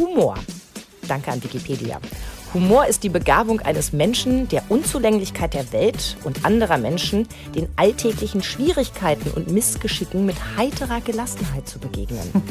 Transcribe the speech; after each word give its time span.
Humor. 0.00 0.34
Danke 1.08 1.30
an 1.30 1.44
Wikipedia. 1.44 2.00
Humor 2.54 2.86
ist 2.86 3.02
die 3.02 3.10
Begabung 3.10 3.60
eines 3.60 3.92
Menschen, 3.92 4.48
der 4.48 4.62
Unzulänglichkeit 4.70 5.52
der 5.52 5.72
Welt 5.72 6.16
und 6.24 6.46
anderer 6.46 6.78
Menschen 6.78 7.28
den 7.54 7.68
alltäglichen 7.76 8.42
Schwierigkeiten 8.42 9.30
und 9.30 9.50
Missgeschicken 9.50 10.24
mit 10.24 10.36
heiterer 10.56 11.02
Gelassenheit 11.02 11.68
zu 11.68 11.78
begegnen. 11.78 12.32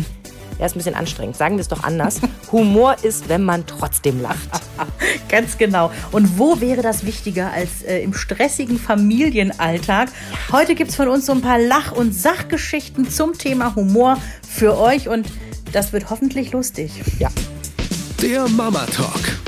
Ja, 0.60 0.66
ist 0.66 0.76
ein 0.76 0.80
bisschen 0.80 0.96
anstrengend. 0.96 1.38
Sagen 1.38 1.56
wir 1.56 1.62
es 1.62 1.70
doch 1.70 1.84
anders. 1.84 2.20
Humor 2.52 2.98
ist, 3.02 3.30
wenn 3.30 3.46
man 3.46 3.66
trotzdem 3.66 4.22
lacht. 4.22 4.50
Ganz 5.30 5.58
genau. 5.58 5.90
Und 6.12 6.38
wo 6.38 6.60
wäre 6.60 6.82
das 6.82 7.06
wichtiger 7.06 7.50
als 7.54 7.82
äh, 7.84 8.02
im 8.02 8.14
stressigen 8.14 8.78
Familienalltag? 8.78 10.10
Heute 10.52 10.76
gibt 10.76 10.90
es 10.90 10.98
von 10.98 11.08
uns 11.08 11.28
so 11.28 11.32
ein 11.32 11.40
paar 11.40 11.60
Lach- 11.60 11.94
und 11.94 12.14
Sachgeschichten 12.14 13.10
zum 13.10 13.38
Thema 13.38 13.74
Humor 13.76 14.18
für 14.46 14.78
euch 14.78 15.08
und 15.08 15.28
das 15.72 15.94
wird 15.94 16.10
hoffentlich 16.10 16.52
lustig. 16.52 16.92
Ja. 17.20 17.30
Der 18.22 18.48
Mama 18.50 18.86
Talk. 18.88 19.40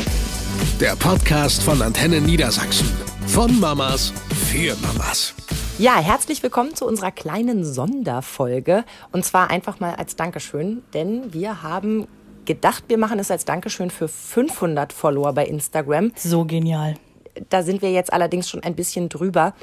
Der 0.79 0.95
Podcast 0.95 1.63
von 1.63 1.81
Antenne 1.81 2.21
Niedersachsen. 2.21 2.89
Von 3.27 3.59
Mamas 3.59 4.13
für 4.51 4.75
Mamas. 4.81 5.33
Ja, 5.77 5.97
herzlich 5.97 6.43
willkommen 6.43 6.75
zu 6.75 6.85
unserer 6.85 7.11
kleinen 7.11 7.65
Sonderfolge. 7.65 8.83
Und 9.11 9.25
zwar 9.25 9.49
einfach 9.49 9.79
mal 9.79 9.95
als 9.95 10.15
Dankeschön, 10.15 10.83
denn 10.93 11.33
wir 11.33 11.63
haben 11.63 12.07
gedacht, 12.45 12.83
wir 12.87 12.97
machen 12.97 13.19
es 13.19 13.31
als 13.31 13.45
Dankeschön 13.45 13.89
für 13.89 14.07
500 14.07 14.93
Follower 14.93 15.33
bei 15.33 15.45
Instagram. 15.45 16.11
So 16.15 16.45
genial. 16.45 16.95
Da 17.49 17.63
sind 17.63 17.81
wir 17.81 17.91
jetzt 17.91 18.13
allerdings 18.13 18.49
schon 18.49 18.61
ein 18.61 18.75
bisschen 18.75 19.09
drüber. 19.09 19.53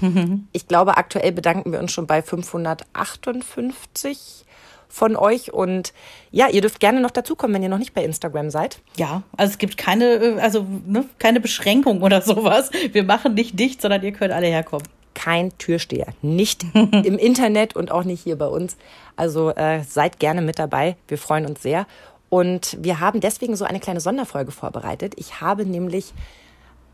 Ich 0.53 0.67
glaube, 0.67 0.97
aktuell 0.97 1.33
bedanken 1.33 1.71
wir 1.71 1.81
uns 1.81 1.93
schon 1.93 2.07
bei 2.07 2.23
558 2.23 4.47
von 4.89 5.17
euch. 5.17 5.53
Und 5.53 5.93
ja, 6.31 6.49
ihr 6.49 6.61
dürft 6.61 6.81
gerne 6.81 7.01
noch 7.01 7.11
dazukommen, 7.11 7.55
wenn 7.55 7.63
ihr 7.63 7.69
noch 7.69 7.79
nicht 7.79 7.95
bei 7.95 8.05
Instagram 8.05 8.51
seid. 8.51 8.81
Ja, 8.97 9.23
also 9.37 9.53
es 9.53 9.59
gibt 9.59 9.77
keine, 9.77 10.05
äh, 10.15 10.41
also 10.41 10.67
ne, 10.87 11.05
keine 11.19 11.41
Beschränkung 11.41 12.03
oder 12.03 12.23
sowas. 12.23 12.71
Wir 12.93 13.05
machen 13.05 13.35
nicht 13.35 13.59
dicht, 13.59 13.81
sondern 13.81 14.03
ihr 14.03 14.13
könnt 14.13 14.33
alle 14.33 14.47
herkommen. 14.47 14.87
Kein 15.15 15.57
Türsteher. 15.59 16.09
Nicht 16.23 16.65
im 16.75 17.19
Internet 17.19 17.77
und 17.77 17.91
auch 17.91 18.05
nicht 18.05 18.23
hier 18.23 18.37
bei 18.37 18.47
uns. 18.47 18.77
Also 19.17 19.51
äh, 19.51 19.83
seid 19.83 20.19
gerne 20.19 20.43
mit 20.43 20.59
dabei. 20.59 20.97
Wir 21.09 21.19
freuen 21.19 21.47
uns 21.47 21.63
sehr. 21.63 21.87
Und 22.31 22.77
wir 22.81 23.01
haben 23.01 23.21
deswegen 23.21 23.57
so 23.57 23.65
eine 23.65 23.81
kleine 23.81 24.01
Sonderfolge 24.01 24.53
vorbereitet. 24.53 25.15
Ich 25.17 25.41
habe 25.41 25.65
nämlich 25.65 26.13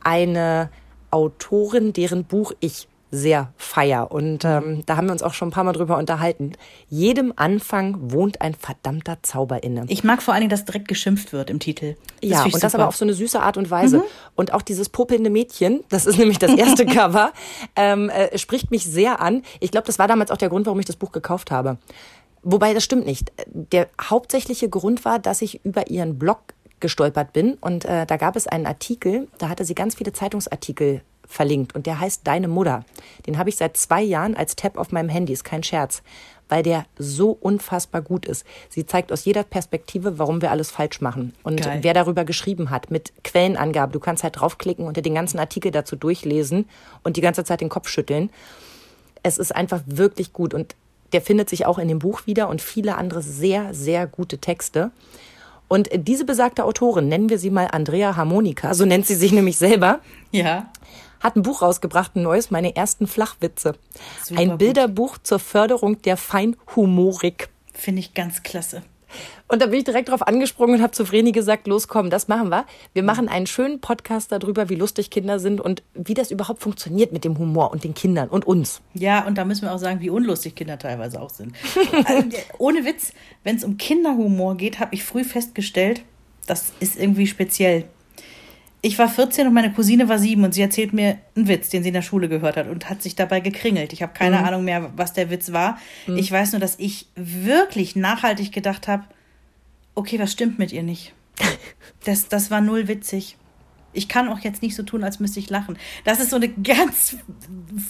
eine 0.02 0.70
Autorin, 1.10 1.92
deren 1.92 2.24
Buch 2.24 2.52
ich 2.60 2.88
sehr 3.14 3.52
feier. 3.56 4.10
Und 4.10 4.44
ähm, 4.44 4.82
da 4.86 4.96
haben 4.96 5.06
wir 5.06 5.12
uns 5.12 5.22
auch 5.22 5.34
schon 5.34 5.48
ein 5.48 5.50
paar 5.52 5.64
Mal 5.64 5.72
drüber 5.72 5.96
unterhalten. 5.98 6.52
Jedem 6.88 7.32
Anfang 7.36 8.12
wohnt 8.12 8.40
ein 8.40 8.54
verdammter 8.54 9.18
Zauber 9.22 9.62
inne. 9.62 9.84
Ich 9.88 10.04
mag 10.04 10.20
vor 10.22 10.34
allen 10.34 10.42
Dingen, 10.42 10.50
dass 10.50 10.64
direkt 10.64 10.88
geschimpft 10.88 11.32
wird 11.32 11.48
im 11.48 11.60
Titel. 11.60 11.94
Das 12.20 12.30
ja, 12.30 12.44
und 12.44 12.54
das 12.54 12.72
super. 12.72 12.82
aber 12.82 12.88
auf 12.88 12.96
so 12.96 13.04
eine 13.04 13.14
süße 13.14 13.40
Art 13.40 13.56
und 13.56 13.70
Weise. 13.70 14.02
Und 14.34 14.52
auch 14.52 14.62
dieses 14.62 14.88
popelnde 14.88 15.30
Mädchen, 15.30 15.84
das 15.88 16.06
ist 16.06 16.18
nämlich 16.18 16.38
das 16.38 16.54
erste 16.56 16.86
Cover, 16.86 17.32
ähm, 17.76 18.10
äh, 18.10 18.36
spricht 18.36 18.70
mich 18.70 18.84
sehr 18.84 19.20
an. 19.20 19.42
Ich 19.60 19.70
glaube, 19.70 19.86
das 19.86 19.98
war 19.98 20.08
damals 20.08 20.30
auch 20.30 20.36
der 20.36 20.48
Grund, 20.48 20.66
warum 20.66 20.80
ich 20.80 20.86
das 20.86 20.96
Buch 20.96 21.12
gekauft 21.12 21.50
habe. 21.50 21.78
Wobei, 22.42 22.74
das 22.74 22.84
stimmt 22.84 23.06
nicht. 23.06 23.32
Der 23.46 23.88
hauptsächliche 24.00 24.68
Grund 24.68 25.04
war, 25.04 25.18
dass 25.18 25.40
ich 25.40 25.64
über 25.64 25.88
ihren 25.88 26.18
Blog 26.18 26.40
gestolpert 26.80 27.32
bin 27.32 27.54
und 27.54 27.86
äh, 27.86 28.04
da 28.04 28.16
gab 28.18 28.36
es 28.36 28.46
einen 28.46 28.66
Artikel, 28.66 29.28
da 29.38 29.48
hatte 29.48 29.64
sie 29.64 29.74
ganz 29.74 29.94
viele 29.94 30.12
Zeitungsartikel 30.12 31.00
verlinkt 31.26 31.74
und 31.74 31.86
der 31.86 32.00
heißt 32.00 32.26
Deine 32.26 32.48
Mutter. 32.48 32.84
Den 33.26 33.38
habe 33.38 33.48
ich 33.48 33.56
seit 33.56 33.76
zwei 33.76 34.02
Jahren 34.02 34.36
als 34.36 34.56
Tab 34.56 34.78
auf 34.78 34.92
meinem 34.92 35.08
Handy, 35.08 35.32
ist 35.32 35.44
kein 35.44 35.62
Scherz, 35.62 36.02
weil 36.48 36.62
der 36.62 36.84
so 36.98 37.30
unfassbar 37.30 38.02
gut 38.02 38.26
ist. 38.26 38.44
Sie 38.68 38.84
zeigt 38.86 39.10
aus 39.12 39.24
jeder 39.24 39.42
Perspektive, 39.42 40.18
warum 40.18 40.42
wir 40.42 40.50
alles 40.50 40.70
falsch 40.70 41.00
machen 41.00 41.34
und 41.42 41.62
Geil. 41.62 41.78
wer 41.82 41.94
darüber 41.94 42.24
geschrieben 42.24 42.70
hat 42.70 42.90
mit 42.90 43.12
Quellenangabe. 43.24 43.92
Du 43.92 44.00
kannst 44.00 44.22
halt 44.22 44.40
draufklicken 44.40 44.86
und 44.86 44.96
dir 44.96 45.02
den 45.02 45.14
ganzen 45.14 45.38
Artikel 45.38 45.70
dazu 45.70 45.96
durchlesen 45.96 46.68
und 47.02 47.16
die 47.16 47.22
ganze 47.22 47.44
Zeit 47.44 47.60
den 47.60 47.70
Kopf 47.70 47.88
schütteln. 47.88 48.30
Es 49.22 49.38
ist 49.38 49.54
einfach 49.54 49.80
wirklich 49.86 50.32
gut 50.32 50.52
und 50.52 50.76
der 51.12 51.22
findet 51.22 51.48
sich 51.48 51.64
auch 51.64 51.78
in 51.78 51.88
dem 51.88 52.00
Buch 52.00 52.26
wieder 52.26 52.48
und 52.48 52.60
viele 52.60 52.96
andere 52.96 53.22
sehr, 53.22 53.72
sehr 53.72 54.06
gute 54.06 54.38
Texte. 54.38 54.90
Und 55.68 55.88
diese 55.94 56.24
besagte 56.26 56.64
Autorin, 56.64 57.08
nennen 57.08 57.30
wir 57.30 57.38
sie 57.38 57.50
mal 57.50 57.68
Andrea 57.70 58.16
Harmonika, 58.16 58.74
so 58.74 58.84
nennt 58.84 59.06
sie 59.06 59.14
sich 59.14 59.32
nämlich 59.32 59.56
selber, 59.56 60.00
Ja. 60.30 60.70
Hat 61.24 61.36
ein 61.36 61.42
Buch 61.42 61.62
rausgebracht, 61.62 62.14
ein 62.14 62.22
neues, 62.22 62.50
meine 62.50 62.76
ersten 62.76 63.08
Flachwitze. 63.08 63.74
Super 64.22 64.40
ein 64.40 64.50
gut. 64.50 64.58
Bilderbuch 64.58 65.18
zur 65.18 65.40
Förderung 65.40 66.00
der 66.02 66.16
Feinhumorik. 66.16 67.48
Finde 67.72 68.00
ich 68.00 68.14
ganz 68.14 68.42
klasse. 68.44 68.82
Und 69.46 69.62
da 69.62 69.66
bin 69.66 69.78
ich 69.78 69.84
direkt 69.84 70.08
drauf 70.08 70.26
angesprungen 70.26 70.76
und 70.76 70.82
habe 70.82 70.92
zu 70.92 71.04
Vreni 71.04 71.32
gesagt, 71.32 71.66
los 71.66 71.88
komm, 71.88 72.10
das 72.10 72.28
machen 72.28 72.48
wir. 72.48 72.66
Wir 72.92 73.02
machen 73.02 73.28
einen 73.28 73.46
schönen 73.46 73.80
Podcast 73.80 74.32
darüber, 74.32 74.68
wie 74.68 74.74
lustig 74.74 75.10
Kinder 75.10 75.38
sind 75.38 75.60
und 75.60 75.82
wie 75.94 76.14
das 76.14 76.30
überhaupt 76.30 76.60
funktioniert 76.60 77.12
mit 77.12 77.24
dem 77.24 77.38
Humor 77.38 77.70
und 77.70 77.84
den 77.84 77.94
Kindern 77.94 78.28
und 78.28 78.46
uns. 78.46 78.80
Ja, 78.94 79.24
und 79.26 79.38
da 79.38 79.44
müssen 79.44 79.62
wir 79.62 79.72
auch 79.72 79.78
sagen, 79.78 80.00
wie 80.00 80.10
unlustig 80.10 80.56
Kinder 80.56 80.78
teilweise 80.78 81.20
auch 81.20 81.30
sind. 81.30 81.54
also, 82.04 82.28
ohne 82.58 82.84
Witz, 82.84 83.12
wenn 83.44 83.56
es 83.56 83.64
um 83.64 83.76
Kinderhumor 83.76 84.56
geht, 84.56 84.80
habe 84.80 84.94
ich 84.94 85.04
früh 85.04 85.24
festgestellt, 85.24 86.02
das 86.46 86.72
ist 86.80 86.98
irgendwie 86.98 87.26
speziell. 87.26 87.84
Ich 88.84 88.98
war 88.98 89.08
14 89.08 89.46
und 89.46 89.54
meine 89.54 89.72
Cousine 89.72 90.10
war 90.10 90.18
sieben 90.18 90.44
und 90.44 90.52
sie 90.52 90.60
erzählt 90.60 90.92
mir 90.92 91.16
einen 91.34 91.48
Witz, 91.48 91.70
den 91.70 91.82
sie 91.82 91.88
in 91.88 91.94
der 91.94 92.02
Schule 92.02 92.28
gehört 92.28 92.58
hat 92.58 92.68
und 92.68 92.90
hat 92.90 93.02
sich 93.02 93.16
dabei 93.16 93.40
gekringelt. 93.40 93.94
Ich 93.94 94.02
habe 94.02 94.12
keine 94.12 94.44
Ahnung 94.44 94.62
mehr, 94.62 94.92
was 94.94 95.14
der 95.14 95.30
Witz 95.30 95.52
war. 95.52 95.78
Ich 96.06 96.30
weiß 96.30 96.52
nur, 96.52 96.60
dass 96.60 96.74
ich 96.78 97.06
wirklich 97.14 97.96
nachhaltig 97.96 98.52
gedacht 98.52 98.86
habe, 98.86 99.04
okay, 99.94 100.18
was 100.18 100.32
stimmt 100.32 100.58
mit 100.58 100.70
ihr 100.70 100.82
nicht? 100.82 101.14
Das, 102.04 102.28
das 102.28 102.50
war 102.50 102.60
null 102.60 102.86
witzig. 102.86 103.38
Ich 103.94 104.10
kann 104.10 104.28
auch 104.28 104.40
jetzt 104.40 104.60
nicht 104.60 104.76
so 104.76 104.82
tun, 104.82 105.02
als 105.02 105.20
müsste 105.20 105.40
ich 105.40 105.48
lachen. 105.48 105.78
Das 106.04 106.20
ist 106.20 106.28
so 106.28 106.36
eine 106.36 106.50
ganz 106.50 107.16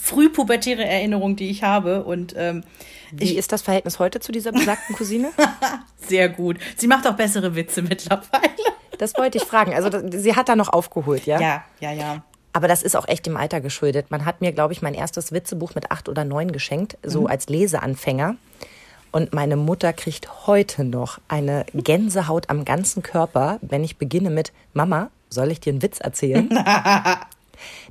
frühpubertäre 0.01 0.85
Erinnerung, 0.85 1.35
die 1.35 1.49
ich 1.49 1.63
habe. 1.63 2.05
Und 2.05 2.33
ähm, 2.37 2.63
Wie 3.11 3.35
ist 3.35 3.51
das 3.51 3.63
Verhältnis 3.63 3.99
heute 3.99 4.21
zu 4.21 4.31
dieser 4.31 4.53
besagten 4.53 4.95
Cousine? 4.95 5.31
sehr 5.97 6.29
gut. 6.29 6.59
Sie 6.77 6.87
macht 6.87 7.05
auch 7.05 7.17
bessere 7.17 7.55
Witze 7.55 7.81
mittlerweile. 7.81 8.55
Das 8.97 9.13
wollte 9.17 9.37
ich 9.37 9.43
fragen. 9.43 9.73
Also 9.73 9.89
das, 9.89 10.03
sie 10.21 10.35
hat 10.35 10.49
da 10.49 10.55
noch 10.55 10.69
aufgeholt, 10.69 11.25
ja? 11.25 11.39
Ja, 11.39 11.63
ja, 11.79 11.91
ja. 11.91 12.23
Aber 12.53 12.67
das 12.69 12.83
ist 12.83 12.95
auch 12.95 13.07
echt 13.07 13.25
dem 13.25 13.35
Alter 13.37 13.59
geschuldet. 13.61 14.11
Man 14.11 14.23
hat 14.25 14.39
mir, 14.41 14.51
glaube 14.53 14.71
ich, 14.73 14.81
mein 14.81 14.93
erstes 14.93 15.31
Witzebuch 15.31 15.75
mit 15.75 15.91
acht 15.91 16.07
oder 16.07 16.23
neun 16.23 16.51
geschenkt, 16.51 16.97
so 17.03 17.21
Mhm. 17.21 17.27
als 17.27 17.49
Leseanfänger. 17.49 18.35
Und 19.11 19.33
meine 19.33 19.55
Mutter 19.57 19.93
kriegt 19.93 20.47
heute 20.47 20.83
noch 20.83 21.19
eine 21.27 21.65
Gänsehaut 21.73 22.49
am 22.49 22.65
ganzen 22.65 23.01
Körper, 23.03 23.59
wenn 23.61 23.83
ich 23.83 23.97
beginne 23.97 24.29
mit 24.29 24.51
Mama, 24.73 25.09
soll 25.29 25.51
ich 25.51 25.59
dir 25.59 25.71
einen 25.73 25.81
Witz 25.81 25.99
erzählen? 25.99 26.49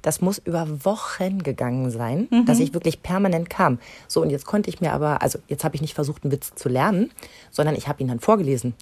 Das 0.03 0.21
muss 0.21 0.37
über 0.39 0.85
Wochen 0.85 1.43
gegangen 1.43 1.91
sein, 1.91 2.29
Mhm. 2.31 2.45
dass 2.45 2.61
ich 2.61 2.75
wirklich 2.75 3.03
permanent 3.03 3.49
kam. 3.49 3.79
So, 4.09 4.21
und 4.21 4.29
jetzt 4.29 4.45
konnte 4.45 4.69
ich 4.69 4.83
mir 4.83 4.93
aber, 4.93 5.23
also 5.23 5.39
jetzt 5.49 5.65
habe 5.65 5.75
ich 5.75 5.81
nicht 5.81 5.95
versucht, 5.95 6.23
einen 6.23 6.33
Witz 6.33 6.55
zu 6.55 6.69
lernen, 6.69 7.11
sondern 7.51 7.75
ich 7.75 7.89
habe 7.89 8.03
ihn 8.03 8.09
dann 8.09 8.21
vorgelesen. 8.21 8.75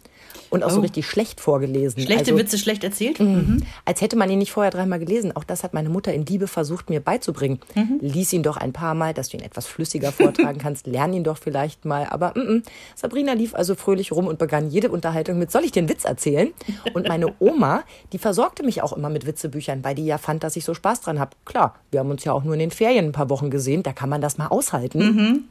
Und 0.52 0.62
auch 0.62 0.70
so 0.70 0.78
Oh. 0.78 0.82
richtig 0.82 1.06
schlecht 1.06 1.40
vorgelesen. 1.40 2.02
Schlechte 2.02 2.32
also, 2.32 2.38
Witze 2.38 2.58
schlecht 2.58 2.84
erzählt? 2.84 3.18
Mhm. 3.20 3.62
Als 3.86 4.02
hätte 4.02 4.16
man 4.16 4.28
ihn 4.30 4.38
nicht 4.38 4.52
vorher 4.52 4.70
dreimal 4.70 4.98
gelesen. 4.98 5.34
Auch 5.34 5.44
das 5.44 5.64
hat 5.64 5.72
meine 5.72 5.88
Mutter 5.88 6.12
in 6.12 6.26
Liebe 6.26 6.46
versucht, 6.46 6.90
mir 6.90 7.00
beizubringen. 7.00 7.58
Mhm. 7.74 7.98
Lies 8.00 8.32
ihn 8.32 8.42
doch 8.42 8.58
ein 8.58 8.72
paar 8.72 8.94
Mal, 8.94 9.14
dass 9.14 9.30
du 9.30 9.38
ihn 9.38 9.42
etwas 9.42 9.66
flüssiger 9.66 10.12
vortragen 10.12 10.58
kannst. 10.58 10.86
Lern 10.86 11.12
ihn 11.14 11.24
doch 11.24 11.38
vielleicht 11.38 11.84
mal. 11.86 12.06
Aber 12.10 12.34
mm, 12.36 12.56
mm. 12.56 12.62
Sabrina 12.94 13.32
lief 13.32 13.54
also 13.54 13.74
fröhlich 13.74 14.12
rum 14.12 14.26
und 14.26 14.38
begann 14.38 14.68
jede 14.68 14.90
Unterhaltung 14.90 15.38
mit, 15.38 15.50
soll 15.50 15.64
ich 15.64 15.76
einen 15.78 15.88
Witz 15.88 16.04
erzählen? 16.04 16.50
Und 16.92 17.08
meine 17.08 17.32
Oma, 17.38 17.82
die 18.12 18.18
versorgte 18.18 18.62
mich 18.62 18.82
auch 18.82 18.92
immer 18.92 19.08
mit 19.08 19.26
Witzebüchern, 19.26 19.82
weil 19.82 19.94
die 19.94 20.04
ja 20.04 20.18
fand, 20.18 20.44
dass 20.44 20.54
ich 20.56 20.64
so 20.64 20.74
Spaß 20.74 21.00
dran 21.00 21.18
habe. 21.18 21.30
Klar, 21.46 21.76
wir 21.90 22.00
haben 22.00 22.10
uns 22.10 22.24
ja 22.24 22.32
auch 22.32 22.44
nur 22.44 22.52
in 22.54 22.60
den 22.60 22.70
Ferien 22.70 23.06
ein 23.06 23.12
paar 23.12 23.30
Wochen 23.30 23.50
gesehen. 23.50 23.82
Da 23.82 23.92
kann 23.92 24.10
man 24.10 24.20
das 24.20 24.36
mal 24.36 24.48
aushalten. 24.48 24.98
Mhm. 24.98 25.44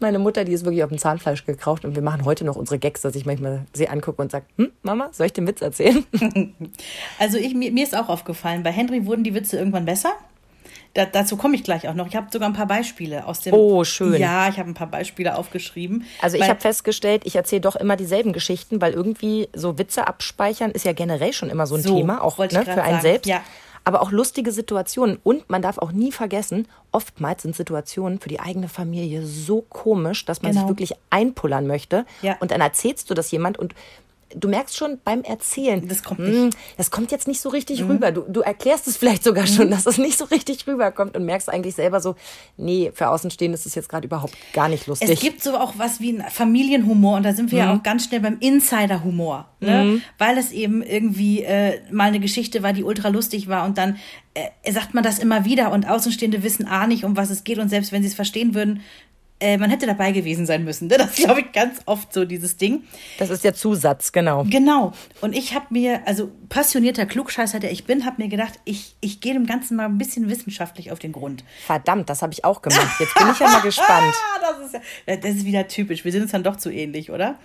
Meine 0.00 0.18
Mutter, 0.18 0.44
die 0.44 0.52
ist 0.52 0.64
wirklich 0.64 0.82
auf 0.84 0.90
dem 0.90 0.98
Zahnfleisch 0.98 1.44
gekraucht 1.44 1.84
und 1.84 1.94
wir 1.94 2.02
machen 2.02 2.24
heute 2.24 2.44
noch 2.44 2.56
unsere 2.56 2.78
Gags, 2.78 3.00
dass 3.02 3.14
ich 3.14 3.26
manchmal 3.26 3.64
sie 3.72 3.88
angucke 3.88 4.20
und 4.22 4.30
sage, 4.30 4.44
hm, 4.56 4.70
Mama, 4.82 5.08
soll 5.12 5.26
ich 5.26 5.32
den 5.32 5.46
Witz 5.46 5.60
erzählen? 5.62 6.04
Also 7.18 7.38
ich, 7.38 7.54
mir, 7.54 7.72
mir 7.72 7.84
ist 7.84 7.96
auch 7.96 8.08
aufgefallen, 8.08 8.62
bei 8.62 8.70
Henry 8.70 9.06
wurden 9.06 9.24
die 9.24 9.34
Witze 9.34 9.58
irgendwann 9.58 9.84
besser. 9.84 10.12
Da, 10.94 11.04
dazu 11.04 11.36
komme 11.36 11.54
ich 11.54 11.64
gleich 11.64 11.88
auch 11.88 11.94
noch. 11.94 12.06
Ich 12.06 12.16
habe 12.16 12.28
sogar 12.32 12.48
ein 12.48 12.54
paar 12.54 12.66
Beispiele 12.66 13.26
aus 13.26 13.40
dem. 13.40 13.52
Oh, 13.54 13.84
schön. 13.84 14.20
Ja, 14.20 14.48
ich 14.48 14.58
habe 14.58 14.70
ein 14.70 14.74
paar 14.74 14.86
Beispiele 14.86 15.36
aufgeschrieben. 15.36 16.04
Also 16.22 16.38
ich 16.38 16.48
habe 16.48 16.60
festgestellt, 16.60 17.22
ich 17.24 17.36
erzähle 17.36 17.60
doch 17.60 17.76
immer 17.76 17.96
dieselben 17.96 18.32
Geschichten, 18.32 18.80
weil 18.80 18.94
irgendwie 18.94 19.48
so 19.54 19.78
Witze 19.78 20.06
abspeichern 20.08 20.70
ist 20.70 20.84
ja 20.84 20.92
generell 20.92 21.32
schon 21.32 21.50
immer 21.50 21.66
so 21.66 21.74
ein 21.76 21.82
So, 21.82 21.96
Thema, 21.96 22.22
auch 22.22 22.38
ne, 22.38 22.48
für 22.48 22.56
einen 22.56 22.74
sagen, 22.74 23.00
selbst. 23.02 23.26
ja. 23.26 23.42
Aber 23.84 24.02
auch 24.02 24.10
lustige 24.12 24.52
Situationen. 24.52 25.18
Und 25.24 25.48
man 25.50 25.62
darf 25.62 25.78
auch 25.78 25.92
nie 25.92 26.12
vergessen, 26.12 26.66
oftmals 26.92 27.42
sind 27.42 27.56
Situationen 27.56 28.18
für 28.20 28.28
die 28.28 28.40
eigene 28.40 28.68
Familie 28.68 29.24
so 29.26 29.62
komisch, 29.62 30.24
dass 30.24 30.42
man 30.42 30.52
Genau. 30.52 30.62
sich 30.62 30.68
wirklich 30.70 30.92
einpullern 31.10 31.66
möchte. 31.66 32.04
Ja. 32.22 32.36
Und 32.40 32.50
dann 32.50 32.60
erzählst 32.60 33.08
du 33.10 33.14
das 33.14 33.30
jemand 33.30 33.58
und 33.58 33.74
du 34.34 34.48
merkst 34.48 34.76
schon 34.76 34.98
beim 35.04 35.22
Erzählen, 35.22 35.86
Das 35.88 36.02
kommt 36.02 36.20
"Hm, 36.20 36.46
nicht." 36.46 36.58
das 36.76 36.90
kommt 36.90 37.10
jetzt 37.12 37.28
nicht 37.28 37.40
so 37.40 37.48
richtig 37.48 37.84
rüber. 37.84 38.12
Du, 38.12 38.22
du 38.28 38.40
erklärst 38.40 38.86
es 38.86 38.96
vielleicht 38.96 39.24
sogar 39.24 39.46
schon, 39.46 39.70
dass 39.70 39.86
es 39.86 39.98
nicht 39.98 40.18
so 40.18 40.24
richtig 40.26 40.66
rüberkommt 40.66 41.16
und 41.16 41.24
merkst 41.24 41.48
eigentlich 41.48 41.74
selber 41.74 42.00
so, 42.00 42.14
nee, 42.56 42.90
für 42.94 43.08
Außenstehende 43.08 43.54
ist 43.56 43.66
es 43.66 43.74
jetzt 43.74 43.88
gerade 43.88 44.06
überhaupt 44.06 44.36
gar 44.52 44.68
nicht 44.68 44.86
lustig. 44.86 45.08
Es 45.10 45.20
gibt 45.20 45.42
so 45.42 45.56
auch 45.56 45.74
was 45.76 46.00
wie 46.00 46.10
einen 46.18 46.30
Familienhumor 46.30 47.16
und 47.16 47.22
da 47.22 47.32
sind 47.32 47.50
wir 47.52 47.58
ja 47.58 47.74
auch 47.74 47.82
ganz 47.82 48.04
schnell 48.04 48.20
beim 48.20 48.38
Insider-Humor, 48.40 49.48
ne? 49.60 50.00
weil 50.18 50.38
es 50.38 50.52
eben 50.52 50.82
irgendwie 50.82 51.42
äh, 51.42 51.80
mal 51.90 52.08
eine 52.08 52.20
Geschichte 52.20 52.62
war, 52.62 52.72
die 52.72 52.84
ultra 52.84 53.08
lustig 53.08 53.48
war 53.48 53.64
und 53.64 53.78
dann 53.78 53.96
äh, 54.34 54.72
sagt 54.72 54.94
man 54.94 55.02
das 55.04 55.18
immer 55.18 55.44
wieder 55.44 55.72
und 55.72 55.88
Außenstehende 55.88 56.42
wissen 56.42 56.66
A 56.66 56.86
nicht, 56.86 57.04
um 57.04 57.16
was 57.16 57.30
es 57.30 57.44
geht 57.44 57.58
und 57.58 57.68
selbst 57.68 57.92
wenn 57.92 58.02
sie 58.02 58.08
es 58.08 58.14
verstehen 58.14 58.54
würden, 58.54 58.80
äh, 59.40 59.56
man 59.56 59.70
hätte 59.70 59.86
dabei 59.86 60.12
gewesen 60.12 60.46
sein 60.46 60.64
müssen. 60.64 60.88
Ne? 60.88 60.98
Das 60.98 61.10
ist, 61.10 61.24
glaube 61.24 61.40
ich, 61.40 61.52
ganz 61.52 61.80
oft 61.86 62.12
so 62.12 62.24
dieses 62.24 62.56
Ding. 62.56 62.84
das 63.18 63.30
ist 63.30 63.44
der 63.44 63.54
Zusatz, 63.54 64.12
genau. 64.12 64.44
Genau. 64.44 64.92
Und 65.20 65.34
ich 65.34 65.54
habe 65.54 65.66
mir, 65.70 66.06
also 66.06 66.30
passionierter 66.48 67.06
Klugscheißer, 67.06 67.60
der 67.60 67.70
ich 67.70 67.84
bin, 67.84 68.04
habe 68.04 68.22
mir 68.22 68.28
gedacht, 68.28 68.54
ich, 68.64 68.96
ich 69.00 69.20
gehe 69.20 69.34
dem 69.34 69.46
Ganzen 69.46 69.76
mal 69.76 69.84
ein 69.84 69.98
bisschen 69.98 70.28
wissenschaftlich 70.28 70.90
auf 70.90 70.98
den 70.98 71.12
Grund. 71.12 71.44
Verdammt, 71.66 72.10
das 72.10 72.22
habe 72.22 72.32
ich 72.32 72.44
auch 72.44 72.62
gemacht. 72.62 73.00
Jetzt 73.00 73.14
bin 73.14 73.28
ich 73.30 73.38
ja 73.38 73.48
mal 73.48 73.60
gespannt. 73.62 74.14
Das 74.40 74.66
ist, 74.66 74.80
ja, 75.06 75.16
das 75.16 75.30
ist 75.36 75.44
wieder 75.44 75.68
typisch. 75.68 76.04
Wir 76.04 76.12
sind 76.12 76.22
uns 76.22 76.32
dann 76.32 76.42
doch 76.42 76.56
zu 76.56 76.70
ähnlich, 76.70 77.10
oder? 77.10 77.38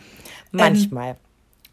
Manchmal. 0.52 1.18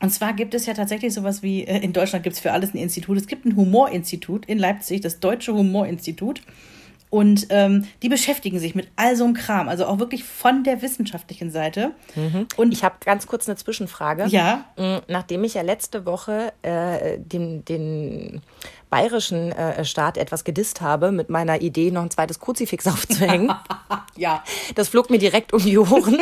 Und 0.01 0.11
zwar 0.11 0.33
gibt 0.33 0.55
es 0.55 0.65
ja 0.65 0.73
tatsächlich 0.73 1.13
sowas 1.13 1.43
wie, 1.43 1.65
äh, 1.65 1.79
in 1.79 1.93
Deutschland 1.93 2.25
gibt 2.25 2.35
es 2.35 2.41
für 2.41 2.53
alles 2.53 2.75
ein 2.75 2.79
Institut. 2.79 3.19
Es 3.19 3.27
gibt 3.27 3.45
ein 3.45 3.55
Humorinstitut 3.55 4.47
in 4.47 4.59
Leipzig, 4.59 5.03
das 5.03 5.21
Deutsche 5.21 5.53
Humorinstitut. 5.53 6.41
Und 7.11 7.49
ähm, 7.51 7.89
die 8.03 8.09
beschäftigen 8.09 8.61
sich 8.61 8.77
mit 8.77 8.89
all 8.95 9.17
so 9.17 9.25
einem 9.25 9.35
Kram, 9.35 9.69
also 9.69 9.85
auch 9.87 9.99
wirklich 9.99 10.23
von 10.23 10.63
der 10.63 10.81
wissenschaftlichen 10.81 11.51
Seite. 11.51 11.91
Und 12.57 12.73
Ich 12.73 12.85
habe 12.85 12.95
ganz 13.05 13.27
kurz 13.27 13.49
eine 13.49 13.57
Zwischenfrage. 13.57 14.27
Ja. 14.29 14.65
Mm, 14.77 14.99
Nachdem 15.09 15.43
ich 15.43 15.55
ja 15.55 15.63
letzte 15.63 16.07
Woche 16.07 16.53
äh, 16.63 17.19
den, 17.19 17.65
den 17.65 18.43
bayerischen 18.91 19.51
äh, 19.53 19.85
Staat 19.85 20.19
etwas 20.19 20.45
gedisst 20.45 20.81
habe 20.81 21.11
mit 21.11 21.31
meiner 21.31 21.61
Idee, 21.61 21.91
noch 21.91 22.03
ein 22.03 22.11
zweites 22.11 22.39
Kruzifix 22.39 22.87
aufzuhängen. 22.87 23.53
ja, 24.17 24.45
Das 24.77 24.89
flog 24.89 25.11
mir 25.11 25.19
direkt 25.19 25.53
um 25.53 25.61
die 25.65 25.79
Ohren. 25.79 26.19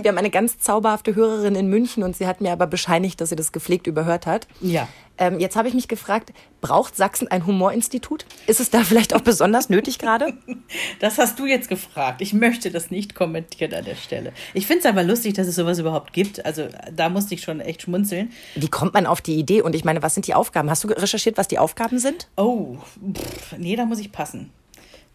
Wir 0.00 0.10
haben 0.10 0.18
eine 0.18 0.30
ganz 0.30 0.58
zauberhafte 0.58 1.14
Hörerin 1.14 1.54
in 1.54 1.68
München 1.68 2.02
und 2.02 2.16
sie 2.16 2.26
hat 2.26 2.40
mir 2.40 2.52
aber 2.52 2.66
bescheinigt, 2.66 3.20
dass 3.20 3.28
sie 3.28 3.36
das 3.36 3.52
gepflegt 3.52 3.86
überhört 3.86 4.26
hat. 4.26 4.46
ja. 4.62 4.88
Ähm, 5.18 5.38
jetzt 5.40 5.56
habe 5.56 5.68
ich 5.68 5.74
mich 5.74 5.88
gefragt, 5.88 6.32
braucht 6.60 6.96
Sachsen 6.96 7.28
ein 7.28 7.46
Humorinstitut? 7.46 8.26
Ist 8.46 8.60
es 8.60 8.70
da 8.70 8.84
vielleicht 8.84 9.14
auch 9.14 9.20
besonders 9.20 9.68
nötig 9.68 9.98
gerade? 9.98 10.34
Das 11.00 11.18
hast 11.18 11.38
du 11.38 11.46
jetzt 11.46 11.68
gefragt. 11.68 12.20
Ich 12.20 12.32
möchte 12.32 12.70
das 12.70 12.90
nicht 12.90 13.14
kommentieren 13.14 13.72
an 13.72 13.84
der 13.84 13.94
Stelle. 13.94 14.32
Ich 14.54 14.66
finde 14.66 14.80
es 14.80 14.86
aber 14.86 15.02
lustig, 15.02 15.34
dass 15.34 15.46
es 15.46 15.54
sowas 15.54 15.78
überhaupt 15.78 16.12
gibt. 16.12 16.44
Also 16.44 16.68
da 16.94 17.08
musste 17.08 17.34
ich 17.34 17.42
schon 17.42 17.60
echt 17.60 17.82
schmunzeln. 17.82 18.32
Wie 18.54 18.68
kommt 18.68 18.94
man 18.94 19.06
auf 19.06 19.20
die 19.20 19.36
Idee? 19.36 19.62
Und 19.62 19.74
ich 19.74 19.84
meine, 19.84 20.02
was 20.02 20.14
sind 20.14 20.26
die 20.26 20.34
Aufgaben? 20.34 20.68
Hast 20.70 20.84
du 20.84 20.88
recherchiert, 20.88 21.38
was 21.38 21.48
die 21.48 21.58
Aufgaben 21.58 21.98
sind? 21.98 22.28
Oh, 22.36 22.76
pff, 23.14 23.56
nee, 23.58 23.76
da 23.76 23.84
muss 23.86 23.98
ich 23.98 24.12
passen. 24.12 24.50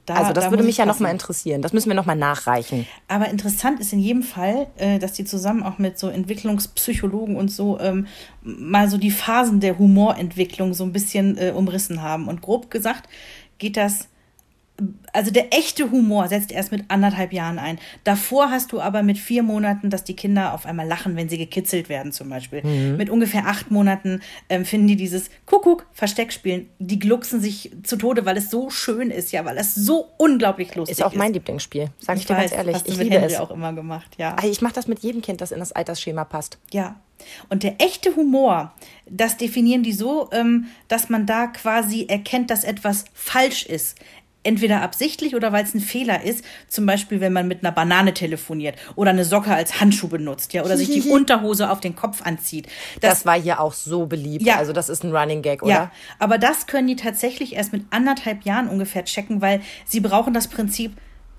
Da, 0.05 0.15
Also 0.15 0.33
das 0.33 0.45
da 0.45 0.51
würde 0.51 0.63
mich 0.63 0.71
ich 0.71 0.77
ja 0.79 0.85
noch 0.85 0.93
passen. 0.95 1.03
mal 1.03 1.11
interessieren. 1.11 1.61
Das 1.61 1.71
müssen 1.71 1.89
wir 1.89 1.95
noch 1.95 2.05
mal 2.05 2.15
nachreichen. 2.15 2.85
Aber 3.07 3.29
interessant 3.29 3.79
ist 3.79 3.93
in 3.93 3.99
jedem 3.99 4.23
Fall, 4.23 4.67
äh, 4.77 4.99
dass 4.99 5.13
die 5.13 5.23
zusammen 5.23 5.63
auch 5.63 5.77
mit 5.77 5.97
so 5.97 6.09
Entwicklungspsychologen 6.09 7.35
und 7.37 7.49
so 7.49 7.79
ähm, 7.79 8.07
mal 8.41 8.89
so 8.89 8.97
die 8.97 9.11
Phasen 9.11 9.59
der 9.61 9.79
Humorentwicklung 9.79 10.73
so 10.73 10.83
ein 10.83 10.91
bisschen 10.91 11.37
äh, 11.37 11.51
umrissen 11.55 12.01
haben. 12.01 12.27
Und 12.27 12.41
grob 12.41 12.69
gesagt 12.69 13.07
geht 13.59 13.77
das, 13.77 14.09
also 15.11 15.29
der 15.29 15.53
echte 15.53 15.91
Humor 15.91 16.27
setzt 16.27 16.51
erst 16.51 16.71
mit 16.71 16.85
anderthalb 16.87 17.31
Jahren 17.31 17.59
ein. 17.59 17.77
Davor 18.03 18.49
hast 18.49 18.71
du 18.71 18.81
aber 18.81 19.03
mit 19.03 19.19
vier 19.19 19.43
Monaten, 19.43 19.91
dass 19.91 20.03
die 20.03 20.15
Kinder 20.15 20.53
auf 20.53 20.65
einmal 20.65 20.87
lachen, 20.87 21.15
wenn 21.15 21.29
sie 21.29 21.37
gekitzelt 21.37 21.89
werden 21.89 22.11
zum 22.11 22.29
Beispiel. 22.29 22.63
Mit 22.63 23.09
ungefähr 23.11 23.45
acht 23.45 23.69
Monaten 23.69 24.21
ähm, 24.49 24.65
finden 24.65 24.87
die 24.87 24.95
dieses 24.95 25.29
Kuckuck, 25.45 25.85
Versteckspielen. 25.93 26.69
Die 26.79 26.97
glucksen 26.97 27.39
sich 27.39 27.71
zu 27.83 27.97
Tode, 27.97 28.25
weil 28.25 28.37
es 28.37 28.49
so 28.49 28.71
schön 28.71 29.11
ist, 29.11 29.31
ja, 29.31 29.45
weil 29.45 29.57
es 29.57 29.75
so 29.75 30.07
unglaublich 30.17 30.73
lustig 30.75 30.93
ist. 30.93 30.99
Ist 30.99 31.05
auch 31.05 31.13
mein 31.15 31.33
Lieblingsspiel, 31.33 31.91
sage 31.99 32.19
ich, 32.19 32.25
dir 32.25 32.33
ganz 32.35 32.51
weiß, 32.51 32.57
ehrlich. 32.57 32.75
Hast 32.75 32.87
du 32.87 32.91
Ich 32.91 32.97
mit 32.97 33.05
liebe 33.05 33.19
Henry 33.21 33.33
es. 33.33 33.39
auch 33.39 33.51
immer 33.51 33.73
gemacht, 33.73 34.15
ja. 34.17 34.35
Ich 34.43 34.61
mache 34.61 34.73
das 34.73 34.87
mit 34.87 34.99
jedem 34.99 35.21
Kind, 35.21 35.41
das 35.41 35.51
in 35.51 35.59
das 35.59 35.71
Altersschema 35.71 36.25
passt. 36.25 36.57
Ja. 36.71 36.99
Und 37.49 37.63
der 37.63 37.81
echte 37.81 38.15
Humor, 38.15 38.73
das 39.09 39.37
definieren 39.37 39.83
die 39.83 39.93
so, 39.93 40.29
ähm, 40.31 40.65
dass 40.87 41.09
man 41.09 41.25
da 41.25 41.47
quasi 41.47 42.05
erkennt, 42.09 42.49
dass 42.49 42.63
etwas 42.63 43.05
falsch 43.13 43.65
ist. 43.65 43.97
Entweder 44.43 44.81
absichtlich 44.81 45.35
oder 45.35 45.51
weil 45.51 45.63
es 45.63 45.73
ein 45.73 45.79
Fehler 45.79 46.23
ist. 46.23 46.43
Zum 46.67 46.85
Beispiel, 46.85 47.21
wenn 47.21 47.33
man 47.33 47.47
mit 47.47 47.63
einer 47.63 47.71
Banane 47.71 48.13
telefoniert 48.13 48.75
oder 48.95 49.11
eine 49.11 49.25
Socke 49.25 49.53
als 49.53 49.79
Handschuh 49.79 50.07
benutzt, 50.07 50.53
ja, 50.53 50.63
oder 50.63 50.77
sich 50.77 50.89
die 50.89 51.01
Unterhose 51.09 51.69
auf 51.69 51.79
den 51.79 51.95
Kopf 51.95 52.21
anzieht. 52.21 52.67
Das, 53.01 53.25
war 53.25 53.39
hier 53.39 53.59
auch 53.59 53.73
so 53.73 54.05
beliebt. 54.05 54.45
Ja. 54.45 54.57
Also 54.57 54.73
das 54.73 54.89
ist 54.89 55.03
ein 55.03 55.15
Running 55.15 55.41
Gag, 55.41 55.63
oder? 55.63 55.71
Ja, 55.71 55.91
aber 56.19 56.37
das 56.37 56.67
können 56.67 56.87
die 56.87 56.95
tatsächlich 56.95 57.55
erst 57.55 57.73
mit 57.73 57.85
anderthalb 57.89 58.43
Jahren 58.43 58.67
ungefähr 58.67 59.05
checken, 59.05 59.41
weil 59.41 59.61
sie 59.85 59.99
brauchen 59.99 60.33
das 60.33 60.47
Prinzip, 60.47 60.93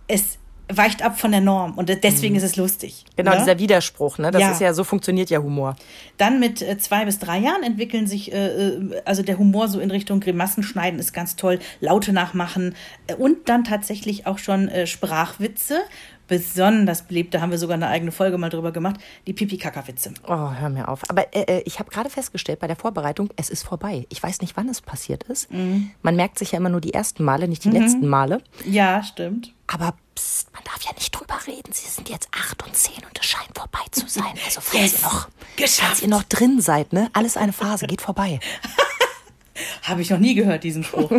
es 0.06 0.38
weicht 0.72 1.02
ab 1.02 1.18
von 1.20 1.30
der 1.30 1.40
Norm 1.42 1.72
und 1.72 1.88
deswegen 2.02 2.36
ist 2.36 2.42
es 2.42 2.56
lustig. 2.56 3.04
Genau, 3.16 3.32
ne? 3.32 3.38
dieser 3.38 3.58
Widerspruch, 3.58 4.18
ne? 4.18 4.30
Das 4.30 4.40
Ja. 4.40 4.50
ist 4.52 4.60
ja, 4.60 4.72
so 4.72 4.82
funktioniert 4.82 5.28
ja 5.30 5.40
Humor. 5.40 5.76
Dann 6.16 6.40
mit 6.40 6.62
äh, 6.62 6.78
zwei 6.78 7.04
bis 7.04 7.18
drei 7.18 7.38
Jahren 7.38 7.62
entwickeln 7.62 8.06
sich, 8.06 8.32
äh, 8.32 8.46
äh, 8.46 9.02
also 9.04 9.22
der 9.22 9.38
Humor 9.38 9.68
so 9.68 9.78
in 9.80 9.90
Richtung 9.90 10.20
Grimassen 10.20 10.62
schneiden 10.62 10.98
ist 10.98 11.12
ganz 11.12 11.36
toll, 11.36 11.58
Laute 11.80 12.12
nachmachen 12.12 12.74
äh, 13.06 13.14
und 13.14 13.48
dann 13.48 13.64
tatsächlich 13.64 14.26
auch 14.26 14.38
schon 14.38 14.68
äh, 14.68 14.86
Sprachwitze. 14.86 15.80
Besonders 16.26 17.02
beliebt, 17.02 17.34
da 17.34 17.42
haben 17.42 17.50
wir 17.50 17.58
sogar 17.58 17.74
eine 17.74 17.88
eigene 17.88 18.10
Folge 18.10 18.38
mal 18.38 18.48
drüber 18.48 18.72
gemacht, 18.72 18.96
die 19.26 19.34
Pipi-Kaka-Witze. 19.34 20.14
Oh, 20.26 20.52
hör 20.52 20.70
mir 20.70 20.88
auf. 20.88 21.02
Aber 21.10 21.26
äh, 21.34 21.60
ich 21.66 21.78
habe 21.78 21.90
gerade 21.90 22.08
festgestellt 22.08 22.60
bei 22.60 22.66
der 22.66 22.76
Vorbereitung, 22.76 23.28
es 23.36 23.50
ist 23.50 23.62
vorbei. 23.62 24.06
Ich 24.08 24.22
weiß 24.22 24.40
nicht, 24.40 24.56
wann 24.56 24.70
es 24.70 24.80
passiert 24.80 25.24
ist. 25.24 25.52
Mhm. 25.52 25.90
Man 26.00 26.16
merkt 26.16 26.38
sich 26.38 26.52
ja 26.52 26.58
immer 26.58 26.70
nur 26.70 26.80
die 26.80 26.94
ersten 26.94 27.24
Male, 27.24 27.46
nicht 27.46 27.64
die 27.64 27.70
letzten 27.70 28.08
Male. 28.08 28.38
Ja, 28.64 29.02
stimmt. 29.02 29.53
Aber 29.66 29.94
pst, 30.14 30.52
man 30.52 30.62
darf 30.64 30.82
ja 30.82 30.92
nicht 30.94 31.10
drüber 31.10 31.38
reden. 31.46 31.72
Sie 31.72 31.88
sind 31.88 32.08
jetzt 32.08 32.28
acht 32.32 32.62
und 32.64 32.76
zehn 32.76 32.96
und 33.04 33.18
es 33.18 33.26
scheint 33.26 33.56
vorbei 33.56 33.80
zu 33.90 34.06
sein. 34.08 34.34
Also 34.44 34.60
falls, 34.60 34.92
Yes. 34.92 35.00
ihr, 35.02 35.06
noch, 35.08 35.28
Geschafft. 35.56 35.80
falls 35.88 36.02
ihr 36.02 36.08
noch 36.08 36.22
drin 36.24 36.60
seid, 36.60 36.92
ne? 36.92 37.08
Alles 37.12 37.36
eine 37.36 37.52
Phase, 37.52 37.86
geht 37.86 38.00
vorbei. 38.02 38.40
Habe 39.82 40.02
ich 40.02 40.10
noch 40.10 40.18
nie 40.18 40.34
gehört, 40.34 40.64
diesen 40.64 40.82
Spruch. 40.84 41.10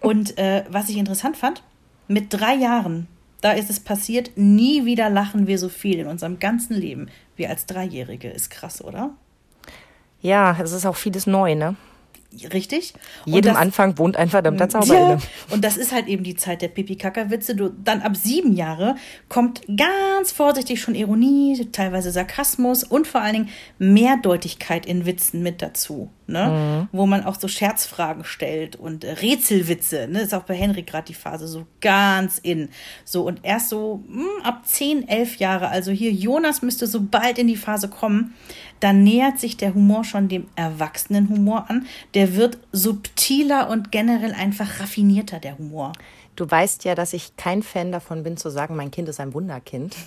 Und 0.00 0.36
äh, 0.38 0.64
was 0.68 0.88
ich 0.88 0.96
interessant 0.96 1.36
fand, 1.36 1.62
mit 2.08 2.32
drei 2.32 2.54
Jahren, 2.54 3.06
da 3.42 3.52
ist 3.52 3.70
es 3.70 3.78
passiert, 3.80 4.32
nie 4.36 4.84
wieder 4.84 5.08
lachen 5.08 5.46
wir 5.46 5.56
so 5.58 5.68
viel 5.68 5.98
in 6.00 6.06
unserem 6.08 6.38
ganzen 6.40 6.74
Leben 6.74 7.08
wie 7.36 7.46
als 7.46 7.66
Dreijährige. 7.66 8.28
Ist 8.28 8.50
krass, 8.50 8.82
oder? 8.82 9.10
Ja, 10.20 10.56
es 10.60 10.72
ist 10.72 10.84
auch 10.84 10.96
vieles 10.96 11.26
neu, 11.26 11.54
ne? 11.54 11.76
Richtig? 12.52 12.94
Und 13.26 13.32
Jedem 13.34 13.54
das- 13.54 13.60
Anfang 13.60 13.98
wohnt 13.98 14.16
ein 14.16 14.28
verdammter 14.30 14.68
Zauber 14.68 14.94
Ja, 14.94 15.06
inne. 15.14 15.18
und 15.50 15.64
das 15.64 15.76
ist 15.76 15.90
halt 15.92 16.06
eben 16.06 16.22
die 16.22 16.36
Zeit 16.36 16.62
der 16.62 16.68
Pipi-Kaka-Witze. 16.68 17.56
Du- 17.56 17.70
Dann 17.82 18.02
ab 18.02 18.16
sieben 18.16 18.54
Jahre 18.54 18.94
kommt 19.28 19.62
ganz 19.76 20.30
vorsichtig 20.30 20.80
schon 20.80 20.94
Ironie, 20.94 21.66
teilweise 21.72 22.12
Sarkasmus 22.12 22.84
und 22.84 23.08
vor 23.08 23.20
allen 23.20 23.32
Dingen 23.34 23.48
Mehrdeutigkeit 23.78 24.86
in 24.86 25.06
Witzen 25.06 25.42
mit 25.42 25.60
dazu. 25.60 26.08
Ne? 26.30 26.88
Wo 26.92 27.06
man 27.06 27.24
auch 27.24 27.38
so 27.38 27.48
Scherzfragen 27.48 28.24
stellt 28.24 28.76
und 28.76 29.04
äh, 29.04 29.12
Rätselwitze. 29.12 30.08
Ne? 30.08 30.22
Ist 30.22 30.34
auch 30.34 30.44
bei 30.44 30.54
Henry 30.54 30.82
gerade 30.82 31.06
die 31.06 31.14
Phase 31.14 31.46
so 31.46 31.66
ganz 31.80 32.38
in. 32.38 32.68
So 33.04 33.22
und 33.26 33.40
erst 33.42 33.68
so 33.68 34.04
hm, 34.06 34.26
ab 34.44 34.62
zehn, 34.64 35.08
elf 35.08 35.36
Jahre, 35.36 35.68
also 35.68 35.90
hier 35.90 36.12
Jonas 36.12 36.62
müsste 36.62 36.86
so 36.86 37.00
bald 37.02 37.38
in 37.38 37.48
die 37.48 37.56
Phase 37.56 37.88
kommen, 37.88 38.34
dann 38.78 39.02
nähert 39.02 39.38
sich 39.38 39.56
der 39.56 39.74
Humor 39.74 40.04
schon 40.04 40.28
dem 40.28 40.46
Erwachsenenhumor 40.56 41.68
an. 41.68 41.86
Der 42.14 42.36
wird 42.36 42.58
subtiler 42.72 43.68
und 43.68 43.92
generell 43.92 44.32
einfach 44.32 44.80
raffinierter, 44.80 45.38
der 45.40 45.58
Humor. 45.58 45.92
Du 46.36 46.50
weißt 46.50 46.84
ja, 46.84 46.94
dass 46.94 47.12
ich 47.12 47.36
kein 47.36 47.62
Fan 47.62 47.92
davon 47.92 48.22
bin, 48.22 48.36
zu 48.36 48.50
sagen, 48.50 48.76
mein 48.76 48.90
Kind 48.90 49.08
ist 49.08 49.20
ein 49.20 49.34
Wunderkind. 49.34 49.96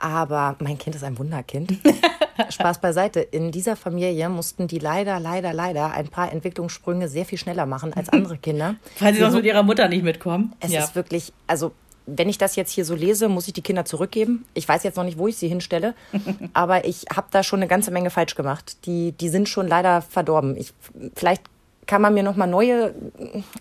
Aber 0.00 0.56
mein 0.60 0.78
Kind 0.78 0.96
ist 0.96 1.04
ein 1.04 1.18
Wunderkind. 1.18 1.74
Spaß 2.48 2.80
beiseite. 2.80 3.20
In 3.20 3.52
dieser 3.52 3.76
Familie 3.76 4.28
mussten 4.30 4.66
die 4.66 4.78
leider, 4.78 5.20
leider, 5.20 5.52
leider 5.52 5.92
ein 5.92 6.08
paar 6.08 6.32
Entwicklungssprünge 6.32 7.08
sehr 7.08 7.26
viel 7.26 7.38
schneller 7.38 7.66
machen 7.66 7.92
als 7.92 8.08
andere 8.08 8.38
Kinder. 8.42 8.76
Weil 8.98 9.14
sie 9.14 9.20
sonst 9.20 9.34
mit 9.34 9.44
ihrer 9.44 9.62
Mutter 9.62 9.88
nicht 9.88 10.02
mitkommen. 10.02 10.54
Es 10.60 10.72
ist 10.72 10.94
wirklich, 10.94 11.32
also 11.46 11.72
wenn 12.06 12.28
ich 12.28 12.38
das 12.38 12.56
jetzt 12.56 12.72
hier 12.72 12.84
so 12.84 12.94
lese, 12.94 13.28
muss 13.28 13.46
ich 13.46 13.52
die 13.52 13.62
Kinder 13.62 13.84
zurückgeben. 13.84 14.46
Ich 14.54 14.66
weiß 14.66 14.82
jetzt 14.82 14.96
noch 14.96 15.04
nicht, 15.04 15.18
wo 15.18 15.28
ich 15.28 15.36
sie 15.36 15.48
hinstelle, 15.48 15.94
aber 16.54 16.86
ich 16.86 17.04
habe 17.14 17.28
da 17.30 17.42
schon 17.42 17.60
eine 17.60 17.68
ganze 17.68 17.90
Menge 17.90 18.10
falsch 18.10 18.34
gemacht. 18.34 18.78
Die, 18.86 19.12
die 19.12 19.28
sind 19.28 19.48
schon 19.48 19.68
leider 19.68 20.02
verdorben. 20.02 20.56
Ich, 20.56 20.72
vielleicht 21.14 21.42
kann 21.90 22.02
man 22.02 22.14
mir 22.14 22.22
noch 22.22 22.36
mal 22.36 22.46
neue 22.46 22.94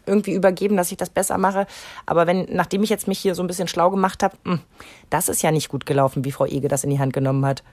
irgendwie 0.06 0.34
übergeben, 0.34 0.78
dass 0.78 0.92
ich 0.92 0.98
das 0.98 1.10
besser 1.10 1.40
mache. 1.40 1.66
Aber 2.06 2.28
wenn, 2.28 2.46
nachdem 2.52 2.84
ich 2.84 2.92
jetzt 2.92 3.08
mich 3.08 3.18
hier 3.18 3.34
so 3.34 3.42
ein 3.42 3.48
bisschen 3.48 3.68
schlau 3.68 3.90
gemacht 3.90 4.22
habe, 4.22 4.38
das 5.10 5.30
ist 5.30 5.42
ja 5.42 5.50
nicht 5.50 5.68
gut 5.68 5.88
gelaufen, 5.88 6.24
wie 6.24 6.32
Frau 6.32 6.46
Ege 6.46 6.68
das 6.68 6.84
in 6.84 6.92
die 6.92 7.00
Hand 7.00 7.12
genommen 7.12 7.44
hat. 7.44 7.64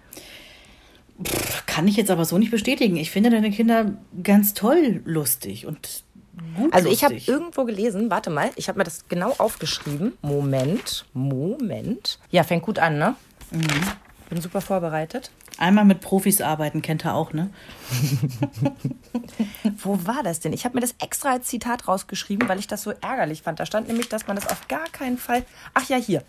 Kann 1.66 1.86
ich 1.86 1.96
jetzt 1.96 2.10
aber 2.10 2.24
so 2.24 2.38
nicht 2.38 2.50
bestätigen. 2.50 2.96
Ich 2.96 3.10
finde 3.10 3.28
deine 3.28 3.50
Kinder 3.50 3.92
ganz 4.22 4.54
toll 4.54 5.02
lustig 5.04 5.66
und 5.66 6.02
gut 6.56 6.72
Also 6.72 6.88
ich 6.88 7.04
habe 7.04 7.16
irgendwo 7.26 7.64
gelesen, 7.64 8.08
warte 8.08 8.30
mal, 8.30 8.48
ich 8.56 8.70
habe 8.70 8.78
mir 8.78 8.84
das 8.84 9.08
genau 9.08 9.34
aufgeschrieben. 9.36 10.14
Moment, 10.22 11.04
Moment. 11.12 12.18
Ja, 12.30 12.44
fängt 12.44 12.62
gut 12.62 12.78
an, 12.78 12.96
ne? 12.96 13.14
Bin 14.28 14.40
super 14.40 14.60
vorbereitet. 14.60 15.30
Einmal 15.56 15.84
mit 15.84 16.00
Profis 16.00 16.40
arbeiten 16.40 16.82
kennt 16.82 17.04
er 17.04 17.14
auch, 17.14 17.32
ne? 17.32 17.50
Wo 19.78 20.04
war 20.04 20.22
das 20.24 20.40
denn? 20.40 20.52
Ich 20.52 20.64
habe 20.64 20.74
mir 20.74 20.80
das 20.80 20.96
extra 21.00 21.30
als 21.30 21.46
Zitat 21.46 21.86
rausgeschrieben, 21.86 22.48
weil 22.48 22.58
ich 22.58 22.66
das 22.66 22.82
so 22.82 22.90
ärgerlich 22.90 23.42
fand. 23.42 23.60
Da 23.60 23.66
stand 23.66 23.86
nämlich, 23.86 24.08
dass 24.08 24.26
man 24.26 24.36
das 24.36 24.48
auf 24.48 24.66
gar 24.68 24.88
keinen 24.90 25.16
Fall. 25.16 25.44
Ach 25.74 25.88
ja, 25.88 25.96
hier. 25.96 26.22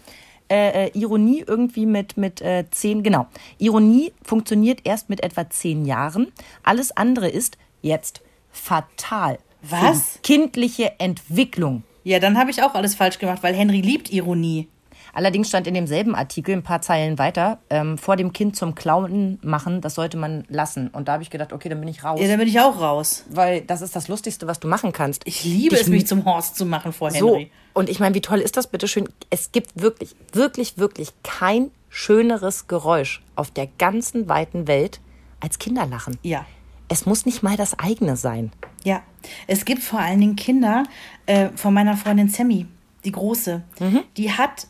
Äh, 0.49 0.85
äh, 0.85 0.97
Ironie 0.97 1.43
irgendwie 1.45 1.85
mit, 1.85 2.15
mit 2.15 2.41
äh, 2.41 2.65
zehn, 2.71 3.03
genau. 3.03 3.27
Ironie 3.57 4.13
funktioniert 4.23 4.81
erst 4.85 5.09
mit 5.09 5.23
etwa 5.23 5.49
zehn 5.49 5.85
Jahren. 5.85 6.31
Alles 6.63 6.95
andere 6.95 7.27
ist 7.27 7.57
jetzt 7.81 8.21
fatal. 8.51 9.39
Was? 9.61 10.19
Kindliche 10.23 10.99
Entwicklung. 10.99 11.83
Ja, 12.03 12.19
dann 12.19 12.37
habe 12.37 12.51
ich 12.51 12.63
auch 12.63 12.75
alles 12.75 12.95
falsch 12.95 13.19
gemacht, 13.19 13.43
weil 13.43 13.53
Henry 13.53 13.81
liebt 13.81 14.09
Ironie. 14.13 14.69
Allerdings 15.13 15.49
stand 15.49 15.67
in 15.67 15.73
demselben 15.73 16.15
Artikel 16.15 16.53
ein 16.55 16.63
paar 16.63 16.81
Zeilen 16.81 17.17
weiter, 17.17 17.59
ähm, 17.69 17.97
vor 17.97 18.15
dem 18.15 18.33
Kind 18.33 18.55
zum 18.55 18.75
Clown 18.75 19.39
machen, 19.41 19.81
das 19.81 19.95
sollte 19.95 20.17
man 20.17 20.45
lassen. 20.49 20.89
Und 20.89 21.07
da 21.07 21.13
habe 21.13 21.23
ich 21.23 21.29
gedacht, 21.29 21.53
okay, 21.53 21.69
dann 21.69 21.79
bin 21.79 21.87
ich 21.87 22.03
raus. 22.03 22.19
Ja, 22.21 22.27
dann 22.27 22.39
bin 22.39 22.47
ich 22.47 22.59
auch 22.59 22.79
raus. 22.79 23.25
weil 23.29 23.61
das 23.61 23.81
ist 23.81 23.95
das 23.95 24.07
Lustigste, 24.07 24.47
was 24.47 24.59
du 24.59 24.67
machen 24.67 24.91
kannst. 24.91 25.23
Ich 25.25 25.43
liebe 25.43 25.75
Dich 25.75 25.85
es, 25.85 25.87
mich 25.89 26.07
zum 26.07 26.25
Horst 26.25 26.55
zu 26.55 26.65
machen 26.65 26.93
vor 26.93 27.11
so. 27.11 27.35
Henry. 27.35 27.51
Und 27.73 27.89
ich 27.89 27.99
meine, 27.99 28.15
wie 28.15 28.21
toll 28.21 28.39
ist 28.39 28.57
das 28.57 28.67
bitte 28.67 28.87
schön? 28.87 29.07
Es 29.29 29.51
gibt 29.51 29.81
wirklich, 29.81 30.15
wirklich, 30.33 30.77
wirklich 30.77 31.09
kein 31.23 31.71
schöneres 31.89 32.67
Geräusch 32.67 33.21
auf 33.35 33.51
der 33.51 33.67
ganzen 33.77 34.27
weiten 34.29 34.67
Welt 34.67 34.99
als 35.39 35.59
Kinderlachen. 35.59 36.17
Ja. 36.23 36.45
Es 36.89 37.05
muss 37.05 37.25
nicht 37.25 37.43
mal 37.43 37.57
das 37.57 37.77
eigene 37.79 38.15
sein. 38.15 38.51
Ja, 38.83 39.03
es 39.47 39.65
gibt 39.65 39.83
vor 39.83 39.99
allen 39.99 40.19
Dingen 40.21 40.35
Kinder 40.35 40.83
äh, 41.25 41.49
von 41.55 41.73
meiner 41.73 41.97
Freundin 41.97 42.29
Sammy, 42.29 42.65
die 43.03 43.11
große. 43.11 43.63
Mhm. 43.79 44.03
Die 44.15 44.31
hat, 44.31 44.67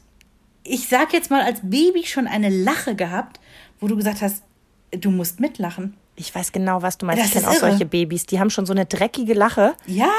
ich 0.67 0.88
sag 0.89 1.13
jetzt 1.13 1.31
mal, 1.31 1.41
als 1.41 1.59
Baby 1.63 2.05
schon 2.05 2.27
eine 2.27 2.50
Lache 2.50 2.95
gehabt, 2.95 3.39
wo 3.79 3.88
du 3.88 3.95
gesagt 3.95 4.21
hast, 4.21 4.43
du 4.91 5.12
musst 5.12 5.39
mitlachen. 5.39 5.95
Ich 6.15 6.33
weiß 6.33 6.51
genau, 6.51 6.81
was 6.81 6.97
du 6.97 7.05
meinst. 7.05 7.21
Das 7.21 7.27
ich 7.27 7.33
kenne 7.33 7.47
auch 7.47 7.53
irre. 7.53 7.69
solche 7.71 7.86
Babys, 7.86 8.25
die 8.25 8.39
haben 8.39 8.50
schon 8.50 8.65
so 8.65 8.74
eine 8.74 8.86
dreckige 8.86 9.33
Lache. 9.33 9.75
Ja, 9.86 10.09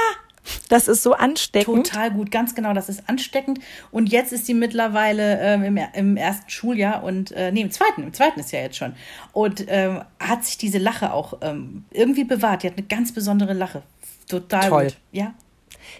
Das 0.68 0.88
ist 0.88 1.02
so 1.02 1.12
ansteckend. 1.14 1.86
total 1.88 2.10
gut, 2.12 2.30
ganz 2.30 2.54
genau. 2.54 2.72
Das 2.72 2.88
ist 2.88 3.08
ansteckend. 3.08 3.58
Und 3.90 4.08
jetzt 4.10 4.32
ist 4.32 4.46
sie 4.46 4.54
mittlerweile 4.54 5.38
ähm, 5.40 5.64
im, 5.64 5.78
im 5.94 6.16
ersten 6.16 6.48
Schuljahr 6.48 7.02
und, 7.02 7.32
äh, 7.32 7.50
nee, 7.52 7.60
im 7.62 7.70
zweiten, 7.70 8.02
im 8.04 8.14
zweiten 8.14 8.40
ist 8.40 8.52
ja 8.52 8.60
jetzt 8.60 8.76
schon. 8.76 8.94
Und 9.32 9.64
ähm, 9.68 10.02
hat 10.20 10.44
sich 10.44 10.56
diese 10.56 10.78
Lache 10.78 11.12
auch 11.12 11.34
ähm, 11.42 11.84
irgendwie 11.90 12.24
bewahrt. 12.24 12.62
Die 12.62 12.68
hat 12.68 12.78
eine 12.78 12.86
ganz 12.86 13.12
besondere 13.12 13.52
Lache. 13.52 13.82
Total 14.28 14.68
Toll. 14.68 14.84
gut. 14.84 14.96
Ja. 15.12 15.34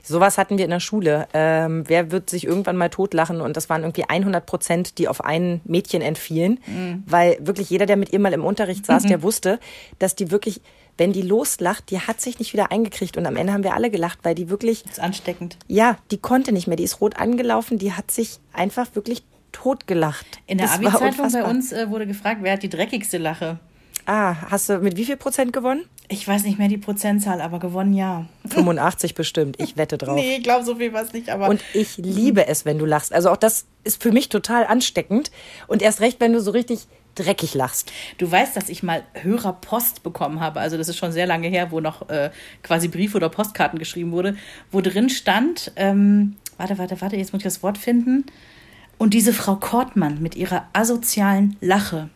Sowas 0.03 0.39
hatten 0.39 0.59
wir 0.59 0.65
in 0.65 0.71
der 0.71 0.81
Schule. 0.81 1.29
Ähm, 1.35 1.85
wer 1.87 2.11
wird 2.11 2.31
sich 2.31 2.45
irgendwann 2.45 2.77
mal 2.77 2.91
totlachen? 2.91 3.41
Und 3.41 3.57
das 3.57 3.69
waren 3.69 3.83
irgendwie 3.83 4.05
100 4.05 4.45
Prozent, 4.47 4.99
die 4.99 5.09
auf 5.09 5.25
ein 5.25 5.61
Mädchen 5.65 6.03
entfielen. 6.03 6.61
Weil 7.07 7.37
wirklich 7.41 7.71
jeder, 7.71 7.87
der 7.87 7.97
mit 7.97 8.13
ihr 8.13 8.19
mal 8.21 8.33
im 8.33 8.45
Unterricht 8.45 8.87
saß, 8.87 9.05
der 9.05 9.23
wusste, 9.23 9.59
dass 9.99 10.15
die 10.17 10.31
wirklich, 10.31 10.61
wenn 10.97 11.13
die 11.13 11.23
loslacht, 11.23 11.91
die 11.91 12.01
hat 12.01 12.21
sich 12.21 12.39
nicht 12.39 12.53
wieder 12.53 12.71
eingekriegt. 12.73 13.17
Und 13.17 13.27
am 13.27 13.37
Ende 13.37 13.53
haben 13.53 13.65
wir 13.65 13.75
alle 13.75 13.91
gelacht, 13.91 14.19
weil 14.23 14.35
die 14.35 14.51
wirklich, 14.51 14.85
Ist 14.87 15.01
ansteckend. 15.01 15.57
ja, 15.69 15.97
die 16.11 16.19
konnte 16.19 16.53
nicht 16.53 16.67
mehr. 16.67 16.77
Die 16.77 16.85
ist 16.85 17.01
rot 17.01 17.17
angelaufen. 17.19 17.79
Die 17.79 17.93
hat 17.93 18.11
sich 18.11 18.39
einfach 18.53 18.95
wirklich 18.95 19.23
totgelacht. 19.53 20.27
In 20.47 20.59
der 20.59 20.67
Das 20.67 20.77
Abi-Zeitung 20.77 21.33
bei 21.33 21.45
uns 21.45 21.73
äh, 21.73 21.91
wurde 21.91 22.07
gefragt, 22.07 22.41
wer 22.43 22.53
hat 22.53 22.63
die 22.63 22.69
dreckigste 22.69 23.19
Lache? 23.19 23.59
Ah, 24.09 24.51
hast 24.51 24.71
du 24.71 24.79
mit 24.79 24.97
wie 24.97 25.05
viel 25.05 25.19
Prozent 25.19 25.53
gewonnen? 25.53 25.85
Ich 26.09 26.27
weiß 26.27 26.45
nicht 26.45 26.59
mehr 26.59 26.69
die 26.69 26.79
Prozentzahl, 26.79 27.43
aber 27.43 27.59
gewonnen 27.59 27.93
ja. 27.93 28.25
85 28.49 29.15
bestimmt. 29.15 29.61
Ich 29.61 29.77
wette 29.77 29.99
drauf. 29.99 30.15
Nee, 30.15 30.37
ich 30.37 30.43
glaube, 30.43 30.65
so 30.65 30.77
viel 30.77 30.95
war 30.95 31.03
es 31.03 31.13
nicht, 31.13 31.29
aber. 31.29 31.47
Und 31.47 31.63
ich 31.75 31.99
liebe 31.99 32.47
es, 32.47 32.65
wenn 32.65 32.79
du 32.79 32.87
lachst. 32.87 33.13
Also 33.13 33.29
auch 33.29 33.37
das 33.37 33.67
ist 33.85 34.03
für 34.03 34.11
mich 34.11 34.31
total 34.31 34.65
ansteckend. 34.65 35.31
Und 35.67 35.83
erst 35.83 36.01
recht, 36.01 36.21
wenn 36.21 36.33
du 36.33 36.41
so 36.41 36.53
richtig 36.53 36.87
dreckig 37.17 37.53
lachst. 37.53 37.93
du 38.17 38.31
weißt, 38.31 38.57
dass 38.57 38.71
ich 38.71 38.83
mal 38.83 39.03
Hörerpost 39.13 40.03
bekommen 40.03 40.41
habe. 40.41 40.61
Also, 40.61 40.79
das 40.79 40.89
ist 40.89 40.97
schon 40.97 41.13
sehr 41.13 41.27
lange 41.27 41.49
her, 41.49 41.71
wo 41.71 41.81
noch 41.81 42.09
äh, 42.09 42.31
quasi 42.63 42.89
Briefe 42.89 43.19
oder 43.19 43.29
Postkarten 43.29 43.79
geschrieben 43.79 44.13
wurde, 44.13 44.37
wo 44.71 44.81
drin 44.81 45.11
stand, 45.11 45.73
ähm, 45.77 46.37
warte, 46.57 46.79
warte, 46.79 46.99
warte, 47.03 47.17
jetzt 47.17 47.35
muss 47.35 47.41
ich 47.41 47.45
das 47.45 47.63
Wort 47.63 47.77
finden. 47.77 48.25
Und 48.97 49.13
diese 49.13 49.35
Frau 49.35 49.57
Kortmann 49.57 50.23
mit 50.23 50.35
ihrer 50.35 50.67
asozialen 50.73 51.57
Lache. 51.61 52.09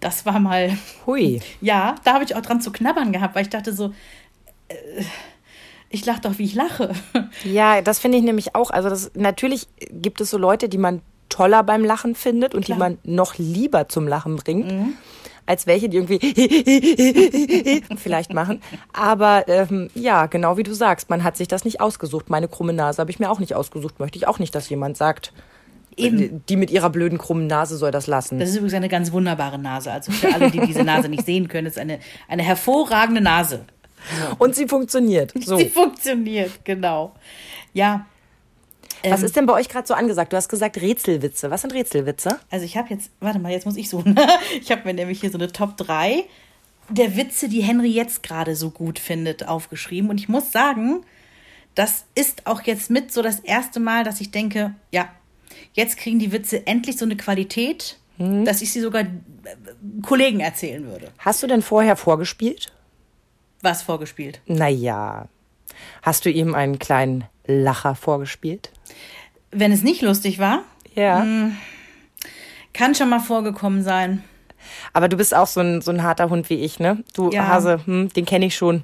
Das 0.00 0.26
war 0.26 0.38
mal. 0.40 0.76
Hui. 1.06 1.40
Ja, 1.60 1.94
da 2.04 2.14
habe 2.14 2.24
ich 2.24 2.34
auch 2.34 2.42
dran 2.42 2.60
zu 2.60 2.70
knabbern 2.72 3.12
gehabt, 3.12 3.34
weil 3.34 3.42
ich 3.42 3.50
dachte 3.50 3.72
so, 3.72 3.92
äh, 4.68 4.74
ich 5.88 6.04
lache 6.04 6.20
doch, 6.20 6.38
wie 6.38 6.44
ich 6.44 6.54
lache. 6.54 6.92
Ja, 7.44 7.80
das 7.80 7.98
finde 7.98 8.18
ich 8.18 8.24
nämlich 8.24 8.54
auch. 8.54 8.70
Also 8.70 8.88
das, 8.88 9.12
natürlich 9.14 9.68
gibt 9.90 10.20
es 10.20 10.30
so 10.30 10.38
Leute, 10.38 10.68
die 10.68 10.78
man 10.78 11.02
toller 11.28 11.62
beim 11.62 11.84
Lachen 11.84 12.14
findet 12.14 12.54
und 12.54 12.64
Klar. 12.64 12.78
Mhm. 12.78 12.98
die 12.98 13.08
man 13.08 13.16
noch 13.16 13.38
lieber 13.38 13.88
zum 13.88 14.06
Lachen 14.08 14.36
bringt. 14.36 14.72
Als 15.44 15.66
welche, 15.66 15.88
die 15.88 15.96
irgendwie 15.96 16.18
vielleicht 17.96 18.32
machen. 18.32 18.60
Aber 18.92 19.46
ähm, 19.48 19.90
ja, 19.94 20.26
genau 20.26 20.56
wie 20.56 20.64
du 20.64 20.74
sagst, 20.74 21.08
man 21.08 21.22
hat 21.22 21.36
sich 21.36 21.46
das 21.46 21.64
nicht 21.64 21.80
ausgesucht. 21.80 22.30
Meine 22.30 22.48
krumme 22.48 22.72
Nase 22.72 23.00
habe 23.00 23.10
ich 23.12 23.20
mir 23.20 23.30
auch 23.30 23.38
nicht 23.38 23.54
ausgesucht. 23.54 24.00
Möchte 24.00 24.18
ich 24.18 24.26
auch 24.26 24.40
nicht, 24.40 24.54
dass 24.56 24.68
jemand 24.68 24.96
sagt, 24.96 25.32
Eben. 25.96 26.44
die 26.46 26.56
mit 26.56 26.70
ihrer 26.70 26.90
blöden 26.90 27.18
krummen 27.18 27.46
Nase 27.46 27.76
soll 27.76 27.90
das 27.90 28.06
lassen. 28.06 28.38
Das 28.38 28.50
ist 28.50 28.56
übrigens 28.56 28.74
eine 28.74 28.88
ganz 28.88 29.12
wunderbare 29.12 29.58
Nase. 29.58 29.90
Also 29.90 30.12
für 30.12 30.32
alle, 30.34 30.50
die 30.50 30.60
diese 30.60 30.84
Nase 30.84 31.08
nicht 31.08 31.24
sehen 31.24 31.48
können, 31.48 31.66
ist 31.66 31.78
eine, 31.78 32.00
eine 32.28 32.42
hervorragende 32.42 33.20
Nase. 33.22 33.64
Und 34.38 34.54
sie 34.54 34.68
funktioniert. 34.68 35.32
So. 35.40 35.56
Sie 35.56 35.68
funktioniert, 35.68 36.64
genau. 36.64 37.14
Ja, 37.72 38.06
Was 39.08 39.22
ist 39.22 39.36
denn 39.36 39.46
bei 39.46 39.52
euch 39.52 39.68
gerade 39.68 39.86
so 39.86 39.94
angesagt? 39.94 40.32
Du 40.32 40.36
hast 40.36 40.48
gesagt 40.48 40.80
Rätselwitze. 40.80 41.50
Was 41.50 41.62
sind 41.62 41.72
Rätselwitze? 41.72 42.38
also 42.50 42.64
ich 42.64 42.76
habe 42.76 42.90
jetzt, 42.90 43.10
warte 43.20 43.38
mal, 43.38 43.52
jetzt 43.52 43.64
muss 43.64 43.76
ich 43.76 43.88
suchen. 43.88 44.18
Ich 44.60 44.70
habe 44.70 44.82
mir 44.84 44.94
nämlich 44.94 45.20
hier 45.20 45.30
so 45.30 45.38
eine 45.38 45.52
Top 45.52 45.76
3 45.76 46.24
der 46.88 47.16
Witze, 47.16 47.48
die 47.48 47.62
Henry 47.62 47.90
jetzt 47.90 48.22
gerade 48.22 48.54
so 48.54 48.70
gut 48.70 48.98
findet, 48.98 49.48
aufgeschrieben. 49.48 50.10
Und 50.10 50.18
ich 50.18 50.28
muss 50.28 50.52
sagen, 50.52 51.04
das 51.74 52.04
ist 52.14 52.46
auch 52.46 52.62
jetzt 52.62 52.90
mit 52.90 53.12
so 53.12 53.22
das 53.22 53.40
erste 53.40 53.80
Mal, 53.80 54.04
dass 54.04 54.20
ich 54.20 54.30
denke, 54.30 54.74
ja, 54.92 55.08
jetzt 55.72 55.96
kriegen 55.98 56.18
die 56.18 56.32
Witze 56.32 56.66
endlich 56.66 56.96
so 56.96 57.04
eine 57.04 57.16
Qualität, 57.16 57.98
dass 58.18 58.62
ich 58.62 58.72
sie 58.72 58.80
sogar 58.80 59.02
äh, 59.02 59.06
Kollegen 60.02 60.40
erzählen 60.40 60.84
würde. 60.86 61.08
Hast 61.18 61.42
du 61.42 61.46
denn 61.46 61.60
vorher 61.62 61.96
vorgespielt? 61.96 62.72
Was 63.62 63.82
vorgespielt? 63.82 64.40
Naja. 64.46 65.28
Hast 66.02 66.24
du 66.24 66.30
ihm 66.30 66.54
einen 66.54 66.78
kleinen 66.78 67.24
Lacher 67.46 67.94
vorgespielt? 67.94 68.70
Wenn 69.50 69.70
es 69.72 69.82
nicht 69.82 70.00
lustig 70.02 70.38
war, 70.38 70.62
Ja. 70.94 71.26
kann 72.72 72.94
schon 72.94 73.08
mal 73.10 73.20
vorgekommen 73.20 73.82
sein. 73.82 74.24
Aber 74.92 75.08
du 75.08 75.16
bist 75.16 75.34
auch 75.34 75.46
so 75.46 75.60
ein, 75.60 75.80
so 75.82 75.90
ein 75.90 76.02
harter 76.02 76.28
Hund 76.30 76.48
wie 76.50 76.54
ich, 76.64 76.78
ne? 76.80 77.04
Du 77.14 77.30
Ja. 77.30 77.46
Hase, 77.48 77.80
hm, 77.84 78.08
den 78.10 78.24
kenne 78.24 78.46
ich 78.46 78.56
schon. 78.56 78.82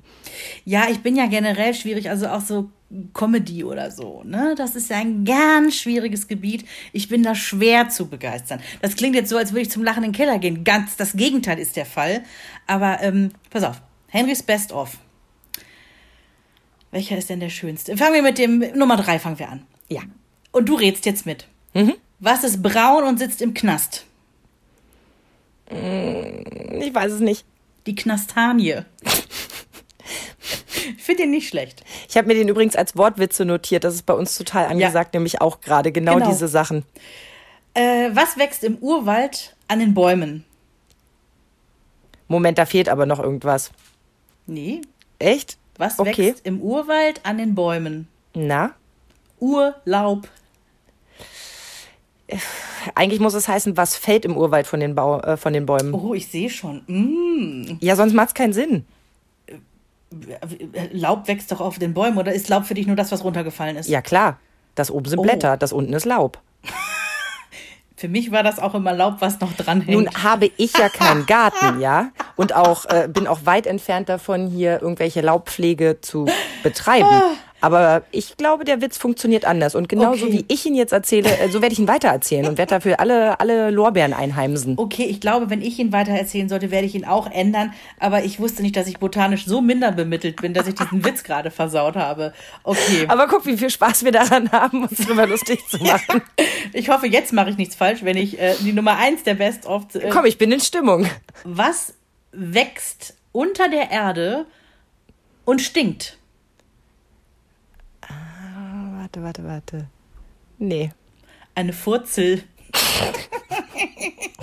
Ja, 0.64 0.86
ich 0.90 1.00
bin 1.00 1.16
ja 1.16 1.26
generell 1.26 1.74
schwierig, 1.74 2.08
also 2.10 2.28
auch 2.28 2.40
so 2.40 2.70
Comedy 3.14 3.64
oder 3.64 3.90
so, 3.90 4.22
ne? 4.24 4.54
Das 4.56 4.76
ist 4.76 4.90
ja 4.90 4.98
ein 4.98 5.24
ganz 5.24 5.76
schwieriges 5.76 6.28
Gebiet. 6.28 6.66
Ich 6.92 7.08
bin 7.08 7.22
da 7.22 7.34
schwer 7.34 7.88
zu 7.88 8.08
begeistern. 8.08 8.60
Das 8.80 8.96
klingt 8.96 9.14
jetzt 9.14 9.30
so, 9.30 9.36
als 9.36 9.52
würde 9.52 9.62
ich 9.62 9.70
zum 9.70 9.82
Lachen 9.82 10.04
in 10.04 10.10
den 10.10 10.16
Keller 10.16 10.38
gehen. 10.38 10.64
Ganz 10.64 10.96
das 10.96 11.14
Gegenteil 11.14 11.58
ist 11.58 11.76
der 11.76 11.86
Fall. 11.86 12.22
Aber 12.66 13.02
ähm, 13.02 13.30
pass 13.50 13.64
auf, 13.64 13.80
Henrys 14.08 14.42
Best 14.42 14.72
of. 14.72 14.98
Welcher 16.90 17.16
ist 17.16 17.30
denn 17.30 17.40
der 17.40 17.48
schönste? 17.48 17.96
Fangen 17.96 18.14
wir 18.14 18.22
mit 18.22 18.38
dem 18.38 18.58
Nummer 18.76 18.96
drei 18.96 19.18
fangen 19.18 19.38
wir 19.38 19.48
an. 19.48 19.62
Ja. 19.88 20.02
Und 20.50 20.68
du 20.68 20.74
rätst 20.74 21.06
jetzt 21.06 21.24
mit. 21.24 21.48
Was 22.20 22.44
ist 22.44 22.62
braun 22.62 23.04
und 23.04 23.18
sitzt 23.18 23.40
im 23.40 23.54
Knast? 23.54 24.04
Ich 25.70 26.94
weiß 26.94 27.12
es 27.12 27.20
nicht. 27.20 27.44
Die 27.86 27.94
Knastanie. 27.94 28.82
ich 31.02 31.06
finde 31.06 31.24
den 31.24 31.32
nicht 31.32 31.48
schlecht. 31.48 31.82
Ich 32.08 32.16
habe 32.16 32.28
mir 32.28 32.34
den 32.34 32.46
übrigens 32.46 32.76
als 32.76 32.96
Wortwitze 32.96 33.44
notiert. 33.44 33.82
Das 33.82 33.92
ist 33.94 34.06
bei 34.06 34.14
uns 34.14 34.38
total 34.38 34.66
angesagt, 34.66 35.14
nämlich 35.14 35.40
auch 35.40 35.60
gerade 35.60 35.90
genau, 35.90 36.14
Genau. 36.14 36.28
diese 36.30 36.46
Sachen. 36.46 36.84
Äh, 37.74 38.10
was 38.12 38.38
wächst 38.38 38.62
im 38.62 38.76
Urwald 38.76 39.56
an 39.66 39.80
den 39.80 39.94
Bäumen? 39.94 40.44
Moment, 42.28 42.56
da 42.56 42.66
fehlt 42.66 42.88
aber 42.88 43.04
noch 43.04 43.18
irgendwas. 43.18 43.72
Nee. 44.46 44.82
Echt? 45.18 45.58
Was 45.76 45.98
Okay. 45.98 46.28
wächst 46.28 46.46
im 46.46 46.60
Urwald 46.60 47.20
an 47.24 47.38
den 47.38 47.56
Bäumen? 47.56 48.06
Na? 48.34 48.70
Urlaub. 49.40 50.28
Eigentlich 52.94 53.18
muss 53.18 53.34
es 53.34 53.48
heißen, 53.48 53.76
was 53.76 53.96
fällt 53.96 54.24
im 54.24 54.36
Urwald 54.36 54.68
von 54.68 54.78
den, 54.78 54.94
Bau, 54.94 55.18
äh, 55.20 55.36
von 55.36 55.52
den 55.52 55.66
Bäumen. 55.66 55.92
Oh, 55.94 56.14
ich 56.14 56.28
sehe 56.28 56.48
schon. 56.48 56.82
Mm. 56.86 57.78
Ja, 57.80 57.96
sonst 57.96 58.12
macht's 58.12 58.34
keinen 58.34 58.52
Sinn. 58.52 58.84
Laub 60.92 61.28
wächst 61.28 61.50
doch 61.52 61.60
auf 61.60 61.78
den 61.78 61.94
Bäumen. 61.94 62.18
Oder 62.18 62.32
ist 62.32 62.48
Laub 62.48 62.64
für 62.64 62.74
dich 62.74 62.86
nur 62.86 62.96
das, 62.96 63.12
was 63.12 63.24
runtergefallen 63.24 63.76
ist? 63.76 63.88
Ja, 63.88 64.02
klar. 64.02 64.38
Das 64.74 64.90
oben 64.90 65.06
sind 65.06 65.18
Oh. 65.18 65.22
Blätter, 65.22 65.56
das 65.56 65.72
unten 65.72 65.92
ist 65.92 66.04
Laub. 66.06 66.38
Für 67.96 68.08
mich 68.08 68.32
war 68.32 68.42
das 68.42 68.58
auch 68.58 68.74
immer 68.74 68.92
Laub, 68.92 69.16
was 69.20 69.38
noch 69.38 69.52
dranhängt. 69.52 69.90
Nun 69.96 70.08
habe 70.24 70.50
ich 70.56 70.76
ja 70.76 70.88
keinen 70.88 71.24
Garten, 71.24 71.80
ja, 71.80 72.08
und 72.34 72.52
auch 72.52 72.84
äh, 72.86 73.06
bin 73.08 73.28
auch 73.28 73.40
weit 73.44 73.64
entfernt 73.64 74.08
davon, 74.08 74.48
hier 74.48 74.82
irgendwelche 74.82 75.20
Laubpflege 75.20 76.00
zu 76.00 76.26
betreiben. 76.64 77.06
Aber 77.62 78.02
ich 78.10 78.36
glaube, 78.36 78.64
der 78.64 78.80
Witz 78.82 78.98
funktioniert 78.98 79.44
anders. 79.44 79.74
Und 79.74 79.88
genauso 79.88 80.26
Okay. 80.26 80.32
wie 80.34 80.44
ich 80.52 80.66
ihn 80.66 80.74
jetzt 80.74 80.92
erzähle, 80.92 81.30
äh, 81.38 81.48
so 81.48 81.62
werde 81.62 81.72
ich 81.72 81.78
ihn 81.78 81.88
weitererzählen 81.88 82.46
und 82.46 82.58
werde 82.58 82.70
dafür 82.70 83.00
alle, 83.00 83.40
alle 83.40 83.70
Lorbeeren 83.70 84.12
einheimsen. 84.12 84.74
Okay, 84.76 85.04
ich 85.04 85.20
glaube, 85.20 85.48
wenn 85.48 85.62
ich 85.62 85.78
ihn 85.78 85.92
weiter 85.92 86.12
erzählen 86.12 86.48
sollte, 86.48 86.70
werde 86.70 86.86
ich 86.86 86.94
ihn 86.94 87.04
auch 87.04 87.30
ändern. 87.30 87.72
Aber 87.98 88.24
ich 88.24 88.40
wusste 88.40 88.62
nicht, 88.62 88.76
dass 88.76 88.86
ich 88.88 88.98
botanisch 88.98 89.46
so 89.46 89.60
minder 89.60 89.92
bemittelt 89.92 90.42
bin, 90.42 90.52
dass 90.54 90.66
ich 90.66 90.74
diesen 90.74 91.04
Witz 91.04 91.22
gerade 91.22 91.50
versaut 91.50 91.96
habe. 91.96 92.32
Okay. 92.64 93.06
Aber 93.08 93.26
guck, 93.28 93.46
wie 93.46 93.56
viel 93.56 93.70
Spaß 93.70 94.04
wir 94.04 94.12
daran 94.12 94.50
haben, 94.52 94.82
uns 94.82 94.98
darüber 94.98 95.26
lustig 95.26 95.60
zu 95.68 95.78
machen. 95.78 96.20
Ich 96.72 96.88
hoffe, 96.88 97.06
jetzt 97.06 97.32
mache 97.32 97.50
ich 97.50 97.56
nichts 97.56 97.74
falsch, 97.76 98.02
wenn 98.02 98.16
ich 98.16 98.40
äh, 98.40 98.54
die 98.60 98.72
Nummer 98.72 98.96
eins 98.96 99.22
der 99.22 99.34
Best 99.34 99.66
of. 99.66 99.94
Äh, 99.94 100.10
Komm, 100.10 100.24
ich 100.26 100.36
bin 100.36 100.50
in 100.50 100.60
Stimmung. 100.60 101.06
Was 101.44 101.94
wächst 102.32 103.14
unter 103.30 103.68
der 103.68 103.90
Erde 103.90 104.46
und 105.44 105.60
stinkt? 105.60 106.18
Warte, 109.14 109.22
warte, 109.24 109.44
warte. 109.44 109.86
Nee. 110.58 110.90
Eine 111.54 111.72
Furzel. 111.72 112.42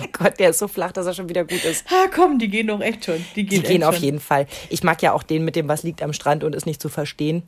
Oh 0.02 0.06
Gott, 0.12 0.38
der 0.38 0.50
ist 0.50 0.58
so 0.58 0.68
flach, 0.68 0.92
dass 0.92 1.06
er 1.06 1.14
schon 1.14 1.28
wieder 1.28 1.44
gut 1.44 1.62
ist. 1.64 1.84
Ah, 1.90 2.08
komm, 2.14 2.38
die 2.38 2.48
gehen 2.48 2.66
doch 2.68 2.80
echt 2.80 3.04
schon. 3.04 3.16
Die 3.36 3.44
Die 3.44 3.46
gehen, 3.46 3.62
gehen 3.62 3.76
echt 3.82 3.84
auf 3.84 3.94
schon. 3.96 4.04
jeden 4.04 4.20
Fall. 4.20 4.46
Ich 4.70 4.82
mag 4.82 5.00
ja 5.02 5.12
auch 5.12 5.22
den 5.22 5.44
mit 5.44 5.56
dem, 5.56 5.68
was 5.68 5.82
liegt 5.82 6.02
am 6.02 6.12
Strand 6.12 6.42
und 6.44 6.54
ist 6.54 6.66
nicht 6.66 6.80
zu 6.80 6.88
verstehen. 6.88 7.42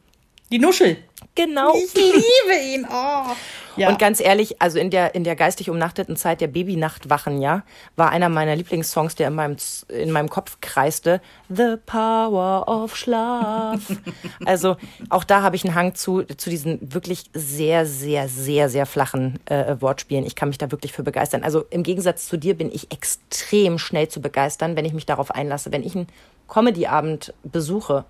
Die 0.52 0.58
Nuschel. 0.58 0.98
Genau. 1.34 1.74
Ich 1.74 1.94
liebe 1.94 2.74
ihn. 2.74 2.86
Oh. 2.86 3.34
Ja. 3.76 3.88
Und 3.88 3.98
ganz 3.98 4.20
ehrlich, 4.20 4.60
also 4.60 4.78
in 4.78 4.90
der, 4.90 5.14
in 5.14 5.24
der 5.24 5.34
geistig 5.34 5.70
umnachteten 5.70 6.14
Zeit 6.14 6.42
der 6.42 6.48
Babynachtwachen, 6.48 7.40
ja, 7.40 7.62
war 7.96 8.10
einer 8.10 8.28
meiner 8.28 8.54
Lieblingssongs, 8.54 9.14
der 9.14 9.28
in 9.28 9.34
meinem, 9.34 9.56
in 9.88 10.10
meinem 10.10 10.28
Kopf 10.28 10.58
kreiste, 10.60 11.22
The 11.48 11.76
Power 11.86 12.68
of 12.68 12.94
Schlaf. 12.98 13.80
also 14.44 14.76
auch 15.08 15.24
da 15.24 15.40
habe 15.40 15.56
ich 15.56 15.64
einen 15.64 15.74
Hang 15.74 15.94
zu, 15.94 16.22
zu 16.24 16.50
diesen 16.50 16.92
wirklich 16.92 17.24
sehr, 17.32 17.86
sehr, 17.86 18.28
sehr, 18.28 18.68
sehr 18.68 18.84
flachen 18.84 19.40
äh, 19.46 19.76
Wortspielen. 19.80 20.26
Ich 20.26 20.34
kann 20.34 20.50
mich 20.50 20.58
da 20.58 20.70
wirklich 20.70 20.92
für 20.92 21.02
begeistern. 21.02 21.44
Also 21.44 21.64
im 21.70 21.82
Gegensatz 21.82 22.28
zu 22.28 22.36
dir 22.36 22.54
bin 22.54 22.70
ich 22.70 22.92
extrem 22.92 23.78
schnell 23.78 24.08
zu 24.08 24.20
begeistern, 24.20 24.76
wenn 24.76 24.84
ich 24.84 24.92
mich 24.92 25.06
darauf 25.06 25.30
einlasse. 25.30 25.72
Wenn 25.72 25.82
ich 25.82 25.96
einen 25.96 26.08
Comedy-Abend 26.46 27.32
besuche, 27.42 28.04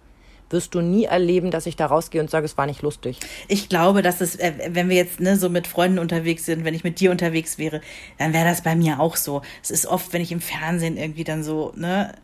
wirst 0.53 0.75
du 0.75 0.81
nie 0.81 1.05
erleben, 1.05 1.51
dass 1.51 1.67
ich 1.67 1.77
da 1.77 1.87
rausgehe 1.87 2.21
und 2.21 2.31
sage, 2.31 2.47
es 2.47 2.57
war 2.59 2.67
nicht 2.67 2.83
lustig. 2.83 3.19
Ich 3.49 3.69
glaube, 3.69 4.03
dass 4.03 4.21
es, 4.21 4.37
äh, 4.37 4.53
wenn 4.71 4.89
wir 4.89 4.97
jetzt 4.97 5.21
ne, 5.21 5.37
so 5.37 5.49
mit 5.49 5.67
Freunden 5.67 5.99
unterwegs 5.99 6.45
sind, 6.47 6.65
wenn 6.65 6.75
ich 6.75 6.85
mit 6.85 7.01
dir 7.01 7.11
unterwegs 7.11 7.59
wäre, 7.59 7.81
dann 8.19 8.33
wäre 8.33 8.45
das 8.47 8.63
bei 8.63 8.75
mir 8.77 9.01
auch 9.01 9.17
so. 9.17 9.43
Es 9.63 9.71
ist 9.71 9.87
oft, 9.87 10.13
wenn 10.13 10.23
ich 10.23 10.33
im 10.33 10.41
Fernsehen 10.41 10.97
irgendwie 10.97 11.25
dann 11.25 11.43
so, 11.45 11.73
ne, 11.77 12.15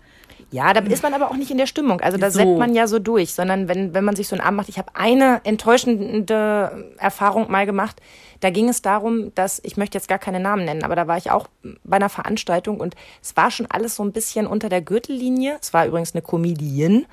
Ja, 0.50 0.72
da 0.72 0.80
ist 0.80 1.02
man 1.02 1.14
aber 1.14 1.30
auch 1.30 1.36
nicht 1.36 1.50
in 1.50 1.58
der 1.58 1.66
Stimmung. 1.66 2.00
Also 2.00 2.16
da 2.18 2.30
So. 2.30 2.38
setzt 2.38 2.58
man 2.58 2.74
ja 2.74 2.86
so 2.86 2.98
durch, 2.98 3.34
sondern 3.34 3.68
wenn, 3.68 3.92
wenn 3.94 4.04
man 4.04 4.16
sich 4.16 4.28
so 4.28 4.36
einen 4.36 4.40
Abend 4.44 4.56
macht. 4.58 4.68
Ich 4.68 4.78
habe 4.78 4.94
eine 4.94 5.40
enttäuschende 5.44 6.94
Erfahrung 6.98 7.50
mal 7.50 7.66
gemacht. 7.66 8.00
Da 8.40 8.50
ging 8.50 8.68
es 8.68 8.80
darum, 8.82 9.34
dass, 9.34 9.60
ich 9.64 9.76
möchte 9.76 9.98
jetzt 9.98 10.08
gar 10.08 10.18
keine 10.18 10.40
Namen 10.40 10.64
nennen, 10.64 10.84
aber 10.84 10.94
da 10.96 11.06
war 11.08 11.18
ich 11.18 11.30
auch 11.30 11.48
bei 11.84 11.96
einer 11.96 12.08
Veranstaltung 12.08 12.78
und 12.78 12.94
es 13.20 13.36
war 13.36 13.50
schon 13.50 13.66
alles 13.68 13.96
so 13.96 14.04
ein 14.04 14.12
bisschen 14.12 14.46
unter 14.46 14.68
der 14.68 14.80
Gürtellinie. 14.80 15.58
Es 15.60 15.72
war 15.74 15.86
übrigens 15.86 16.14
eine 16.14 16.22
Comedian. 16.22 17.06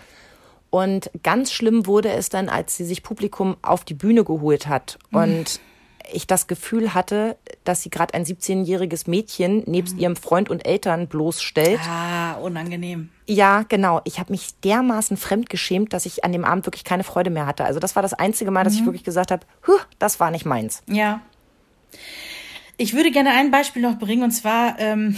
Und 0.76 1.10
ganz 1.24 1.54
schlimm 1.54 1.88
wurde 1.88 2.10
es 2.10 2.28
dann, 2.28 2.50
als 2.50 2.76
sie 2.76 2.84
sich 2.84 3.02
Publikum 3.02 3.56
auf 3.62 3.86
die 3.86 3.94
Bühne 3.94 4.26
geholt 4.26 4.68
hat. 4.68 5.00
Und 5.10 5.62
ich 6.12 6.28
das 6.28 6.48
Gefühl 6.48 6.94
hatte, 6.94 7.38
dass 7.64 7.82
sie 7.82 7.90
gerade 7.90 8.14
ein 8.14 8.26
17-jähriges 8.26 9.10
Mädchen 9.10 9.64
nebst 9.68 9.98
ihrem 9.98 10.18
Freund 10.18 10.50
und 10.50 10.68
Eltern 10.68 11.08
bloßstellt. 11.08 11.80
ah, 11.88 12.34
unangenehm. 12.34 13.10
Ja, 13.26 13.64
genau. 13.64 14.02
Ich 14.04 14.20
habe 14.20 14.34
mich 14.34 14.60
dermaßen 14.66 15.16
fremdgeschämt, 15.16 15.94
dass 15.94 16.06
ich 16.06 16.26
an 16.26 16.34
dem 16.34 16.44
Abend 16.44 16.66
wirklich 16.66 16.84
keine 16.84 17.06
Freude 17.06 17.30
mehr 17.30 17.46
hatte. 17.46 17.64
Also 17.64 17.80
das 17.80 17.96
war 17.96 18.04
das 18.04 18.14
einzige 18.14 18.52
Mal, 18.52 18.66
dass 18.66 18.76
ich 18.76 18.84
wirklich 18.84 19.06
gesagt 19.06 19.32
habe, 19.32 19.46
das 19.98 20.20
war 20.20 20.30
nicht 20.30 20.46
meins. 20.46 20.84
Ja. 20.88 21.22
Ich 22.76 22.94
würde 22.94 23.12
gerne 23.12 23.30
ein 23.30 23.50
Beispiel 23.50 23.82
noch 23.82 23.98
bringen 23.98 24.24
und 24.24 24.32
zwar 24.32 24.78
ähm, 24.78 25.16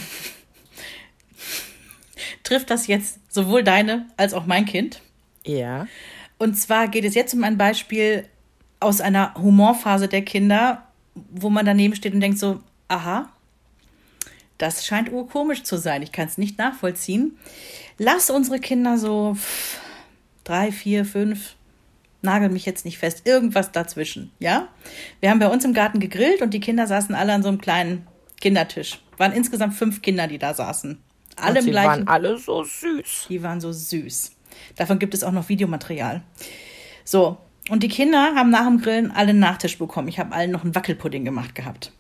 trifft 2.44 2.70
das 2.70 2.86
jetzt 2.86 3.34
sowohl 3.34 3.64
deine 3.64 4.06
als 4.18 4.36
auch 4.36 4.46
mein 4.46 4.66
Kind. 4.66 5.02
Ja. 5.48 5.88
Und 6.38 6.56
zwar 6.56 6.88
geht 6.88 7.06
es 7.06 7.16
jetzt 7.16 7.34
um 7.34 7.44
ein 7.44 7.58
Beispiel 7.58 8.26
aus 8.80 9.02
einer 9.02 9.34
Humorphase 9.36 10.08
der 10.08 10.22
Kinder, 10.22 10.84
wo 11.32 11.50
man 11.50 11.66
daneben 11.66 11.96
steht 11.96 12.14
und 12.14 12.22
denkt 12.22 12.38
so, 12.38 12.60
aha, 12.88 13.30
das 14.58 14.86
scheint 14.86 15.12
urkomisch 15.12 15.64
zu 15.64 15.78
sein. 15.78 16.02
Ich 16.02 16.12
kann 16.12 16.28
es 16.28 16.38
nicht 16.38 16.58
nachvollziehen. 16.58 17.38
Lass 17.98 18.30
unsere 18.30 18.60
Kinder 18.60 18.98
so 18.98 19.36
pff, 19.36 19.80
drei, 20.44 20.72
vier, 20.72 21.06
fünf, 21.06 21.56
nagel 22.22 22.50
mich 22.50 22.66
jetzt 22.66 22.86
nicht 22.86 22.98
fest, 22.98 23.24
irgendwas 23.26 23.72
dazwischen, 23.72 24.32
ja? 24.40 24.68
Wir 25.20 25.30
haben 25.30 25.40
bei 25.40 25.50
uns 25.50 25.66
im 25.66 25.74
Garten 25.74 26.00
gegrillt 26.00 26.42
und 26.42 26.54
die 26.54 26.60
Kinder 26.60 26.88
saßen 26.88 27.16
alle 27.16 27.34
an 27.34 27.44
so 27.44 27.50
einem 27.50 27.62
kleinen 27.62 28.08
Kindertisch. 28.40 29.00
Waren 29.18 29.32
insgesamt 29.32 29.74
fünf 29.74 30.02
Kinder, 30.02 30.28
die 30.28 30.38
da 30.38 30.54
saßen. 30.54 31.00
Alle 31.36 31.52
Und 31.52 31.58
im 31.58 31.64
sie 31.66 31.72
gleichen 31.72 31.90
waren 31.90 32.08
alle 32.08 32.38
so 32.38 32.64
süß. 32.64 33.28
die 33.30 33.42
waren 33.44 33.62
so 33.62 33.72
süß. 33.72 34.32
Davon 34.76 35.00
gibt 35.00 35.14
es 35.14 35.24
auch 35.24 35.32
noch 35.32 35.50
Videomaterial. 35.50 36.22
So, 37.04 37.38
und 37.70 37.84
die 37.84 37.90
Kinder 37.90 38.36
haben 38.36 38.50
nach 38.50 38.66
dem 38.66 38.82
Grillen 38.82 39.12
alle 39.12 39.30
einen 39.30 39.40
Nachtisch 39.40 39.78
bekommen. 39.78 40.08
Ich 40.08 40.20
habe 40.20 40.34
allen 40.34 40.52
noch 40.52 40.64
einen 40.64 40.76
Wackelpudding 40.76 41.26
gemacht 41.26 41.56
gehabt. 41.56 41.92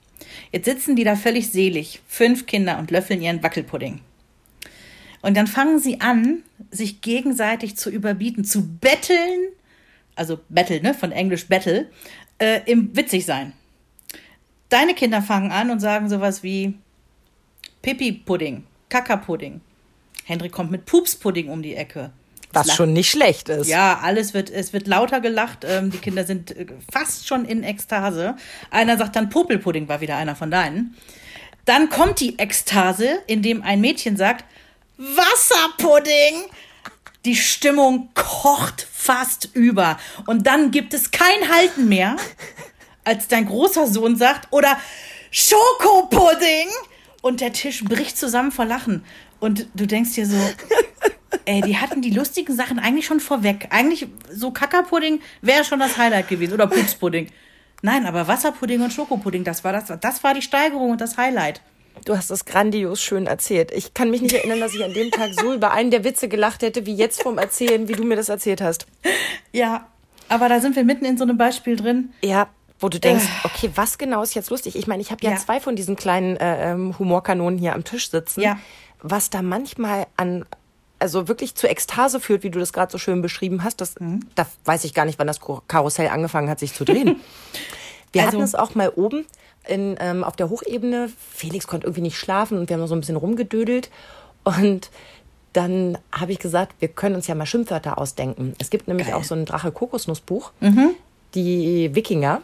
Jetzt 0.51 0.65
sitzen 0.65 0.95
die 0.95 1.03
da 1.03 1.15
völlig 1.15 1.49
selig, 1.51 2.01
fünf 2.07 2.45
Kinder 2.45 2.77
und 2.79 2.91
löffeln 2.91 3.21
ihren 3.21 3.43
Wackelpudding. 3.43 3.99
Und 5.21 5.35
dann 5.35 5.47
fangen 5.47 5.79
sie 5.79 5.99
an, 5.99 6.43
sich 6.71 7.01
gegenseitig 7.01 7.75
zu 7.75 7.89
überbieten, 7.89 8.45
zu 8.45 8.65
betteln, 8.65 9.49
also 10.15 10.39
Battle, 10.49 10.81
ne, 10.81 10.93
von 10.93 11.11
Englisch 11.11 11.47
Battle, 11.47 11.89
äh, 12.39 12.61
im 12.65 12.95
Witzigsein. 12.95 13.53
Deine 14.69 14.93
Kinder 14.93 15.21
fangen 15.21 15.51
an 15.51 15.69
und 15.69 15.79
sagen 15.79 16.09
sowas 16.09 16.43
wie 16.43 16.75
Pipi-Pudding, 17.81 18.63
Kaka-Pudding. 18.89 19.61
Hendrik 20.25 20.51
kommt 20.51 20.71
mit 20.71 20.85
Pups-Pudding 20.85 21.49
um 21.49 21.61
die 21.61 21.75
Ecke. 21.75 22.11
Was 22.53 22.75
schon 22.75 22.93
nicht 22.93 23.11
schlecht 23.11 23.49
ist. 23.49 23.67
Ja, 23.67 23.99
alles 24.01 24.33
wird, 24.33 24.49
es 24.49 24.73
wird 24.73 24.87
lauter 24.87 25.19
gelacht. 25.19 25.65
Ähm, 25.67 25.91
die 25.91 25.97
Kinder 25.97 26.23
sind 26.23 26.51
äh, 26.51 26.65
fast 26.91 27.27
schon 27.27 27.45
in 27.45 27.63
Ekstase. 27.63 28.35
Einer 28.71 28.97
sagt 28.97 29.15
dann 29.15 29.29
Popelpudding, 29.29 29.87
war 29.87 30.01
wieder 30.01 30.17
einer 30.17 30.35
von 30.35 30.49
deinen. 30.49 30.95
Dann 31.65 31.89
kommt 31.89 32.21
die 32.21 32.39
Ekstase, 32.39 33.19
indem 33.27 33.61
ein 33.61 33.81
Mädchen 33.81 34.15
sagt, 34.15 34.45
Wasserpudding. 34.97 36.45
Die 37.25 37.35
Stimmung 37.35 38.09
kocht 38.13 38.87
fast 38.89 39.49
über. 39.53 39.99
Und 40.25 40.47
dann 40.47 40.71
gibt 40.71 40.93
es 40.93 41.11
kein 41.11 41.49
Halten 41.53 41.89
mehr, 41.89 42.15
als 43.03 43.27
dein 43.27 43.45
großer 43.45 43.87
Sohn 43.87 44.15
sagt, 44.15 44.51
oder 44.51 44.77
Schokopudding. 45.31 46.69
Und 47.21 47.41
der 47.41 47.51
Tisch 47.51 47.83
bricht 47.83 48.17
zusammen 48.17 48.53
vor 48.53 48.63
Lachen. 48.63 49.03
Und 49.39 49.67
du 49.75 49.85
denkst 49.85 50.13
dir 50.13 50.25
so, 50.25 50.37
Ey, 51.45 51.61
die 51.61 51.77
hatten 51.77 52.01
die 52.01 52.09
lustigen 52.11 52.55
Sachen 52.55 52.79
eigentlich 52.79 53.05
schon 53.05 53.19
vorweg. 53.19 53.67
Eigentlich 53.69 54.07
so 54.33 54.51
Kackerpudding 54.51 55.21
wäre 55.41 55.63
schon 55.63 55.79
das 55.79 55.97
Highlight 55.97 56.27
gewesen 56.27 56.53
oder 56.53 56.67
Pupspudding. 56.67 57.27
Nein, 57.81 58.05
aber 58.05 58.27
Wasserpudding 58.27 58.81
und 58.81 58.91
Schokopudding, 58.91 59.43
das 59.43 59.63
war 59.63 59.71
das, 59.71 59.85
das 60.01 60.23
war 60.23 60.33
die 60.33 60.41
Steigerung 60.41 60.91
und 60.91 60.99
das 61.01 61.15
Highlight. 61.17 61.61
Du 62.05 62.15
hast 62.17 62.29
das 62.31 62.45
grandios 62.45 63.01
schön 63.01 63.27
erzählt. 63.27 63.71
Ich 63.71 63.93
kann 63.93 64.09
mich 64.11 64.21
nicht 64.21 64.33
erinnern, 64.35 64.59
dass 64.59 64.73
ich 64.73 64.83
an 64.83 64.93
dem 64.93 65.09
Tag 65.11 65.31
so 65.39 65.53
über 65.53 65.71
einen 65.71 65.89
der 65.91 66.03
Witze 66.03 66.27
gelacht 66.27 66.61
hätte, 66.63 66.85
wie 66.85 66.95
jetzt 66.95 67.21
vom 67.23 67.37
Erzählen, 67.37 67.87
wie 67.87 67.93
du 67.93 68.03
mir 68.03 68.15
das 68.15 68.29
erzählt 68.29 68.61
hast. 68.61 68.85
Ja, 69.53 69.87
aber 70.29 70.49
da 70.49 70.59
sind 70.59 70.75
wir 70.75 70.83
mitten 70.83 71.05
in 71.05 71.17
so 71.17 71.23
einem 71.23 71.37
Beispiel 71.37 71.75
drin. 71.75 72.13
Ja, 72.21 72.49
wo 72.79 72.89
du 72.89 72.99
denkst, 72.99 73.25
okay, 73.43 73.71
was 73.73 73.97
genau 73.97 74.21
ist 74.21 74.35
jetzt 74.35 74.49
lustig? 74.51 74.75
Ich 74.75 74.85
meine, 74.85 75.01
ich 75.01 75.09
habe 75.11 75.23
ja, 75.23 75.31
Ja. 75.31 75.37
zwei 75.37 75.59
von 75.59 75.75
diesen 75.75 75.95
kleinen 75.95 76.37
äh, 76.37 76.71
ähm, 76.71 76.97
Humorkanonen 76.99 77.57
hier 77.57 77.73
am 77.73 77.83
Tisch 77.83 78.11
sitzen. 78.11 78.41
Ja. 78.41 78.59
Was 79.01 79.29
da 79.29 79.41
manchmal 79.41 80.07
an, 80.17 80.45
also 80.99 81.27
wirklich 81.27 81.55
zu 81.55 81.67
Ekstase 81.67 82.19
führt, 82.19 82.43
wie 82.43 82.49
du 82.49 82.59
das 82.59 82.73
gerade 82.73 82.91
so 82.91 82.97
schön 82.97 83.21
beschrieben 83.21 83.63
hast, 83.63 83.79
das, 83.81 83.99
Mhm. 83.99 84.21
da 84.35 84.45
weiß 84.65 84.83
ich 84.85 84.93
gar 84.93 85.05
nicht, 85.05 85.19
wann 85.19 85.27
das 85.27 85.39
Karussell 85.67 86.09
angefangen 86.09 86.49
hat, 86.49 86.59
sich 86.59 86.73
zu 86.73 86.83
drehen. 86.85 87.17
Wir 88.13 88.21
Also- 88.23 88.33
hatten 88.37 88.43
es 88.43 88.55
auch 88.55 88.73
mal 88.73 88.89
oben 88.95 89.25
in, 89.67 89.97
ähm, 89.99 90.23
auf 90.23 90.35
der 90.35 90.49
Hochebene. 90.49 91.09
Felix 91.33 91.67
konnte 91.67 91.85
irgendwie 91.87 92.01
nicht 92.01 92.17
schlafen 92.17 92.57
und 92.57 92.69
wir 92.69 92.77
haben 92.77 92.87
so 92.87 92.95
ein 92.95 93.01
bisschen 93.01 93.17
rumgedödelt. 93.17 93.89
Und 94.45 94.89
dann 95.53 95.97
habe 96.11 96.31
ich 96.31 96.39
gesagt, 96.39 96.73
wir 96.79 96.87
können 96.87 97.15
uns 97.15 97.27
ja 97.27 97.35
mal 97.35 97.45
Schimpfwörter 97.45 97.97
ausdenken. 97.97 98.53
Es 98.59 98.69
gibt 98.69 98.87
nämlich 98.87 99.13
auch 99.13 99.23
so 99.25 99.35
ein 99.35 99.43
Drache-Kokosnuss-Buch, 99.45 100.51
die 101.35 101.93
Wikinger, 101.95 102.41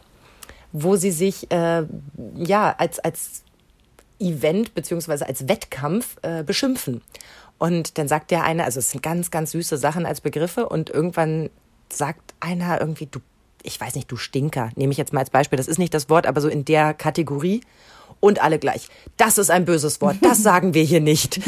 wo 0.74 0.96
sie 0.98 1.12
sich 1.12 1.50
äh, 1.52 1.84
ja 2.36 2.76
als, 2.78 3.00
als 3.00 3.44
Event 4.20 4.76
beziehungsweise 4.76 5.26
als 5.28 5.48
Wettkampf 5.48 6.18
äh, 6.22 6.44
beschimpfen. 6.44 7.02
Und 7.58 7.98
dann 7.98 8.08
sagt 8.08 8.32
der 8.32 8.44
eine, 8.44 8.66
also 8.66 8.80
es 8.80 8.92
sind 8.92 9.02
ganz, 9.02 9.32
ganz 9.32 9.52
süße 9.52 9.78
Sachen 9.78 10.06
als 10.06 10.22
Begriffe 10.22 10.68
und 10.68 10.90
irgendwann 10.90 11.50
sagt 11.90 12.34
einer 12.40 12.82
irgendwie, 12.82 13.06
du, 13.06 13.20
ich 13.62 13.80
weiß 13.80 13.96
nicht, 13.96 14.12
du 14.12 14.18
Stinker, 14.18 14.72
nehme 14.76 14.92
ich 14.92 14.98
jetzt 14.98 15.14
mal 15.14 15.22
als 15.22 15.30
Beispiel, 15.30 15.58
das 15.58 15.68
ist 15.68 15.80
nicht 15.80 15.94
das 15.94 16.10
Wort, 16.10 16.28
aber 16.28 16.42
so 16.42 16.50
in 16.50 16.66
der 16.66 16.94
Kategorie. 16.94 17.62
Und 18.20 18.42
alle 18.42 18.58
gleich, 18.58 18.88
das 19.18 19.38
ist 19.38 19.50
ein 19.50 19.66
böses 19.66 20.00
Wort, 20.00 20.18
das 20.22 20.42
sagen 20.44 20.74
wir 20.74 20.84
hier 20.84 21.02
nicht. 21.02 21.42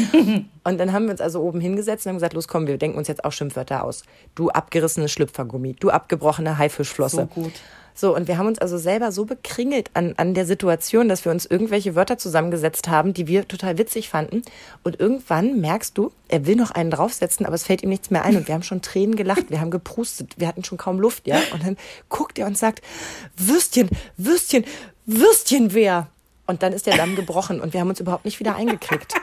Und 0.62 0.78
dann 0.78 0.92
haben 0.92 1.04
wir 1.04 1.12
uns 1.12 1.22
also 1.22 1.40
oben 1.40 1.60
hingesetzt 1.60 2.04
und 2.04 2.10
haben 2.10 2.16
gesagt, 2.16 2.34
los 2.34 2.48
komm, 2.48 2.66
wir 2.66 2.76
denken 2.76 2.98
uns 2.98 3.08
jetzt 3.08 3.24
auch 3.24 3.32
Schimpfwörter 3.32 3.82
aus. 3.82 4.02
Du 4.34 4.50
abgerissenes 4.50 5.10
Schlüpfergummi, 5.12 5.74
du 5.74 5.90
abgebrochene 5.90 6.58
Haifischflosse. 6.58 7.28
So 7.34 7.42
gut. 7.42 7.52
So, 7.98 8.14
und 8.14 8.28
wir 8.28 8.36
haben 8.36 8.46
uns 8.46 8.58
also 8.58 8.76
selber 8.76 9.10
so 9.10 9.24
bekringelt 9.24 9.90
an, 9.94 10.12
an 10.18 10.34
der 10.34 10.44
Situation, 10.44 11.08
dass 11.08 11.24
wir 11.24 11.32
uns 11.32 11.46
irgendwelche 11.46 11.94
Wörter 11.94 12.18
zusammengesetzt 12.18 12.88
haben, 12.88 13.14
die 13.14 13.26
wir 13.26 13.48
total 13.48 13.78
witzig 13.78 14.10
fanden. 14.10 14.42
Und 14.84 15.00
irgendwann 15.00 15.62
merkst 15.62 15.96
du, 15.96 16.12
er 16.28 16.44
will 16.46 16.56
noch 16.56 16.72
einen 16.72 16.90
draufsetzen, 16.90 17.46
aber 17.46 17.54
es 17.54 17.64
fällt 17.64 17.82
ihm 17.82 17.88
nichts 17.88 18.10
mehr 18.10 18.22
ein. 18.22 18.36
Und 18.36 18.48
wir 18.48 18.54
haben 18.54 18.62
schon 18.62 18.82
Tränen 18.82 19.16
gelacht, 19.16 19.50
wir 19.50 19.62
haben 19.62 19.70
geprustet, 19.70 20.34
wir 20.36 20.46
hatten 20.46 20.62
schon 20.62 20.76
kaum 20.76 21.00
Luft, 21.00 21.26
ja. 21.26 21.40
Und 21.54 21.64
dann 21.64 21.78
guckt 22.10 22.38
er 22.38 22.46
und 22.46 22.58
sagt, 22.58 22.82
Würstchen, 23.38 23.88
Würstchen, 24.18 24.66
Würstchen 25.06 25.72
wer? 25.72 26.08
Und 26.46 26.62
dann 26.62 26.74
ist 26.74 26.86
der 26.86 26.98
Damm 26.98 27.16
gebrochen 27.16 27.60
und 27.60 27.72
wir 27.72 27.80
haben 27.80 27.88
uns 27.88 27.98
überhaupt 27.98 28.26
nicht 28.26 28.38
wieder 28.40 28.56
eingekriegt. 28.56 29.14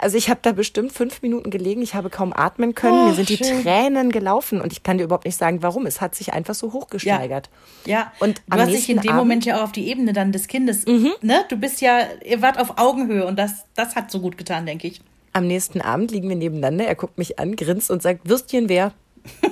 Also 0.00 0.16
ich 0.16 0.30
habe 0.30 0.38
da 0.42 0.52
bestimmt 0.52 0.92
fünf 0.92 1.22
Minuten 1.22 1.50
gelegen, 1.50 1.82
ich 1.82 1.94
habe 1.94 2.08
kaum 2.08 2.32
atmen 2.32 2.74
können, 2.74 2.94
Oh, 2.94 3.06
mir 3.08 3.14
sind 3.14 3.28
die 3.28 3.36
schön. 3.36 3.62
Tränen 3.64 4.12
gelaufen 4.12 4.60
und 4.60 4.72
ich 4.72 4.84
kann 4.84 4.96
dir 4.98 5.04
überhaupt 5.04 5.24
nicht 5.24 5.36
sagen, 5.36 5.60
warum. 5.62 5.86
Es 5.86 6.00
hat 6.00 6.14
sich 6.14 6.32
einfach 6.32 6.54
so 6.54 6.72
hochgesteigert. 6.72 7.50
Ja, 7.84 8.12
Und 8.20 8.40
du 8.48 8.58
hast 8.58 8.70
dich 8.70 8.88
in 8.88 8.98
dem 8.98 9.08
Abend- 9.08 9.10
Mhm. 9.12 9.16
Moment 9.18 9.44
ja 9.44 9.58
auch 9.58 9.62
auf 9.64 9.72
die 9.72 9.88
Ebene 9.88 10.12
dann 10.12 10.30
des 10.30 10.46
Kindes, 10.46 10.84
ne? 10.86 11.44
Du 11.48 11.56
bist 11.56 11.80
ja, 11.80 12.00
ihr 12.24 12.40
wart 12.42 12.58
auf 12.60 12.78
Augenhöhe 12.78 13.26
und 13.26 13.36
das, 13.38 13.64
das 13.74 13.96
hat 13.96 14.10
so 14.12 14.20
gut 14.20 14.38
getan, 14.38 14.66
denke 14.66 14.86
ich. 14.86 15.00
Am 15.32 15.46
nächsten 15.46 15.80
Abend 15.80 16.10
liegen 16.12 16.28
wir 16.28 16.36
nebeneinander, 16.36 16.86
er 16.86 16.94
guckt 16.94 17.18
mich 17.18 17.38
an, 17.38 17.56
grinst 17.56 17.90
und 17.90 18.00
sagt, 18.00 18.28
Würstchen 18.28 18.68
wer? 18.68 18.92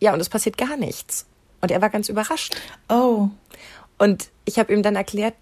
ja, 0.00 0.12
und 0.14 0.20
es 0.20 0.28
passiert 0.28 0.56
gar 0.56 0.76
nichts. 0.76 1.26
Und 1.60 1.70
er 1.70 1.80
war 1.82 1.90
ganz 1.90 2.08
überrascht. 2.08 2.56
Oh, 2.88 3.28
Und 3.98 4.30
ich 4.46 4.58
habe 4.58 4.72
ihm 4.72 4.82
dann 4.82 4.96
erklärt, 4.96 5.34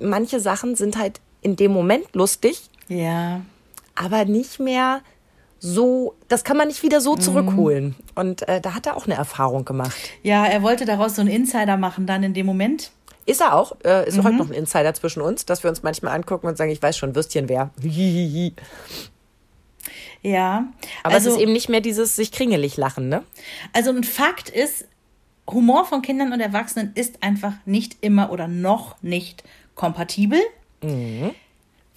manche 0.00 0.40
Sachen 0.40 0.76
sind 0.76 0.96
halt 0.96 1.20
in 1.42 1.56
dem 1.56 1.72
Moment 1.72 2.06
lustig, 2.14 2.62
ja. 2.88 3.42
Aber 3.98 4.24
nicht 4.24 4.60
mehr 4.60 5.02
so, 5.58 6.14
das 6.28 6.44
kann 6.44 6.56
man 6.56 6.68
nicht 6.68 6.82
wieder 6.82 7.00
so 7.00 7.16
zurückholen. 7.16 7.96
Und 8.14 8.48
äh, 8.48 8.60
da 8.60 8.74
hat 8.74 8.86
er 8.86 8.96
auch 8.96 9.06
eine 9.06 9.14
Erfahrung 9.14 9.64
gemacht. 9.64 9.96
Ja, 10.22 10.46
er 10.46 10.62
wollte 10.62 10.84
daraus 10.84 11.16
so 11.16 11.20
einen 11.20 11.30
Insider 11.30 11.76
machen 11.76 12.06
dann 12.06 12.22
in 12.22 12.32
dem 12.32 12.46
Moment. 12.46 12.92
Ist 13.26 13.40
er 13.40 13.54
auch, 13.54 13.76
äh, 13.84 14.08
ist 14.08 14.22
heute 14.22 14.36
noch 14.36 14.48
ein 14.48 14.54
Insider 14.54 14.94
zwischen 14.94 15.20
uns, 15.20 15.44
dass 15.44 15.62
wir 15.62 15.68
uns 15.68 15.82
manchmal 15.82 16.14
angucken 16.14 16.46
und 16.46 16.56
sagen, 16.56 16.70
ich 16.70 16.80
weiß 16.80 16.96
schon, 16.96 17.14
Würstchen 17.14 17.48
wer. 17.48 17.70
Ja. 20.22 20.68
Aber 21.02 21.14
also, 21.14 21.30
es 21.30 21.36
ist 21.36 21.42
eben 21.42 21.52
nicht 21.52 21.68
mehr 21.68 21.80
dieses 21.80 22.16
sich 22.16 22.32
kringelig 22.32 22.76
lachen, 22.76 23.08
ne? 23.08 23.24
also 23.72 23.90
ein 23.90 24.04
Fakt 24.04 24.48
ist, 24.48 24.86
Humor 25.50 25.84
von 25.86 26.02
Kindern 26.02 26.32
und 26.32 26.40
Erwachsenen 26.40 26.92
ist 26.94 27.22
einfach 27.22 27.54
nicht 27.64 27.96
immer 28.00 28.30
oder 28.30 28.48
noch 28.48 29.02
nicht 29.02 29.44
kompatibel. 29.74 30.40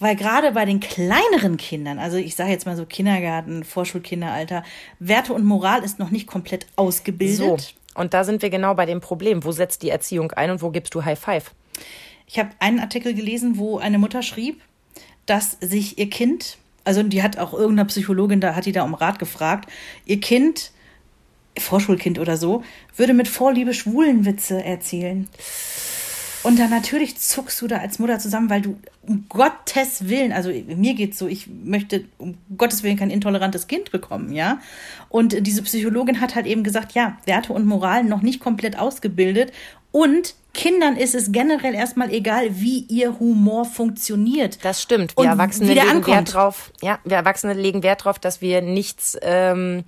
Weil 0.01 0.15
gerade 0.15 0.51
bei 0.53 0.65
den 0.65 0.79
kleineren 0.79 1.57
Kindern, 1.57 1.99
also 1.99 2.17
ich 2.17 2.35
sage 2.35 2.49
jetzt 2.49 2.65
mal 2.65 2.75
so 2.75 2.87
Kindergarten, 2.87 3.63
Vorschulkinderalter, 3.63 4.63
Werte 4.97 5.31
und 5.31 5.45
Moral 5.45 5.83
ist 5.83 5.99
noch 5.99 6.09
nicht 6.09 6.25
komplett 6.25 6.63
So. 6.75 6.83
ausgebildet. 6.83 7.75
Und 7.93 8.15
da 8.15 8.23
sind 8.23 8.41
wir 8.41 8.49
genau 8.49 8.73
bei 8.73 8.87
dem 8.87 8.99
Problem. 8.99 9.43
Wo 9.43 9.51
setzt 9.51 9.83
die 9.83 9.91
Erziehung 9.91 10.31
ein 10.31 10.49
und 10.49 10.63
wo 10.63 10.71
gibst 10.71 10.95
du 10.95 11.05
High 11.05 11.19
Five? 11.19 11.51
Ich 12.25 12.39
habe 12.39 12.49
einen 12.57 12.79
Artikel 12.79 13.13
gelesen, 13.13 13.59
wo 13.59 13.77
eine 13.77 13.99
Mutter 13.99 14.23
schrieb, 14.23 14.59
dass 15.27 15.57
sich 15.61 15.99
ihr 15.99 16.09
Kind, 16.09 16.57
also 16.83 17.03
die 17.03 17.21
hat 17.21 17.37
auch 17.37 17.53
irgendeine 17.53 17.85
Psychologin, 17.85 18.41
da 18.41 18.55
hat 18.55 18.65
die 18.65 18.71
da 18.71 18.81
um 18.81 18.95
Rat 18.95 19.19
gefragt, 19.19 19.69
ihr 20.05 20.19
Kind, 20.19 20.71
Vorschulkind 21.59 22.17
oder 22.17 22.37
so, 22.37 22.63
würde 22.95 23.13
mit 23.13 23.27
Vorliebe 23.27 23.75
Schwulenwitze 23.75 24.63
erzählen. 24.63 25.29
Und 26.43 26.57
dann 26.57 26.69
natürlich 26.69 27.17
zuckst 27.17 27.61
du 27.61 27.67
da 27.67 27.77
als 27.77 27.99
Mutter 27.99 28.17
zusammen, 28.19 28.49
weil 28.49 28.61
du 28.61 28.77
um 29.07 29.25
Gottes 29.29 30.09
Willen, 30.09 30.31
also 30.31 30.49
mir 30.49 30.93
geht's 30.95 31.17
so, 31.17 31.27
ich 31.27 31.47
möchte 31.47 32.05
um 32.17 32.37
Gottes 32.57 32.83
Willen 32.83 32.97
kein 32.97 33.09
intolerantes 33.09 33.67
Kind 33.67 33.91
bekommen, 33.91 34.31
ja. 34.33 34.59
Und 35.09 35.45
diese 35.45 35.61
Psychologin 35.63 36.21
hat 36.21 36.35
halt 36.35 36.47
eben 36.47 36.63
gesagt, 36.63 36.93
ja, 36.93 37.17
Werte 37.25 37.53
und 37.53 37.65
Moral 37.65 38.03
noch 38.03 38.21
nicht 38.21 38.39
komplett 38.39 38.77
ausgebildet 38.77 39.51
und 39.91 40.35
Kindern 40.53 40.97
ist 40.97 41.15
es 41.15 41.31
generell 41.31 41.73
erstmal 41.73 42.11
egal, 42.11 42.59
wie 42.59 42.79
ihr 42.89 43.19
Humor 43.19 43.65
funktioniert. 43.65 44.63
Das 44.65 44.81
stimmt. 44.81 45.15
Und 45.15 45.23
Wir 45.23 45.31
Erwachsene 45.31 45.69
wie 45.69 45.73
der 45.75 45.83
legen 45.83 45.97
ankommt. 45.97 46.17
Wert 46.17 46.33
drauf. 46.33 46.71
Ja, 46.81 46.99
wir 47.05 47.17
Erwachsene 47.17 47.53
legen 47.53 47.83
Wert 47.83 48.03
drauf, 48.03 48.19
dass 48.19 48.41
wir 48.41 48.61
nichts, 48.61 49.17
ähm, 49.21 49.83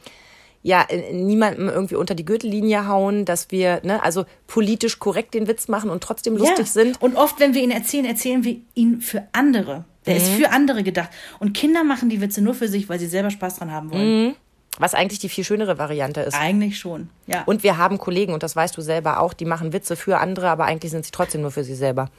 ja, 0.63 0.82
äh, 0.89 1.13
niemandem 1.13 1.69
irgendwie 1.69 1.95
unter 1.95 2.15
die 2.15 2.26
Gürtellinie 2.26 2.88
hauen, 2.88 3.26
dass 3.26 3.52
wir, 3.52 3.82
ne, 3.84 4.02
also 4.02 4.26
politisch 4.47 4.97
korrekt 4.97 5.34
den 5.34 5.47
Witz 5.47 5.67
machen 5.67 5.89
und 5.89 6.02
trotzdem 6.02 6.38
lustig 6.38 6.65
ja. 6.67 6.71
sind. 6.71 7.02
Und 7.02 7.15
oft, 7.17 7.39
wenn 7.39 7.54
wir 7.54 7.62
ihn 7.62 7.71
erzählen, 7.71 8.06
erzählen 8.06 8.43
wir 8.43 8.58
ihn 8.73 9.02
für 9.02 9.28
andere. 9.34 9.86
Der 10.06 10.15
Mhm. 10.15 10.21
ist 10.21 10.30
für 10.32 10.52
andere 10.52 10.84
gedacht. 10.84 11.10
Und 11.39 11.54
Kinder 11.54 11.84
machen 11.84 12.10
die 12.10 12.19
Witze 12.21 12.41
nur 12.41 12.54
für 12.54 12.67
sich, 12.67 12.89
weil 12.89 12.99
sie 12.99 13.08
selber 13.08 13.30
Spaß 13.30 13.58
dran 13.58 13.71
haben 13.71 13.91
wollen. 13.91 14.36
Was 14.80 14.95
eigentlich 14.95 15.19
die 15.19 15.30
viel 15.30 15.43
schönere 15.43 15.78
Variante 15.78 16.21
ist. 16.21 16.34
Eigentlich 16.34 16.80
schon. 16.80 17.10
Ja. 17.28 17.43
Und 17.43 17.62
wir 17.62 17.78
haben 17.78 17.99
Kollegen, 17.99 18.34
und 18.34 18.41
das 18.41 18.56
weißt 18.56 18.76
du 18.76 18.82
selber 18.82 19.19
auch, 19.19 19.34
die 19.34 19.45
machen 19.45 19.71
Witze 19.71 19.95
für 19.95 20.17
andere, 20.17 20.49
aber 20.49 20.65
eigentlich 20.65 20.91
sind 20.91 21.06
sie 21.06 21.12
trotzdem 21.12 21.41
nur 21.41 21.52
für 21.52 21.63
sie 21.63 21.76
selber. 21.76 22.10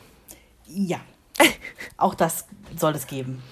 ja. 0.68 1.00
Auch 1.96 2.14
das 2.14 2.46
soll 2.78 2.94
es 2.94 3.08
geben. 3.08 3.42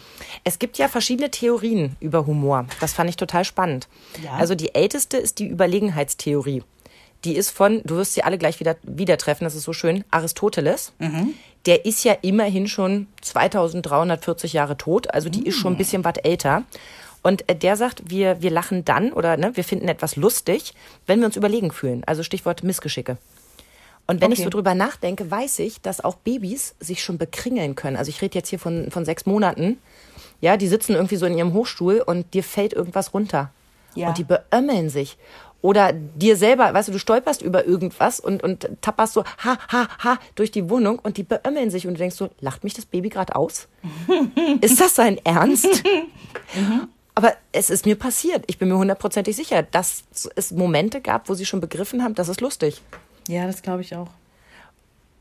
Es 0.44 0.58
gibt 0.58 0.78
ja 0.78 0.88
verschiedene 0.88 1.30
Theorien 1.30 1.96
über 2.00 2.26
Humor. 2.26 2.66
Das 2.80 2.92
fand 2.92 3.10
ich 3.10 3.16
total 3.16 3.44
spannend. 3.44 3.88
Ja. 4.22 4.32
Also 4.34 4.54
die 4.54 4.74
älteste 4.74 5.16
ist 5.16 5.38
die 5.38 5.48
Überlegenheitstheorie. 5.48 6.62
Die 7.24 7.36
ist 7.36 7.50
von, 7.50 7.82
du 7.84 7.96
wirst 7.96 8.14
sie 8.14 8.24
alle 8.24 8.36
gleich 8.36 8.58
wieder, 8.58 8.76
wieder 8.82 9.16
treffen, 9.16 9.44
das 9.44 9.54
ist 9.54 9.62
so 9.62 9.72
schön, 9.72 10.04
Aristoteles. 10.10 10.92
Der 11.66 11.84
ist 11.84 12.02
ja 12.02 12.16
immerhin 12.22 12.66
schon 12.66 13.06
2340 13.20 14.52
Jahre 14.52 14.76
tot, 14.76 15.12
also 15.14 15.28
die 15.28 15.46
ist 15.46 15.56
schon 15.56 15.74
ein 15.74 15.76
bisschen 15.78 16.04
was 16.04 16.16
älter. 16.24 16.64
Und 17.22 17.48
äh, 17.48 17.54
der 17.54 17.76
sagt, 17.76 18.10
wir, 18.10 18.42
wir 18.42 18.50
lachen 18.50 18.84
dann 18.84 19.12
oder 19.12 19.36
ne, 19.36 19.52
wir 19.56 19.62
finden 19.62 19.86
etwas 19.86 20.16
lustig, 20.16 20.74
wenn 21.06 21.20
wir 21.20 21.26
uns 21.26 21.36
überlegen 21.36 21.70
fühlen. 21.70 22.02
Also 22.04 22.24
Stichwort 22.24 22.64
Missgeschicke. 22.64 23.16
Und 24.08 24.20
wenn 24.20 24.32
ich 24.32 24.40
Okay. 24.40 24.44
so 24.46 24.50
drüber 24.50 24.74
nachdenke, 24.74 25.30
weiß 25.30 25.60
ich, 25.60 25.80
dass 25.80 26.02
auch 26.02 26.16
Babys 26.16 26.74
sich 26.80 27.04
schon 27.04 27.18
bekringeln 27.18 27.76
können. 27.76 27.96
Also 27.96 28.08
ich 28.08 28.20
rede 28.20 28.36
jetzt 28.36 28.48
hier 28.48 28.58
von, 28.58 28.90
von 28.90 29.04
sechs 29.04 29.26
Monaten. 29.26 29.78
Ja, 30.42 30.58
die 30.58 30.68
sitzen 30.68 30.94
irgendwie 30.94 31.16
so 31.16 31.24
in 31.24 31.38
ihrem 31.38 31.54
Hochstuhl 31.54 32.02
und 32.04 32.34
dir 32.34 32.42
fällt 32.42 32.74
irgendwas 32.74 33.14
runter. 33.14 33.50
Ja. 33.94 34.08
Und 34.08 34.18
die 34.18 34.24
beömmeln 34.24 34.90
sich. 34.90 35.16
Oder 35.62 35.92
dir 35.92 36.36
selber, 36.36 36.74
weißt 36.74 36.88
du, 36.88 36.92
du 36.92 36.98
stolperst 36.98 37.40
über 37.40 37.64
irgendwas 37.64 38.18
und, 38.18 38.42
und 38.42 38.68
tapperst 38.80 39.14
so 39.14 39.24
ha, 39.24 39.56
ha, 39.70 39.88
ha 40.02 40.18
durch 40.34 40.50
die 40.50 40.68
Wohnung 40.68 40.98
und 40.98 41.16
die 41.16 41.22
beömmeln 41.22 41.70
sich 41.70 41.86
und 41.86 41.94
du 41.94 41.98
denkst 41.98 42.16
so, 42.16 42.30
lacht 42.40 42.64
mich 42.64 42.74
das 42.74 42.84
Baby 42.84 43.08
gerade 43.08 43.36
aus? 43.36 43.68
ist 44.60 44.80
das 44.80 44.96
sein 44.96 45.18
Ernst? 45.24 45.84
Aber 47.14 47.34
es 47.52 47.70
ist 47.70 47.86
mir 47.86 47.94
passiert. 47.94 48.42
Ich 48.48 48.58
bin 48.58 48.68
mir 48.68 48.76
hundertprozentig 48.76 49.36
sicher, 49.36 49.62
dass 49.62 50.02
es 50.34 50.50
Momente 50.50 51.00
gab, 51.00 51.28
wo 51.28 51.34
sie 51.34 51.46
schon 51.46 51.60
begriffen 51.60 52.02
haben, 52.02 52.16
das 52.16 52.28
ist 52.28 52.40
lustig. 52.40 52.82
Ja, 53.28 53.46
das 53.46 53.62
glaube 53.62 53.82
ich 53.82 53.94
auch. 53.94 54.08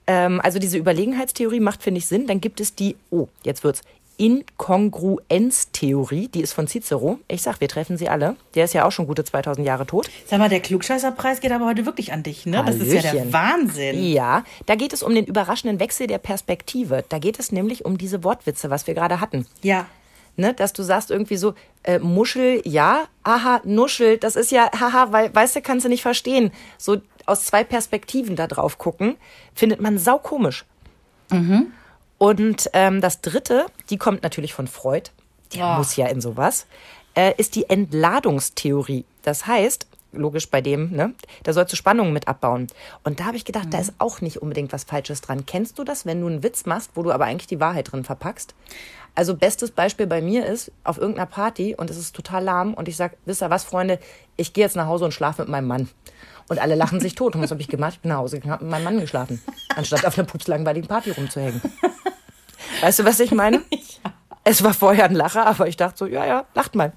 Ähm, 0.08 0.42
also 0.42 0.58
diese 0.58 0.80
Überlegenheitstheorie 0.80 1.60
macht, 1.60 1.84
finde 1.84 2.00
ich, 2.00 2.08
Sinn. 2.08 2.26
Dann 2.26 2.42
gibt 2.42 2.60
es 2.60 2.74
die, 2.74 2.96
oh, 3.12 3.28
jetzt 3.44 3.64
wird's, 3.64 3.82
Inkongruenztheorie, 4.22 6.28
die 6.28 6.42
ist 6.42 6.54
von 6.54 6.68
Cicero. 6.68 7.18
Ich 7.28 7.42
sag, 7.42 7.60
wir 7.60 7.68
treffen 7.68 7.98
sie 7.98 8.08
alle. 8.08 8.36
Der 8.54 8.66
ist 8.66 8.76
ja 8.76 8.86
auch 8.86 8.92
schon 8.92 9.08
gute 9.08 9.24
2000 9.24 9.66
Jahre 9.66 9.88
tot. 9.88 10.12
Sag 10.28 10.38
mal, 10.38 10.48
der 10.48 10.60
Klugscheißerpreis 10.60 11.40
geht 11.40 11.52
aber 11.52 11.66
heute 11.66 11.88
wirklich 11.88 12.14
an 12.14 12.22
dich, 12.22 12.46
ne? 12.46 12.64
Das 12.64 12.76
ist 12.76 12.94
ja 12.94 13.02
der 13.02 13.14
Hallöchen. 13.14 13.34
Wahnsinn. 13.34 14.14
Ja, 14.14 14.44
da 14.68 14.76
geht 14.76 14.94
es 14.94 15.02
um 15.02 15.16
den 15.16 15.26
überraschenden 15.26 15.80
Wechsel 15.80 16.06
der 16.06 16.20
Perspektive. 16.20 17.04
Da 17.10 17.18
geht 17.18 17.40
es 17.40 17.52
nämlich 17.52 17.84
um 17.84 17.98
diese 17.98 18.24
Wortwitze, 18.24 18.70
was 18.70 18.86
wir 18.86 18.94
gerade 18.94 19.22
hatten. 19.22 19.48
Ja. 19.64 19.88
Ne, 20.38 20.54
dass 20.54 20.72
du 20.72 20.84
sagst 20.84 21.10
irgendwie 21.10 21.38
so, 21.38 21.56
äh, 21.82 21.98
Muschel, 21.98 22.62
ja, 22.64 23.06
aha, 23.24 23.62
Nuschel, 23.64 24.20
das 24.20 24.36
ist 24.36 24.52
ja, 24.52 24.70
haha, 24.80 25.12
weil, 25.12 25.34
weißt 25.34 25.56
du, 25.56 25.62
kannst 25.62 25.84
du 25.84 25.90
nicht 25.90 26.04
verstehen. 26.04 26.52
So 26.78 27.02
aus 27.26 27.46
zwei 27.46 27.64
Perspektiven 27.64 28.36
da 28.36 28.46
drauf 28.46 28.78
gucken, 28.78 29.16
findet 29.56 29.82
man 29.82 29.98
saukomisch. 29.98 30.66
Und 32.22 32.70
ähm, 32.74 33.02
das 33.02 33.22
dritte, 33.22 33.66
die 33.90 33.98
kommt 33.98 34.22
natürlich 34.22 34.54
von 34.54 34.68
Freud, 34.68 35.10
der 35.54 35.60
Ja. 35.62 35.78
muss 35.80 35.96
ja 35.96 36.06
in 36.06 36.22
sowas, 36.22 36.68
äh, 37.16 37.34
ist 37.38 37.56
die 37.56 37.68
Entladungstheorie. 37.68 39.06
Das 39.24 39.48
heißt, 39.48 39.88
logisch 40.12 40.48
bei 40.52 40.62
dem, 40.62 40.92
ne, 40.92 41.16
da 41.42 41.52
sollst 41.52 41.74
du 41.74 41.78
Spannungen 41.78 42.14
mit 42.14 42.28
abbauen. 42.28 42.68
Und 43.04 43.20
da 43.20 43.26
habe 43.26 43.38
ich 43.38 43.44
gedacht, 43.46 43.70
da 43.72 43.80
ist 43.80 43.94
auch 43.98 44.22
nicht 44.22 44.40
unbedingt 44.40 44.72
was 44.72 44.84
Falsches 44.84 45.22
dran. 45.22 45.48
Kennst 45.48 45.80
du 45.80 45.84
das, 45.84 46.06
wenn 46.06 46.22
du 46.22 46.28
einen 46.28 46.44
Witz 46.44 46.68
machst, 46.68 46.92
wo 46.94 47.02
du 47.02 47.12
aber 47.12 47.26
eigentlich 47.26 47.48
die 47.48 47.60
Wahrheit 47.60 47.92
drin 47.92 48.04
verpackst? 48.04 48.54
Also 49.16 49.36
bestes 49.36 49.72
Beispiel 49.72 50.06
bei 50.06 50.22
mir 50.22 50.46
ist 50.46 50.72
auf 50.84 51.00
irgendeiner 51.00 51.26
Party 51.26 51.74
und 51.76 51.90
es 51.90 51.98
ist 51.98 52.16
total 52.16 52.44
lahm 52.44 52.76
und 52.76 52.88
ich 52.88 52.98
sag, 52.98 53.18
wisst 53.26 53.42
ihr 53.42 53.50
was, 53.50 53.64
Freunde, 53.64 53.98
ich 54.38 54.54
gehe 54.54 54.64
jetzt 54.64 54.76
nach 54.76 54.86
Hause 54.86 55.06
und 55.06 55.12
schlafe 55.12 55.42
mit 55.42 55.50
meinem 55.50 55.68
Mann. 55.68 55.90
Und 56.50 56.60
alle 56.60 56.76
lachen 56.76 57.00
sich 57.00 57.16
tot. 57.16 57.34
Und 57.36 57.42
was 57.42 57.50
habe 57.50 57.62
ich 57.62 57.68
gemacht? 57.68 57.94
Ich 57.96 58.00
bin 58.02 58.10
nach 58.10 58.18
Hause 58.18 58.36
gegangen, 58.38 58.54
hab 58.54 58.62
mit 58.62 58.70
meinem 58.70 58.84
Mann 58.84 59.00
geschlafen, 59.00 59.42
anstatt 59.76 60.06
auf 60.06 60.20
einer 60.20 60.28
pupslangweiligen 60.28 60.88
Party 60.88 61.12
rumzuhängen. 61.12 61.62
Weißt 62.82 63.00
du, 63.00 63.06
was 63.06 63.20
ich 63.20 63.32
meine? 63.32 63.62
Es 64.44 64.64
war 64.64 64.74
vorher 64.74 65.06
ein 65.06 65.14
Lacher, 65.14 65.46
aber 65.46 65.68
ich 65.68 65.78
dachte 65.78 66.00
so, 66.00 66.06
ja, 66.08 66.26
ja, 66.26 66.46
lacht 66.56 66.74
mal. 66.74 66.94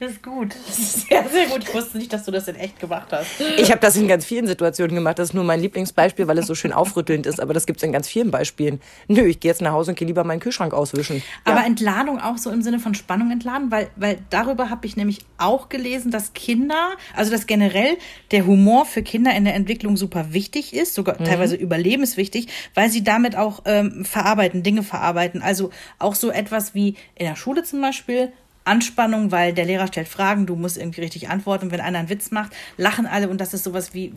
Das 0.00 0.12
ist 0.12 0.22
gut. 0.22 0.54
Das 0.66 0.78
ist 0.78 1.08
sehr, 1.08 1.28
sehr 1.28 1.46
gut. 1.48 1.62
Ich 1.62 1.74
wusste 1.74 1.98
nicht, 1.98 2.10
dass 2.10 2.24
du 2.24 2.30
das 2.30 2.48
in 2.48 2.54
echt 2.54 2.80
gemacht 2.80 3.08
hast. 3.12 3.26
Ich 3.58 3.70
habe 3.70 3.82
das 3.82 3.96
in 3.98 4.08
ganz 4.08 4.24
vielen 4.24 4.46
Situationen 4.46 4.94
gemacht. 4.94 5.18
Das 5.18 5.28
ist 5.28 5.34
nur 5.34 5.44
mein 5.44 5.60
Lieblingsbeispiel, 5.60 6.26
weil 6.26 6.38
es 6.38 6.46
so 6.46 6.54
schön 6.54 6.72
aufrüttelnd 6.72 7.26
ist. 7.26 7.38
Aber 7.38 7.52
das 7.52 7.66
gibt 7.66 7.80
es 7.80 7.82
in 7.82 7.92
ganz 7.92 8.08
vielen 8.08 8.30
Beispielen. 8.30 8.80
Nö, 9.08 9.26
ich 9.26 9.40
gehe 9.40 9.50
jetzt 9.50 9.60
nach 9.60 9.72
Hause 9.72 9.90
und 9.90 9.98
gehe 9.98 10.08
lieber 10.08 10.24
meinen 10.24 10.40
Kühlschrank 10.40 10.72
auswischen. 10.72 11.22
Aber 11.44 11.66
Entladung 11.66 12.18
auch 12.18 12.38
so 12.38 12.50
im 12.50 12.62
Sinne 12.62 12.78
von 12.78 12.94
Spannung 12.94 13.30
entladen, 13.30 13.70
weil, 13.70 13.90
weil 13.94 14.16
darüber 14.30 14.70
habe 14.70 14.86
ich 14.86 14.96
nämlich 14.96 15.18
auch 15.36 15.68
gelesen, 15.68 16.10
dass 16.10 16.32
Kinder, 16.32 16.92
also 17.14 17.30
dass 17.30 17.46
generell 17.46 17.98
der 18.30 18.46
Humor 18.46 18.86
für 18.86 19.02
Kinder 19.02 19.34
in 19.34 19.44
der 19.44 19.54
Entwicklung 19.54 19.98
super 19.98 20.32
wichtig 20.32 20.72
ist, 20.72 20.94
sogar 20.94 21.18
teilweise 21.18 21.56
überlebenswichtig, 21.56 22.48
weil 22.72 22.88
sie 22.88 23.04
damit 23.04 23.36
auch 23.36 23.64
ähm, 23.66 24.06
verarbeiten, 24.06 24.62
Dinge 24.62 24.82
verarbeiten. 24.82 25.42
Also 25.42 25.68
auch 25.98 26.14
so 26.14 26.30
etwas 26.30 26.74
wie 26.74 26.96
in 27.16 27.26
der 27.26 27.36
Schule 27.36 27.64
zum 27.64 27.82
Beispiel 27.82 28.32
Anspannung, 28.70 29.30
weil 29.32 29.52
der 29.52 29.64
Lehrer 29.64 29.86
stellt 29.88 30.08
Fragen, 30.08 30.46
du 30.46 30.54
musst 30.56 30.78
irgendwie 30.78 31.00
richtig 31.02 31.28
antworten. 31.28 31.66
Und 31.66 31.72
wenn 31.72 31.80
einer 31.80 31.98
einen 31.98 32.08
Witz 32.08 32.30
macht, 32.30 32.52
lachen 32.76 33.06
alle 33.06 33.28
und 33.28 33.40
das 33.40 33.52
ist 33.52 33.64
sowas 33.64 33.92
wie, 33.94 34.12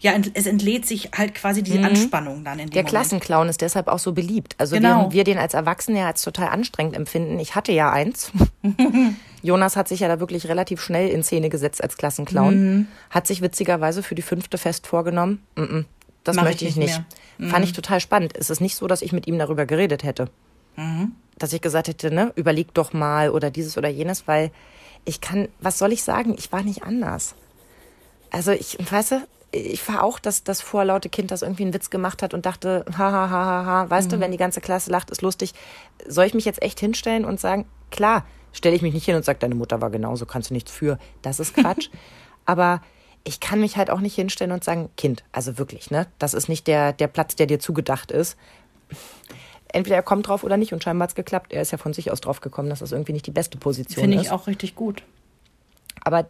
ja, 0.00 0.12
es 0.34 0.46
entlädt 0.46 0.86
sich 0.86 1.10
halt 1.16 1.34
quasi 1.34 1.62
die 1.62 1.78
Anspannung 1.78 2.44
dann 2.44 2.58
in 2.58 2.66
dem 2.66 2.70
Der 2.70 2.82
Moment. 2.82 2.88
Klassenclown 2.88 3.48
ist 3.48 3.60
deshalb 3.60 3.88
auch 3.88 3.98
so 3.98 4.12
beliebt. 4.12 4.54
Also 4.58 4.76
Genau. 4.76 4.88
während 4.98 5.12
wir 5.12 5.24
den 5.24 5.38
als 5.38 5.54
Erwachsene 5.54 6.00
ja 6.00 6.06
als 6.06 6.22
total 6.22 6.48
anstrengend 6.48 6.96
empfinden. 6.96 7.38
Ich 7.38 7.54
hatte 7.54 7.72
ja 7.72 7.92
eins. 7.92 8.32
Jonas 9.42 9.76
hat 9.76 9.88
sich 9.88 10.00
ja 10.00 10.08
da 10.08 10.20
wirklich 10.20 10.48
relativ 10.48 10.80
schnell 10.80 11.08
in 11.08 11.22
Szene 11.22 11.48
gesetzt 11.48 11.82
als 11.82 11.96
Klassenclown. 11.96 12.54
Mhm. 12.76 12.86
Hat 13.10 13.26
sich 13.26 13.42
witzigerweise 13.42 14.02
für 14.02 14.14
die 14.14 14.22
fünfte 14.22 14.56
fest 14.56 14.86
vorgenommen. 14.86 15.42
Mm 15.56 15.62
-mm, 15.62 15.84
das 16.24 16.36
Mach 16.36 16.44
möchte 16.44 16.64
ich 16.64 16.70
ich 16.70 16.76
nicht 16.76 16.96
nicht. 16.98 17.02
Mhm. 17.38 17.50
Fand 17.50 17.64
ich 17.64 17.72
total 17.72 18.00
spannend. 18.00 18.34
Es 18.36 18.50
ist 18.50 18.60
nicht 18.60 18.76
so, 18.76 18.86
dass 18.86 19.02
ich 19.02 19.12
mit 19.12 19.26
ihm 19.26 19.38
darüber 19.38 19.66
geredet 19.66 20.04
hätte. 20.04 20.28
Mhm. 20.76 21.12
Dass 21.42 21.52
ich 21.52 21.60
gesagt 21.60 21.88
hätte, 21.88 22.14
ne, 22.14 22.32
überleg 22.36 22.72
doch 22.72 22.92
mal 22.92 23.30
oder 23.30 23.50
dieses 23.50 23.76
oder 23.76 23.88
jenes, 23.88 24.28
weil 24.28 24.52
ich 25.04 25.20
kann, 25.20 25.48
was 25.58 25.76
soll 25.76 25.92
ich 25.92 26.04
sagen? 26.04 26.36
Ich 26.38 26.52
war 26.52 26.62
nicht 26.62 26.84
anders. 26.84 27.34
Also 28.30 28.52
ich, 28.52 28.78
weißt 28.78 29.10
du, 29.10 29.26
ich 29.50 29.86
war 29.88 30.04
auch 30.04 30.20
das, 30.20 30.44
das 30.44 30.62
vorlaute 30.62 31.08
Kind, 31.08 31.32
das 31.32 31.42
irgendwie 31.42 31.64
einen 31.64 31.74
Witz 31.74 31.90
gemacht 31.90 32.22
hat 32.22 32.32
und 32.32 32.46
dachte, 32.46 32.84
ha, 32.92 32.96
ha, 32.96 33.28
ha, 33.28 33.44
ha, 33.44 33.66
ha, 33.66 33.90
weißt 33.90 34.12
du, 34.12 34.20
wenn 34.20 34.30
die 34.30 34.38
ganze 34.38 34.60
Klasse 34.60 34.92
lacht, 34.92 35.10
ist 35.10 35.20
lustig. 35.20 35.52
Soll 36.06 36.26
ich 36.26 36.34
mich 36.34 36.44
jetzt 36.44 36.62
echt 36.62 36.78
hinstellen 36.78 37.24
und 37.24 37.40
sagen, 37.40 37.66
klar, 37.90 38.24
stelle 38.52 38.76
ich 38.76 38.82
mich 38.82 38.94
nicht 38.94 39.04
hin 39.04 39.16
und 39.16 39.24
sage, 39.24 39.40
deine 39.40 39.56
Mutter 39.56 39.80
war 39.80 39.90
genauso, 39.90 40.26
kannst 40.26 40.50
du 40.50 40.54
nichts 40.54 40.70
für. 40.70 40.96
Das 41.22 41.40
ist 41.40 41.54
Quatsch. 41.54 41.90
Aber 42.46 42.82
ich 43.24 43.40
kann 43.40 43.60
mich 43.60 43.76
halt 43.76 43.90
auch 43.90 44.00
nicht 44.00 44.14
hinstellen 44.14 44.52
und 44.52 44.62
sagen, 44.62 44.90
Kind, 44.96 45.24
also 45.32 45.58
wirklich, 45.58 45.90
ne? 45.90 46.06
Das 46.18 46.34
ist 46.34 46.48
nicht 46.48 46.68
der, 46.68 46.92
der 46.92 47.08
Platz, 47.08 47.34
der 47.34 47.46
dir 47.46 47.58
zugedacht 47.58 48.12
ist. 48.12 48.36
Entweder 49.72 49.96
er 49.96 50.02
kommt 50.02 50.28
drauf 50.28 50.44
oder 50.44 50.56
nicht 50.56 50.72
und 50.72 50.82
scheinbar 50.84 51.06
hat's 51.06 51.14
geklappt. 51.14 51.52
Er 51.52 51.62
ist 51.62 51.72
ja 51.72 51.78
von 51.78 51.92
sich 51.92 52.10
aus 52.10 52.20
drauf 52.20 52.40
gekommen, 52.40 52.68
dass 52.68 52.80
das 52.80 52.92
irgendwie 52.92 53.12
nicht 53.12 53.26
die 53.26 53.30
beste 53.30 53.58
Position 53.58 54.02
Finde 54.02 54.16
ist. 54.18 54.24
ich 54.24 54.30
auch 54.30 54.46
richtig 54.46 54.74
gut. 54.74 55.02
Aber 56.04 56.26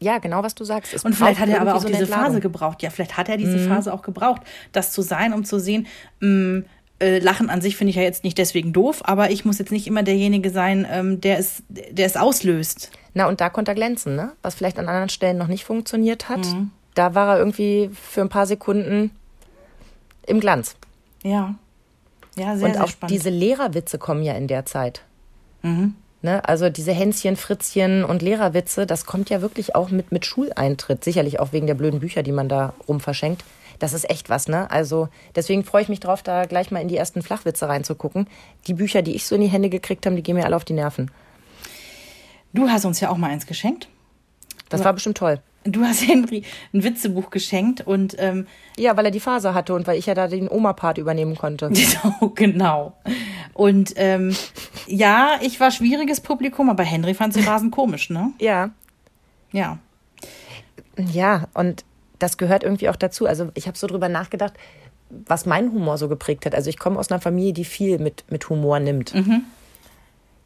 ja, 0.00 0.18
genau 0.18 0.42
was 0.42 0.54
du 0.54 0.64
sagst. 0.64 0.94
Es 0.94 1.04
Und 1.04 1.14
vielleicht 1.14 1.40
hat 1.40 1.48
er 1.48 1.60
aber 1.60 1.74
auch 1.74 1.80
so 1.82 1.88
diese 1.88 2.00
Entladung. 2.02 2.26
Phase 2.26 2.40
gebraucht. 2.40 2.82
Ja, 2.82 2.90
vielleicht 2.90 3.16
hat 3.16 3.28
er 3.28 3.36
diese 3.36 3.58
Mhm. 3.58 3.68
Phase 3.68 3.92
auch 3.92 4.02
gebraucht, 4.02 4.40
das 4.72 4.92
zu 4.92 5.02
sein, 5.02 5.32
um 5.34 5.44
zu 5.44 5.58
sehen, 5.60 5.86
mh, 6.20 6.62
äh, 7.00 7.18
Lachen 7.18 7.48
an 7.50 7.60
sich 7.60 7.76
finde 7.76 7.90
ich 7.90 7.96
ja 7.96 8.02
jetzt 8.02 8.24
nicht 8.24 8.36
deswegen 8.38 8.72
doof, 8.72 9.00
aber 9.04 9.30
ich 9.30 9.44
muss 9.44 9.58
jetzt 9.58 9.72
nicht 9.72 9.86
immer 9.86 10.02
derjenige 10.02 10.50
sein, 10.50 10.86
ähm, 10.90 11.20
der, 11.20 11.38
es, 11.38 11.62
der 11.68 12.06
es 12.06 12.16
auslöst. 12.16 12.90
Na, 13.14 13.26
und 13.28 13.40
da 13.40 13.50
konnte 13.50 13.70
er 13.72 13.74
glänzen, 13.74 14.16
ne? 14.16 14.32
Was 14.42 14.54
vielleicht 14.54 14.78
an 14.78 14.88
anderen 14.88 15.08
Stellen 15.08 15.36
noch 15.38 15.46
nicht 15.48 15.64
funktioniert 15.64 16.28
hat. 16.28 16.46
Mhm. 16.46 16.70
Da 16.94 17.14
war 17.14 17.34
er 17.34 17.38
irgendwie 17.38 17.90
für 17.92 18.20
ein 18.20 18.28
paar 18.28 18.46
Sekunden 18.46 19.10
im 20.26 20.40
Glanz. 20.40 20.76
Ja. 21.22 21.54
Ja, 22.36 22.56
sehr, 22.56 22.68
und 22.68 22.74
sehr 22.74 22.84
auch 22.84 22.88
spannend. 22.88 23.14
diese 23.14 23.30
Lehrerwitze 23.30 23.98
kommen 23.98 24.22
ja 24.22 24.34
in 24.34 24.46
der 24.46 24.66
Zeit. 24.66 25.02
Ne? 26.22 26.46
Also 26.46 26.68
diese 26.68 26.92
Hänschen, 26.92 27.36
Fritzchen 27.36 28.04
und 28.04 28.22
Lehrerwitze, 28.22 28.86
das 28.86 29.06
kommt 29.06 29.30
ja 29.30 29.40
wirklich 29.40 29.74
auch 29.74 29.90
mit, 29.90 30.12
mit 30.12 30.26
Schuleintritt. 30.26 31.02
Sicherlich 31.02 31.40
auch 31.40 31.52
wegen 31.52 31.66
der 31.66 31.74
blöden 31.74 32.00
Bücher, 32.00 32.22
die 32.22 32.32
man 32.32 32.48
da 32.48 32.74
rum 32.88 33.00
verschenkt. 33.00 33.44
Das 33.78 33.94
ist 33.94 34.10
echt 34.10 34.28
was, 34.28 34.46
ne? 34.46 34.70
Also 34.70 35.08
deswegen 35.34 35.64
freue 35.64 35.82
ich 35.82 35.88
mich 35.88 36.00
drauf, 36.00 36.22
da 36.22 36.44
gleich 36.44 36.70
mal 36.70 36.80
in 36.80 36.88
die 36.88 36.98
ersten 36.98 37.22
Flachwitze 37.22 37.66
reinzugucken. 37.68 38.26
Die 38.66 38.74
Bücher, 38.74 39.00
die 39.00 39.14
ich 39.14 39.26
so 39.26 39.34
in 39.34 39.40
die 39.40 39.46
Hände 39.46 39.70
gekriegt 39.70 40.04
habe, 40.04 40.16
die 40.16 40.22
gehen 40.22 40.36
mir 40.36 40.44
alle 40.44 40.56
auf 40.56 40.66
die 40.66 40.74
Nerven. 40.74 41.10
Du 42.52 42.68
hast 42.68 42.84
uns 42.84 43.00
ja 43.00 43.08
auch 43.08 43.16
mal 43.16 43.30
eins 43.30 43.46
geschenkt. 43.46 43.88
Das 44.68 44.84
war 44.84 44.92
bestimmt 44.92 45.16
toll. 45.16 45.40
Du 45.64 45.82
hast 45.84 46.00
Henry 46.08 46.44
ein 46.72 46.82
Witzebuch 46.82 47.30
geschenkt 47.30 47.86
und 47.86 48.16
ähm, 48.18 48.46
Ja, 48.78 48.96
weil 48.96 49.04
er 49.04 49.10
die 49.10 49.20
Phase 49.20 49.54
hatte 49.54 49.74
und 49.74 49.86
weil 49.86 49.98
ich 49.98 50.06
ja 50.06 50.14
da 50.14 50.28
den 50.28 50.48
Oma-Part 50.48 50.98
übernehmen 50.98 51.36
konnte. 51.36 51.70
so, 51.74 52.30
genau. 52.34 52.94
Und 53.52 53.92
ähm, 53.96 54.34
ja, 54.86 55.38
ich 55.42 55.60
war 55.60 55.70
schwieriges 55.70 56.20
Publikum, 56.20 56.70
aber 56.70 56.82
Henry 56.82 57.14
fand 57.14 57.34
sie 57.34 57.42
rasend 57.42 57.72
komisch, 57.72 58.10
ne? 58.10 58.32
Ja. 58.40 58.70
Ja. 59.52 59.78
Ja, 60.96 61.44
und 61.54 61.84
das 62.18 62.36
gehört 62.36 62.62
irgendwie 62.62 62.88
auch 62.88 62.96
dazu. 62.96 63.26
Also 63.26 63.50
ich 63.54 63.66
habe 63.66 63.76
so 63.76 63.86
drüber 63.86 64.08
nachgedacht, 64.08 64.54
was 65.26 65.46
mein 65.46 65.72
Humor 65.72 65.98
so 65.98 66.08
geprägt 66.08 66.46
hat. 66.46 66.54
Also 66.54 66.70
ich 66.70 66.78
komme 66.78 66.98
aus 66.98 67.10
einer 67.10 67.20
Familie, 67.20 67.52
die 67.52 67.64
viel 67.64 67.98
mit, 67.98 68.24
mit 68.30 68.48
Humor 68.48 68.78
nimmt. 68.80 69.12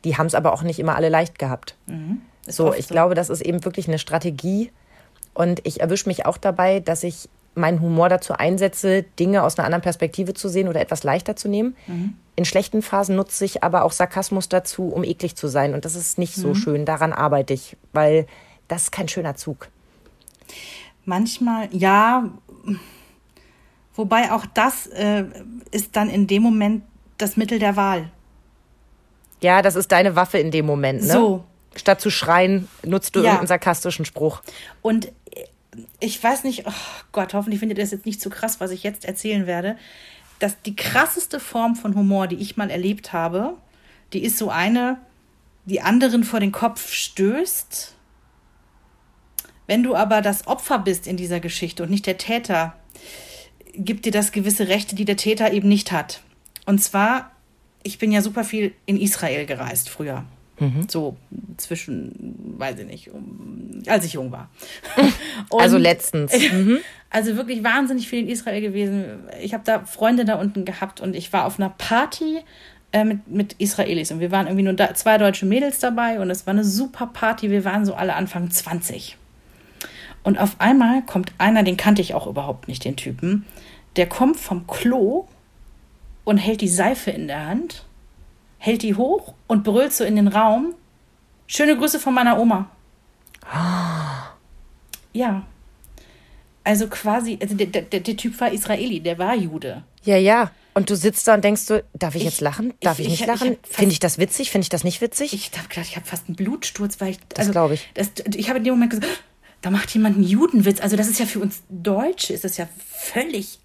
Die 0.05 0.16
haben 0.16 0.27
es 0.27 0.35
aber 0.35 0.53
auch 0.53 0.62
nicht 0.62 0.79
immer 0.79 0.96
alle 0.96 1.09
leicht 1.09 1.38
gehabt. 1.38 1.77
Ist 2.46 2.57
So, 2.57 2.72
ich 2.74 2.88
glaube, 2.88 3.14
das 3.14 3.31
ist 3.31 3.40
eben 3.40 3.64
wirklich 3.64 3.88
eine 3.88 3.98
Strategie. 3.98 4.70
Und 5.35 5.61
ich 5.66 5.81
erwische 5.81 6.09
mich 6.09 6.27
auch 6.27 6.37
dabei, 6.37 6.81
dass 6.81 7.03
ich 7.03 7.29
meinen 7.55 7.81
Humor 7.81 8.09
dazu 8.09 8.33
einsetze, 8.33 9.05
Dinge 9.18 9.42
aus 9.42 9.59
einer 9.59 9.66
anderen 9.66 9.83
Perspektive 9.83 10.35
zu 10.35 10.49
sehen 10.49 10.68
oder 10.68 10.81
etwas 10.81 11.05
leichter 11.05 11.37
zu 11.37 11.49
nehmen. 11.49 11.77
In 12.37 12.44
schlechten 12.44 12.83
Phasen 12.83 13.14
nutze 13.16 13.44
ich 13.44 13.62
aber 13.62 13.85
auch 13.85 13.92
Sarkasmus 13.92 14.49
dazu, 14.49 14.88
um 14.88 15.05
eklig 15.05 15.37
zu 15.37 15.47
sein. 15.47 15.75
Und 15.75 15.85
das 15.85 15.94
ist 15.94 16.18
nicht 16.18 16.35
so 16.35 16.55
schön. 16.55 16.85
Daran 16.85 17.12
arbeite 17.12 17.55
ich, 17.55 17.77
weil 17.92 18.27
das 18.66 18.85
ist 18.85 18.92
kein 18.92 19.09
schöner 19.09 19.37
Zug. 19.37 19.68
Manchmal, 21.05 21.68
ja. 21.70 22.31
Wobei 23.94 24.33
auch 24.33 24.47
das 24.47 24.88
äh, 24.88 25.25
ist 25.70 25.94
dann 25.94 26.11
in 26.11 26.27
dem 26.27 26.42
Moment 26.42 26.83
das 27.18 27.37
Mittel 27.37 27.59
der 27.59 27.77
Wahl. 27.77 28.11
Ja, 29.40 29.62
das 29.62 29.77
ist 29.77 29.92
deine 29.92 30.16
Waffe 30.16 30.38
in 30.38 30.51
dem 30.51 30.66
Moment. 30.66 31.03
Ne? 31.03 31.12
So. 31.12 31.44
Statt 31.76 32.00
zu 32.00 32.10
schreien, 32.10 32.68
nutzt 32.84 33.14
du 33.16 33.20
Ja. 33.20 33.24
irgendeinen 33.26 33.48
sarkastischen 33.48 34.04
Spruch. 34.04 34.42
Und 34.82 35.10
ich 36.00 36.22
weiß 36.22 36.44
nicht, 36.44 36.66
oh 36.66 36.72
Gott, 37.12 37.34
hoffentlich 37.34 37.60
findet 37.60 37.78
ihr 37.78 37.84
das 37.84 37.90
jetzt 37.90 38.06
nicht 38.06 38.20
zu 38.20 38.30
krass, 38.30 38.60
was 38.60 38.70
ich 38.70 38.82
jetzt 38.82 39.04
erzählen 39.04 39.46
werde. 39.46 39.76
Dass 40.38 40.60
die 40.62 40.76
krasseste 40.76 41.40
Form 41.40 41.76
von 41.76 41.94
Humor, 41.94 42.26
die 42.26 42.37
ich 42.37 42.56
mal 42.56 42.70
erlebt 42.70 43.12
habe, 43.12 43.56
die 44.12 44.22
ist 44.22 44.38
so 44.38 44.50
eine, 44.50 44.98
die 45.64 45.80
anderen 45.80 46.24
vor 46.24 46.40
den 46.40 46.52
Kopf 46.52 46.92
stößt. 46.92 47.94
Wenn 49.66 49.82
du 49.82 49.96
aber 49.96 50.20
das 50.20 50.46
Opfer 50.46 50.78
bist 50.78 51.06
in 51.06 51.16
dieser 51.16 51.40
Geschichte 51.40 51.82
und 51.82 51.90
nicht 51.90 52.06
der 52.06 52.18
Täter, 52.18 52.74
gibt 53.72 54.04
dir 54.04 54.12
das 54.12 54.30
gewisse 54.30 54.68
Rechte, 54.68 54.94
die 54.94 55.04
der 55.04 55.16
Täter 55.16 55.52
eben 55.52 55.68
nicht 55.68 55.90
hat. 55.90 56.20
Und 56.66 56.82
zwar, 56.82 57.32
ich 57.82 57.98
bin 57.98 58.12
ja 58.12 58.20
super 58.22 58.44
viel 58.44 58.74
in 58.87 59.00
Israel 59.00 59.46
gereist 59.46 59.88
früher. 59.88 60.24
So 60.88 61.17
zwischen, 61.57 62.55
weiß 62.59 62.79
ich 62.79 62.87
nicht, 62.87 63.11
um, 63.11 63.83
als 63.87 64.05
ich 64.05 64.12
jung 64.12 64.31
war. 64.33 64.51
Und- 65.51 65.61
Also 65.61 65.79
letztens. 65.79 66.33
also 67.11 67.37
wirklich 67.37 67.64
wahnsinnig 67.64 68.09
viel 68.09 68.21
in 68.21 68.29
Israel 68.29 68.61
gewesen. 68.61 69.05
Ich 69.43 69.53
habe 69.53 69.64
da 69.64 69.85
Freunde 69.85 70.25
da 70.25 70.37
unten 70.37 70.64
gehabt 70.64 71.01
und 71.01 71.17
ich 71.17 71.33
war 71.33 71.45
auf 71.47 71.59
einer 71.59 71.71
Party 71.71 72.38
äh, 72.93 73.05
mit, 73.05 73.27
mit 73.29 73.53
Israelis 73.55 74.12
und 74.12 74.21
wir 74.21 74.31
waren 74.31 74.47
irgendwie 74.47 74.62
nur 74.64 74.75
da, 74.75 74.95
zwei 74.95 75.19
deutsche 75.19 75.45
Mädels 75.47 75.81
dabei 75.81 76.21
und 76.21 76.31
es 76.31 76.47
war 76.47 76.53
eine 76.53 76.64
super 76.64 77.07
Party. 77.09 77.51
Wir 77.51 77.64
waren 77.64 77.85
so 77.85 77.95
alle 77.95 78.14
Anfang 78.14 78.51
20. 78.51 79.17
Und 80.23 80.38
auf 80.38 80.57
einmal 80.61 81.03
kommt 81.03 81.33
einer, 81.38 81.64
den 81.64 81.77
kannte 81.77 82.01
ich 82.01 82.14
auch 82.14 82.27
überhaupt 82.27 82.69
nicht, 82.69 82.85
den 82.85 82.97
Typen, 82.97 83.45
der 83.97 84.09
kommt 84.09 84.38
vom 84.38 84.67
Klo 84.67 85.27
und 86.25 86.38
hält 86.38 86.61
die 86.62 86.69
Seife 86.69 87.11
in 87.11 87.27
der 87.27 87.47
Hand, 87.47 87.84
hält 88.64 88.83
die 88.83 88.94
hoch 88.94 89.35
und 89.46 89.62
brüllt 89.62 89.92
so 89.92 90.05
in 90.05 90.16
den 90.16 90.29
Raum. 90.29 90.74
Schöne 91.46 91.77
Grüße 91.77 92.00
von 92.00 92.14
meiner 92.14 92.38
Oma. 92.40 92.70
Ja. 95.12 95.44
Also 96.64 96.88
quasi, 96.88 97.38
also 97.40 97.55
der, 97.55 97.66
der, 97.66 97.83
der 98.00 98.16
Typ 98.16 98.40
war 98.40 98.50
Israeli, 98.50 98.98
der 99.00 99.16
war 99.18 99.35
Jude. 99.37 99.85
Ja, 100.03 100.16
ja. 100.16 100.50
Und 100.72 100.90
du 100.90 100.96
sitzt 100.96 101.29
da 101.29 101.35
und 101.35 101.44
denkst 101.44 101.62
so, 101.62 101.81
darf 101.92 102.14
ich, 102.16 102.22
Ich- 102.22 102.29
jetzt 102.31 102.40
lachen? 102.40 102.74
Darf 102.81 102.98
ich, 102.98 103.05
ich- 103.05 103.11
nicht 103.12 103.20
ich- 103.20 103.27
lachen? 103.29 103.57
Finde 103.62 103.92
ich 103.92 104.00
das 104.00 104.18
witzig? 104.18 104.50
Finde 104.50 104.64
ich 104.64 104.70
das 104.70 104.83
nicht 104.83 105.00
witzig? 105.00 105.35
Ich 105.35 105.53
habe 105.57 105.68
gedacht, 105.68 105.87
ich 105.88 105.94
habe 105.96 106.07
fast 106.07 106.27
einen 106.27 106.35
Blutsturz, 106.37 107.00
weil 107.00 107.11
ich. 107.11 107.18
also, 107.37 107.53
glaub 107.53 107.70
ich. 107.70 107.88
Das, 107.94 108.11
ich 108.35 108.48
habe 108.48 108.59
in 108.59 108.64
dem 108.64 108.74
Moment 108.74 108.90
gesagt, 108.90 109.07
da 109.61 109.70
macht 109.70 109.92
jemand 109.94 110.16
einen 110.16 110.24
Judenwitz. 110.24 110.81
Also, 110.81 110.96
das 110.96 111.07
ist 111.07 111.20
ja 111.20 111.27
für 111.27 111.38
uns 111.38 111.62
Deutsche, 111.68 112.33
ist 112.33 112.42
das 112.44 112.57
ja 112.57 112.66
völlig 112.88 113.61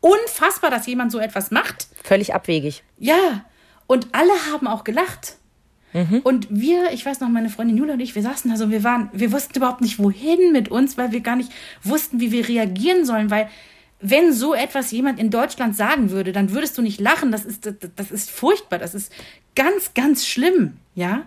unfassbar, 0.00 0.70
dass 0.70 0.86
jemand 0.86 1.12
so 1.12 1.18
etwas 1.20 1.50
macht. 1.50 1.86
Völlig 2.02 2.34
abwegig. 2.34 2.82
Ja. 2.98 3.44
Und 3.86 4.08
alle 4.12 4.32
haben 4.52 4.66
auch 4.66 4.84
gelacht. 4.84 5.36
Und 6.24 6.48
wir, 6.50 6.90
ich 6.92 7.06
weiß 7.06 7.20
noch, 7.20 7.28
meine 7.28 7.50
Freundin 7.50 7.76
Jula 7.76 7.92
und 7.92 8.00
ich, 8.00 8.16
wir 8.16 8.22
saßen 8.22 8.50
da 8.50 8.56
so, 8.56 8.68
wir 8.68 8.82
waren, 8.82 9.10
wir 9.12 9.30
wussten 9.30 9.56
überhaupt 9.58 9.80
nicht, 9.80 10.00
wohin 10.00 10.50
mit 10.50 10.68
uns, 10.68 10.98
weil 10.98 11.12
wir 11.12 11.20
gar 11.20 11.36
nicht 11.36 11.52
wussten, 11.84 12.18
wie 12.18 12.32
wir 12.32 12.48
reagieren 12.48 13.04
sollen, 13.04 13.30
weil 13.30 13.48
wenn 14.00 14.32
so 14.32 14.54
etwas 14.54 14.90
jemand 14.90 15.20
in 15.20 15.30
Deutschland 15.30 15.76
sagen 15.76 16.10
würde, 16.10 16.32
dann 16.32 16.50
würdest 16.50 16.76
du 16.76 16.82
nicht 16.82 17.00
lachen. 17.00 17.30
Das 17.30 17.44
ist, 17.44 17.64
das, 17.64 17.74
das 17.94 18.10
ist 18.10 18.30
furchtbar. 18.30 18.78
Das 18.80 18.92
ist 18.94 19.12
ganz, 19.54 19.94
ganz 19.94 20.26
schlimm, 20.26 20.78
ja. 20.96 21.26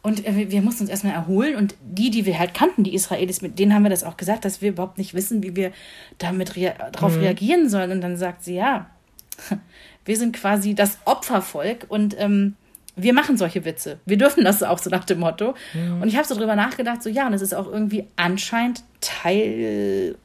Und 0.00 0.24
äh, 0.24 0.48
wir 0.48 0.62
mussten 0.62 0.84
uns 0.84 0.90
erstmal 0.90 1.14
erholen. 1.14 1.56
Und 1.56 1.74
die, 1.82 2.10
die 2.10 2.24
wir 2.24 2.38
halt 2.38 2.54
kannten, 2.54 2.84
die 2.84 2.94
Israelis, 2.94 3.42
mit 3.42 3.58
denen 3.58 3.74
haben 3.74 3.82
wir 3.82 3.90
das 3.90 4.04
auch 4.04 4.16
gesagt, 4.16 4.44
dass 4.44 4.62
wir 4.62 4.68
überhaupt 4.70 4.96
nicht 4.96 5.12
wissen, 5.12 5.42
wie 5.42 5.56
wir 5.56 5.72
damit 6.18 6.54
rea 6.54 6.72
darauf 6.92 7.16
Mhm. 7.16 7.22
reagieren 7.22 7.68
sollen. 7.68 7.90
Und 7.90 8.00
dann 8.00 8.16
sagt 8.16 8.44
sie, 8.44 8.54
ja, 8.54 8.88
wir 10.08 10.16
sind 10.16 10.34
quasi 10.34 10.74
das 10.74 10.98
Opfervolk 11.04 11.84
und 11.88 12.16
ähm, 12.18 12.56
wir 12.96 13.12
machen 13.12 13.36
solche 13.36 13.64
Witze. 13.66 13.98
Wir 14.06 14.16
dürfen 14.16 14.42
das 14.42 14.62
auch 14.62 14.78
so 14.78 14.88
nach 14.88 15.04
dem 15.04 15.20
Motto. 15.20 15.54
Mhm. 15.74 16.02
Und 16.02 16.08
ich 16.08 16.16
habe 16.16 16.26
so 16.26 16.34
drüber 16.34 16.56
nachgedacht, 16.56 17.02
so 17.02 17.10
ja, 17.10 17.26
und 17.26 17.34
es 17.34 17.42
ist 17.42 17.54
auch 17.54 17.66
irgendwie 17.66 18.06
anscheinend 18.16 18.82
Teil, 19.00 20.16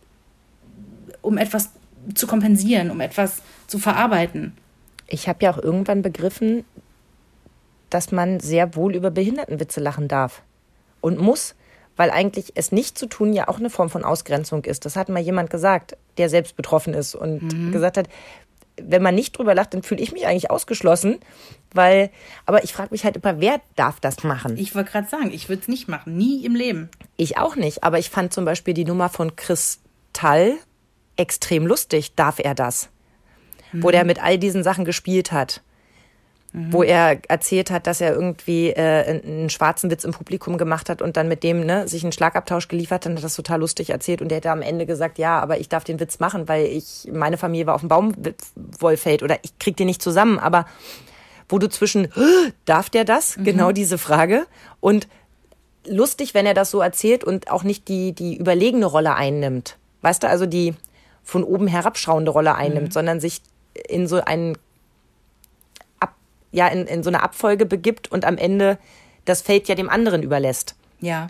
um 1.22 1.38
etwas 1.38 1.72
zu 2.16 2.28
kompensieren, 2.28 2.92
um 2.92 3.02
etwas 3.02 3.42
zu 3.68 3.78
verarbeiten. 3.78 4.54
Ich 5.08 5.28
habe 5.28 5.44
ja 5.44 5.54
auch 5.54 5.62
irgendwann 5.62 6.02
begriffen, 6.02 6.64
dass 7.90 8.14
man 8.14 8.40
sehr 8.40 8.76
wohl 8.76 8.96
über 8.96 9.12
Behindertenwitze 9.12 9.82
lachen 9.82 10.08
darf 10.08 10.44
und 11.02 11.20
muss, 11.20 11.56
weil 11.98 12.10
eigentlich 12.10 12.54
es 12.56 12.72
nicht 12.72 12.98
zu 12.98 13.06
tun 13.06 13.34
ja 13.34 13.50
auch 13.50 13.60
eine 13.60 13.70
Form 13.70 13.90
von 13.90 14.06
Ausgrenzung 14.06 14.64
ist. 14.64 14.86
Das 14.86 14.96
hat 14.96 15.10
mal 15.10 15.20
jemand 15.22 15.50
gesagt, 15.50 15.98
der 16.18 16.30
selbst 16.30 16.56
betroffen 16.56 16.94
ist 16.94 17.14
und 17.14 17.72
gesagt 17.72 17.98
hat, 17.98 18.08
wenn 18.82 19.02
man 19.04 19.16
nicht 19.16 19.38
drüber 19.38 19.54
lacht, 19.54 19.74
dann 19.74 19.84
fühle 19.84 20.02
ich 20.02 20.12
mich 20.12 20.26
eigentlich 20.26 20.50
ausgeschlossen, 20.50 21.20
weil, 21.74 22.10
aber 22.46 22.64
ich 22.64 22.74
frage 22.74 22.90
mich 22.92 23.04
halt 23.04 23.18
immer, 23.18 23.40
wer 23.40 23.62
darf 23.76 24.00
das 24.00 24.24
machen? 24.24 24.58
Ich 24.58 24.76
wollte 24.76 24.92
gerade 24.92 25.10
sagen, 25.10 25.32
ich 25.32 25.50
würde 25.50 25.62
es 25.62 25.68
nicht 25.68 25.88
machen, 25.88 26.18
nie 26.18 26.46
im 26.46 26.56
Leben. 26.56 26.90
Ich 27.18 27.38
auch 27.38 27.56
nicht, 27.56 27.84
aber 27.84 28.00
ich 28.00 28.10
fand 28.10 28.34
zum 28.34 28.46
Beispiel 28.46 28.74
die 28.74 28.86
Nummer 28.86 29.10
von 29.10 29.36
Kristall 29.36 30.56
extrem 31.16 31.68
lustig. 31.68 32.16
Darf 32.16 32.40
er 32.40 32.56
das? 32.56 32.90
Wo 33.72 33.90
der 33.90 34.06
mit 34.06 34.24
all 34.24 34.38
diesen 34.38 34.64
Sachen 34.64 34.86
gespielt 34.86 35.32
hat. 35.32 35.62
Wo 36.56 36.84
er 36.84 37.18
erzählt 37.30 37.72
hat, 37.72 37.88
dass 37.88 38.00
er 38.00 38.14
irgendwie 38.14 38.70
äh, 38.70 39.20
einen, 39.26 39.50
schwarzen 39.50 39.90
Witz 39.90 40.04
im 40.04 40.12
Publikum 40.12 40.60
gemacht 40.60 40.88
hat 40.88 41.02
und 41.02 41.18
dann 41.18 41.28
mit 41.28 41.42
dem 41.42 41.66
ne, 41.66 41.88
sich 41.88 42.04
einen 42.04 42.12
Schlagabtausch 42.12 42.68
geliefert 42.68 43.06
hat 43.06 43.12
und 43.12 43.18
hat 43.18 43.24
das 43.24 43.36
total 43.36 43.60
lustig 43.60 43.90
erzählt. 43.90 44.22
Und 44.22 44.30
der 44.30 44.38
hätte 44.38 44.52
am 44.52 44.62
Ende 44.62 44.86
gesagt, 44.86 45.18
ja, 45.18 45.40
aber 45.40 45.60
ich 45.60 45.68
darf 45.68 45.84
den 45.84 46.00
Witz 46.00 46.20
machen, 46.20 46.48
weil 46.48 46.68
ich 46.68 47.10
meine 47.12 47.38
Familie 47.38 47.66
war 47.66 47.74
auf 47.74 47.82
dem 47.82 47.90
Baumwollfeld 47.90 49.24
oder 49.24 49.40
ich 49.42 49.58
krieg 49.58 49.78
den 49.78 49.88
nicht 49.88 50.04
zusammen. 50.04 50.38
Aber 50.38 50.68
wo 51.50 51.58
du 51.58 51.70
zwischen, 51.70 52.08
darf 52.66 52.92
der 52.92 53.04
das? 53.04 53.38
Genau 53.44 53.72
diese 53.72 53.98
Frage. 53.98 54.46
Und 54.80 55.08
lustig, 55.88 56.34
wenn 56.34 56.46
er 56.46 56.54
das 56.54 56.70
so 56.70 56.82
erzählt 56.82 57.24
und 57.24 57.50
auch 57.50 57.64
nicht 57.64 57.88
die, 57.88 58.14
die 58.14 58.38
überlegene 58.38 58.86
Rolle 58.86 59.16
einnimmt. 59.16 59.78
Weißt 60.02 60.22
du, 60.22 60.30
also 60.30 60.46
die 60.46 60.76
von 61.24 61.44
oben 61.44 61.68
herabschauende 61.68 62.32
Rolle 62.32 62.56
einnimmt, 62.56 62.94
sondern 62.94 63.20
sich 63.20 63.42
in 63.88 64.08
so 64.08 64.22
einen 64.24 64.58
ja, 66.54 66.68
in, 66.68 66.88
in 66.88 67.04
so 67.04 67.10
eine 67.10 67.22
Abfolge 67.22 67.66
begibt 67.66 68.10
und 68.10 68.24
am 68.24 68.38
Ende 68.38 68.78
das 69.26 69.42
Feld 69.42 69.68
ja 69.68 69.76
dem 69.76 69.90
anderen 69.90 70.24
überlässt. 70.24 70.76
Ja. 71.02 71.28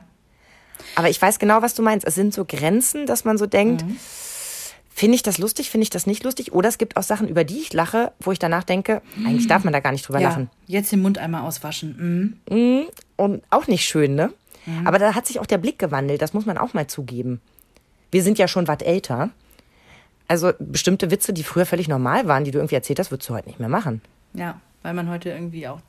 Aber 0.96 1.10
ich 1.10 1.20
weiß 1.20 1.40
genau, 1.40 1.62
was 1.62 1.74
du 1.74 1.82
meinst. 1.82 2.06
Es 2.06 2.14
sind 2.14 2.34
so 2.34 2.46
Grenzen, 2.46 3.06
dass 3.06 3.26
man 3.26 3.38
so 3.38 3.46
denkt, 3.46 3.86
finde 4.90 5.16
ich 5.16 5.24
das 5.24 5.38
lustig, 5.38 5.70
finde 5.70 5.84
ich 5.84 5.90
das 5.90 6.06
nicht 6.06 6.24
lustig? 6.24 6.54
Oder 6.54 6.70
es 6.70 6.78
gibt 6.78 6.98
auch 6.98 7.04
Sachen, 7.04 7.28
über 7.28 7.44
die 7.44 7.60
ich 7.60 7.74
lache, 7.74 8.12
wo 8.20 8.32
ich 8.32 8.40
danach 8.40 8.64
denke, 8.64 9.02
eigentlich 9.26 9.48
darf 9.48 9.64
man 9.64 9.74
da 9.74 9.80
gar 9.80 9.92
nicht 9.92 10.08
drüber 10.08 10.20
ja. 10.20 10.30
lachen. 10.30 10.50
Jetzt 10.68 10.92
den 10.92 11.02
Mund 11.02 11.18
einmal 11.18 11.42
auswaschen. 11.42 12.38
Mhm. 12.50 12.86
Und 13.16 13.44
auch 13.50 13.68
nicht 13.68 13.86
schön, 13.86 14.16
ne? 14.16 14.32
Aber 14.86 14.98
da 14.98 15.14
hat 15.14 15.28
sich 15.28 15.40
auch 15.40 15.46
der 15.46 15.58
Blick 15.58 15.78
gewandelt, 15.78 16.22
das 16.22 16.34
muss 16.34 16.46
man 16.46 16.58
auch 16.58 16.74
mal 16.74 16.88
zugeben. 16.88 17.42
Wir 18.12 18.24
sind 18.24 18.38
ja 18.38 18.48
schon 18.48 18.68
was 18.68 18.82
älter. 18.82 19.30
Also 20.30 20.54
bestimmte 20.58 21.12
Witze, 21.12 21.34
die 21.34 21.44
früher 21.44 21.66
völlig 21.66 21.90
normal 21.90 22.28
waren, 22.28 22.46
die 22.46 22.52
du 22.52 22.60
irgendwie 22.60 22.76
erzählt 22.76 23.00
hast, 23.00 23.12
würdest 23.12 23.30
du 23.30 23.34
heute 23.34 23.50
nicht 23.50 23.60
mehr 23.60 23.68
machen. 23.68 24.02
Ja, 24.34 24.62
weil 24.84 24.94
man 24.94 25.10
heute 25.10 25.30
irgendwie 25.32 25.68
auch 25.68 25.80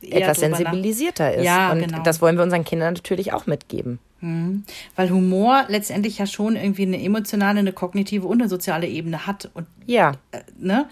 eher 0.00 0.22
Etwas 0.22 0.40
sensibilisierter 0.40 1.34
ist. 1.34 1.44
Ja, 1.44 1.72
Und 1.72 1.80
genau. 1.80 2.02
das 2.02 2.22
wollen 2.22 2.36
wir 2.36 2.44
unseren 2.44 2.64
Kindern 2.64 2.94
natürlich 2.94 3.32
auch 3.32 3.46
mitgeben. 3.46 3.98
Weil 4.20 5.10
Humor 5.10 5.66
letztendlich 5.68 6.18
ja 6.18 6.26
schon 6.26 6.56
irgendwie 6.56 6.82
eine 6.82 7.00
emotionale, 7.00 7.60
eine 7.60 7.72
kognitive 7.72 8.26
und 8.26 8.40
eine 8.40 8.48
soziale 8.48 8.88
Ebene 8.88 9.26
hat. 9.26 9.48
Und, 9.54 9.66
Ja. 9.86 10.12
äh, 10.32 10.40
ne? 10.58 10.88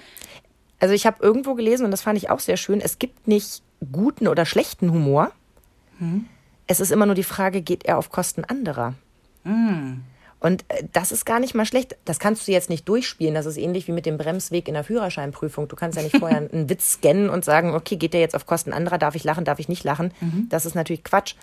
Also 0.78 0.94
ich 0.94 1.06
habe 1.06 1.22
irgendwo 1.22 1.54
gelesen, 1.54 1.85
und 1.87 1.90
das 1.90 2.02
fand 2.02 2.18
ich 2.18 2.30
auch 2.30 2.38
sehr 2.38 2.56
schön, 2.56 2.80
es 2.80 2.98
gibt 2.98 3.26
nicht 3.26 3.62
guten 3.90 4.28
oder 4.28 4.44
schlechten 4.44 4.92
Humor. 4.92 5.32
Es 6.66 6.80
ist 6.80 6.92
immer 6.92 7.06
nur 7.06 7.14
die 7.14 7.22
Frage, 7.24 7.62
geht 7.62 7.85
er 7.87 7.96
auf 7.98 8.11
Kosten 8.11 8.44
anderer? 8.44 8.94
Und 10.46 10.64
äh, 10.68 10.85
das 10.92 11.11
ist 11.11 11.26
gar 11.26 11.40
nicht 11.40 11.56
mal 11.56 11.66
schlecht. 11.66 11.96
Das 12.04 12.20
kannst 12.20 12.46
du 12.46 12.52
jetzt 12.52 12.70
nicht 12.70 12.88
durchspielen. 12.88 13.35
Das 13.35 13.46
ist 13.46 13.56
ähnlich 13.56 13.88
wie 13.88 13.92
mit 13.92 14.06
dem 14.06 14.16
Bremsweg 14.16 14.68
in 14.68 14.74
der 14.74 14.85
Führerscheinprüfung. 14.85 15.66
Du 15.66 15.74
kannst 15.74 15.96
ja 15.96 16.04
nicht 16.04 16.16
vorher 16.20 16.38
einen 16.38 16.70
Witz 16.70 16.92
scannen 16.92 17.28
und 17.28 17.44
sagen, 17.44 17.74
okay, 17.74 17.96
geht 17.96 18.14
der 18.14 18.20
jetzt 18.20 18.37
auf 18.37 18.46
Kosten 18.46 18.72
anderer? 18.72 18.96
Darf 18.96 19.16
ich 19.16 19.24
lachen? 19.24 19.44
Darf 19.44 19.59
ich 19.59 19.68
nicht 19.68 19.82
lachen? 19.82 20.12
Das 20.48 20.64
ist 20.64 20.76
natürlich 20.76 21.02
Quatsch. 21.02 21.35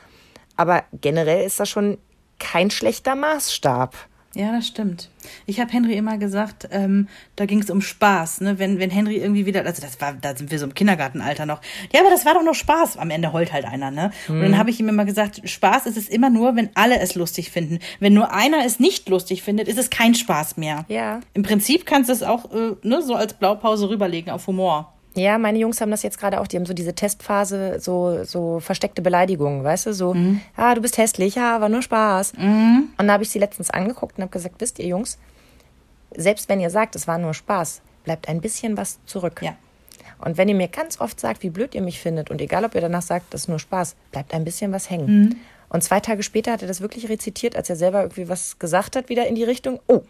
Aber 0.56 0.84
generell 0.94 1.46
ist 1.46 1.60
das 1.60 1.70
schon 1.70 1.98
kein 2.40 2.72
schlechter 2.72 3.16
Maßstab. 3.16 3.94
Ja, 4.36 4.52
das 4.52 4.66
stimmt. 4.66 5.10
Ich 5.46 5.60
habe 5.60 5.72
Henry 5.72 5.94
immer 5.94 6.18
gesagt, 6.18 6.68
ähm, 6.72 7.08
da 7.36 7.46
ging 7.46 7.60
es 7.60 7.70
um 7.70 7.82
Spaß, 7.82 8.42
ne? 8.42 8.58
Wenn, 8.58 8.80
wenn 8.80 8.90
Henry 8.90 9.18
irgendwie 9.18 9.46
wieder, 9.46 9.64
also 9.64 9.82
das 9.82 10.02
war, 10.02 10.14
da 10.14 10.36
sind 10.36 10.50
wir 10.50 10.58
so 10.58 10.66
im 10.66 10.74
Kindergartenalter 10.74 11.46
noch. 11.46 11.62
Ja, 11.94 12.02
aber 12.02 12.10
das 12.10 12.26
war 12.26 12.34
doch 12.34 12.44
noch 12.44 12.56
Spaß. 12.56 12.98
Am 12.98 13.12
Ende 13.12 13.32
heult 13.32 13.54
halt 13.54 13.66
einer, 13.66 13.92
ne? 13.92 14.12
Und 14.28 14.42
dann 14.42 14.58
habe 14.58 14.72
ich 14.72 14.80
ihm 14.80 14.90
immer 14.90 15.06
gesagt, 15.06 15.48
Spaß 15.48 15.86
ist 15.86 15.98
es 15.98 16.10
immer 16.10 16.32
nur, 16.32 16.56
wenn 16.56 16.72
alle 16.74 17.00
es 17.00 17.14
lustig 17.14 17.52
finden. 17.52 17.78
Wenn 18.00 18.14
nur 18.14 18.34
einer 18.34 18.66
es 18.66 18.80
nicht 18.80 19.08
lustig 19.08 19.44
findet, 19.44 19.68
ist 19.68 19.78
es 19.78 19.92
kein 19.92 20.16
Spaß 20.16 20.58
mehr. 20.58 20.86
Ja. 20.88 21.20
Im 21.36 21.44
Prinzip 21.44 21.86
kannst 21.86 22.10
du 22.10 22.14
es 22.14 22.24
auch 22.24 22.52
äh, 22.52 22.76
ne, 22.82 23.04
so 23.04 23.14
als 23.14 23.36
Blaupause 23.36 23.90
rüberlegen 23.90 24.32
auf 24.32 24.48
Humor. 24.48 24.94
Ja, 25.16 25.38
meine 25.38 25.60
Jungs 25.60 25.80
haben 25.80 25.92
das 25.92 26.02
jetzt 26.04 26.20
gerade 26.20 26.42
auch. 26.42 26.48
Die 26.48 26.58
haben 26.58 26.66
so 26.66 26.74
diese 26.74 26.94
Testphase, 26.94 27.80
so, 27.80 28.24
so 28.24 28.60
versteckte 28.60 29.02
Beleidigungen, 29.02 29.64
weißt 29.64 29.86
du? 29.88 29.94
So, 29.94 30.16
ah, 30.56 30.74
du 30.74 30.82
bist 30.82 30.98
hässlich, 30.98 31.36
ja, 31.36 31.62
war 31.62 31.70
nur 31.70 31.82
Spaß. 31.84 32.34
Und 32.98 33.08
da 33.08 33.14
habe 33.14 33.24
ich 33.24 33.30
sie 33.30 33.40
letztens 33.40 33.70
angeguckt 33.70 34.18
und 34.18 34.24
habe 34.24 34.32
gesagt, 34.32 34.56
wisst 34.60 34.80
ihr 34.80 34.88
Jungs, 34.88 35.20
selbst 36.16 36.50
wenn 36.50 36.60
ihr 36.60 36.70
sagt, 36.70 36.96
es 36.96 37.08
war 37.08 37.18
nur 37.18 37.34
Spaß, 37.34 37.82
bleibt 38.04 38.28
ein 38.28 38.42
bisschen 38.42 38.76
was 38.76 39.00
zurück. 39.06 39.42
Ja. 39.44 39.56
Und 40.20 40.38
wenn 40.38 40.48
ihr 40.50 40.56
mir 40.56 40.68
ganz 40.68 41.00
oft 41.02 41.20
sagt, 41.20 41.44
wie 41.44 41.50
blöd 41.50 41.76
ihr 41.76 41.82
mich 41.82 42.00
findet 42.00 42.32
und 42.32 42.42
egal, 42.42 42.66
ob 42.66 42.76
ihr 42.76 42.82
danach 42.82 43.02
sagt, 43.02 43.34
das 43.34 43.42
ist 43.42 43.48
nur 43.50 43.60
Spaß, 43.60 43.96
bleibt 44.12 44.34
ein 44.34 44.46
bisschen 44.46 44.72
was 44.72 44.90
hängen. 44.90 45.42
Und 45.70 45.84
zwei 45.84 46.00
Tage 46.00 46.24
später 46.24 46.52
hat 46.54 46.62
er 46.62 46.68
das 46.68 46.82
wirklich 46.82 47.10
rezitiert, 47.10 47.56
als 47.56 47.70
er 47.70 47.76
selber 47.76 48.02
irgendwie 48.02 48.30
was 48.30 48.58
gesagt 48.60 48.96
hat, 48.96 49.10
wieder 49.10 49.28
in 49.28 49.36
die 49.36 49.44
Richtung, 49.44 49.80
oh, 49.88 50.02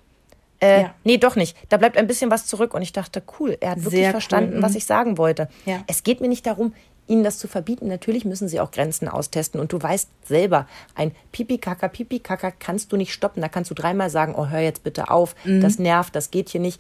äh, 0.64 0.82
Ja. 0.84 0.94
nee, 1.04 1.18
doch 1.18 1.36
nicht. 1.36 1.56
Da 1.70 1.78
bleibt 1.78 1.98
ein 1.98 2.08
bisschen 2.08 2.32
was 2.32 2.46
zurück. 2.46 2.74
Und 2.74 2.82
ich 2.82 2.94
dachte, 2.94 3.22
cool, 3.40 3.58
er 3.60 3.72
hat 3.72 3.78
wirklich 3.80 3.96
Sehr 4.02 4.08
cool, 4.08 4.12
verstanden, 4.12 4.58
mhm. 4.58 4.62
was 4.64 4.76
ich 4.76 4.86
sagen 4.86 5.18
wollte. 5.18 5.50
Ja. 5.66 5.84
Es 5.88 6.04
geht 6.04 6.22
mir 6.22 6.28
nicht 6.30 6.46
darum, 6.46 6.74
ihnen 7.08 7.24
das 7.24 7.38
zu 7.38 7.48
verbieten. 7.50 7.88
Natürlich 7.88 8.24
müssen 8.24 8.48
sie 8.48 8.60
auch 8.62 8.72
Grenzen 8.72 9.08
austesten. 9.10 9.60
Und 9.60 9.74
du 9.74 9.82
weißt 9.82 10.08
selber, 10.26 10.68
ein 10.96 11.12
Pipi-Kaka, 11.34 11.90
Pipi-Kaka 11.90 12.52
kannst 12.52 12.92
du 12.92 12.98
nicht 12.98 13.12
stoppen. 13.14 13.42
Da 13.42 13.50
kannst 13.50 13.70
du 13.72 13.76
dreimal 13.76 14.10
sagen, 14.10 14.36
oh, 14.38 14.48
hör 14.48 14.60
jetzt 14.62 14.84
bitte 14.84 15.10
auf, 15.12 15.36
Mhm. 15.44 15.62
das 15.62 15.80
nervt, 15.80 16.16
das 16.16 16.32
geht 16.32 16.50
hier 16.50 16.62
nicht. 16.62 16.80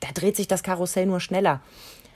Da 0.00 0.08
dreht 0.12 0.36
sich 0.36 0.46
das 0.48 0.62
Karussell 0.62 1.06
nur 1.06 1.20
schneller. 1.20 1.60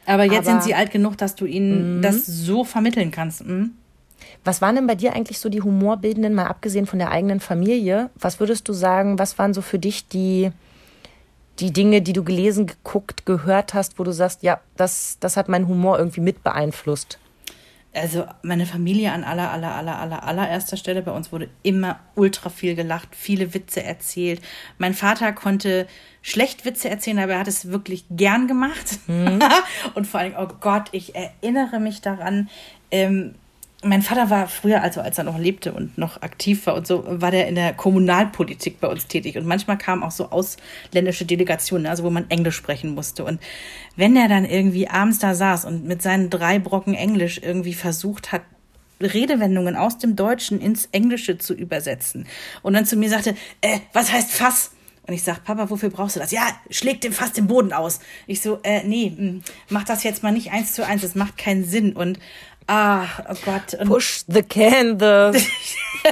Aber 0.04 0.24
jetzt 0.24 0.46
Aber- 0.48 0.60
sind 0.60 0.62
sie 0.64 0.74
alt 0.74 0.90
genug, 0.90 1.16
dass 1.18 1.34
du 1.34 1.46
ihnen 1.46 2.02
das 2.02 2.26
so 2.26 2.62
vermitteln 2.64 3.10
kannst. 3.10 3.44
Mhm. 3.44 3.72
Was 4.44 4.60
waren 4.62 4.74
denn 4.76 4.86
bei 4.86 4.94
dir 4.94 5.14
eigentlich 5.14 5.38
so 5.38 5.48
die 5.48 5.62
Humorbildenden, 5.62 6.34
mal 6.34 6.46
abgesehen 6.46 6.86
von 6.86 6.98
der 6.98 7.10
eigenen 7.10 7.40
Familie? 7.40 8.10
Was 8.16 8.38
würdest 8.40 8.68
du 8.68 8.72
sagen, 8.72 9.18
was 9.18 9.38
waren 9.38 9.54
so 9.54 9.62
für 9.62 9.78
dich 9.78 10.08
die, 10.08 10.50
die 11.58 11.72
Dinge, 11.72 12.02
die 12.02 12.12
du 12.12 12.22
gelesen, 12.24 12.66
geguckt, 12.66 13.26
gehört 13.26 13.74
hast, 13.74 13.98
wo 13.98 14.04
du 14.04 14.12
sagst, 14.12 14.42
ja, 14.42 14.60
das, 14.76 15.18
das 15.20 15.36
hat 15.36 15.48
meinen 15.48 15.68
Humor 15.68 15.98
irgendwie 15.98 16.20
mit 16.20 16.42
beeinflusst? 16.44 17.18
Also 17.96 18.26
meine 18.42 18.66
Familie 18.66 19.12
an 19.12 19.24
aller, 19.24 19.50
aller, 19.50 19.74
aller, 19.74 19.98
aller, 19.98 20.22
allererster 20.22 20.76
Stelle. 20.76 21.00
Bei 21.00 21.12
uns 21.12 21.32
wurde 21.32 21.48
immer 21.62 21.98
ultra 22.14 22.50
viel 22.50 22.74
gelacht, 22.74 23.08
viele 23.12 23.54
Witze 23.54 23.82
erzählt. 23.82 24.42
Mein 24.76 24.92
Vater 24.92 25.32
konnte 25.32 25.86
schlecht 26.20 26.66
Witze 26.66 26.90
erzählen, 26.90 27.20
aber 27.20 27.32
er 27.32 27.38
hat 27.38 27.48
es 27.48 27.70
wirklich 27.70 28.04
gern 28.10 28.48
gemacht. 28.48 28.98
Und 29.94 30.06
vor 30.06 30.20
allem, 30.20 30.34
oh 30.38 30.48
Gott, 30.60 30.88
ich 30.92 31.14
erinnere 31.14 31.80
mich 31.80 32.02
daran. 32.02 32.50
Ähm, 32.90 33.34
mein 33.86 34.02
Vater 34.02 34.30
war 34.30 34.48
früher, 34.48 34.82
also 34.82 35.00
als 35.00 35.18
er 35.18 35.24
noch 35.24 35.38
lebte 35.38 35.72
und 35.72 35.96
noch 35.98 36.22
aktiv 36.22 36.66
war 36.66 36.74
und 36.74 36.86
so, 36.86 37.04
war 37.06 37.30
der 37.30 37.48
in 37.48 37.54
der 37.54 37.72
Kommunalpolitik 37.72 38.80
bei 38.80 38.88
uns 38.88 39.06
tätig. 39.06 39.36
Und 39.36 39.46
manchmal 39.46 39.78
kamen 39.78 40.02
auch 40.02 40.10
so 40.10 40.30
ausländische 40.30 41.24
Delegationen, 41.24 41.86
also 41.86 42.04
wo 42.04 42.10
man 42.10 42.30
Englisch 42.30 42.56
sprechen 42.56 42.94
musste. 42.94 43.24
Und 43.24 43.40
wenn 43.96 44.16
er 44.16 44.28
dann 44.28 44.44
irgendwie 44.44 44.88
abends 44.88 45.18
da 45.18 45.34
saß 45.34 45.64
und 45.64 45.84
mit 45.84 46.02
seinen 46.02 46.30
drei 46.30 46.58
Brocken 46.58 46.94
Englisch 46.94 47.40
irgendwie 47.42 47.74
versucht 47.74 48.32
hat, 48.32 48.42
Redewendungen 49.00 49.76
aus 49.76 49.98
dem 49.98 50.16
Deutschen 50.16 50.60
ins 50.60 50.86
Englische 50.92 51.38
zu 51.38 51.54
übersetzen 51.54 52.26
und 52.62 52.72
dann 52.72 52.86
zu 52.86 52.96
mir 52.96 53.10
sagte, 53.10 53.36
äh, 53.60 53.80
was 53.92 54.10
heißt 54.10 54.32
Fass? 54.32 54.70
Und 55.06 55.14
ich 55.14 55.22
sag, 55.22 55.44
Papa, 55.44 55.70
wofür 55.70 55.90
brauchst 55.90 56.16
du 56.16 56.20
das? 56.20 56.32
Ja, 56.32 56.48
schlägt 56.68 57.04
dem 57.04 57.12
Fass 57.12 57.32
den 57.32 57.46
Boden 57.46 57.72
aus. 57.72 58.00
Ich 58.26 58.40
so, 58.40 58.58
äh, 58.64 58.82
nee, 58.84 59.12
mh, 59.16 59.40
mach 59.68 59.84
das 59.84 60.02
jetzt 60.02 60.24
mal 60.24 60.32
nicht 60.32 60.50
eins 60.50 60.72
zu 60.72 60.84
eins, 60.84 61.02
das 61.02 61.14
macht 61.14 61.38
keinen 61.38 61.64
Sinn. 61.64 61.92
Und 61.92 62.18
Ah, 62.66 63.06
oh 63.28 63.34
Gott. 63.44 63.74
Und 63.74 63.88
Push 63.88 64.24
the 64.26 64.42
can, 64.42 64.98
the. 64.98 65.38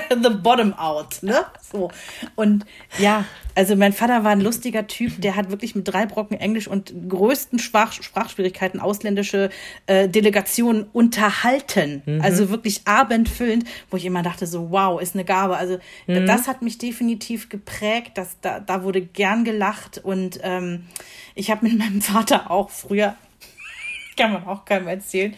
the 0.22 0.30
bottom 0.30 0.72
out, 0.74 1.22
ne? 1.22 1.44
So. 1.72 1.90
Und 2.36 2.64
ja, 2.98 3.24
also 3.54 3.76
mein 3.76 3.92
Vater 3.92 4.24
war 4.24 4.32
ein 4.32 4.40
lustiger 4.40 4.86
Typ, 4.86 5.20
der 5.20 5.36
hat 5.36 5.50
wirklich 5.50 5.74
mit 5.74 5.86
drei 5.86 6.06
Brocken 6.06 6.38
Englisch 6.38 6.66
und 6.66 6.92
größten 7.08 7.58
Sprach 7.58 7.92
Sprachschwierigkeiten 7.92 8.80
ausländische 8.80 9.50
äh, 9.86 10.08
Delegationen 10.08 10.86
unterhalten. 10.92 12.02
Also 12.22 12.50
wirklich 12.50 12.82
abendfüllend, 12.84 13.64
wo 13.90 13.96
ich 13.96 14.04
immer 14.04 14.22
dachte, 14.22 14.46
so 14.46 14.70
wow, 14.70 15.00
ist 15.00 15.14
eine 15.14 15.24
Gabe. 15.24 15.56
Also 15.56 15.78
das 16.06 16.48
hat 16.48 16.62
mich 16.62 16.78
definitiv 16.78 17.48
geprägt. 17.48 18.12
Das, 18.14 18.36
da, 18.40 18.60
da 18.60 18.82
wurde 18.82 19.00
gern 19.00 19.44
gelacht 19.44 19.98
und 19.98 20.40
ähm, 20.42 20.86
ich 21.34 21.50
habe 21.50 21.66
mit 21.66 21.78
meinem 21.78 22.02
Vater 22.02 22.50
auch 22.50 22.70
früher, 22.70 23.16
kann 24.16 24.32
man 24.32 24.44
auch 24.46 24.64
keinem 24.64 24.88
erzählen, 24.88 25.34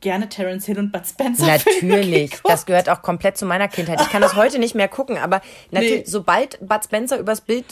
gerne 0.00 0.28
Terence 0.28 0.66
Hill 0.66 0.78
und 0.78 0.92
Bud 0.92 1.06
Spencer 1.06 1.46
Natürlich. 1.80 2.32
Das 2.44 2.66
gehört 2.66 2.88
auch 2.88 3.02
komplett 3.02 3.36
zu 3.36 3.46
meiner 3.46 3.68
Kindheit. 3.68 4.00
Ich 4.00 4.08
kann 4.10 4.22
das 4.22 4.34
heute 4.34 4.58
nicht 4.58 4.74
mehr 4.74 4.88
gucken, 4.88 5.16
aber 5.18 5.40
natürlich, 5.70 6.00
Nee. 6.00 6.04
sobald 6.06 6.58
Bud 6.66 6.84
Spencer 6.84 7.18
übers 7.18 7.40
Bild, 7.42 7.64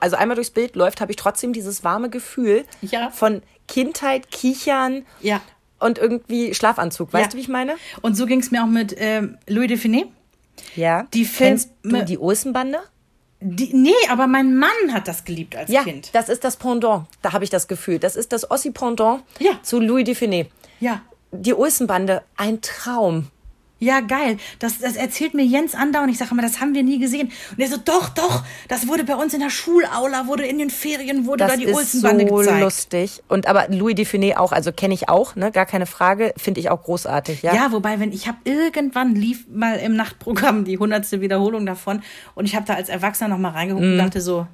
also 0.00 0.16
einmal 0.16 0.34
durchs 0.34 0.50
Bild 0.50 0.76
läuft, 0.76 1.00
habe 1.00 1.12
ich 1.12 1.16
trotzdem 1.16 1.52
dieses 1.52 1.84
warme 1.84 2.10
Gefühl 2.10 2.64
Ja. 2.82 3.10
von 3.10 3.42
Kindheit, 3.68 4.30
Kichern 4.30 5.04
Ja. 5.20 5.40
und 5.78 5.98
irgendwie 5.98 6.54
Schlafanzug. 6.54 7.12
Weißt 7.12 7.26
Ja. 7.26 7.30
du, 7.30 7.36
wie 7.36 7.40
ich 7.42 7.48
meine? 7.48 7.76
Und 8.02 8.16
so 8.16 8.26
ging 8.26 8.40
es 8.40 8.50
mir 8.50 8.62
auch 8.62 8.68
mit 8.68 8.94
ähm, 8.98 9.38
Louis 9.46 9.68
Define. 9.68 10.06
Ja. 10.74 11.06
Die 11.14 11.24
Kennst 11.26 11.70
Filme- 11.82 11.98
du 12.00 12.04
die 12.04 12.18
Olsenbande? 12.18 12.78
Die, 13.40 13.72
nee, 13.72 13.92
aber 14.10 14.26
mein 14.26 14.56
Mann 14.58 14.68
hat 14.92 15.06
das 15.06 15.24
geliebt 15.24 15.54
als 15.54 15.70
Ja, 15.70 15.84
Kind. 15.84 16.10
das 16.12 16.28
ist 16.28 16.42
das 16.42 16.56
Pendant. 16.56 17.06
Da 17.22 17.32
habe 17.32 17.44
ich 17.44 17.50
das 17.50 17.68
Gefühl. 17.68 18.00
Das 18.00 18.16
ist 18.16 18.32
das 18.32 18.50
Ossi-Pendant 18.50 19.22
Ja. 19.38 19.52
zu 19.62 19.78
Louis 19.78 20.02
Define. 20.04 20.46
Ja. 20.80 21.02
Die 21.32 21.54
Olsenbande, 21.54 22.22
ein 22.36 22.60
Traum. 22.62 23.28
Ja, 23.80 24.00
geil. 24.00 24.38
Das, 24.58 24.80
das 24.80 24.96
erzählt 24.96 25.34
mir 25.34 25.44
Jens 25.44 25.76
andauernd. 25.76 26.10
Ich 26.10 26.18
sage 26.18 26.32
immer, 26.32 26.42
das 26.42 26.60
haben 26.60 26.74
wir 26.74 26.82
nie 26.82 26.98
gesehen. 26.98 27.30
Und 27.52 27.60
er 27.60 27.68
so, 27.68 27.76
doch, 27.76 28.08
doch, 28.08 28.42
das 28.66 28.88
wurde 28.88 29.04
bei 29.04 29.14
uns 29.14 29.34
in 29.34 29.40
der 29.40 29.50
Schulaula, 29.50 30.26
wurde 30.26 30.44
in 30.46 30.58
den 30.58 30.68
Ferien, 30.70 31.26
wurde 31.26 31.44
Das 31.44 31.52
da 31.52 31.56
die 31.58 31.64
ist 31.66 31.76
Olsenbande 31.76 32.26
so 32.28 32.34
gezeigt. 32.38 32.60
lustig. 32.60 33.22
Und 33.28 33.46
aber 33.46 33.68
Louis 33.68 33.94
Define 33.94 34.40
auch, 34.40 34.50
also 34.50 34.72
kenne 34.72 34.94
ich 34.94 35.08
auch, 35.08 35.36
ne, 35.36 35.52
gar 35.52 35.64
keine 35.64 35.86
Frage, 35.86 36.34
finde 36.36 36.58
ich 36.58 36.70
auch 36.70 36.82
großartig, 36.82 37.42
ja. 37.42 37.54
Ja, 37.54 37.70
wobei, 37.70 38.00
wenn 38.00 38.10
ich 38.10 38.26
habe 38.26 38.38
irgendwann 38.42 39.14
lief 39.14 39.46
mal 39.48 39.76
im 39.76 39.94
Nachtprogramm 39.94 40.64
die 40.64 40.78
hundertste 40.78 41.20
Wiederholung 41.20 41.64
davon 41.64 42.02
und 42.34 42.46
ich 42.46 42.56
habe 42.56 42.66
da 42.66 42.74
als 42.74 42.88
Erwachsener 42.88 43.28
noch 43.28 43.38
mal 43.38 43.50
reingeguckt 43.50 43.84
Mhm. 43.86 43.92
und 43.92 43.98
dachte 43.98 44.20
so, 44.20 44.48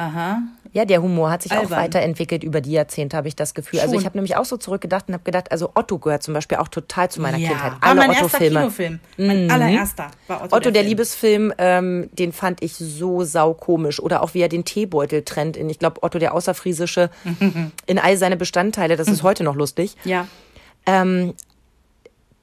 aha, 0.00 0.42
Ja, 0.72 0.84
der 0.84 1.02
Humor 1.02 1.30
hat 1.30 1.42
sich 1.42 1.52
auch 1.52 1.58
Albern. 1.58 1.78
weiterentwickelt 1.78 2.44
über 2.44 2.60
die 2.60 2.72
Jahrzehnte, 2.72 3.16
habe 3.16 3.28
ich 3.28 3.36
das 3.36 3.54
Gefühl. 3.54 3.80
Also 3.80 3.92
Schon. 3.92 4.00
ich 4.00 4.06
habe 4.06 4.16
nämlich 4.16 4.36
auch 4.36 4.44
so 4.44 4.56
zurückgedacht 4.56 5.08
und 5.08 5.14
habe 5.14 5.24
gedacht, 5.24 5.50
also 5.52 5.70
Otto 5.74 5.98
gehört 5.98 6.22
zum 6.22 6.32
Beispiel 6.34 6.58
auch 6.58 6.68
total 6.68 7.10
zu 7.10 7.20
meiner 7.20 7.36
ja, 7.38 7.48
Kindheit. 7.48 7.72
war 7.72 7.78
Alle 7.82 8.00
mein 8.00 8.10
erster 8.10 8.24
Otto-Filme. 8.26 8.60
Kinofilm. 8.60 9.00
Mein 9.16 9.50
allererster 9.50 10.10
war 10.28 10.42
Otto, 10.44 10.56
Otto, 10.56 10.70
der, 10.70 10.82
Film. 10.82 10.88
Liebesfilm, 10.88 11.52
ähm, 11.58 12.08
den 12.12 12.32
fand 12.32 12.62
ich 12.62 12.74
so 12.74 13.24
saukomisch. 13.24 14.00
Oder 14.00 14.22
auch 14.22 14.34
wie 14.34 14.40
er 14.40 14.48
den 14.48 14.64
Teebeutel 14.64 15.22
trennt 15.22 15.56
in, 15.56 15.68
ich 15.68 15.78
glaube, 15.78 16.02
Otto 16.02 16.18
der 16.18 16.34
Außerfriesische 16.34 17.10
in 17.86 17.98
all 17.98 18.16
seine 18.16 18.36
Bestandteile. 18.36 18.96
Das 18.96 19.08
ist 19.08 19.22
heute 19.24 19.44
noch 19.44 19.56
lustig. 19.56 19.96
Ja. 20.04 20.26
Ähm, 20.86 21.34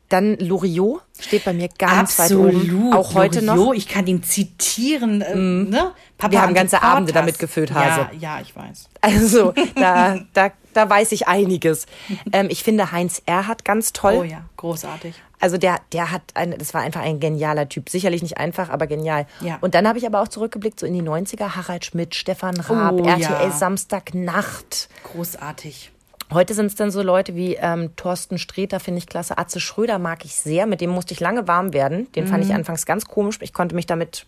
dann 0.09 0.37
Loriot 0.37 1.01
steht 1.19 1.45
bei 1.45 1.53
mir 1.53 1.69
ganz 1.77 2.17
weit 2.19 2.31
oben. 2.31 2.93
Auch 2.93 3.13
heute 3.13 3.41
noch. 3.41 3.55
Loriot, 3.55 3.77
Ich 3.77 3.87
kann 3.87 4.07
ihn 4.07 4.23
zitieren. 4.23 5.21
Äh, 5.21 5.35
ne? 5.35 5.91
Papa 6.17 6.31
Wir 6.31 6.41
haben 6.41 6.53
ganze 6.53 6.77
the 6.77 6.81
Abende 6.83 7.11
damit 7.11 7.39
gefüllt, 7.39 7.73
Hase. 7.73 8.09
Ja, 8.13 8.37
ja, 8.37 8.41
ich 8.41 8.55
weiß. 8.55 8.89
Also, 9.01 9.53
da, 9.75 10.19
da, 10.33 10.51
da 10.73 10.89
weiß 10.89 11.11
ich 11.11 11.27
einiges. 11.27 11.85
Ähm, 12.31 12.47
ich 12.49 12.63
finde 12.63 12.91
Heinz 12.91 13.21
Erhardt 13.25 13.65
ganz 13.65 13.93
toll. 13.93 14.17
Oh 14.19 14.23
ja, 14.23 14.43
großartig. 14.55 15.15
Also 15.39 15.57
der, 15.57 15.79
der 15.93 16.11
hat 16.11 16.23
eine, 16.33 16.57
das 16.57 16.73
war 16.73 16.81
einfach 16.81 17.01
ein 17.01 17.19
genialer 17.19 17.69
Typ. 17.69 17.89
Sicherlich 17.89 18.23
nicht 18.23 18.37
einfach, 18.37 18.69
aber 18.69 18.87
genial. 18.87 19.27
Ja. 19.41 19.57
Und 19.61 19.75
dann 19.75 19.87
habe 19.87 19.99
ich 19.99 20.05
aber 20.07 20.21
auch 20.21 20.27
zurückgeblickt, 20.27 20.79
so 20.79 20.85
in 20.85 20.93
die 20.93 21.03
90er, 21.03 21.55
Harald 21.55 21.85
Schmidt, 21.85 22.15
Stefan 22.15 22.59
Raab, 22.59 22.93
Oh, 22.93 23.05
RTL 23.05 23.19
ja. 23.21 23.51
Samstagnacht. 23.51 24.89
Großartig. 25.03 25.91
Heute 26.33 26.53
sind 26.53 26.65
es 26.67 26.75
dann 26.75 26.91
so 26.91 27.01
Leute 27.01 27.35
wie 27.35 27.55
ähm, 27.55 27.95
Thorsten 27.95 28.37
Sträter, 28.37 28.79
finde 28.81 28.97
ich 28.99 29.07
klasse. 29.07 29.37
Atze 29.37 29.59
Schröder 29.61 29.97
mag 29.97 30.25
ich 30.25 30.35
sehr. 30.35 30.65
Mit 30.65 30.81
dem 30.81 30.89
musste 30.89 31.13
ich 31.13 31.19
lange 31.21 31.47
warm 31.47 31.71
werden. 31.73 32.11
Den 32.13 32.27
fand 32.27 32.43
ich 32.43 32.49
Mhm. 32.49 32.57
anfangs 32.57 32.85
ganz 32.85 33.05
komisch. 33.05 33.37
Ich 33.41 33.53
konnte 33.53 33.75
mich 33.75 33.85
damit, 33.85 34.25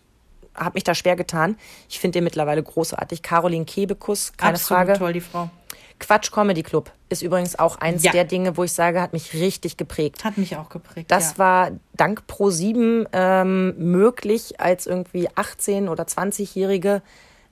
habe 0.54 0.74
mich 0.74 0.84
da 0.84 0.94
schwer 0.94 1.14
getan. 1.16 1.56
Ich 1.90 2.00
finde 2.00 2.18
den 2.18 2.24
mittlerweile 2.24 2.62
großartig. 2.62 3.22
Caroline 3.22 3.66
Kebekus, 3.66 4.32
keine 4.36 4.54
Absolut 4.54 4.86
Frage. 4.86 4.98
toll, 4.98 5.12
die 5.12 5.20
Frau. 5.20 5.50
Quatsch 5.98 6.30
Comedy 6.32 6.62
Club 6.62 6.90
ist 7.10 7.20
übrigens 7.20 7.58
auch 7.58 7.76
eins 7.76 8.02
Ja. 8.02 8.12
der 8.12 8.24
Dinge, 8.24 8.56
wo 8.56 8.64
ich 8.64 8.72
sage, 8.72 9.02
hat 9.02 9.12
mich 9.12 9.34
richtig 9.34 9.76
geprägt. 9.76 10.24
Hat 10.24 10.38
mich 10.38 10.56
auch 10.56 10.70
geprägt. 10.70 11.10
Das 11.10 11.32
ja. 11.32 11.38
war 11.38 11.70
dank 11.92 12.22
Pro7 12.26 13.08
ähm, 13.12 13.74
möglich, 13.76 14.58
als 14.58 14.86
irgendwie 14.86 15.28
18- 15.28 15.90
oder 15.90 16.04
20-Jährige 16.04 17.02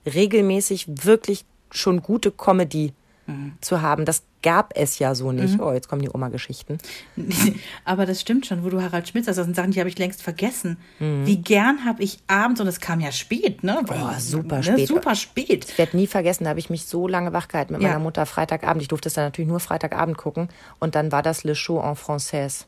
regelmäßig 0.07 0.87
wirklich 1.05 1.45
schon 1.69 2.01
gute 2.01 2.31
Comedy 2.31 2.93
Mhm. 3.29 3.53
zu 3.61 3.81
haben. 3.81 4.05
Das 4.05 4.23
gab 4.41 4.71
es 4.75 4.99
ja 4.99 5.15
so 5.15 5.31
nicht. 5.31 5.59
Oh, 5.59 5.71
jetzt 5.73 5.89
kommen 5.89 6.01
die 6.01 6.09
Oma-Geschichten. 6.09 6.77
Aber 7.85 8.05
das 8.05 8.21
stimmt 8.21 8.45
schon, 8.45 8.63
wo 8.63 8.69
du 8.69 8.81
Harald 8.81 9.07
Schmidt 9.07 9.25
sagst, 9.25 9.37
das 9.37 9.45
sind 9.45 9.55
Sachen, 9.55 9.71
die 9.71 9.79
habe 9.79 9.89
ich 9.89 9.97
längst 9.97 10.21
vergessen. 10.21 10.77
Mhm. 10.99 11.25
Wie 11.25 11.37
gern 11.37 11.83
habe 11.85 12.03
ich 12.03 12.19
abends, 12.27 12.61
und 12.61 12.67
es 12.67 12.79
kam 12.79 12.99
ja 13.01 13.11
spät, 13.11 13.63
ne? 13.63 13.81
Oh, 13.89 14.09
super 14.17 14.57
ne? 14.57 14.63
spät. 14.63 14.87
Super 14.87 15.15
spät. 15.15 15.65
Ich 15.69 15.77
werde 15.77 15.97
nie 15.97 16.07
vergessen, 16.07 16.45
da 16.45 16.51
habe 16.51 16.59
ich 16.59 16.69
mich 16.69 16.85
so 16.85 17.07
lange 17.07 17.33
wach 17.33 17.47
gehalten 17.49 17.73
mit 17.73 17.81
Ja. 17.81 17.89
meiner 17.89 17.99
Mutter 17.99 18.25
Freitagabend. 18.25 18.81
Ich 18.81 18.87
durfte 18.87 19.09
es 19.09 19.13
dann 19.13 19.25
natürlich 19.25 19.49
nur 19.49 19.59
Freitagabend 19.59 20.17
gucken. 20.17 20.49
Und 20.79 20.95
dann 20.95 21.11
war 21.11 21.21
das 21.21 21.43
Le 21.43 21.55
Show 21.55 21.79
en 21.81 21.95
Française. 21.95 22.65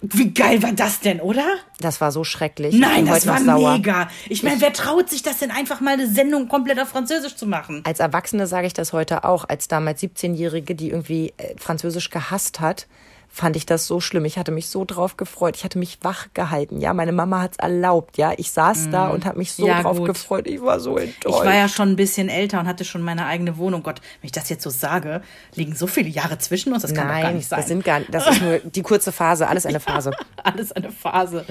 Wie 0.00 0.32
geil 0.32 0.62
war 0.62 0.72
das 0.72 1.00
denn, 1.00 1.20
oder? 1.20 1.44
Das 1.80 2.00
war 2.00 2.12
so 2.12 2.24
schrecklich. 2.24 2.74
Ich 2.74 2.80
Nein, 2.80 3.06
das 3.06 3.26
war 3.26 3.40
sauer. 3.40 3.74
mega. 3.74 4.08
Ich 4.28 4.42
meine, 4.42 4.60
wer 4.60 4.72
traut 4.72 5.08
sich 5.08 5.22
das 5.22 5.38
denn 5.38 5.50
einfach 5.50 5.80
mal 5.80 5.94
eine 5.94 6.08
Sendung 6.08 6.48
komplett 6.48 6.80
auf 6.80 6.88
Französisch 6.88 7.36
zu 7.36 7.46
machen? 7.46 7.82
Als 7.84 8.00
Erwachsene 8.00 8.46
sage 8.46 8.66
ich 8.66 8.72
das 8.72 8.92
heute 8.92 9.24
auch. 9.24 9.48
Als 9.48 9.68
damals 9.68 10.02
17-Jährige, 10.02 10.74
die 10.74 10.90
irgendwie 10.90 11.32
äh, 11.36 11.54
Französisch 11.58 12.10
gehasst 12.10 12.60
hat, 12.60 12.86
fand 13.34 13.56
ich 13.56 13.64
das 13.64 13.86
so 13.86 13.98
schlimm. 13.98 14.26
Ich 14.26 14.36
hatte 14.36 14.52
mich 14.52 14.68
so 14.68 14.84
drauf 14.84 15.16
gefreut. 15.16 15.56
Ich 15.56 15.64
hatte 15.64 15.78
mich 15.78 15.98
wach 16.02 16.26
gehalten. 16.34 16.80
Ja, 16.82 16.92
meine 16.92 17.12
Mama 17.12 17.40
hat's 17.40 17.56
erlaubt. 17.56 18.18
Ja, 18.18 18.32
ich 18.36 18.50
saß 18.50 18.90
da 18.90 19.08
und 19.08 19.24
habe 19.24 19.38
mich 19.38 19.52
so 19.52 19.62
Mhm. 19.62 19.68
Ja, 19.68 19.82
drauf 19.82 19.96
gut. 19.96 20.06
gefreut. 20.08 20.46
Ich 20.46 20.60
war 20.60 20.78
so 20.80 20.98
enttäuscht. 20.98 21.38
Ich 21.40 21.44
war 21.46 21.54
ja 21.54 21.66
schon 21.68 21.88
ein 21.90 21.96
bisschen 21.96 22.28
älter 22.28 22.60
und 22.60 22.66
hatte 22.66 22.84
schon 22.84 23.00
meine 23.00 23.24
eigene 23.24 23.56
Wohnung. 23.56 23.82
Gott, 23.82 24.00
wenn 24.20 24.26
ich 24.26 24.32
das 24.32 24.50
jetzt 24.50 24.62
so 24.62 24.68
sage, 24.68 25.22
liegen 25.54 25.74
so 25.74 25.86
viele 25.86 26.10
Jahre 26.10 26.36
zwischen 26.36 26.74
uns, 26.74 26.82
das 26.82 26.92
kann 26.92 27.08
doch 27.08 27.14
gar 27.14 27.22
Nein, 27.22 27.36
nicht 27.36 27.48
sein. 27.48 27.58
das 27.58 27.68
sind 27.68 27.84
gar 27.84 28.00
das 28.02 28.26
ist 28.28 28.42
nur 28.42 28.58
die 28.58 28.82
kurze 28.82 29.12
Phase, 29.12 29.48
alles 29.48 29.64
eine 29.64 29.80
Phase. 29.80 30.10
Alles 30.44 30.70
eine 30.72 30.92
Phase. 30.92 31.46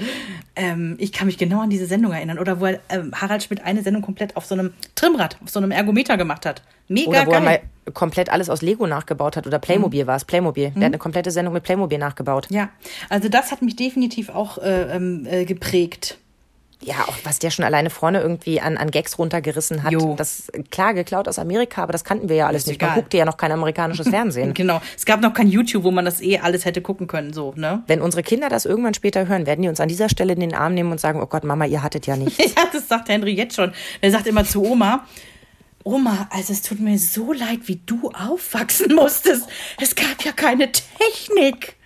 Ähm, 0.54 0.94
ich 0.98 1.12
kann 1.12 1.26
mich 1.26 1.36
genau 1.36 1.62
an 1.62 1.70
diese 1.70 1.86
Sendung 1.86 2.12
erinnern. 2.12 2.38
Oder 2.38 2.60
wo 2.60 2.66
er, 2.66 2.78
ähm, 2.90 3.12
Harald 3.20 3.42
Schmidt 3.42 3.64
eine 3.64 3.82
Sendung 3.82 4.02
komplett 4.02 4.36
auf 4.36 4.46
so 4.46 4.54
einem 4.54 4.72
Trimmrad, 4.94 5.36
auf 5.42 5.50
so 5.50 5.58
einem 5.58 5.72
Ergometer 5.72 6.16
gemacht 6.16 6.46
hat. 6.46 6.62
Mega 6.88 7.24
geil. 7.24 7.62
Mhm. 7.86 7.94
komplett 7.94 8.30
alles 8.30 8.48
aus 8.50 8.62
Lego 8.62 8.86
nachgebaut 8.86 9.36
hat 9.36 9.46
oder 9.46 9.58
Playmobil 9.58 10.06
war 10.06 10.16
es, 10.16 10.24
Playmobil. 10.24 10.70
Der 10.70 10.82
hat 10.82 10.86
eine 10.86 10.98
komplette 10.98 11.30
Sendung 11.30 11.54
mit 11.54 11.62
Playmobil 11.64 11.98
nachgebaut. 11.98 12.46
ja, 12.50 12.68
also 13.08 13.28
das 13.28 13.50
hat 13.52 13.62
mich 13.62 13.76
definitiv 13.76 14.28
auch 14.30 14.58
äh, 14.58 14.94
ähm, 14.96 15.26
äh, 15.28 15.44
geprägt. 15.44 16.18
Ja, 16.84 16.96
auch 17.06 17.14
was 17.22 17.38
der 17.38 17.50
schon 17.50 17.64
alleine 17.64 17.90
vorne 17.90 18.20
irgendwie 18.20 18.60
an, 18.60 18.76
an 18.76 18.90
Gags 18.90 19.16
runtergerissen 19.16 19.84
hat. 19.84 19.92
Jo. 19.92 20.16
Das 20.16 20.50
klar 20.72 20.94
geklaut 20.94 21.28
aus 21.28 21.38
Amerika, 21.38 21.84
aber 21.84 21.92
das 21.92 22.02
kannten 22.02 22.28
wir 22.28 22.34
ja 22.34 22.48
alles 22.48 22.66
nicht. 22.66 22.80
Man 22.80 22.90
egal. 22.90 23.00
guckte 23.00 23.16
ja 23.18 23.24
noch 23.24 23.36
kein 23.36 23.52
amerikanisches 23.52 24.08
Fernsehen. 24.10 24.52
Genau. 24.52 24.80
Es 24.96 25.04
gab 25.04 25.20
noch 25.20 25.32
kein 25.32 25.46
YouTube, 25.46 25.84
wo 25.84 25.92
man 25.92 26.04
das 26.04 26.20
eh 26.20 26.38
alles 26.38 26.64
hätte 26.64 26.82
gucken 26.82 27.06
können, 27.06 27.32
so, 27.32 27.54
ne? 27.54 27.84
Wenn 27.86 28.00
unsere 28.00 28.24
Kinder 28.24 28.48
das 28.48 28.64
irgendwann 28.64 28.94
später 28.94 29.28
hören, 29.28 29.46
werden 29.46 29.62
die 29.62 29.68
uns 29.68 29.78
an 29.78 29.88
dieser 29.88 30.08
Stelle 30.08 30.32
in 30.32 30.40
den 30.40 30.54
Arm 30.56 30.74
nehmen 30.74 30.90
und 30.90 30.98
sagen, 31.00 31.22
oh 31.22 31.26
Gott, 31.26 31.44
Mama, 31.44 31.66
ihr 31.66 31.84
hattet 31.84 32.08
ja 32.08 32.16
nichts. 32.16 32.38
Ja, 32.56 32.64
das 32.72 32.88
sagt 32.88 33.08
Henry 33.08 33.32
jetzt 33.32 33.54
schon. 33.54 33.72
Er 34.00 34.10
sagt 34.10 34.26
immer 34.26 34.44
zu 34.44 34.64
Oma, 34.64 35.06
Oma, 35.84 36.28
also 36.30 36.52
es 36.52 36.62
tut 36.62 36.80
mir 36.80 36.98
so 36.98 37.32
leid, 37.32 37.60
wie 37.66 37.80
du 37.86 38.10
aufwachsen 38.10 38.94
musstest. 38.94 39.48
Es 39.80 39.94
gab 39.94 40.24
ja 40.24 40.32
keine 40.32 40.70
Technik. 40.70 41.76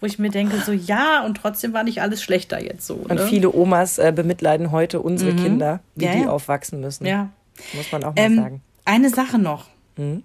Wo 0.00 0.06
ich 0.06 0.18
mir 0.18 0.30
denke, 0.30 0.58
so 0.64 0.72
ja, 0.72 1.24
und 1.26 1.36
trotzdem 1.36 1.72
war 1.74 1.82
nicht 1.84 2.00
alles 2.00 2.22
schlechter 2.22 2.62
jetzt 2.62 2.86
so. 2.86 2.94
Und 2.94 3.16
Ne? 3.16 3.26
viele 3.26 3.52
Omas 3.52 3.98
äh, 3.98 4.12
bemitleiden 4.14 4.70
heute 4.70 5.00
unsere 5.00 5.34
Kinder, 5.34 5.80
wie 5.94 6.06
Ja, 6.06 6.12
die 6.14 6.20
ja. 6.22 6.30
aufwachsen 6.30 6.80
müssen. 6.80 7.04
Ja. 7.06 7.28
Muss 7.74 7.92
man 7.92 8.04
auch 8.04 8.14
mal 8.14 8.22
Ähm, 8.24 8.36
sagen. 8.36 8.62
eine 8.86 9.10
Sache 9.10 9.38
noch. 9.38 9.66
Mhm. 9.98 10.22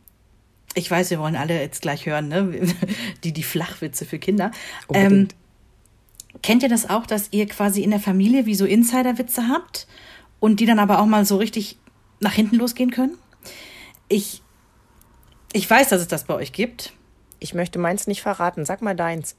Ich 0.76 0.90
weiß, 0.90 1.10
wir 1.10 1.20
wollen 1.20 1.36
alle 1.36 1.60
jetzt 1.60 1.82
gleich 1.82 2.06
hören, 2.06 2.28
ne? 2.30 2.52
Die, 3.24 3.32
die 3.34 3.44
Flachwitze 3.44 4.06
für 4.06 4.20
Kinder. 4.20 4.52
Ähm, 4.94 5.28
kennt 6.42 6.64
ihr 6.64 6.70
das 6.70 6.90
auch, 6.90 7.06
dass 7.06 7.30
ihr 7.32 7.46
quasi 7.48 7.82
in 7.82 7.92
der 7.92 8.00
Familie 8.00 8.46
wie 8.46 8.56
so 8.56 8.66
Insiderwitze 8.66 9.48
habt 9.50 9.88
und 10.40 10.60
die 10.60 10.66
dann 10.66 10.80
aber 10.80 11.00
auch 11.00 11.06
mal 11.06 11.26
so 11.26 11.36
richtig 11.38 11.78
nach 12.26 12.34
hinten 12.34 12.58
losgehen 12.58 12.92
können? 12.92 13.18
Ich, 14.10 14.42
ich 15.54 15.70
weiß, 15.70 15.90
dass 15.90 16.02
es 16.02 16.08
das 16.08 16.26
bei 16.26 16.34
euch 16.34 16.52
gibt. 16.52 16.92
Ich 17.40 17.54
möchte 17.54 17.80
meins 17.80 18.08
nicht 18.08 18.22
verraten. 18.22 18.66
Sag 18.66 18.82
mal 18.82 18.96
deins. 18.96 19.36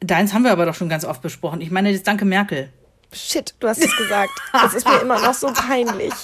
Deins 0.00 0.32
haben 0.32 0.44
wir 0.44 0.52
aber 0.52 0.66
doch 0.66 0.74
schon 0.74 0.88
ganz 0.88 1.04
oft 1.04 1.22
besprochen. 1.22 1.60
Ich 1.60 1.70
meine, 1.70 1.92
das 1.92 2.02
Danke 2.04 2.24
Merkel. 2.24 2.72
Shit, 3.12 3.54
du 3.58 3.66
hast 3.68 3.82
es 3.82 3.96
gesagt. 3.96 4.30
Das 4.52 4.74
ist 4.74 4.86
mir 4.86 5.00
immer 5.00 5.20
noch 5.20 5.34
so 5.34 5.48
peinlich. 5.52 6.12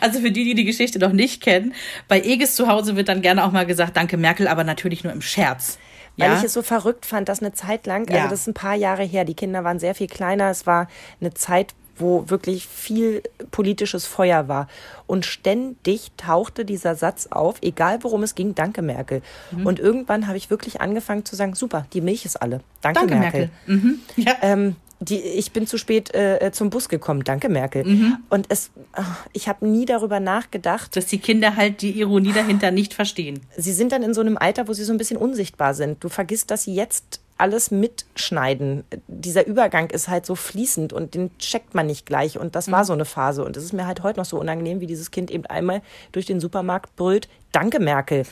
Also 0.00 0.20
für 0.20 0.30
die, 0.30 0.44
die 0.44 0.54
die 0.54 0.64
Geschichte 0.64 1.00
noch 1.00 1.10
nicht 1.12 1.42
kennen, 1.42 1.74
bei 2.06 2.20
Egis 2.22 2.54
zu 2.54 2.68
Hause 2.68 2.94
wird 2.94 3.08
dann 3.08 3.20
gerne 3.20 3.44
auch 3.44 3.50
mal 3.50 3.66
gesagt, 3.66 3.96
Danke 3.96 4.16
Merkel, 4.16 4.46
aber 4.46 4.62
natürlich 4.62 5.02
nur 5.02 5.12
im 5.12 5.20
Scherz. 5.20 5.78
Weil 6.16 6.30
Ja. 6.30 6.38
ich 6.38 6.44
es 6.44 6.52
so 6.52 6.62
verrückt 6.62 7.04
fand, 7.04 7.28
dass 7.28 7.40
eine 7.40 7.52
Zeit 7.52 7.84
lang, 7.84 8.08
Ja. 8.08 8.18
also 8.18 8.30
das 8.30 8.40
ist 8.42 8.46
ein 8.46 8.54
paar 8.54 8.76
Jahre 8.76 9.02
her, 9.02 9.24
die 9.24 9.34
Kinder 9.34 9.64
waren 9.64 9.80
sehr 9.80 9.96
viel 9.96 10.06
kleiner, 10.06 10.50
es 10.50 10.66
war 10.66 10.86
eine 11.20 11.34
Zeit, 11.34 11.74
wo 11.98 12.28
wirklich 12.28 12.66
viel 12.66 13.22
politisches 13.50 14.06
Feuer 14.06 14.48
war. 14.48 14.68
Und 15.06 15.24
ständig 15.24 16.10
tauchte 16.16 16.64
dieser 16.64 16.94
Satz 16.94 17.28
auf, 17.30 17.56
egal 17.62 17.98
worum 18.02 18.22
es 18.22 18.34
ging, 18.34 18.54
danke 18.54 18.82
Merkel. 18.82 19.22
Mhm. 19.50 19.66
Und 19.66 19.78
irgendwann 19.78 20.26
habe 20.26 20.36
ich 20.36 20.50
wirklich 20.50 20.80
angefangen 20.80 21.24
zu 21.24 21.36
sagen, 21.36 21.54
super, 21.54 21.86
die 21.92 22.00
Milch 22.00 22.24
ist 22.24 22.36
alle. 22.36 22.60
Danke, 22.80 23.00
Danke, 23.00 23.14
Merkel. 23.16 23.50
Merkel. 23.66 23.76
Mhm. 23.76 24.00
Ja. 24.16 24.34
Ähm, 24.42 24.76
die, 25.00 25.18
ich 25.18 25.52
bin 25.52 25.66
zu 25.66 25.78
spät 25.78 26.14
äh, 26.14 26.50
zum 26.52 26.70
Bus 26.70 26.88
gekommen, 26.88 27.22
danke 27.24 27.48
Merkel. 27.48 27.84
Mhm. 27.84 28.18
Und 28.30 28.46
es, 28.48 28.70
ach, 28.92 29.26
ich 29.32 29.48
habe 29.48 29.66
nie 29.66 29.84
darüber 29.84 30.20
nachgedacht, 30.20 30.96
Dass 30.96 31.06
die 31.06 31.18
Kinder 31.18 31.56
halt 31.56 31.82
die 31.82 31.98
Ironie 31.98 32.32
dahinter 32.32 32.70
nicht 32.70 32.94
verstehen. 32.94 33.40
sie 33.56 33.72
sind 33.72 33.92
dann 33.92 34.02
in 34.02 34.14
so 34.14 34.20
einem 34.20 34.36
Alter, 34.38 34.68
wo 34.68 34.72
sie 34.72 34.84
so 34.84 34.92
ein 34.92 34.98
bisschen 34.98 35.18
unsichtbar 35.18 35.74
sind. 35.74 36.02
Du 36.02 36.08
vergisst, 36.08 36.50
dass 36.50 36.64
sie 36.64 36.74
jetzt 36.74 37.20
alles 37.38 37.70
mitschneiden. 37.70 38.84
Dieser 39.08 39.46
Übergang 39.46 39.90
ist 39.90 40.08
halt 40.08 40.24
so 40.24 40.34
fließend 40.34 40.92
und 40.92 41.14
den 41.14 41.36
checkt 41.38 41.74
man 41.74 41.86
nicht 41.86 42.06
gleich. 42.06 42.38
Und 42.38 42.54
das 42.54 42.70
war 42.70 42.84
so 42.84 42.92
eine 42.92 43.04
Phase. 43.04 43.44
Und 43.44 43.56
es 43.56 43.64
ist 43.64 43.72
mir 43.72 43.86
halt 43.86 44.02
heute 44.02 44.18
noch 44.18 44.24
so 44.24 44.40
unangenehm, 44.40 44.80
wie 44.80 44.86
dieses 44.86 45.10
Kind 45.10 45.30
eben 45.30 45.44
einmal 45.46 45.82
durch 46.12 46.26
den 46.26 46.40
Supermarkt 46.40 46.96
brüllt, 46.96 47.28
danke 47.52 47.78
Merkel. 47.80 48.24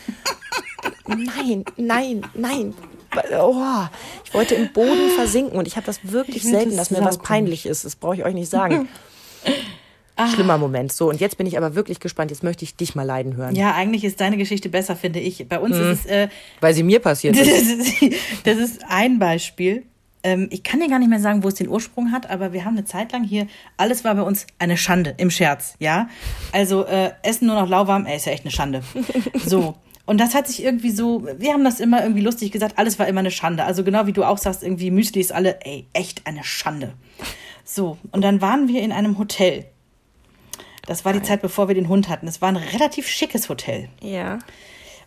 nein, 1.06 1.64
nein, 1.76 2.26
nein. 2.34 2.74
Oh, 3.38 3.84
ich 4.24 4.34
wollte 4.34 4.54
im 4.54 4.72
Boden 4.72 5.10
versinken 5.16 5.58
und 5.58 5.66
ich 5.66 5.76
habe 5.76 5.86
das 5.86 6.00
wirklich 6.02 6.42
selten, 6.42 6.76
das 6.76 6.88
dass 6.88 6.90
mir 6.90 7.04
was 7.04 7.14
saukomisch. 7.14 7.28
peinlich 7.28 7.66
ist. 7.66 7.84
Das 7.84 7.96
brauche 7.96 8.14
ich 8.16 8.24
euch 8.24 8.34
nicht 8.34 8.50
sagen. 8.50 8.88
Schlimmer 10.32 10.58
Moment. 10.58 10.92
So, 10.92 11.08
und 11.08 11.20
jetzt 11.20 11.36
bin 11.38 11.46
ich 11.46 11.58
aber 11.58 11.74
wirklich 11.74 11.98
gespannt. 11.98 12.30
Jetzt 12.30 12.44
möchte 12.44 12.64
ich 12.64 12.76
dich 12.76 12.94
mal 12.94 13.02
leiden 13.02 13.36
hören. 13.36 13.56
Ja, 13.56 13.74
eigentlich 13.74 14.04
ist 14.04 14.20
deine 14.20 14.36
Geschichte 14.36 14.68
besser, 14.68 14.94
finde 14.94 15.18
ich. 15.18 15.48
Bei 15.48 15.58
uns 15.58 15.76
ist 15.76 16.04
es, 16.04 16.06
äh, 16.06 16.28
Weil 16.60 16.72
sie 16.72 16.84
mir 16.84 17.00
passiert 17.00 17.36
ist, 17.36 18.02
das 18.44 18.58
ist 18.58 18.82
ein 18.88 19.18
Beispiel. 19.18 19.82
Ähm, 20.22 20.48
ich 20.50 20.62
kann 20.62 20.80
dir 20.80 20.88
gar 20.88 21.00
nicht 21.00 21.10
mehr 21.10 21.18
sagen, 21.20 21.42
wo 21.42 21.48
es 21.48 21.54
den 21.54 21.68
Ursprung 21.68 22.12
hat, 22.12 22.30
aber 22.30 22.52
wir 22.52 22.64
haben 22.64 22.76
eine 22.76 22.84
Zeit 22.86 23.12
lang 23.12 23.24
hier, 23.24 23.46
alles 23.76 24.04
war 24.04 24.14
bei 24.14 24.22
uns 24.22 24.46
eine 24.58 24.76
Schande, 24.78 25.14
im 25.18 25.30
Scherz, 25.30 25.74
ja. 25.80 26.08
Also 26.50 26.86
äh, 26.86 27.10
Essen 27.22 27.46
nur 27.46 27.56
noch 27.60 27.68
lauwarm, 27.68 28.06
ey, 28.06 28.16
ist 28.16 28.24
ja 28.24 28.32
echt 28.32 28.44
eine 28.44 28.50
Schande. 28.52 28.82
So. 29.44 29.74
Und 30.06 30.18
das 30.18 30.34
hat 30.34 30.46
sich 30.46 30.62
irgendwie 30.62 30.90
so, 30.90 31.26
wir 31.38 31.52
haben 31.52 31.64
das 31.64 31.80
immer 31.80 32.02
irgendwie 32.02 32.20
lustig 32.20 32.52
gesagt, 32.52 32.78
alles 32.78 32.98
war 32.98 33.08
immer 33.08 33.20
eine 33.20 33.30
Schande. 33.30 33.64
Also 33.64 33.84
genau 33.84 34.06
wie 34.06 34.12
du 34.12 34.24
auch 34.24 34.38
sagst, 34.38 34.62
irgendwie 34.62 34.90
Müsli 34.90 35.20
ist 35.20 35.32
alle, 35.32 35.64
ey, 35.64 35.86
echt 35.94 36.26
eine 36.26 36.44
Schande. 36.44 36.92
So, 37.64 37.96
und 38.12 38.22
dann 38.22 38.42
waren 38.42 38.68
wir 38.68 38.82
in 38.82 38.92
einem 38.92 39.18
Hotel. 39.18 39.64
Das 40.86 41.06
war 41.06 41.14
die 41.14 41.22
Zeit, 41.22 41.40
bevor 41.40 41.68
wir 41.68 41.74
den 41.74 41.88
Hund 41.88 42.10
hatten. 42.10 42.28
Es 42.28 42.42
war 42.42 42.50
ein 42.50 42.56
relativ 42.56 43.08
schickes 43.08 43.48
Hotel. 43.48 43.88
Ja. 44.02 44.38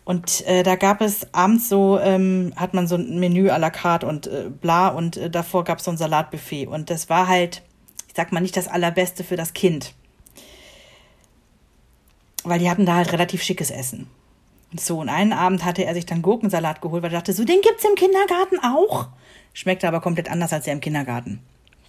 Und 0.04 0.44
äh, 0.46 0.64
da 0.64 0.74
gab 0.74 1.00
es 1.00 1.32
abends 1.32 1.68
so, 1.68 2.00
ähm, 2.00 2.52
hat 2.56 2.74
man 2.74 2.88
so 2.88 2.96
ein 2.96 3.20
Menü 3.20 3.50
à 3.50 3.58
la 3.58 3.70
carte 3.70 4.06
und 4.06 4.26
äh, 4.26 4.50
bla 4.50 4.88
und 4.88 5.16
äh, 5.16 5.30
davor 5.30 5.64
gab 5.64 5.78
es 5.78 5.84
so 5.84 5.90
ein 5.90 5.98
Salatbuffet. 5.98 6.66
Und 6.66 6.90
das 6.90 7.08
war 7.08 7.28
halt, 7.28 7.62
ich 8.08 8.14
sag 8.16 8.32
mal, 8.32 8.40
nicht 8.40 8.56
das 8.56 8.66
Allerbeste 8.66 9.22
für 9.22 9.36
das 9.36 9.52
Kind. 9.52 9.94
Weil 12.42 12.58
die 12.58 12.70
hatten 12.70 12.86
da 12.86 12.94
halt 12.94 13.12
relativ 13.12 13.42
schickes 13.42 13.70
Essen. 13.70 14.08
Und 14.70 14.80
so, 14.80 15.00
und 15.00 15.08
einen 15.08 15.32
Abend 15.32 15.64
hatte 15.64 15.84
er 15.84 15.94
sich 15.94 16.04
dann 16.06 16.22
Gurkensalat 16.22 16.82
geholt, 16.82 17.02
weil 17.02 17.10
er 17.12 17.18
dachte, 17.20 17.32
so, 17.32 17.44
den 17.44 17.60
gibt's 17.62 17.84
im 17.84 17.94
Kindergarten 17.94 18.58
auch. 18.60 19.08
Schmeckte 19.54 19.88
aber 19.88 20.00
komplett 20.00 20.30
anders 20.30 20.52
als 20.52 20.64
der 20.64 20.74
im 20.74 20.80
Kindergarten. 20.80 21.40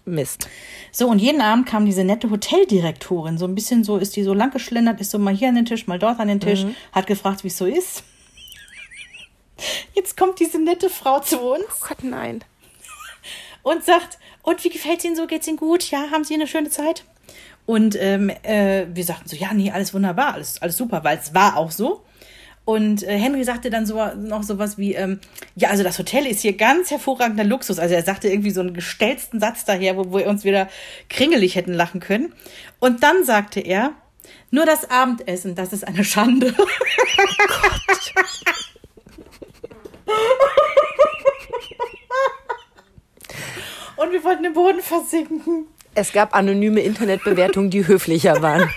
Mist. 0.06 0.48
So, 0.92 1.08
und 1.08 1.20
jeden 1.20 1.42
Abend 1.42 1.66
kam 1.68 1.86
diese 1.86 2.04
nette 2.04 2.30
Hoteldirektorin, 2.30 3.38
so 3.38 3.46
ein 3.46 3.54
bisschen 3.54 3.84
so, 3.84 3.98
ist 3.98 4.16
die 4.16 4.24
so 4.24 4.34
lang 4.34 4.52
geschlendert, 4.52 5.02
ist 5.02 5.12
so 5.12 5.20
mal 5.20 5.36
hier 5.36 5.50
an 5.50 5.56
den 5.56 5.66
Tisch, 5.66 5.88
mal 5.88 6.00
dort 6.00 6.20
an 6.20 6.30
den 6.30 6.40
Tisch, 6.40 6.66
hat 6.94 7.06
gefragt, 7.06 7.44
wie 7.44 7.50
es 7.50 7.58
so 7.58 7.66
ist. 7.66 8.04
Jetzt 9.94 10.16
kommt 10.16 10.40
diese 10.40 10.58
nette 10.64 10.90
Frau 10.90 11.20
zu 11.20 11.40
uns 11.40 11.64
Oh 11.70 11.88
Gott, 11.90 12.04
nein. 12.04 12.44
und 13.62 13.84
sagt, 13.84 14.18
und 14.42 14.64
wie 14.64 14.70
gefällt's 14.70 15.04
Ihnen 15.04 15.18
so? 15.18 15.28
Geht's 15.28 15.48
Ihnen 15.48 15.58
gut? 15.58 15.92
Ja, 15.92 16.12
haben 16.12 16.24
Sie 16.24 16.34
eine 16.34 16.48
schöne 16.48 16.70
Zeit? 16.70 17.04
Und 17.66 17.96
ähm, 18.00 18.32
äh, 18.44 18.88
wir 18.92 19.04
sagten 19.04 19.28
so, 19.28 19.36
ja, 19.36 19.54
nee, 19.54 19.70
alles 19.70 19.94
wunderbar, 19.94 20.34
alles, 20.36 20.62
alles 20.62 20.78
super, 20.78 21.04
weil 21.04 21.18
es 21.18 21.36
war 21.36 21.58
auch 21.58 21.72
so. 21.72 22.02
Und 22.70 23.02
äh, 23.02 23.18
Henry 23.18 23.44
sagte 23.44 23.72
dann 23.72 23.88
so, 23.88 23.96
noch 24.16 24.44
sowas 24.44 24.78
wie, 24.78 24.94
ähm, 24.94 25.20
ja, 25.56 25.70
also 25.70 25.82
das 25.82 25.98
Hotel 25.98 26.28
ist 26.28 26.42
hier 26.42 26.54
ganz 26.54 26.92
hervorragender 26.92 27.44
Luxus. 27.44 27.80
Also 27.80 27.96
er 27.96 28.04
sagte 28.04 28.28
irgendwie 28.30 28.52
so 28.52 28.62
einen 28.62 28.76
gestellten 28.76 29.40
Satz 29.40 29.66
daher, 29.66 29.98
wo 29.98 30.16
wir 30.16 30.28
uns 30.28 30.44
wieder 30.44 30.70
kringelig 31.10 31.56
hätten 31.56 31.74
lachen 31.74 32.00
können. 32.00 32.32
Und 32.78 33.02
dann 33.02 33.24
sagte 33.24 33.60
er, 33.60 33.94
nur 34.52 34.68
das 34.68 34.88
Abendessen, 34.92 35.56
das 35.56 35.74
ist 35.74 35.88
eine 35.88 36.04
Schande. 36.04 36.54
Und 43.96 44.12
wir 44.12 44.24
wollten 44.24 44.46
im 44.46 44.54
Boden 44.54 44.82
versinken. 44.82 45.66
Es 45.96 46.12
gab 46.12 46.36
anonyme 46.36 46.82
Internetbewertungen, 46.82 47.72
die 47.72 47.88
höflicher 47.88 48.44
waren. 48.44 48.70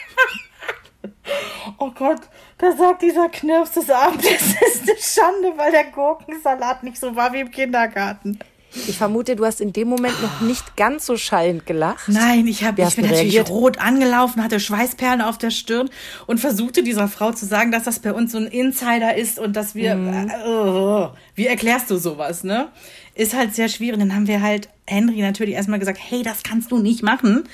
Oh 1.78 1.90
Gott, 1.90 2.20
da 2.62 2.76
sagt 2.76 3.02
dieser 3.02 3.28
Knirps 3.28 3.72
des 3.72 3.90
Abendessens 3.90 4.54
ist 4.74 4.88
eine 4.88 4.98
Schande, 4.98 5.58
weil 5.58 5.72
der 5.72 5.84
Gurkensalat 5.86 6.84
nicht 6.84 6.96
so 6.96 7.14
war 7.16 7.32
wie 7.32 7.40
im 7.40 7.50
Kindergarten. 7.50 8.38
Ich 8.74 8.96
vermute, 8.96 9.36
du 9.36 9.44
hast 9.44 9.60
in 9.60 9.72
dem 9.72 9.88
Moment 9.88 10.22
noch 10.22 10.40
nicht 10.40 10.76
ganz 10.76 11.04
so 11.04 11.18
schallend 11.18 11.66
gelacht. 11.66 12.08
Nein, 12.08 12.46
ich, 12.46 12.64
hab, 12.64 12.78
ich 12.78 12.94
bin 12.94 13.04
du 13.04 13.10
natürlich 13.10 13.34
reagiert? 13.34 13.50
rot 13.50 13.78
angelaufen, 13.78 14.42
hatte 14.42 14.60
Schweißperlen 14.60 15.20
auf 15.20 15.36
der 15.36 15.50
Stirn 15.50 15.90
und 16.26 16.38
versuchte 16.38 16.82
dieser 16.82 17.08
Frau 17.08 17.32
zu 17.32 17.44
sagen, 17.44 17.72
dass 17.72 17.82
das 17.82 17.98
bei 17.98 18.12
uns 18.12 18.32
so 18.32 18.38
ein 18.38 18.46
Insider 18.46 19.14
ist 19.14 19.38
und 19.38 19.56
dass 19.56 19.74
wir. 19.74 19.92
Äh, 19.92 21.18
wie 21.34 21.46
erklärst 21.48 21.90
du 21.90 21.96
sowas, 21.96 22.44
ne? 22.44 22.68
Ist 23.14 23.34
halt 23.34 23.54
sehr 23.54 23.68
schwierig. 23.68 23.98
Dann 23.98 24.14
haben 24.14 24.28
wir 24.28 24.40
halt 24.40 24.70
Henry 24.86 25.20
natürlich 25.20 25.54
erstmal 25.54 25.80
gesagt, 25.80 25.98
hey, 26.00 26.22
das 26.22 26.42
kannst 26.42 26.70
du 26.70 26.78
nicht 26.78 27.02
machen. 27.02 27.44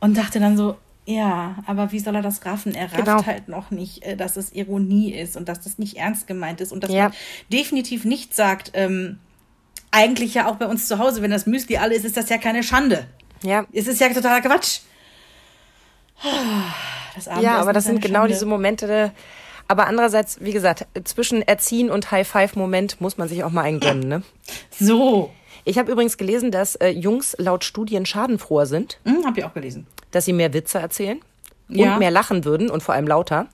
Und 0.00 0.16
dachte 0.16 0.40
dann 0.40 0.56
so, 0.56 0.76
ja, 1.06 1.56
aber 1.66 1.92
wie 1.92 1.98
soll 2.00 2.14
er 2.16 2.22
das 2.22 2.44
raffen? 2.46 2.74
Er 2.74 2.84
rafft 2.86 2.96
Genau. 3.04 3.26
halt 3.26 3.48
noch 3.48 3.70
nicht, 3.70 4.02
äh, 4.04 4.16
dass 4.16 4.36
es 4.36 4.52
Ironie 4.52 5.12
ist 5.12 5.36
und 5.36 5.48
dass 5.48 5.60
das 5.60 5.78
nicht 5.78 5.96
ernst 5.98 6.26
gemeint 6.26 6.60
ist 6.60 6.72
und 6.72 6.82
dass 6.84 6.90
Ja. 6.90 7.04
man 7.04 7.12
definitiv 7.52 8.04
nicht 8.04 8.34
sagt, 8.34 8.70
ähm, 8.74 9.18
eigentlich 9.90 10.34
ja 10.34 10.48
auch 10.48 10.56
bei 10.56 10.66
uns 10.66 10.88
zu 10.88 10.98
Hause, 10.98 11.22
wenn 11.22 11.30
das 11.30 11.46
Müsli 11.46 11.76
alle 11.76 11.94
ist, 11.94 12.04
ist 12.04 12.16
das 12.16 12.28
ja 12.28 12.38
keine 12.38 12.62
Schande. 12.62 13.06
Ja. 13.42 13.66
Es 13.72 13.86
ist 13.86 14.00
ja 14.00 14.08
totaler 14.12 14.40
Quatsch. 14.40 14.80
Das 17.14 17.26
Ja, 17.26 17.32
Abendessen 17.32 17.56
aber 17.60 17.72
das 17.72 17.84
sind 17.84 18.00
genau 18.02 18.20
Schande. 18.20 18.32
diese 18.32 18.46
Momente. 18.46 19.12
Aber 19.68 19.86
andererseits, 19.86 20.38
wie 20.40 20.52
gesagt, 20.52 20.86
zwischen 21.04 21.40
Erziehen 21.42 21.90
und 21.90 22.10
High-Five-Moment 22.10 23.00
muss 23.00 23.16
man 23.16 23.28
sich 23.28 23.44
auch 23.44 23.50
mal 23.50 23.62
einen 23.62 23.80
gönnen. 23.80 24.08
Ne? 24.08 24.22
So. 24.70 25.30
Ich 25.64 25.78
habe 25.78 25.90
übrigens 25.90 26.16
gelesen, 26.18 26.50
dass 26.50 26.74
äh, 26.76 26.88
Jungs 26.88 27.34
laut 27.38 27.64
Studien 27.64 28.04
schadenfroher 28.06 28.66
sind, 28.66 28.98
Hm, 29.04 29.24
hab 29.24 29.36
ich 29.38 29.44
auch 29.44 29.54
gelesen. 29.54 29.86
dass 30.10 30.24
sie 30.26 30.32
mehr 30.32 30.52
Witze 30.52 30.78
erzählen 30.78 31.20
und 31.68 31.76
Ja. 31.78 31.96
mehr 31.98 32.10
lachen 32.10 32.44
würden 32.44 32.70
und 32.70 32.82
vor 32.82 32.94
allem 32.94 33.06
lauter. 33.06 33.46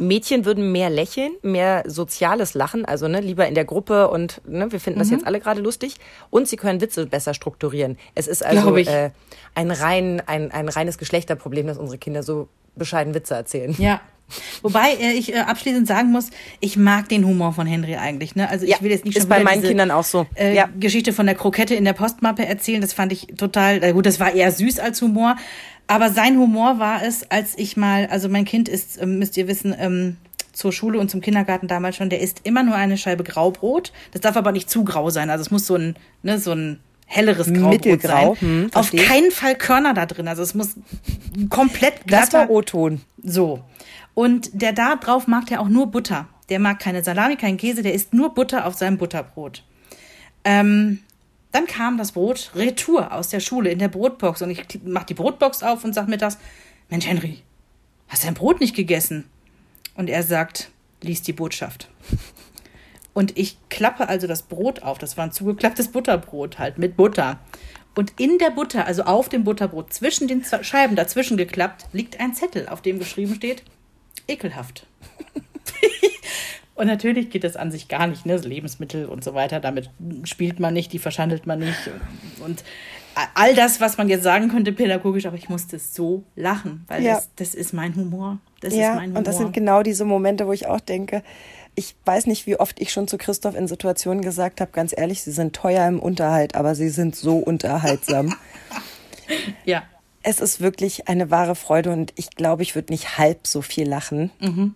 Mädchen 0.00 0.44
würden 0.44 0.72
mehr 0.72 0.90
lächeln, 0.90 1.32
mehr 1.42 1.84
soziales 1.86 2.52
Lachen, 2.54 2.84
also 2.84 3.06
ne, 3.08 3.20
lieber 3.20 3.46
in 3.46 3.54
der 3.54 3.64
Gruppe 3.64 4.08
und 4.10 4.40
ne, 4.46 4.70
wir 4.72 4.80
finden 4.80 4.98
das 4.98 5.08
jetzt 5.10 5.26
alle 5.26 5.40
gerade 5.40 5.60
lustig. 5.60 5.96
Und 6.30 6.48
sie 6.48 6.56
können 6.56 6.80
Witze 6.80 7.06
besser 7.06 7.32
strukturieren. 7.32 7.96
Es 8.14 8.26
ist 8.26 8.44
also 8.44 8.76
äh, 8.76 9.10
ein, 9.54 9.70
rein, 9.70 10.20
ein, 10.26 10.50
ein 10.50 10.68
reines 10.68 10.98
Geschlechterproblem, 10.98 11.66
dass 11.68 11.78
unsere 11.78 11.96
Kinder 11.98 12.22
so 12.22 12.48
bescheiden 12.76 13.14
Witze 13.14 13.34
erzählen. 13.34 13.74
Ja. 13.78 14.00
Wobei 14.62 14.94
äh, 15.00 15.12
ich 15.12 15.32
äh, 15.34 15.38
abschließend 15.38 15.86
sagen 15.86 16.10
muss, 16.10 16.30
ich 16.60 16.76
mag 16.76 17.08
den 17.08 17.24
Humor 17.26 17.52
von 17.52 17.66
Henry 17.66 17.96
eigentlich. 17.96 18.34
Ne? 18.36 18.48
Also 18.48 18.64
ich 18.64 18.70
Ja, 18.72 18.80
will 18.80 18.90
jetzt 18.90 19.04
nicht 19.04 19.16
ist 19.16 19.22
schon 19.22 19.28
bei 19.28 19.42
meinen 19.42 19.60
diese, 19.60 19.68
Kindern 19.68 19.90
auch 19.90 20.04
so. 20.04 20.26
Äh, 20.34 20.54
Ja. 20.54 20.68
Geschichte 20.78 21.12
von 21.12 21.26
der 21.26 21.34
Krokette 21.34 21.74
in 21.74 21.84
der 21.84 21.92
Postmappe 21.92 22.44
erzählen. 22.46 22.80
Das 22.80 22.92
fand 22.92 23.12
ich 23.12 23.28
total, 23.36 23.82
äh, 23.82 23.92
gut, 23.92 24.06
das 24.06 24.20
war 24.20 24.32
eher 24.34 24.50
süß 24.52 24.78
als 24.78 25.00
Humor. 25.02 25.36
Aber 25.86 26.10
sein 26.10 26.38
Humor 26.38 26.78
war 26.78 27.02
es, 27.04 27.30
als 27.30 27.58
ich 27.58 27.76
mal, 27.76 28.06
also 28.10 28.28
mein 28.28 28.44
Kind 28.44 28.68
ist, 28.68 29.00
ähm, 29.02 29.18
müsst 29.18 29.36
ihr 29.36 29.48
wissen, 29.48 29.74
ähm, 29.78 30.16
zur 30.52 30.70
Schule 30.72 30.98
und 30.98 31.10
zum 31.10 31.20
Kindergarten 31.22 31.66
damals 31.66 31.96
schon, 31.96 32.10
der 32.10 32.20
isst 32.20 32.40
immer 32.44 32.62
nur 32.62 32.74
eine 32.74 32.98
Scheibe 32.98 33.24
Graubrot. 33.24 33.90
Das 34.12 34.20
darf 34.20 34.36
aber 34.36 34.52
nicht 34.52 34.68
zu 34.70 34.84
grau 34.84 35.08
sein. 35.10 35.30
Also 35.30 35.42
es 35.42 35.50
muss 35.50 35.66
so 35.66 35.74
ein, 35.76 35.96
ne, 36.22 36.38
so 36.38 36.52
ein 36.52 36.78
helleres 37.06 37.52
Graubrot 37.52 37.70
Mittelgrau, 37.72 38.36
sein. 38.40 38.48
hm, 38.48 38.70
Auf 38.74 38.90
keinen 38.92 39.30
Fall 39.30 39.54
Körner 39.54 39.92
da 39.94 40.06
drin. 40.06 40.28
Also 40.28 40.42
es 40.42 40.54
muss 40.54 40.74
komplett 41.50 42.06
glatter. 42.06 42.24
Das 42.26 42.32
war 42.34 42.50
O-Ton. 42.50 43.00
So. 43.22 43.60
Und 44.14 44.50
der 44.52 44.72
da 44.72 44.96
drauf 44.96 45.26
mag 45.26 45.46
der 45.46 45.60
auch 45.60 45.68
nur 45.68 45.90
Butter. 45.90 46.28
Der 46.48 46.58
mag 46.58 46.78
keine 46.78 47.02
Salami, 47.02 47.36
keinen 47.36 47.56
Käse, 47.56 47.82
der 47.82 47.94
isst 47.94 48.12
nur 48.12 48.34
Butter 48.34 48.66
auf 48.66 48.74
seinem 48.74 48.98
Butterbrot. 48.98 49.64
Ähm, 50.44 51.00
dann 51.52 51.66
kam 51.66 51.98
das 51.98 52.12
Brot 52.12 52.50
retour 52.54 53.12
aus 53.12 53.28
der 53.28 53.40
Schule 53.40 53.70
in 53.70 53.78
der 53.78 53.88
Brotbox 53.88 54.42
und 54.42 54.50
ich 54.50 54.64
mach 54.84 55.04
die 55.04 55.14
Brotbox 55.14 55.62
auf 55.62 55.84
und 55.84 55.94
sag 55.94 56.08
mir 56.08 56.18
das, 56.18 56.38
Mensch 56.88 57.06
Henry, 57.06 57.42
hast 58.08 58.22
du 58.22 58.26
dein 58.26 58.34
Brot 58.34 58.60
nicht 58.60 58.74
gegessen? 58.74 59.24
Und 59.94 60.08
er 60.08 60.22
sagt, 60.22 60.70
lies 61.02 61.22
die 61.22 61.34
Botschaft. 61.34 61.88
Und 63.14 63.36
ich 63.38 63.58
klappe 63.68 64.08
also 64.08 64.26
das 64.26 64.42
Brot 64.42 64.82
auf. 64.82 64.98
Das 64.98 65.16
war 65.16 65.24
ein 65.24 65.32
zugeklapptes 65.32 65.88
Butterbrot 65.88 66.58
halt 66.58 66.78
mit 66.78 66.96
Butter. 66.96 67.40
Und 67.94 68.18
in 68.18 68.38
der 68.38 68.50
Butter, 68.50 68.86
also 68.86 69.02
auf 69.02 69.28
dem 69.28 69.44
Butterbrot, 69.44 69.92
zwischen 69.92 70.28
den 70.28 70.42
Scheiben 70.62 70.96
dazwischen 70.96 71.36
geklappt, 71.36 71.86
liegt 71.92 72.20
ein 72.20 72.34
Zettel, 72.34 72.68
auf 72.68 72.80
dem 72.80 72.98
geschrieben 72.98 73.34
steht, 73.34 73.64
ekelhaft. 74.28 74.86
Und 76.74 76.86
natürlich 76.86 77.30
geht 77.30 77.44
das 77.44 77.56
an 77.56 77.70
sich 77.70 77.88
gar 77.88 78.06
nicht, 78.06 78.24
ne? 78.24 78.36
Lebensmittel 78.36 79.04
und 79.04 79.22
so 79.22 79.34
weiter, 79.34 79.60
damit 79.60 79.90
spielt 80.24 80.58
man 80.58 80.72
nicht, 80.72 80.92
die 80.92 80.98
verschandelt 80.98 81.46
man 81.46 81.58
nicht. 81.60 81.78
Und, 82.40 82.44
und 82.44 82.64
all 83.34 83.54
das, 83.54 83.80
was 83.80 83.98
man 83.98 84.08
jetzt 84.08 84.22
sagen 84.22 84.48
könnte 84.48 84.72
pädagogisch, 84.72 85.26
aber 85.26 85.36
ich 85.36 85.48
musste 85.48 85.78
so 85.78 86.24
lachen, 86.34 86.84
weil 86.88 87.02
ja. 87.02 87.16
das, 87.16 87.28
das 87.36 87.54
ist 87.54 87.72
mein 87.72 87.94
Humor. 87.94 88.38
Das 88.60 88.74
ja, 88.74 88.90
ist 88.90 88.96
mein 88.96 89.10
Humor. 89.10 89.18
Und 89.18 89.26
das 89.26 89.38
sind 89.38 89.52
genau 89.52 89.82
diese 89.82 90.04
Momente, 90.04 90.46
wo 90.46 90.52
ich 90.52 90.66
auch 90.66 90.80
denke, 90.80 91.22
ich 91.74 91.94
weiß 92.04 92.26
nicht, 92.26 92.46
wie 92.46 92.58
oft 92.58 92.80
ich 92.80 92.92
schon 92.92 93.08
zu 93.08 93.16
Christoph 93.16 93.54
in 93.54 93.66
Situationen 93.66 94.22
gesagt 94.22 94.60
habe, 94.60 94.72
ganz 94.72 94.94
ehrlich, 94.96 95.22
sie 95.22 95.32
sind 95.32 95.54
teuer 95.54 95.86
im 95.86 96.00
Unterhalt, 96.00 96.54
aber 96.54 96.74
sie 96.74 96.88
sind 96.88 97.16
so 97.16 97.36
unterhaltsam. 97.36 98.34
ja. 99.64 99.82
Es 100.22 100.40
ist 100.40 100.60
wirklich 100.60 101.08
eine 101.08 101.30
wahre 101.30 101.54
Freude 101.54 101.90
und 101.90 102.12
ich 102.16 102.30
glaube, 102.30 102.62
ich 102.62 102.74
würde 102.74 102.92
nicht 102.92 103.18
halb 103.18 103.46
so 103.46 103.62
viel 103.62 103.88
lachen, 103.88 104.30
mhm. 104.40 104.74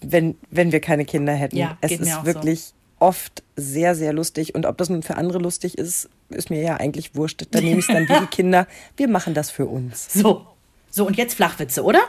wenn, 0.00 0.36
wenn 0.50 0.72
wir 0.72 0.80
keine 0.80 1.04
Kinder 1.04 1.32
hätten. 1.32 1.56
Ja, 1.56 1.78
es 1.80 1.92
ist 1.92 2.24
wirklich 2.24 2.60
so. 2.60 2.72
oft 2.98 3.42
sehr, 3.56 3.94
sehr 3.94 4.12
lustig 4.12 4.54
und 4.54 4.66
ob 4.66 4.76
das 4.78 4.90
nun 4.90 5.02
für 5.02 5.16
andere 5.16 5.38
lustig 5.38 5.78
ist, 5.78 6.08
ist 6.28 6.50
mir 6.50 6.60
ja 6.62 6.76
eigentlich 6.76 7.14
wurscht. 7.14 7.46
Dann 7.50 7.64
nehme 7.64 7.80
ich 7.80 7.88
es 7.88 7.94
dann 7.94 8.08
wie 8.08 8.20
die 8.20 8.26
Kinder. 8.30 8.66
Wir 8.96 9.08
machen 9.08 9.34
das 9.34 9.50
für 9.50 9.66
uns. 9.66 10.12
So. 10.12 10.46
So, 10.90 11.06
und 11.06 11.16
jetzt 11.16 11.34
Flachwitze, 11.34 11.82
oder? 11.82 12.00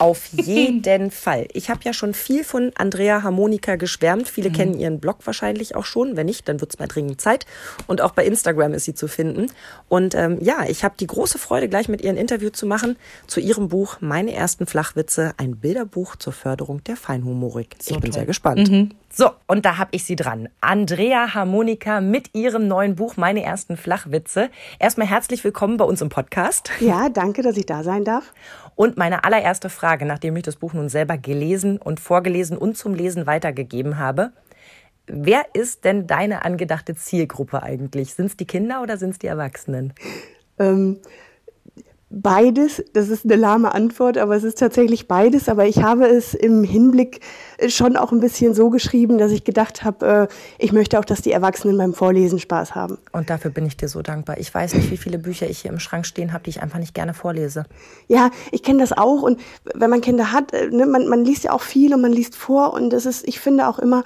Auf 0.00 0.28
jeden 0.32 1.10
Fall. 1.10 1.46
Ich 1.52 1.68
habe 1.68 1.80
ja 1.84 1.92
schon 1.92 2.14
viel 2.14 2.42
von 2.42 2.72
Andrea 2.74 3.22
Harmonika 3.22 3.76
geschwärmt. 3.76 4.30
Viele 4.30 4.48
mhm. 4.48 4.54
kennen 4.54 4.74
ihren 4.74 4.98
Blog 4.98 5.18
wahrscheinlich 5.24 5.76
auch 5.76 5.84
schon. 5.84 6.16
Wenn 6.16 6.26
nicht, 6.26 6.48
dann 6.48 6.60
wird 6.60 6.72
es 6.72 6.78
mal 6.78 6.88
dringend 6.88 7.20
Zeit. 7.20 7.44
Und 7.86 8.00
auch 8.00 8.12
bei 8.12 8.24
Instagram 8.24 8.72
ist 8.72 8.86
sie 8.86 8.94
zu 8.94 9.08
finden. 9.08 9.52
Und 9.90 10.14
ähm, 10.14 10.38
ja, 10.40 10.64
ich 10.66 10.84
habe 10.84 10.94
die 10.98 11.06
große 11.06 11.38
Freude, 11.38 11.68
gleich 11.68 11.88
mit 11.88 12.00
ihr 12.00 12.08
ein 12.08 12.16
Interview 12.16 12.48
zu 12.48 12.64
machen 12.64 12.96
zu 13.26 13.40
ihrem 13.40 13.68
Buch 13.68 13.98
Meine 14.00 14.32
ersten 14.32 14.66
Flachwitze, 14.66 15.34
ein 15.36 15.56
Bilderbuch 15.56 16.16
zur 16.16 16.32
Förderung 16.32 16.82
der 16.84 16.96
Feinhumorik. 16.96 17.76
So 17.78 17.94
ich 17.94 18.00
bin 18.00 18.10
toll. 18.10 18.18
sehr 18.20 18.26
gespannt. 18.26 18.70
Mhm. 18.70 18.90
So, 19.12 19.30
und 19.48 19.64
da 19.64 19.76
habe 19.76 19.90
ich 19.92 20.04
sie 20.04 20.14
dran. 20.14 20.48
Andrea 20.60 21.34
Harmonika 21.34 22.00
mit 22.00 22.32
ihrem 22.32 22.68
neuen 22.68 22.94
Buch 22.94 23.16
Meine 23.16 23.42
ersten 23.42 23.76
Flachwitze. 23.76 24.50
Erstmal 24.78 25.08
herzlich 25.08 25.42
willkommen 25.42 25.78
bei 25.78 25.84
uns 25.84 26.00
im 26.00 26.10
Podcast. 26.10 26.70
Ja, 26.78 27.08
danke, 27.08 27.42
dass 27.42 27.56
ich 27.56 27.66
da 27.66 27.82
sein 27.82 28.04
darf. 28.04 28.32
Und 28.76 28.98
meine 28.98 29.24
allererste 29.24 29.68
Frage, 29.68 30.06
nachdem 30.06 30.36
ich 30.36 30.44
das 30.44 30.54
Buch 30.54 30.74
nun 30.74 30.88
selber 30.88 31.18
gelesen 31.18 31.78
und 31.78 31.98
vorgelesen 31.98 32.56
und 32.56 32.76
zum 32.76 32.94
Lesen 32.94 33.26
weitergegeben 33.26 33.98
habe. 33.98 34.30
Wer 35.08 35.44
ist 35.54 35.84
denn 35.84 36.06
deine 36.06 36.44
angedachte 36.44 36.94
Zielgruppe 36.94 37.64
eigentlich? 37.64 38.14
Sind 38.14 38.26
es 38.26 38.36
die 38.36 38.46
Kinder 38.46 38.80
oder 38.80 38.96
sind 38.96 39.10
es 39.10 39.18
die 39.18 39.26
Erwachsenen? 39.26 39.92
Ähm, 40.60 41.00
Beides, 42.12 42.82
das 42.92 43.08
ist 43.08 43.24
eine 43.24 43.36
lahme 43.36 43.72
Antwort, 43.72 44.18
aber 44.18 44.34
es 44.34 44.42
ist 44.42 44.58
tatsächlich 44.58 45.06
beides. 45.06 45.48
Aber 45.48 45.66
ich 45.66 45.80
habe 45.80 46.06
es 46.06 46.34
im 46.34 46.64
Hinblick 46.64 47.20
schon 47.68 47.96
auch 47.96 48.10
ein 48.10 48.18
bisschen 48.18 48.52
so 48.52 48.68
geschrieben, 48.68 49.16
dass 49.16 49.30
ich 49.30 49.44
gedacht 49.44 49.84
habe, 49.84 50.28
äh, 50.28 50.28
ich 50.58 50.72
möchte 50.72 50.98
auch, 50.98 51.04
dass 51.04 51.22
die 51.22 51.30
Erwachsenen 51.30 51.78
beim 51.78 51.94
Vorlesen 51.94 52.40
Spaß 52.40 52.74
haben. 52.74 52.98
Und 53.12 53.30
dafür 53.30 53.52
bin 53.52 53.64
ich 53.64 53.76
dir 53.76 53.86
so 53.86 54.02
dankbar. 54.02 54.38
Ich 54.38 54.52
weiß 54.52 54.74
nicht, 54.74 54.90
wie 54.90 54.96
viele 54.96 55.18
Bücher 55.18 55.48
ich 55.48 55.60
hier 55.60 55.70
im 55.70 55.78
Schrank 55.78 56.04
stehen 56.04 56.32
habe, 56.32 56.42
die 56.42 56.50
ich 56.50 56.62
einfach 56.62 56.80
nicht 56.80 56.94
gerne 56.94 57.14
vorlese. 57.14 57.64
Ja, 58.08 58.30
ich 58.50 58.64
kenne 58.64 58.80
das 58.80 58.90
auch. 58.90 59.22
Und 59.22 59.38
wenn 59.74 59.90
man 59.90 60.00
Kinder 60.00 60.32
hat, 60.32 60.52
äh, 60.52 60.68
ne, 60.68 60.86
man, 60.86 61.06
man 61.06 61.24
liest 61.24 61.44
ja 61.44 61.52
auch 61.52 61.62
viel 61.62 61.94
und 61.94 62.00
man 62.00 62.12
liest 62.12 62.34
vor. 62.34 62.72
Und 62.72 62.92
es 62.92 63.06
ist, 63.06 63.28
ich 63.28 63.38
finde 63.38 63.68
auch 63.68 63.78
immer, 63.78 64.02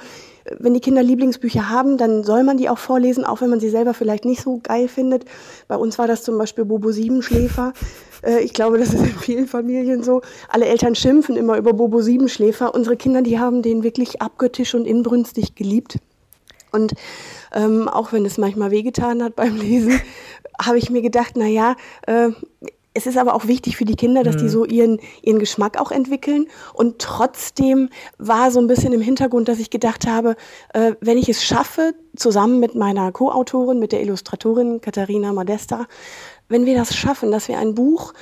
wenn 0.59 0.75
die 0.75 0.81
Kinder 0.81 1.03
Lieblingsbücher 1.03 1.71
haben, 1.71 1.97
dann 1.97 2.25
soll 2.25 2.43
man 2.45 2.57
die 2.57 2.69
auch 2.69 2.79
vorlesen, 2.79 3.25
auch 3.25 3.41
wenn 3.41 3.51
man 3.51 3.61
sie 3.61 3.71
selber 3.71 3.95
vielleicht 3.95 4.25
nicht 4.25 4.43
so 4.43 4.61
geil 4.63 4.89
findet. 4.89 5.25
Bei 5.69 5.77
uns 5.77 5.99
war 5.99 6.07
das 6.07 6.23
zum 6.23 6.39
Beispiel 6.39 6.65
Bobo 6.65 6.93
Siebenschläfer. 6.93 7.73
Äh, 8.23 8.41
ich 8.41 8.55
glaube, 8.55 8.79
das 8.79 8.95
ist 8.95 9.03
in 9.03 9.19
vielen 9.19 9.47
Familien 9.47 10.03
so. 10.03 10.23
Alle 10.49 10.65
Eltern 10.65 10.95
schimpfen 10.95 11.37
immer 11.37 11.59
über 11.59 11.75
Bobo 11.75 12.01
Siebenschläfer. 12.01 12.75
Unsere 12.75 12.97
Kinder, 12.97 13.21
die 13.21 13.39
haben 13.39 13.61
den 13.61 13.83
wirklich 13.83 14.23
abgöttisch 14.23 14.75
und 14.75 14.87
inbrünstig 14.87 15.55
geliebt. 15.57 15.99
Und 16.73 16.95
ähm, 17.53 17.87
auch 17.87 18.13
wenn 18.13 18.25
es 18.25 18.39
manchmal 18.39 18.71
wehgetan 18.71 19.23
hat 19.23 19.37
beim 19.37 19.57
Lesen, 19.57 20.01
habe 20.59 20.79
ich 20.79 20.89
mir 20.89 21.03
gedacht, 21.03 21.35
na 21.37 21.47
ja, 21.47 21.77
äh, 22.07 22.31
es 22.95 23.07
ist 23.07 23.19
aber 23.19 23.35
auch 23.35 23.47
wichtig 23.47 23.77
für 23.77 23.85
die 23.85 23.97
Kinder, 23.97 24.23
dass 24.23 24.37
mhm. 24.37 24.41
die 24.41 24.49
so 24.49 24.65
ihren, 24.65 25.01
ihren 25.23 25.41
Geschmack 25.41 25.81
auch 25.81 25.91
entwickeln. 25.91 26.47
Und 26.73 27.01
trotzdem 27.01 27.91
war 28.19 28.51
so 28.51 28.61
ein 28.61 28.69
bisschen 28.69 28.93
im 28.93 29.01
Hintergrund, 29.01 29.49
dass 29.49 29.59
ich 29.59 29.71
gedacht 29.71 30.07
habe, 30.07 30.37
äh, 30.73 30.95
wenn 31.01 31.19
ich 31.19 31.29
es 31.29 31.45
schaffe, 31.45 31.95
zusammen 32.17 32.61
mit 32.61 32.77
meiner 32.77 33.11
Co-Autorin, 33.11 33.81
mit 33.81 33.91
der 33.91 34.01
Illustratorin 34.01 34.81
Katharina 34.81 35.33
Modesta, 35.33 35.87
wenn 36.49 36.65
wir 36.65 36.77
das 36.77 36.95
schaffen, 36.95 37.33
dass 37.33 37.49
wir 37.49 37.59
ein 37.59 37.75
Buch 37.75 38.15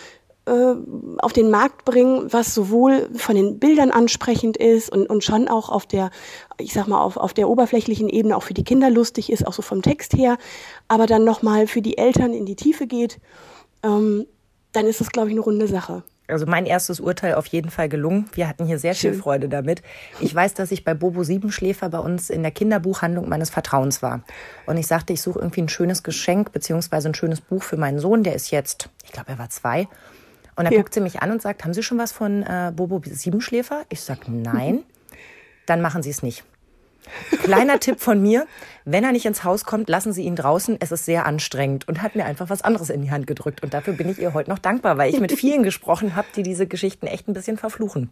äh, 0.46 0.74
auf 1.18 1.32
den 1.34 1.50
Markt 1.50 1.84
bringen, 1.84 2.32
was 2.32 2.54
sowohl 2.54 3.10
von 3.14 3.36
den 3.36 3.58
Bildern 3.58 3.90
ansprechend 3.90 4.56
ist 4.56 4.90
und, 4.90 5.08
und 5.08 5.22
schon 5.22 5.48
auch 5.48 5.68
auf 5.68 5.86
der, 5.86 6.10
ich 6.58 6.72
sag 6.72 6.88
mal, 6.88 7.02
auf, 7.02 7.16
auf 7.18 7.34
der 7.34 7.48
oberflächlichen 7.48 8.08
Ebene 8.08 8.36
auch 8.36 8.42
für 8.42 8.54
die 8.54 8.64
Kinder 8.64 8.88
lustig 8.90 9.30
ist, 9.30 9.46
auch 9.46 9.52
so 9.52 9.62
vom 9.62 9.82
Text 9.82 10.14
her, 10.16 10.38
aber 10.88 11.06
dann 11.06 11.24
nochmal 11.24 11.66
für 11.66 11.82
die 11.82 11.98
Eltern 11.98 12.32
in 12.32 12.46
die 12.46 12.56
Tiefe 12.56 12.86
geht, 12.86 13.20
ähm, 13.82 14.26
dann 14.72 14.86
ist 14.86 15.00
das, 15.00 15.10
glaube 15.10 15.28
ich, 15.28 15.34
eine 15.34 15.40
runde 15.40 15.68
Sache. 15.68 16.02
Also 16.28 16.46
mein 16.46 16.66
erstes 16.66 17.00
Urteil 17.00 17.34
auf 17.34 17.46
jeden 17.46 17.70
Fall 17.70 17.88
gelungen. 17.88 18.26
Wir 18.32 18.48
hatten 18.48 18.64
hier 18.64 18.78
sehr 18.78 18.94
Schön. 18.94 19.12
viel 19.12 19.20
Freude 19.20 19.48
damit. 19.48 19.82
Ich 20.20 20.34
weiß, 20.34 20.54
dass 20.54 20.70
ich 20.70 20.84
bei 20.84 20.94
Bobo 20.94 21.24
Siebenschläfer 21.24 21.88
bei 21.88 21.98
uns 21.98 22.30
in 22.30 22.42
der 22.42 22.52
Kinderbuchhandlung 22.52 23.28
meines 23.28 23.50
Vertrauens 23.50 24.02
war. 24.02 24.22
Und 24.66 24.76
ich 24.76 24.86
sagte, 24.86 25.12
ich 25.12 25.20
suche 25.20 25.40
irgendwie 25.40 25.62
ein 25.62 25.68
schönes 25.68 26.02
Geschenk 26.02 26.52
beziehungsweise 26.52 27.08
ein 27.08 27.14
schönes 27.14 27.40
Buch 27.40 27.62
für 27.62 27.76
meinen 27.76 27.98
Sohn. 27.98 28.22
Der 28.22 28.34
ist 28.34 28.50
jetzt, 28.50 28.88
ich 29.04 29.12
glaube, 29.12 29.30
er 29.30 29.38
war 29.38 29.50
zwei. 29.50 29.88
Und 30.54 30.64
dann 30.64 30.72
ja. 30.72 30.78
guckt 30.78 30.94
sie 30.94 31.00
mich 31.00 31.20
an 31.22 31.32
und 31.32 31.42
sagt, 31.42 31.64
haben 31.64 31.74
Sie 31.74 31.82
schon 31.82 31.98
was 31.98 32.12
von 32.12 32.42
äh, 32.42 32.72
Bobo 32.74 33.00
Siebenschläfer? 33.04 33.84
Ich 33.88 34.00
sage, 34.02 34.30
nein. 34.30 34.84
Dann 35.66 35.80
machen 35.80 36.02
Sie 36.02 36.10
es 36.10 36.22
nicht. 36.22 36.44
Kleiner 37.42 37.80
Tipp 37.80 38.00
von 38.00 38.20
mir, 38.20 38.46
wenn 38.84 39.04
er 39.04 39.12
nicht 39.12 39.26
ins 39.26 39.44
Haus 39.44 39.64
kommt, 39.64 39.88
lassen 39.88 40.12
Sie 40.12 40.24
ihn 40.24 40.36
draußen. 40.36 40.76
Es 40.80 40.92
ist 40.92 41.04
sehr 41.04 41.26
anstrengend 41.26 41.88
und 41.88 42.02
hat 42.02 42.16
mir 42.16 42.24
einfach 42.24 42.50
was 42.50 42.62
anderes 42.62 42.90
in 42.90 43.02
die 43.02 43.10
Hand 43.10 43.26
gedrückt. 43.26 43.62
Und 43.62 43.74
dafür 43.74 43.94
bin 43.94 44.08
ich 44.08 44.18
ihr 44.18 44.34
heute 44.34 44.50
noch 44.50 44.58
dankbar, 44.58 44.98
weil 44.98 45.12
ich 45.12 45.20
mit 45.20 45.32
vielen 45.32 45.62
gesprochen 45.64 46.16
habe, 46.16 46.28
die 46.36 46.42
diese 46.42 46.66
Geschichten 46.66 47.06
echt 47.06 47.28
ein 47.28 47.34
bisschen 47.34 47.56
verfluchen. 47.56 48.10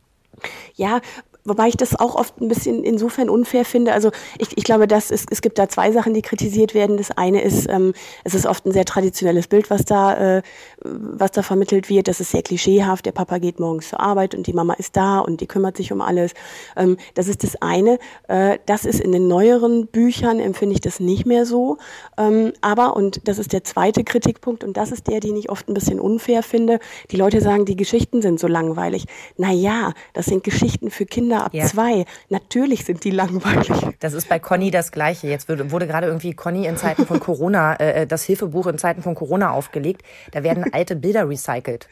Ja, 0.74 1.00
wobei 1.44 1.68
ich 1.68 1.76
das 1.76 1.98
auch 1.98 2.14
oft 2.14 2.40
ein 2.40 2.48
bisschen 2.48 2.84
insofern 2.84 3.28
unfair 3.28 3.64
finde. 3.64 3.92
Also 3.92 4.10
ich, 4.38 4.56
ich 4.56 4.64
glaube, 4.64 4.86
dass 4.86 5.10
es, 5.10 5.26
es 5.30 5.40
gibt 5.42 5.58
da 5.58 5.68
zwei 5.68 5.92
Sachen, 5.92 6.14
die 6.14 6.22
kritisiert 6.22 6.74
werden. 6.74 6.96
Das 6.96 7.10
eine 7.10 7.42
ist, 7.42 7.68
ähm, 7.68 7.92
es 8.24 8.34
ist 8.34 8.46
oft 8.46 8.66
ein 8.66 8.72
sehr 8.72 8.84
traditionelles 8.84 9.48
Bild, 9.48 9.70
was 9.70 9.84
da, 9.84 10.38
äh, 10.38 10.42
was 10.82 11.30
da 11.32 11.42
vermittelt 11.42 11.88
wird. 11.88 12.08
Das 12.08 12.20
ist 12.20 12.30
sehr 12.30 12.42
klischeehaft. 12.42 13.06
Der 13.06 13.12
Papa 13.12 13.38
geht 13.38 13.60
morgens 13.60 13.90
zur 13.90 14.00
Arbeit 14.00 14.34
und 14.34 14.46
die 14.46 14.52
Mama 14.52 14.74
ist 14.74 14.96
da 14.96 15.20
und 15.20 15.40
die 15.40 15.46
kümmert 15.46 15.76
sich 15.76 15.92
um 15.92 16.00
alles. 16.00 16.32
Ähm, 16.76 16.96
das 17.14 17.28
ist 17.28 17.42
das 17.42 17.60
eine. 17.62 17.98
Äh, 18.28 18.58
das 18.66 18.84
ist 18.84 19.00
in 19.00 19.12
den 19.12 19.28
neueren 19.28 19.86
Büchern, 19.86 20.40
empfinde 20.40 20.74
ich 20.74 20.80
das 20.80 21.00
nicht 21.00 21.26
mehr 21.26 21.46
so. 21.46 21.78
Ähm, 22.16 22.52
aber, 22.60 22.96
und 22.96 23.26
das 23.28 23.38
ist 23.38 23.52
der 23.52 23.64
zweite 23.64 24.04
Kritikpunkt 24.04 24.64
und 24.64 24.76
das 24.76 24.92
ist 24.92 25.08
der, 25.08 25.20
den 25.20 25.36
ich 25.36 25.50
oft 25.50 25.68
ein 25.68 25.74
bisschen 25.74 26.00
unfair 26.00 26.42
finde. 26.42 26.78
Die 27.10 27.16
Leute 27.16 27.40
sagen, 27.40 27.64
die 27.64 27.76
Geschichten 27.76 28.22
sind 28.22 28.40
so 28.40 28.46
langweilig. 28.46 29.04
Na 29.36 29.52
ja, 29.52 29.92
das 30.12 30.26
sind 30.26 30.44
Geschichten 30.44 30.90
für 30.90 31.06
Kinder 31.06 31.39
Kinder 31.40 31.46
ab 31.46 31.54
ja. 31.54 31.66
zwei. 31.66 32.04
Natürlich 32.28 32.84
sind 32.84 33.04
die 33.04 33.10
langweilig. 33.10 33.70
Das 34.00 34.12
ist 34.12 34.28
bei 34.28 34.38
Conny 34.38 34.70
das 34.70 34.92
Gleiche. 34.92 35.28
Jetzt 35.28 35.48
wurde, 35.48 35.70
wurde 35.70 35.86
gerade 35.86 36.06
irgendwie 36.06 36.34
Conny 36.34 36.66
in 36.66 36.76
Zeiten 36.76 37.06
von 37.06 37.20
Corona, 37.20 37.74
äh, 37.74 38.02
äh, 38.02 38.06
das 38.06 38.24
Hilfebuch 38.24 38.66
in 38.66 38.78
Zeiten 38.78 39.02
von 39.02 39.14
Corona 39.14 39.50
aufgelegt. 39.50 40.02
Da 40.32 40.42
werden 40.42 40.72
alte 40.72 40.96
Bilder 40.96 41.28
recycelt. 41.28 41.88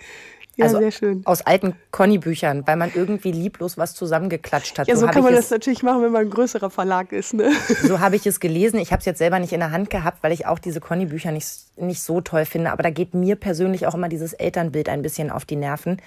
Ja, 0.57 0.65
also 0.65 0.79
sehr 0.79 0.91
schön. 0.91 1.23
Aus 1.25 1.43
alten 1.43 1.77
Conny-Büchern, 1.93 2.67
weil 2.67 2.75
man 2.75 2.91
irgendwie 2.93 3.31
lieblos 3.31 3.79
was 3.79 3.95
zusammengeklatscht 3.95 4.77
hat. 4.77 4.89
Ja, 4.89 4.97
so, 4.97 5.03
so 5.03 5.07
kann 5.07 5.23
man 5.23 5.33
das 5.33 5.51
natürlich 5.51 5.85
machen, 5.85 6.03
wenn 6.03 6.11
man 6.11 6.23
ein 6.23 6.31
größerer 6.31 6.69
Verlag 6.69 7.13
ist. 7.13 7.33
Ne? 7.33 7.53
So 7.85 8.01
habe 8.01 8.17
ich 8.17 8.27
es 8.27 8.41
gelesen. 8.41 8.81
Ich 8.81 8.91
habe 8.91 8.99
es 8.99 9.07
jetzt 9.07 9.19
selber 9.19 9.39
nicht 9.39 9.53
in 9.53 9.61
der 9.61 9.71
Hand 9.71 9.89
gehabt, 9.89 10.19
weil 10.23 10.33
ich 10.33 10.47
auch 10.47 10.59
diese 10.59 10.81
Conny-Bücher 10.81 11.31
nicht, 11.31 11.49
nicht 11.77 12.03
so 12.03 12.21
toll 12.21 12.45
finde. 12.45 12.73
Aber 12.73 12.83
da 12.83 12.91
geht 12.91 13.15
mir 13.15 13.37
persönlich 13.37 13.87
auch 13.87 13.95
immer 13.95 14.09
dieses 14.09 14.33
Elternbild 14.33 14.89
ein 14.89 15.01
bisschen 15.01 15.31
auf 15.31 15.45
die 15.45 15.55
Nerven 15.55 15.99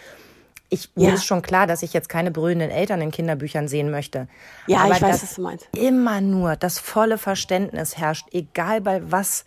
ich, 0.73 0.89
mir 0.95 1.09
ja. 1.09 1.13
ist 1.13 1.25
schon 1.25 1.41
klar, 1.41 1.67
dass 1.67 1.83
ich 1.83 1.91
jetzt 1.93 2.07
keine 2.07 2.31
brüllenden 2.31 2.71
Eltern 2.71 3.01
in 3.01 3.11
Kinderbüchern 3.11 3.67
sehen 3.67 3.91
möchte. 3.91 4.29
Ja, 4.67 4.79
Aber 4.79 4.95
ich 4.95 5.01
weiß, 5.01 5.21
was 5.21 5.35
du 5.35 5.41
meinst. 5.41 5.67
Immer 5.75 6.21
nur 6.21 6.55
das 6.55 6.79
volle 6.79 7.17
Verständnis 7.17 7.97
herrscht, 7.97 8.27
egal 8.31 8.79
bei 8.79 9.01
was 9.11 9.43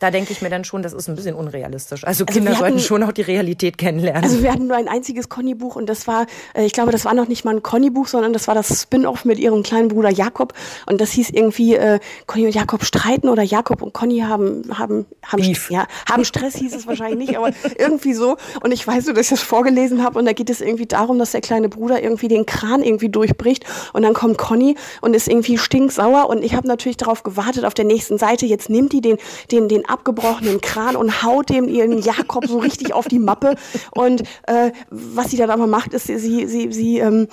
da 0.00 0.10
denke 0.10 0.32
ich 0.32 0.42
mir 0.42 0.48
dann 0.48 0.64
schon, 0.64 0.82
das 0.82 0.94
ist 0.94 1.08
ein 1.08 1.14
bisschen 1.14 1.34
unrealistisch. 1.34 2.04
Also, 2.04 2.24
also 2.24 2.32
Kinder 2.32 2.52
hatten, 2.52 2.60
sollten 2.60 2.78
schon 2.80 3.02
auch 3.02 3.12
die 3.12 3.22
Realität 3.22 3.76
kennenlernen. 3.78 4.24
Also 4.24 4.42
wir 4.42 4.50
hatten 4.50 4.66
nur 4.66 4.76
ein 4.76 4.88
einziges 4.88 5.28
Conny-Buch 5.28 5.76
und 5.76 5.86
das 5.86 6.06
war, 6.06 6.26
äh, 6.54 6.64
ich 6.64 6.72
glaube, 6.72 6.90
das 6.90 7.04
war 7.04 7.12
noch 7.14 7.28
nicht 7.28 7.44
mal 7.44 7.54
ein 7.54 7.62
Conny-Buch, 7.62 8.08
sondern 8.08 8.32
das 8.32 8.48
war 8.48 8.54
das 8.54 8.82
Spin-off 8.82 9.26
mit 9.26 9.38
ihrem 9.38 9.62
kleinen 9.62 9.88
Bruder 9.88 10.10
Jakob 10.10 10.54
und 10.86 11.02
das 11.02 11.12
hieß 11.12 11.30
irgendwie 11.30 11.74
äh, 11.74 12.00
Conny 12.26 12.46
und 12.46 12.54
Jakob 12.54 12.84
streiten 12.84 13.28
oder 13.28 13.42
Jakob 13.42 13.82
und 13.82 13.92
Conny 13.92 14.20
haben 14.20 14.62
haben 14.72 15.04
haben, 15.22 15.42
ja, 15.68 15.86
haben 16.08 16.24
Stress 16.24 16.56
hieß 16.56 16.74
es 16.74 16.86
wahrscheinlich 16.86 17.28
nicht, 17.28 17.38
aber 17.38 17.50
irgendwie 17.78 18.14
so. 18.14 18.38
Und 18.62 18.72
ich 18.72 18.86
weiß 18.86 19.04
so, 19.04 19.12
dass 19.12 19.26
ich 19.26 19.30
das 19.30 19.42
vorgelesen 19.42 20.02
habe 20.02 20.18
und 20.18 20.24
da 20.24 20.32
geht 20.32 20.48
es 20.48 20.62
irgendwie 20.62 20.86
darum, 20.86 21.18
dass 21.18 21.32
der 21.32 21.42
kleine 21.42 21.68
Bruder 21.68 22.02
irgendwie 22.02 22.28
den 22.28 22.46
Kran 22.46 22.82
irgendwie 22.82 23.10
durchbricht 23.10 23.66
und 23.92 24.02
dann 24.02 24.14
kommt 24.14 24.38
Conny 24.38 24.76
und 25.02 25.14
ist 25.14 25.28
irgendwie 25.28 25.58
stinksauer 25.58 26.30
und 26.30 26.42
ich 26.42 26.54
habe 26.54 26.66
natürlich 26.66 26.96
darauf 26.96 27.22
gewartet 27.22 27.66
auf 27.66 27.74
der 27.74 27.84
nächsten 27.84 28.16
Seite. 28.16 28.46
Jetzt 28.46 28.70
nimmt 28.70 28.94
die 28.94 29.02
den 29.02 29.18
den 29.50 29.68
den 29.68 29.89
abgebrochenen 29.90 30.60
Kran 30.60 30.96
und 30.96 31.22
haut 31.22 31.48
dem 31.50 31.68
ihren 31.68 31.98
Jakob 31.98 32.46
so 32.46 32.58
richtig 32.58 32.92
auf 32.92 33.08
die 33.08 33.18
Mappe. 33.18 33.56
Und 33.92 34.22
äh, 34.46 34.72
was 34.90 35.30
sie 35.30 35.36
dann 35.36 35.50
aber 35.50 35.66
macht, 35.66 35.94
ist, 35.94 36.06
sie, 36.06 36.46
sie, 36.46 36.72
sie 36.72 36.98
ähm, 36.98 37.28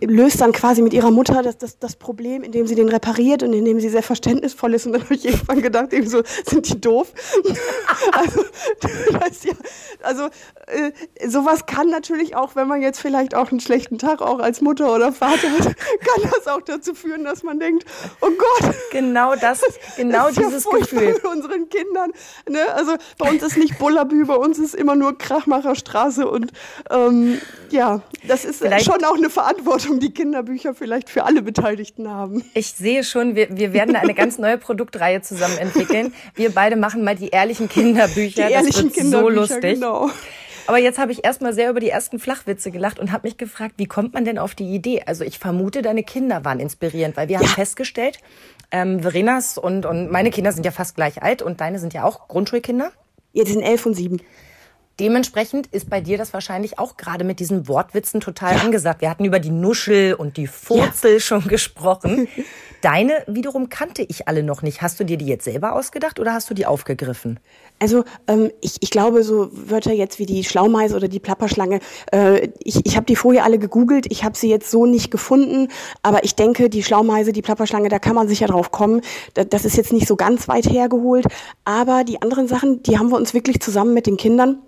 löst 0.00 0.40
dann 0.40 0.52
quasi 0.52 0.82
mit 0.82 0.92
ihrer 0.92 1.10
Mutter 1.10 1.42
das, 1.42 1.58
das, 1.58 1.78
das 1.78 1.96
Problem, 1.96 2.42
indem 2.42 2.66
sie 2.66 2.74
den 2.74 2.88
repariert 2.88 3.42
und 3.42 3.52
indem 3.52 3.80
sie 3.80 3.88
sehr 3.88 4.02
verständnisvoll 4.02 4.74
ist. 4.74 4.86
Und 4.86 4.92
dann 4.92 5.02
habe 5.02 5.14
ich 5.14 5.24
irgendwann 5.24 5.62
gedacht, 5.62 5.92
eben 5.92 6.08
so, 6.08 6.22
sind 6.44 6.68
die 6.68 6.80
doof? 6.80 7.12
also, 8.12 8.40
ja, 9.44 9.52
also 10.02 10.24
äh, 10.66 11.28
sowas 11.28 11.66
kann 11.66 11.90
natürlich 11.90 12.36
auch, 12.36 12.56
wenn 12.56 12.68
man 12.68 12.82
jetzt 12.82 13.00
vielleicht 13.00 13.34
auch 13.34 13.50
einen 13.50 13.60
schlechten 13.60 13.98
Tag 13.98 14.20
auch 14.20 14.38
als 14.38 14.60
Mutter 14.60 14.94
oder 14.94 15.12
Vater 15.12 15.50
hat, 15.50 15.64
kann 15.76 16.30
das 16.30 16.46
auch 16.46 16.62
dazu 16.62 16.94
führen, 16.94 17.24
dass 17.24 17.42
man 17.42 17.58
denkt, 17.58 17.84
oh 18.20 18.30
Gott. 18.30 18.74
Genau 18.90 19.34
das, 19.34 19.62
genau 19.96 20.26
das 20.26 20.36
dieses 20.36 20.64
ja 20.64 20.78
Gefühl. 20.78 21.14
Unseren 21.36 21.68
Kindern. 21.68 22.12
Ne? 22.48 22.60
Also 22.74 22.92
bei 23.18 23.30
uns 23.30 23.42
ist 23.42 23.56
nicht 23.56 23.78
Bullabü, 23.78 24.24
bei 24.26 24.34
uns 24.34 24.58
ist 24.58 24.74
immer 24.74 24.96
nur 24.96 25.18
Krachmacherstraße 25.18 26.28
und 26.28 26.52
ähm, 26.90 27.40
ja, 27.70 28.02
das 28.26 28.44
ist 28.44 28.60
vielleicht 28.60 28.86
schon 28.86 29.04
auch 29.04 29.16
eine 29.16 29.30
Verantwortung, 29.30 30.00
die 30.00 30.12
Kinderbücher 30.12 30.74
vielleicht 30.74 31.10
für 31.10 31.24
alle 31.24 31.42
Beteiligten 31.42 32.08
haben. 32.08 32.44
Ich 32.54 32.72
sehe 32.72 33.04
schon, 33.04 33.34
wir, 33.34 33.56
wir 33.56 33.72
werden 33.72 33.96
eine 33.96 34.14
ganz 34.14 34.38
neue 34.38 34.58
Produktreihe 34.58 35.20
zusammen 35.22 35.58
entwickeln. 35.58 36.14
Wir 36.34 36.50
beide 36.50 36.76
machen 36.76 37.04
mal 37.04 37.16
die 37.16 37.28
ehrlichen 37.28 37.68
Kinderbücher. 37.68 38.46
Die 38.46 38.52
ehrlichen 38.52 38.66
das 38.66 38.82
wird 38.82 38.94
Kinderbücher, 38.94 39.46
so 39.46 39.54
lustig. 39.54 39.74
Genau. 39.74 40.10
Aber 40.66 40.78
jetzt 40.78 40.98
habe 40.98 41.12
ich 41.12 41.24
erstmal 41.24 41.52
sehr 41.52 41.70
über 41.70 41.80
die 41.80 41.90
ersten 41.90 42.18
Flachwitze 42.18 42.70
gelacht 42.70 42.98
und 42.98 43.12
habe 43.12 43.28
mich 43.28 43.36
gefragt, 43.36 43.74
wie 43.76 43.86
kommt 43.86 44.14
man 44.14 44.24
denn 44.24 44.38
auf 44.38 44.54
die 44.54 44.74
Idee? 44.74 45.02
Also 45.06 45.24
ich 45.24 45.38
vermute, 45.38 45.82
deine 45.82 46.02
Kinder 46.02 46.44
waren 46.44 46.58
inspirierend, 46.58 47.16
weil 47.16 47.28
wir 47.28 47.34
ja. 47.34 47.40
haben 47.40 47.48
festgestellt, 47.48 48.18
ähm, 48.70 49.00
Verenas 49.00 49.58
und, 49.58 49.86
und 49.86 50.10
meine 50.10 50.30
Kinder 50.30 50.52
sind 50.52 50.64
ja 50.64 50.72
fast 50.72 50.94
gleich 50.94 51.22
alt 51.22 51.42
und 51.42 51.60
deine 51.60 51.78
sind 51.78 51.94
ja 51.94 52.04
auch 52.04 52.28
Grundschulkinder. 52.28 52.92
Ja, 53.32 53.44
die 53.44 53.52
sind 53.52 53.62
elf 53.62 53.86
und 53.86 53.94
sieben. 53.94 54.20
Dementsprechend 54.98 55.66
ist 55.66 55.90
bei 55.90 56.00
dir 56.00 56.16
das 56.16 56.32
wahrscheinlich 56.32 56.78
auch 56.78 56.96
gerade 56.96 57.22
mit 57.22 57.38
diesen 57.38 57.68
Wortwitzen 57.68 58.20
total 58.20 58.56
ja. 58.56 58.62
angesagt. 58.62 59.02
Wir 59.02 59.10
hatten 59.10 59.26
über 59.26 59.40
die 59.40 59.50
Nuschel 59.50 60.14
und 60.14 60.38
die 60.38 60.46
Furzel 60.46 61.14
ja. 61.14 61.20
schon 61.20 61.46
gesprochen. 61.48 62.28
Deine 62.86 63.24
wiederum 63.26 63.68
kannte 63.68 64.06
ich 64.08 64.28
alle 64.28 64.44
noch 64.44 64.62
nicht. 64.62 64.80
Hast 64.80 65.00
du 65.00 65.04
dir 65.04 65.16
die 65.16 65.26
jetzt 65.26 65.44
selber 65.44 65.72
ausgedacht 65.72 66.20
oder 66.20 66.32
hast 66.32 66.48
du 66.48 66.54
die 66.54 66.66
aufgegriffen? 66.66 67.40
Also 67.80 68.04
ähm, 68.28 68.52
ich, 68.60 68.76
ich 68.80 68.92
glaube, 68.92 69.24
so 69.24 69.48
Wörter 69.50 69.92
jetzt 69.92 70.20
wie 70.20 70.24
die 70.24 70.44
Schlaumeise 70.44 70.94
oder 70.94 71.08
die 71.08 71.18
Plapperschlange, 71.18 71.80
äh, 72.12 72.48
ich, 72.60 72.86
ich 72.86 72.94
habe 72.94 73.04
die 73.04 73.16
vorher 73.16 73.42
alle 73.42 73.58
gegoogelt, 73.58 74.06
ich 74.08 74.22
habe 74.22 74.38
sie 74.38 74.48
jetzt 74.48 74.70
so 74.70 74.86
nicht 74.86 75.10
gefunden, 75.10 75.66
aber 76.04 76.22
ich 76.22 76.36
denke, 76.36 76.70
die 76.70 76.84
Schlaumeise, 76.84 77.32
die 77.32 77.42
Plapperschlange, 77.42 77.88
da 77.88 77.98
kann 77.98 78.14
man 78.14 78.28
sicher 78.28 78.46
drauf 78.46 78.70
kommen. 78.70 79.00
Das 79.34 79.64
ist 79.64 79.76
jetzt 79.76 79.92
nicht 79.92 80.06
so 80.06 80.14
ganz 80.14 80.46
weit 80.46 80.70
hergeholt, 80.70 81.26
aber 81.64 82.04
die 82.04 82.22
anderen 82.22 82.46
Sachen, 82.46 82.84
die 82.84 83.00
haben 83.00 83.10
wir 83.10 83.16
uns 83.16 83.34
wirklich 83.34 83.58
zusammen 83.58 83.94
mit 83.94 84.06
den 84.06 84.16
Kindern 84.16 84.58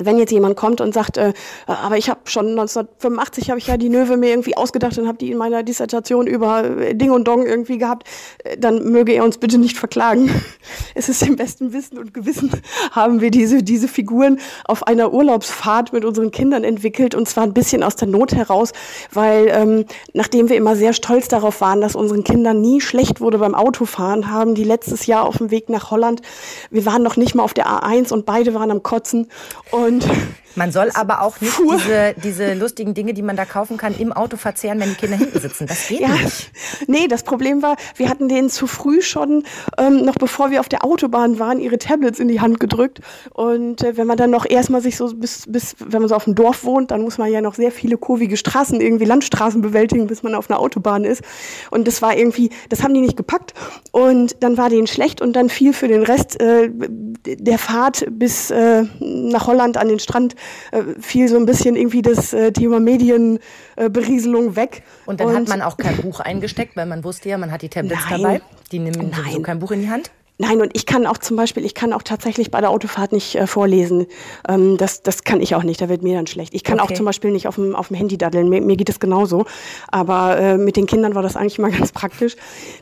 wenn 0.00 0.18
jetzt 0.18 0.32
jemand 0.32 0.56
kommt 0.56 0.80
und 0.80 0.94
sagt, 0.94 1.16
äh, 1.18 1.32
aber 1.66 1.98
ich 1.98 2.08
habe 2.08 2.20
schon 2.24 2.50
1985 2.50 3.50
habe 3.50 3.58
ich 3.58 3.66
ja 3.66 3.76
die 3.76 3.88
Nöwe 3.88 4.16
mir 4.16 4.30
irgendwie 4.30 4.56
ausgedacht 4.56 4.96
und 4.98 5.06
habe 5.06 5.18
die 5.18 5.30
in 5.30 5.38
meiner 5.38 5.62
Dissertation 5.62 6.26
über 6.26 6.64
äh, 6.64 6.94
Ding 6.94 7.10
und 7.10 7.28
Dong 7.28 7.46
irgendwie 7.46 7.78
gehabt, 7.78 8.08
äh, 8.44 8.56
dann 8.56 8.90
möge 8.90 9.12
er 9.12 9.24
uns 9.24 9.38
bitte 9.38 9.58
nicht 9.58 9.76
verklagen. 9.76 10.30
Es 10.94 11.08
ist 11.08 11.22
im 11.22 11.36
besten 11.36 11.72
Wissen 11.72 11.98
und 11.98 12.14
Gewissen 12.14 12.50
haben 12.92 13.20
wir 13.20 13.30
diese 13.30 13.62
diese 13.62 13.88
Figuren 13.88 14.38
auf 14.64 14.86
einer 14.86 15.12
Urlaubsfahrt 15.12 15.92
mit 15.92 16.04
unseren 16.04 16.30
Kindern 16.30 16.64
entwickelt 16.64 17.14
und 17.14 17.28
zwar 17.28 17.44
ein 17.44 17.52
bisschen 17.54 17.82
aus 17.82 17.96
der 17.96 18.08
Not 18.08 18.34
heraus, 18.34 18.72
weil 19.12 19.48
ähm, 19.48 19.84
nachdem 20.12 20.48
wir 20.48 20.56
immer 20.56 20.76
sehr 20.76 20.92
stolz 20.92 21.28
darauf 21.28 21.60
waren, 21.60 21.80
dass 21.80 21.96
unseren 21.96 22.24
Kindern 22.24 22.60
nie 22.60 22.80
schlecht 22.80 23.20
wurde 23.20 23.38
beim 23.38 23.54
Autofahren, 23.54 24.30
haben 24.30 24.54
die 24.54 24.64
letztes 24.64 25.06
Jahr 25.06 25.24
auf 25.24 25.38
dem 25.38 25.50
Weg 25.50 25.68
nach 25.68 25.90
Holland, 25.90 26.22
wir 26.70 26.86
waren 26.86 27.02
noch 27.02 27.16
nicht 27.16 27.34
mal 27.34 27.42
auf 27.42 27.54
der 27.54 27.66
A1 27.66 28.12
und 28.12 28.26
beide 28.26 28.54
waren 28.54 28.70
am 28.70 28.82
Kotzen 28.82 29.28
und 29.70 29.81
und 29.82 30.06
man 30.54 30.72
soll 30.72 30.90
aber 30.94 31.22
auch 31.22 31.40
nicht 31.40 31.58
diese, 31.58 32.14
diese 32.22 32.54
lustigen 32.54 32.94
Dinge, 32.94 33.14
die 33.14 33.22
man 33.22 33.36
da 33.36 33.44
kaufen 33.44 33.76
kann, 33.76 33.94
im 33.98 34.12
Auto 34.12 34.36
verzehren, 34.36 34.80
wenn 34.80 34.90
die 34.90 34.96
Kinder 34.96 35.16
hinten 35.16 35.40
sitzen. 35.40 35.66
Das 35.66 35.88
geht 35.88 36.00
ja. 36.00 36.08
nicht. 36.08 36.50
Nee, 36.86 37.08
das 37.08 37.22
Problem 37.22 37.62
war, 37.62 37.76
wir 37.96 38.08
hatten 38.08 38.28
denen 38.28 38.50
zu 38.50 38.66
früh 38.66 39.02
schon, 39.02 39.44
ähm, 39.78 40.04
noch 40.04 40.14
bevor 40.14 40.50
wir 40.50 40.60
auf 40.60 40.68
der 40.68 40.84
Autobahn 40.84 41.38
waren, 41.38 41.60
ihre 41.60 41.78
Tablets 41.78 42.18
in 42.18 42.28
die 42.28 42.40
Hand 42.40 42.60
gedrückt. 42.60 43.00
Und 43.30 43.82
äh, 43.82 43.96
wenn 43.96 44.06
man 44.06 44.16
dann 44.16 44.30
noch 44.30 44.48
erstmal 44.48 44.80
sich 44.80 44.96
so 44.96 45.14
bis, 45.14 45.44
bis, 45.46 45.76
wenn 45.78 46.00
man 46.00 46.08
so 46.08 46.14
auf 46.14 46.24
dem 46.24 46.34
Dorf 46.34 46.64
wohnt, 46.64 46.90
dann 46.90 47.02
muss 47.02 47.18
man 47.18 47.30
ja 47.30 47.40
noch 47.40 47.54
sehr 47.54 47.72
viele 47.72 47.96
kurvige 47.96 48.36
Straßen, 48.36 48.80
irgendwie 48.80 49.04
Landstraßen 49.04 49.62
bewältigen, 49.62 50.06
bis 50.06 50.22
man 50.22 50.34
auf 50.34 50.50
einer 50.50 50.60
Autobahn 50.60 51.04
ist. 51.04 51.22
Und 51.70 51.86
das 51.86 52.02
war 52.02 52.16
irgendwie, 52.16 52.50
das 52.68 52.82
haben 52.82 52.94
die 52.94 53.00
nicht 53.00 53.16
gepackt. 53.16 53.54
Und 53.90 54.36
dann 54.40 54.56
war 54.56 54.68
denen 54.68 54.86
schlecht 54.86 55.20
und 55.20 55.34
dann 55.34 55.48
fiel 55.48 55.72
für 55.72 55.88
den 55.88 56.02
Rest 56.02 56.40
äh, 56.40 56.70
der 57.24 57.58
Fahrt 57.58 58.06
bis 58.10 58.50
äh, 58.50 58.84
nach 59.00 59.46
Holland 59.46 59.76
an 59.76 59.88
den 59.88 59.98
Strand 59.98 60.34
fiel 61.00 61.28
so 61.28 61.36
ein 61.36 61.46
bisschen 61.46 61.76
irgendwie 61.76 62.02
das 62.02 62.32
äh, 62.32 62.52
Thema 62.52 62.80
Medienberieselung 62.80 64.52
äh, 64.52 64.56
weg. 64.56 64.82
Und 65.06 65.20
dann 65.20 65.28
und 65.28 65.36
hat 65.36 65.48
man 65.48 65.62
auch 65.62 65.76
kein 65.76 65.96
Buch 65.96 66.20
eingesteckt, 66.20 66.76
weil 66.76 66.86
man 66.86 67.04
wusste 67.04 67.28
ja, 67.28 67.38
man 67.38 67.50
hat 67.50 67.62
die 67.62 67.68
Tablets 67.68 68.02
nein, 68.10 68.22
dabei. 68.22 68.42
Die 68.70 68.78
nehmen 68.78 69.12
so 69.30 69.40
kein 69.40 69.58
Buch 69.58 69.70
in 69.72 69.82
die 69.82 69.90
Hand. 69.90 70.10
Nein, 70.42 70.60
und 70.60 70.72
ich 70.74 70.86
kann 70.86 71.06
auch 71.06 71.18
zum 71.18 71.36
Beispiel, 71.36 71.64
ich 71.64 71.72
kann 71.72 71.92
auch 71.92 72.02
tatsächlich 72.02 72.50
bei 72.50 72.60
der 72.60 72.70
Autofahrt 72.70 73.12
nicht 73.12 73.36
äh, 73.36 73.46
vorlesen. 73.46 74.08
Ähm, 74.48 74.76
das, 74.76 75.02
das 75.02 75.22
kann 75.22 75.40
ich 75.40 75.54
auch 75.54 75.62
nicht, 75.62 75.80
da 75.80 75.88
wird 75.88 76.02
mir 76.02 76.16
dann 76.16 76.26
schlecht. 76.26 76.52
Ich 76.52 76.64
kann 76.64 76.80
okay. 76.80 76.94
auch 76.94 76.96
zum 76.96 77.06
Beispiel 77.06 77.30
nicht 77.30 77.46
auf 77.46 77.54
dem, 77.54 77.76
auf 77.76 77.88
dem 77.88 77.96
Handy 77.96 78.18
daddeln, 78.18 78.48
mir, 78.48 78.60
mir 78.60 78.76
geht 78.76 78.88
es 78.88 78.98
genauso. 78.98 79.44
Aber 79.92 80.36
äh, 80.38 80.58
mit 80.58 80.76
den 80.76 80.86
Kindern 80.86 81.14
war 81.14 81.22
das 81.22 81.36
eigentlich 81.36 81.60
mal 81.60 81.70
ganz 81.78 81.92
praktisch. 81.92 82.34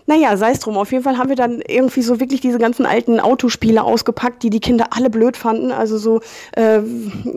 Naja, 0.06 0.38
sei 0.38 0.52
es 0.52 0.60
drum. 0.60 0.78
Auf 0.78 0.90
jeden 0.90 1.04
Fall 1.04 1.18
haben 1.18 1.28
wir 1.28 1.36
dann 1.36 1.60
irgendwie 1.60 2.00
so 2.00 2.18
wirklich 2.18 2.40
diese 2.40 2.58
ganzen 2.58 2.86
alten 2.86 3.20
Autospiele 3.20 3.84
ausgepackt, 3.84 4.42
die 4.42 4.48
die 4.48 4.60
Kinder 4.60 4.86
alle 4.92 5.10
blöd 5.10 5.36
fanden. 5.36 5.70
Also 5.70 5.98
so 5.98 6.22
äh, 6.52 6.80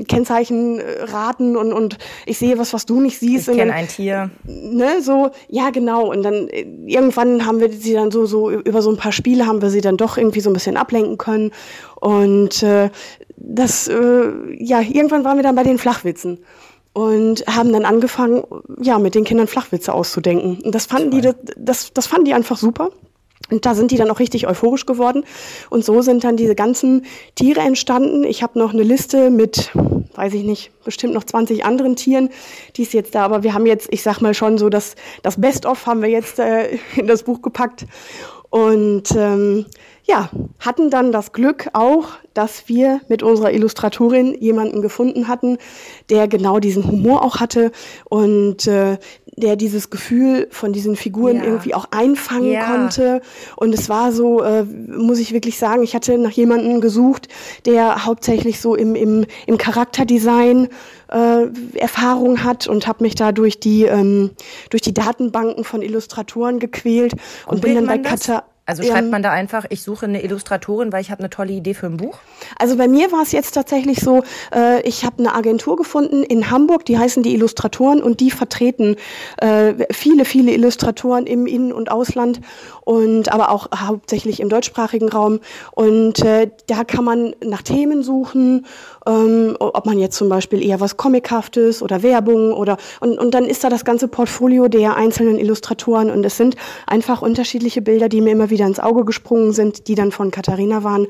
Kennzeichen 0.08 0.80
äh, 0.80 1.04
raten 1.04 1.58
und, 1.58 1.74
und 1.74 1.98
ich 2.26 2.38
sehe 2.38 2.58
was, 2.58 2.72
was 2.72 2.86
du 2.86 3.02
nicht 3.02 3.20
siehst. 3.20 3.50
Ich 3.50 3.58
kenne 3.58 3.74
ein 3.74 3.90
Tier. 3.90 4.30
Ne, 4.46 5.02
so, 5.02 5.32
ja 5.50 5.70
genau. 5.72 6.10
Und 6.10 6.24
dann 6.24 6.48
äh, 6.48 6.66
irgendwann 6.86 7.46
haben 7.46 7.60
wir 7.60 7.70
sie 7.74 7.92
dann 7.92 8.10
so, 8.10 8.26
so 8.26 8.50
über 8.50 8.82
so 8.82 8.90
ein 8.90 8.96
paar 8.96 9.12
Spiele 9.12 9.48
haben 9.48 9.62
wir 9.62 9.70
sie 9.70 9.82
dann 9.82 9.98
doch 9.98 10.13
doch 10.14 10.18
irgendwie 10.18 10.42
so 10.42 10.50
ein 10.50 10.54
bisschen 10.54 10.78
ablenken 10.78 11.18
können. 11.18 11.52
Und 12.00 12.64
äh, 12.64 12.90
das, 13.38 13.88
äh, 13.88 14.32
ja, 14.58 14.82
irgendwann 14.82 15.24
waren 15.24 15.38
wir 15.38 15.44
dann 15.44 15.56
bei 15.56 15.64
den 15.64 15.78
Flachwitzen 15.78 16.40
und 16.94 17.46
haben 17.48 17.74
dann 17.74 17.86
angefangen, 17.86 18.44
ja, 18.80 19.00
mit 19.00 19.16
den 19.16 19.24
Kindern 19.24 19.48
Flachwitze 19.48 19.94
auszudenken. 19.94 20.62
Und 20.64 20.76
das 20.76 20.86
fanden 20.86 21.12
die, 21.12 21.30
das, 21.58 21.92
das 21.94 22.08
fanden 22.08 22.26
die 22.26 22.34
einfach 22.34 22.58
super. 22.58 22.92
Und 23.52 23.66
da 23.66 23.76
sind 23.76 23.92
die 23.92 23.98
dann 23.98 24.10
auch 24.10 24.20
richtig 24.20 24.48
euphorisch 24.48 24.86
geworden. 24.86 25.26
Und 25.70 25.84
so 25.84 26.02
sind 26.02 26.24
dann 26.24 26.38
diese 26.38 26.56
ganzen 26.56 27.06
Tiere 27.36 27.60
entstanden. 27.60 28.24
Ich 28.24 28.42
habe 28.42 28.58
noch 28.58 28.74
eine 28.74 28.84
Liste 28.84 29.30
mit, 29.30 29.72
weiß 30.16 30.34
ich 30.34 30.44
nicht, 30.44 30.72
bestimmt 30.84 31.14
noch 31.14 31.26
20 31.26 31.66
anderen 31.66 31.96
Tieren, 31.96 32.30
die 32.78 32.84
ist 32.84 32.94
jetzt 32.94 33.16
da. 33.16 33.26
Aber 33.26 33.44
wir 33.44 33.54
haben 33.54 33.66
jetzt, 33.66 33.90
ich 33.92 34.02
sag 34.02 34.22
mal 34.22 34.34
schon 34.34 34.58
so, 34.58 34.70
das, 34.70 34.96
das 35.24 35.42
Best-of 35.42 35.86
haben 35.86 36.02
wir 36.02 36.10
jetzt 36.10 36.40
äh, 36.40 36.78
in 36.96 37.08
das 37.08 37.24
Buch 37.24 37.42
gepackt. 37.42 37.86
Und 38.50 39.12
ähm, 39.18 39.66
ja, 40.06 40.30
hatten 40.60 40.90
dann 40.90 41.12
das 41.12 41.32
Glück 41.32 41.70
auch, 41.74 42.10
dass 42.34 42.68
wir 42.68 43.00
mit 43.08 43.24
unserer 43.24 43.54
Illustratorin 43.54 44.36
jemanden 44.40 44.82
gefunden 44.82 45.28
hatten, 45.28 45.58
der 46.10 46.28
genau 46.28 46.60
diesen 46.60 46.86
Humor 46.86 47.24
auch 47.24 47.40
hatte 47.40 47.72
und 48.10 48.68
äh, 48.68 48.98
der 49.36 49.56
dieses 49.56 49.90
Gefühl 49.90 50.48
von 50.52 50.74
diesen 50.74 50.96
Figuren 50.96 51.38
ja. 51.38 51.44
irgendwie 51.46 51.74
auch 51.74 51.86
einfangen 51.92 52.52
ja. 52.52 52.66
konnte. 52.66 53.22
Und 53.56 53.74
es 53.74 53.90
war 53.90 54.12
so, 54.12 54.44
äh, 54.44 54.64
muss 54.64 55.20
ich 55.20 55.34
wirklich 55.34 55.58
sagen, 55.58 55.84
ich 55.84 55.96
hatte 55.96 56.18
nach 56.18 56.32
jemandem 56.32 56.82
gesucht, 56.82 57.30
der 57.66 58.06
hauptsächlich 58.06 58.60
so 58.60 58.76
im, 58.76 58.96
im, 58.96 59.26
im 59.48 59.58
Charakterdesign 59.58 60.68
äh, 61.12 61.46
Erfahrung 61.76 62.44
hat 62.44 62.68
und 62.68 62.88
habe 62.88 63.04
mich 63.04 63.16
da 63.16 63.32
durch 63.32 63.60
die, 63.60 63.86
ähm, 63.86 64.32
durch 64.70 64.82
die 64.82 64.94
Datenbanken 64.94 65.64
von 65.64 65.82
Illustratoren 65.82 66.60
gequält 66.60 67.14
und, 67.46 67.56
und 67.56 67.62
bin 67.62 67.76
dann 67.76 67.88
bei 67.88 67.98
Kata 67.98 68.44
also 68.66 68.82
schreibt 68.82 69.12
man 69.12 69.22
da 69.22 69.32
einfach, 69.32 69.66
ich 69.70 69.84
suche 69.84 70.06
eine 70.06 70.24
Illustratorin, 70.24 70.94
weil 70.94 71.02
ich 71.02 71.12
habe 71.12 71.20
eine 71.20 71.30
tolle 71.30 71.52
Idee 71.52 71.74
für 71.74 71.88
ein 71.88 71.98
Buch? 71.98 72.20
Also 72.58 72.78
bei 72.78 72.88
mir 72.88 73.12
war 73.12 73.22
es 73.22 73.34
jetzt 73.34 73.52
tatsächlich 73.52 74.00
so, 74.00 74.24
äh, 74.56 74.82
ich 74.88 75.04
habe 75.04 75.20
eine 75.20 75.36
Agentur 75.36 75.76
gefunden 75.76 76.24
in 76.24 76.50
Hamburg, 76.50 76.86
die 76.86 76.98
heißen 76.98 77.24
die 77.24 77.34
Illustratoren 77.34 78.02
und 78.02 78.22
die 78.22 78.32
vertreten 78.32 78.96
äh, 79.38 79.74
viele, 79.92 80.24
viele 80.24 80.54
Illustratoren 80.54 81.26
im 81.26 81.46
In- 81.46 81.74
und 81.74 81.92
Ausland 81.92 82.40
und 82.86 83.32
aber 83.32 83.52
auch 83.52 83.68
hauptsächlich 83.76 84.40
im 84.40 84.50
deutschsprachigen 84.50 85.10
Raum. 85.10 85.40
Und 85.72 86.24
äh, 86.24 86.50
da 86.68 86.84
kann 86.84 87.04
man 87.04 87.36
nach 87.44 87.62
Themen 87.62 88.04
suchen, 88.04 88.66
ähm, 89.06 89.56
ob 89.60 89.86
man 89.86 90.00
jetzt 90.00 90.18
zum 90.18 90.30
Beispiel 90.30 90.64
eher 90.64 90.80
was 90.80 90.98
Comichaftes 90.98 91.82
oder 91.82 92.04
Werbung 92.04 92.54
oder 92.54 92.78
und, 93.00 93.18
und 93.18 93.34
dann 93.34 93.46
ist 93.46 93.64
da 93.64 93.70
das 93.70 93.86
ganze 93.86 94.08
Portfolio 94.08 94.68
der 94.68 94.96
einzelnen 94.96 95.38
Illustratoren 95.38 96.10
und 96.10 96.26
es 96.26 96.38
sind 96.38 96.56
einfach 96.88 97.22
unterschiedliche 97.22 97.82
Bilder, 97.82 98.10
die 98.10 98.22
mir 98.22 98.32
immer 98.32 98.50
wieder 98.50 98.66
ins 98.66 98.80
Auge 98.80 99.06
gesprungen 99.06 99.54
sind, 99.54 99.88
die 99.88 99.96
dann 99.96 100.12
von 100.12 100.32
Katharina 100.32 100.84
waren. 100.84 101.08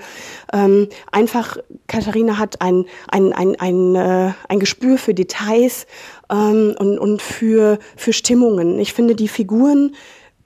Ähm, 0.51 0.89
einfach, 1.11 1.57
Katharina 1.87 2.37
hat 2.37 2.61
ein, 2.61 2.85
ein, 3.09 3.33
ein, 3.33 3.55
ein, 3.59 3.95
äh, 3.95 4.33
ein 4.47 4.59
Gespür 4.59 4.97
für 4.97 5.13
Details 5.13 5.85
ähm, 6.31 6.75
und, 6.77 6.99
und 6.99 7.21
für, 7.21 7.79
für 7.95 8.13
Stimmungen. 8.13 8.79
Ich 8.79 8.93
finde, 8.93 9.15
die 9.15 9.27
Figuren 9.27 9.95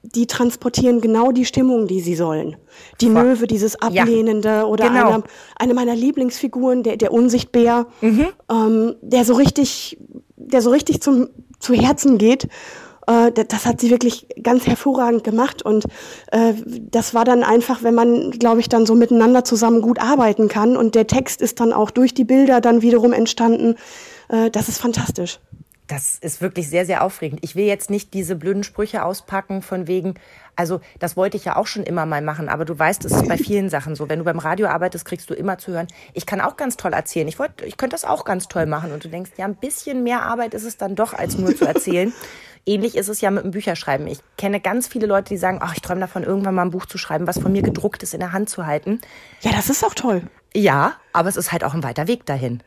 die 0.04 0.28
transportieren 0.28 1.02
genau 1.02 1.32
die 1.32 1.46
Stimmung, 1.46 1.88
die 1.88 2.02
sie 2.02 2.16
sollen. 2.16 2.56
Die 3.02 3.10
Voll. 3.10 3.24
Möwe, 3.24 3.48
dieses 3.48 3.82
Ablehnende 3.82 4.50
ja, 4.50 4.66
oder 4.66 4.90
genau. 4.90 5.10
eine, 5.10 5.24
eine 5.58 5.74
meiner 5.74 5.96
Lieblingsfiguren, 5.96 6.84
der, 6.84 6.98
der 6.98 7.12
Unsichtbär, 7.12 7.88
mhm. 8.02 8.28
ähm, 8.50 8.96
der 9.02 9.26
so 9.26 9.34
richtig, 9.34 9.98
der 10.36 10.62
so 10.62 10.70
richtig 10.70 11.02
zum, 11.02 11.30
zu 11.60 11.74
Herzen 11.74 12.18
geht. 12.18 12.48
Äh, 13.08 13.32
das 13.32 13.66
hat 13.66 13.82
sie 13.82 13.90
wirklich 13.90 14.28
ganz 14.42 14.68
hervorragend 14.68 15.24
gemacht 15.24 15.62
und 15.62 15.86
äh, 16.32 16.54
das 16.66 17.14
war 17.14 17.26
dann 17.26 17.44
einfach, 17.44 17.84
wenn 17.84 17.96
man, 17.96 18.32
glaube 18.32 18.60
ich, 18.60 18.70
dann 18.70 18.86
so 18.86 18.96
miteinander 18.96 19.44
zusammen 19.44 19.82
gut 19.82 20.00
arbeiten 20.00 20.48
kann 20.48 20.78
und 20.78 20.96
der 20.96 21.08
Text 21.08 21.42
ist 21.42 21.60
dann 21.60 21.74
auch 21.74 21.90
durch 21.90 22.14
die 22.14 22.26
Bilder 22.26 22.62
dann 22.62 22.82
wiederum 22.82 23.14
entstanden. 23.14 23.76
Äh, 24.30 24.52
das 24.52 24.70
ist 24.70 24.78
fantastisch. 24.78 25.40
Das 25.88 26.18
ist 26.20 26.42
wirklich 26.42 26.70
sehr, 26.70 26.86
sehr 26.86 27.02
aufregend. 27.02 27.40
Ich 27.44 27.56
will 27.56 27.66
jetzt 27.66 27.90
nicht 27.90 28.14
diese 28.14 28.36
blöden 28.36 28.64
Sprüche 28.64 29.04
auspacken 29.04 29.62
von 29.62 29.88
wegen, 29.88 30.16
also 30.58 30.82
das 31.00 31.16
wollte 31.16 31.38
ich 31.38 31.46
ja 31.46 31.56
auch 31.56 31.68
schon 31.68 31.84
immer 31.84 32.06
mal 32.06 32.22
machen, 32.22 32.50
aber 32.50 32.66
du 32.66 32.78
weißt, 32.78 33.06
es 33.06 33.14
ist 33.14 33.28
bei 33.28 33.38
vielen 33.38 33.70
Sachen 33.70 33.96
so. 33.96 34.10
Wenn 34.10 34.20
du 34.20 34.26
beim 34.26 34.40
Radio 34.40 34.68
arbeitest, 34.68 35.06
kriegst 35.06 35.30
du 35.30 35.34
immer 35.34 35.58
zu 35.58 35.72
hören, 35.72 35.88
ich 36.14 36.26
kann 36.26 36.42
auch 36.42 36.58
ganz 36.58 36.76
toll 36.76 36.92
erzählen. 36.92 37.28
Ich 37.28 37.40
wollte, 37.40 37.66
ich 37.66 37.78
könnte 37.78 37.94
das 37.94 38.04
auch 38.04 38.26
ganz 38.26 38.50
toll 38.50 38.66
machen. 38.66 38.92
Und 38.92 39.06
du 39.06 39.08
denkst, 39.08 39.32
ja, 39.38 39.46
ein 39.46 39.56
bisschen 39.56 40.04
mehr 40.04 40.24
Arbeit 40.24 40.54
ist 40.54 40.64
es 40.64 40.76
dann 40.76 40.96
doch, 40.96 41.14
als 41.14 41.38
nur 41.38 41.56
zu 41.56 41.66
erzählen. 41.66 42.14
Ähnlich 42.68 42.98
ist 42.98 43.08
es 43.08 43.22
ja 43.22 43.32
mit 43.32 43.46
dem 43.46 43.52
Bücherschreiben. 43.52 44.06
Ich 44.08 44.20
kenne 44.38 44.60
ganz 44.60 44.88
viele 44.88 45.08
Leute, 45.08 45.30
die 45.30 45.38
sagen, 45.38 45.60
ach, 45.62 45.74
ich 45.74 45.82
träume 45.82 46.02
davon, 46.02 46.24
irgendwann 46.24 46.54
mal 46.54 46.64
ein 46.64 46.72
Buch 46.72 46.86
zu 46.86 46.98
schreiben, 46.98 47.26
was 47.26 47.40
von 47.40 47.54
mir 47.54 47.62
gedruckt 47.62 48.04
ist, 48.04 48.14
in 48.14 48.20
der 48.20 48.34
Hand 48.34 48.50
zu 48.50 48.66
halten. 48.66 49.00
Ja, 49.42 49.52
das 49.52 49.70
ist 49.70 49.86
auch 49.86 49.94
toll. 49.94 50.22
Ja, 50.54 50.96
aber 51.14 51.30
es 51.30 51.38
ist 51.38 51.52
halt 51.52 51.64
auch 51.64 51.74
ein 51.74 51.84
weiter 51.84 52.08
Weg 52.08 52.26
dahin. 52.26 52.62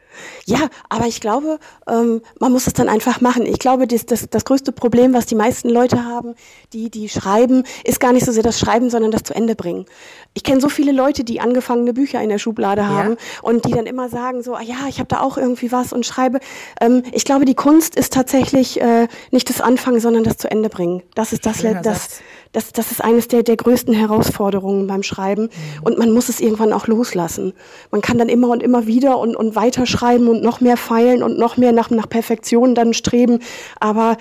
Ja, 0.45 0.69
aber 0.89 1.07
ich 1.07 1.21
glaube, 1.21 1.59
ähm, 1.89 2.21
man 2.39 2.53
muss 2.53 2.67
es 2.67 2.73
dann 2.73 2.89
einfach 2.89 3.21
machen. 3.21 3.47
Ich 3.47 3.59
glaube, 3.59 3.87
das, 3.87 4.07
das, 4.07 4.29
das 4.29 4.45
größte 4.45 4.73
Problem, 4.73 5.15
was 5.15 5.27
die 5.27 5.35
meisten 5.35 5.69
Leute 5.69 6.05
haben, 6.05 6.35
die, 6.73 6.91
die 6.91 7.09
schreiben, 7.09 7.65
ist 7.85 8.01
gar 8.01 8.13
nicht 8.13 8.27
so 8.27 8.33
sehr 8.33 8.43
das 8.43 8.59
Schreiben, 8.59 8.91
sondern 8.91 9.11
das 9.11 9.23
zu 9.23 9.35
Ende 9.35 9.55
bringen. 9.55 9.87
Ich 10.35 10.45
kenne 10.45 10.61
so 10.61 10.69
viele 10.69 10.93
Leute, 10.93 11.25
die 11.25 11.41
angefangene 11.41 11.93
Bücher 11.93 12.21
in 12.21 12.29
der 12.29 12.39
Schublade 12.39 12.89
haben 12.89 13.11
ja. 13.11 13.17
und 13.43 13.65
die 13.65 13.73
dann 13.73 13.87
immer 13.87 14.09
sagen 14.09 14.43
so, 14.43 14.55
ah 14.55 14.63
ja, 14.63 14.87
ich 14.89 14.99
habe 14.99 15.09
da 15.09 15.21
auch 15.21 15.37
irgendwie 15.37 15.73
was 15.73 15.93
und 15.93 16.05
schreibe. 16.07 16.41
Ähm, 16.81 17.03
ich 17.13 17.25
glaube, 17.25 17.45
die 17.45 17.55
Kunst 17.55 17.97
ist 17.97 18.13
tatsächlich 18.13 18.81
äh, 18.81 19.09
nicht 19.31 19.49
das 19.49 19.61
Anfangen, 19.61 19.90
sondern 19.99 20.23
das 20.23 20.37
zu 20.37 20.51
Ende 20.51 20.69
bringen. 20.69 21.03
Das 21.15 21.33
ist 21.33 21.47
das, 21.47 21.63
das, 21.83 22.21
das, 22.53 22.73
das 22.73 22.91
ist 22.93 23.03
eines 23.03 23.27
der, 23.29 23.43
der 23.43 23.57
größten 23.57 23.95
Herausforderungen 23.95 24.87
beim 24.87 25.03
Schreiben. 25.03 25.45
Mhm. 25.45 25.83
Und 25.83 25.99
man 25.99 26.13
muss 26.13 26.29
es 26.29 26.41
irgendwann 26.41 26.73
auch 26.73 26.87
loslassen. 26.87 27.55
Man 27.91 28.01
kann 28.03 28.19
dann 28.19 28.29
immer 28.29 28.51
und 28.51 28.63
immer 28.63 28.87
wieder 28.87 29.19
und, 29.19 29.35
und 29.35 29.57
weiter 29.57 29.87
schreiben 29.87 30.29
und 30.29 30.43
noch 30.43 30.61
mehr 30.61 30.77
feilen 30.77 31.23
und 31.23 31.39
noch 31.39 31.57
mehr 31.57 31.73
nach, 31.73 31.91
nach 31.91 32.09
Perfektion 32.09 32.75
dann 32.75 32.95
streben. 32.95 33.41
Aber 33.81 34.17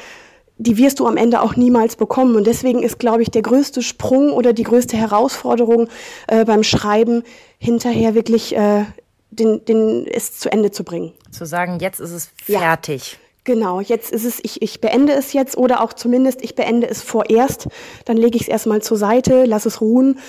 die 0.57 0.77
wirst 0.77 0.99
du 0.99 1.07
am 1.07 1.17
Ende 1.17 1.41
auch 1.41 1.55
niemals 1.55 1.95
bekommen. 1.95 2.35
Und 2.35 2.45
deswegen 2.45 2.83
ist, 2.83 2.99
glaube 2.99 3.21
ich, 3.21 3.31
der 3.31 3.41
größte 3.41 3.81
Sprung 3.81 4.31
oder 4.31 4.53
die 4.53 4.63
größte 4.63 4.97
Herausforderung 4.97 5.87
äh, 6.27 6.45
beim 6.45 6.63
Schreiben 6.63 7.23
hinterher 7.57 8.13
wirklich 8.13 8.55
äh, 8.55 8.85
den, 9.31 9.63
den, 9.65 10.05
es 10.05 10.37
zu 10.37 10.51
Ende 10.51 10.71
zu 10.71 10.83
bringen. 10.83 11.13
Zu 11.31 11.45
sagen, 11.45 11.79
jetzt 11.79 11.99
ist 11.99 12.11
es 12.11 12.29
fertig. 12.43 13.13
Ja. 13.13 13.28
Genau, 13.49 13.79
jetzt 13.79 14.11
ist 14.11 14.25
es, 14.25 14.39
ich, 14.43 14.61
ich 14.61 14.79
beende 14.79 15.11
es 15.13 15.33
jetzt 15.33 15.57
oder 15.57 15.81
auch 15.81 15.93
zumindest 15.93 16.43
ich 16.43 16.53
beende 16.53 16.87
es 16.87 17.01
vorerst. 17.01 17.67
Dann 18.05 18.15
lege 18.15 18.35
ich 18.35 18.43
es 18.43 18.47
erstmal 18.47 18.83
zur 18.83 18.95
Seite, 18.95 19.45
lass 19.45 19.65
es 19.65 19.81
ruhen, 19.81 20.19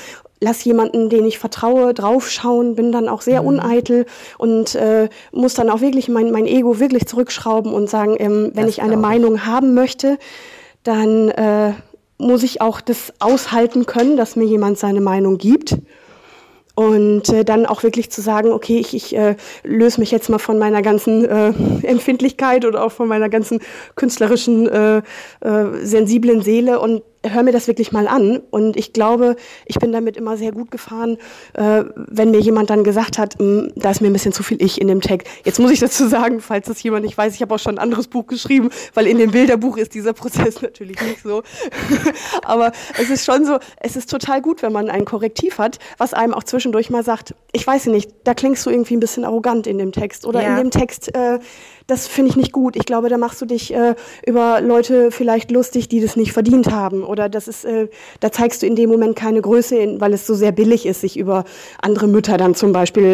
lass 0.40 0.64
jemanden, 0.64 1.10
den 1.10 1.26
ich 1.26 1.38
vertraue, 1.38 1.92
draufschauen, 1.92 2.76
bin 2.76 2.92
dann 2.92 3.10
auch 3.10 3.20
sehr 3.20 3.42
mhm. 3.42 3.48
uneitel 3.48 4.06
und 4.38 4.74
äh, 4.74 5.10
muss 5.32 5.52
dann 5.52 5.68
auch 5.68 5.82
wirklich 5.82 6.08
mein, 6.08 6.30
mein 6.30 6.46
Ego 6.46 6.80
wirklich 6.80 7.04
zurückschrauben 7.04 7.74
und 7.74 7.90
sagen, 7.90 8.16
ähm, 8.18 8.52
wenn 8.54 8.64
das 8.64 8.76
ich 8.76 8.82
eine 8.82 8.96
Meinung 8.96 9.44
haben 9.44 9.74
möchte, 9.74 10.16
dann 10.82 11.28
äh, 11.28 11.74
muss 12.16 12.42
ich 12.42 12.62
auch 12.62 12.80
das 12.80 13.12
aushalten 13.18 13.84
können, 13.84 14.16
dass 14.16 14.34
mir 14.34 14.46
jemand 14.46 14.78
seine 14.78 15.02
Meinung 15.02 15.36
gibt. 15.36 15.76
Und 16.80 17.28
äh, 17.28 17.44
dann 17.44 17.66
auch 17.66 17.82
wirklich 17.82 18.10
zu 18.10 18.22
sagen, 18.22 18.52
okay, 18.52 18.78
ich, 18.78 18.94
ich 18.94 19.14
äh, 19.14 19.36
löse 19.64 20.00
mich 20.00 20.10
jetzt 20.10 20.30
mal 20.30 20.38
von 20.38 20.58
meiner 20.58 20.80
ganzen 20.80 21.26
äh, 21.26 21.52
Empfindlichkeit 21.82 22.64
oder 22.64 22.82
auch 22.82 22.90
von 22.90 23.06
meiner 23.06 23.28
ganzen 23.28 23.60
künstlerischen, 23.96 24.66
äh, 24.66 24.96
äh, 24.96 25.02
sensiblen 25.82 26.40
Seele 26.40 26.80
und 26.80 27.02
hör 27.22 27.42
mir 27.42 27.52
das 27.52 27.66
wirklich 27.66 27.92
mal 27.92 28.08
an. 28.08 28.40
Und 28.50 28.76
ich 28.76 28.92
glaube, 28.92 29.36
ich 29.66 29.78
bin 29.78 29.92
damit 29.92 30.16
immer 30.16 30.36
sehr 30.36 30.52
gut 30.52 30.70
gefahren, 30.70 31.18
äh, 31.54 31.84
wenn 31.94 32.30
mir 32.30 32.40
jemand 32.40 32.70
dann 32.70 32.84
gesagt 32.84 33.18
hat, 33.18 33.38
hm, 33.38 33.72
da 33.76 33.90
ist 33.90 34.00
mir 34.00 34.08
ein 34.08 34.12
bisschen 34.12 34.32
zu 34.32 34.42
viel 34.42 34.62
Ich 34.62 34.80
in 34.80 34.88
dem 34.88 35.00
Text. 35.00 35.28
Jetzt 35.44 35.58
muss 35.58 35.70
ich 35.70 35.80
dazu 35.80 36.08
sagen, 36.08 36.40
falls 36.40 36.66
das 36.66 36.82
jemand 36.82 37.04
nicht 37.04 37.16
weiß, 37.16 37.34
ich 37.34 37.42
habe 37.42 37.54
auch 37.54 37.58
schon 37.58 37.76
ein 37.76 37.78
anderes 37.78 38.08
Buch 38.08 38.26
geschrieben, 38.26 38.70
weil 38.94 39.06
in 39.06 39.18
dem 39.18 39.30
Bilderbuch 39.32 39.76
ist 39.76 39.94
dieser 39.94 40.12
Prozess 40.12 40.62
natürlich 40.62 41.00
nicht 41.02 41.22
so. 41.22 41.42
Aber 42.42 42.72
es 42.98 43.10
ist 43.10 43.24
schon 43.24 43.44
so, 43.44 43.58
es 43.80 43.96
ist 43.96 44.10
total 44.10 44.40
gut, 44.40 44.62
wenn 44.62 44.72
man 44.72 44.88
ein 44.88 45.04
Korrektiv 45.04 45.58
hat, 45.58 45.78
was 45.98 46.14
einem 46.14 46.34
auch 46.34 46.44
zwischendurch 46.44 46.90
mal 46.90 47.04
sagt, 47.04 47.34
ich 47.52 47.66
weiß 47.66 47.86
nicht, 47.86 48.10
da 48.24 48.34
klingst 48.34 48.64
du 48.64 48.70
irgendwie 48.70 48.96
ein 48.96 49.00
bisschen 49.00 49.24
arrogant 49.24 49.66
in 49.66 49.78
dem 49.78 49.92
Text 49.92 50.26
oder 50.26 50.42
ja. 50.42 50.50
in 50.50 50.56
dem 50.56 50.70
Text 50.70 51.14
äh, 51.14 51.38
das 51.90 52.06
finde 52.06 52.30
ich 52.30 52.36
nicht 52.36 52.52
gut. 52.52 52.76
Ich 52.76 52.86
glaube, 52.86 53.08
da 53.08 53.18
machst 53.18 53.40
du 53.40 53.46
dich 53.46 53.74
äh, 53.74 53.94
über 54.24 54.60
Leute 54.60 55.10
vielleicht 55.10 55.50
lustig, 55.50 55.88
die 55.88 56.00
das 56.00 56.16
nicht 56.16 56.32
verdient 56.32 56.70
haben. 56.70 57.02
Oder 57.10 57.28
das 57.28 57.48
ist, 57.48 57.64
äh, 57.64 57.88
da 58.20 58.32
zeigst 58.32 58.62
du 58.62 58.66
in 58.66 58.76
dem 58.76 58.88
Moment 58.88 59.16
keine 59.16 59.42
Größe, 59.42 60.00
weil 60.00 60.14
es 60.14 60.26
so 60.26 60.34
sehr 60.34 60.52
billig 60.52 60.86
ist, 60.86 61.00
sich 61.00 61.18
über 61.18 61.44
andere 61.82 62.06
Mütter 62.06 62.36
dann 62.36 62.54
zum 62.54 62.72
Beispiel 62.72 63.04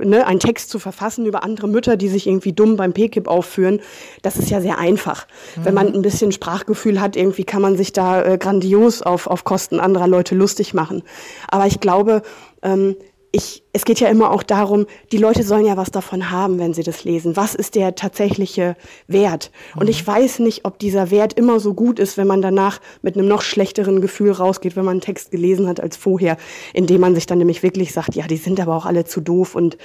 äh, 0.00 0.04
ne, 0.04 0.26
einen 0.26 0.40
Text 0.40 0.70
zu 0.70 0.78
verfassen 0.78 1.26
über 1.26 1.44
andere 1.44 1.68
Mütter, 1.68 1.96
die 1.96 2.08
sich 2.08 2.26
irgendwie 2.26 2.52
dumm 2.52 2.76
beim 2.76 2.92
PKIP 2.92 3.28
aufführen. 3.28 3.80
Das 4.22 4.36
ist 4.36 4.50
ja 4.50 4.60
sehr 4.60 4.78
einfach. 4.78 5.26
Mhm. 5.56 5.64
Wenn 5.64 5.74
man 5.74 5.94
ein 5.94 6.02
bisschen 6.02 6.32
Sprachgefühl 6.32 7.00
hat, 7.00 7.16
irgendwie 7.16 7.44
kann 7.44 7.60
man 7.60 7.76
sich 7.76 7.92
da 7.92 8.24
äh, 8.24 8.38
grandios 8.38 9.02
auf, 9.02 9.26
auf 9.26 9.44
Kosten 9.44 9.80
anderer 9.80 10.06
Leute 10.06 10.34
lustig 10.34 10.72
machen. 10.72 11.02
Aber 11.48 11.66
ich 11.66 11.80
glaube, 11.80 12.22
ähm, 12.62 12.96
ich, 13.34 13.64
es 13.72 13.84
geht 13.84 13.98
ja 13.98 14.08
immer 14.08 14.30
auch 14.30 14.44
darum, 14.44 14.86
die 15.10 15.16
Leute 15.16 15.42
sollen 15.42 15.66
ja 15.66 15.76
was 15.76 15.90
davon 15.90 16.30
haben, 16.30 16.60
wenn 16.60 16.72
sie 16.72 16.84
das 16.84 17.02
lesen. 17.02 17.36
Was 17.36 17.56
ist 17.56 17.74
der 17.74 17.96
tatsächliche 17.96 18.76
Wert? 19.08 19.50
Und 19.74 19.90
ich 19.90 20.06
mhm. 20.06 20.12
weiß 20.12 20.38
nicht, 20.38 20.64
ob 20.64 20.78
dieser 20.78 21.10
Wert 21.10 21.32
immer 21.32 21.58
so 21.58 21.74
gut 21.74 21.98
ist, 21.98 22.16
wenn 22.16 22.28
man 22.28 22.42
danach 22.42 22.80
mit 23.02 23.16
einem 23.16 23.26
noch 23.26 23.42
schlechteren 23.42 24.00
Gefühl 24.00 24.30
rausgeht, 24.30 24.76
wenn 24.76 24.84
man 24.84 24.92
einen 24.92 25.00
Text 25.00 25.32
gelesen 25.32 25.66
hat 25.66 25.80
als 25.80 25.96
vorher, 25.96 26.36
indem 26.74 27.00
man 27.00 27.16
sich 27.16 27.26
dann 27.26 27.38
nämlich 27.38 27.64
wirklich 27.64 27.92
sagt, 27.92 28.14
ja, 28.14 28.28
die 28.28 28.36
sind 28.36 28.60
aber 28.60 28.76
auch 28.76 28.86
alle 28.86 29.04
zu 29.04 29.20
doof 29.20 29.56
und 29.56 29.78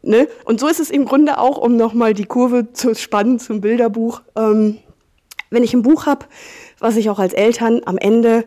ne. 0.00 0.26
Und 0.46 0.58
so 0.58 0.66
ist 0.66 0.80
es 0.80 0.88
im 0.88 1.04
Grunde 1.04 1.36
auch, 1.36 1.58
um 1.58 1.76
nochmal 1.76 2.14
die 2.14 2.24
Kurve 2.24 2.72
zu 2.72 2.94
spannen 2.94 3.38
zum 3.38 3.60
Bilderbuch. 3.60 4.22
Ähm, 4.36 4.78
wenn 5.50 5.62
ich 5.62 5.74
ein 5.74 5.82
Buch 5.82 6.06
habe, 6.06 6.24
was 6.78 6.96
ich 6.96 7.10
auch 7.10 7.18
als 7.18 7.34
Eltern 7.34 7.82
am 7.84 7.98
Ende 7.98 8.46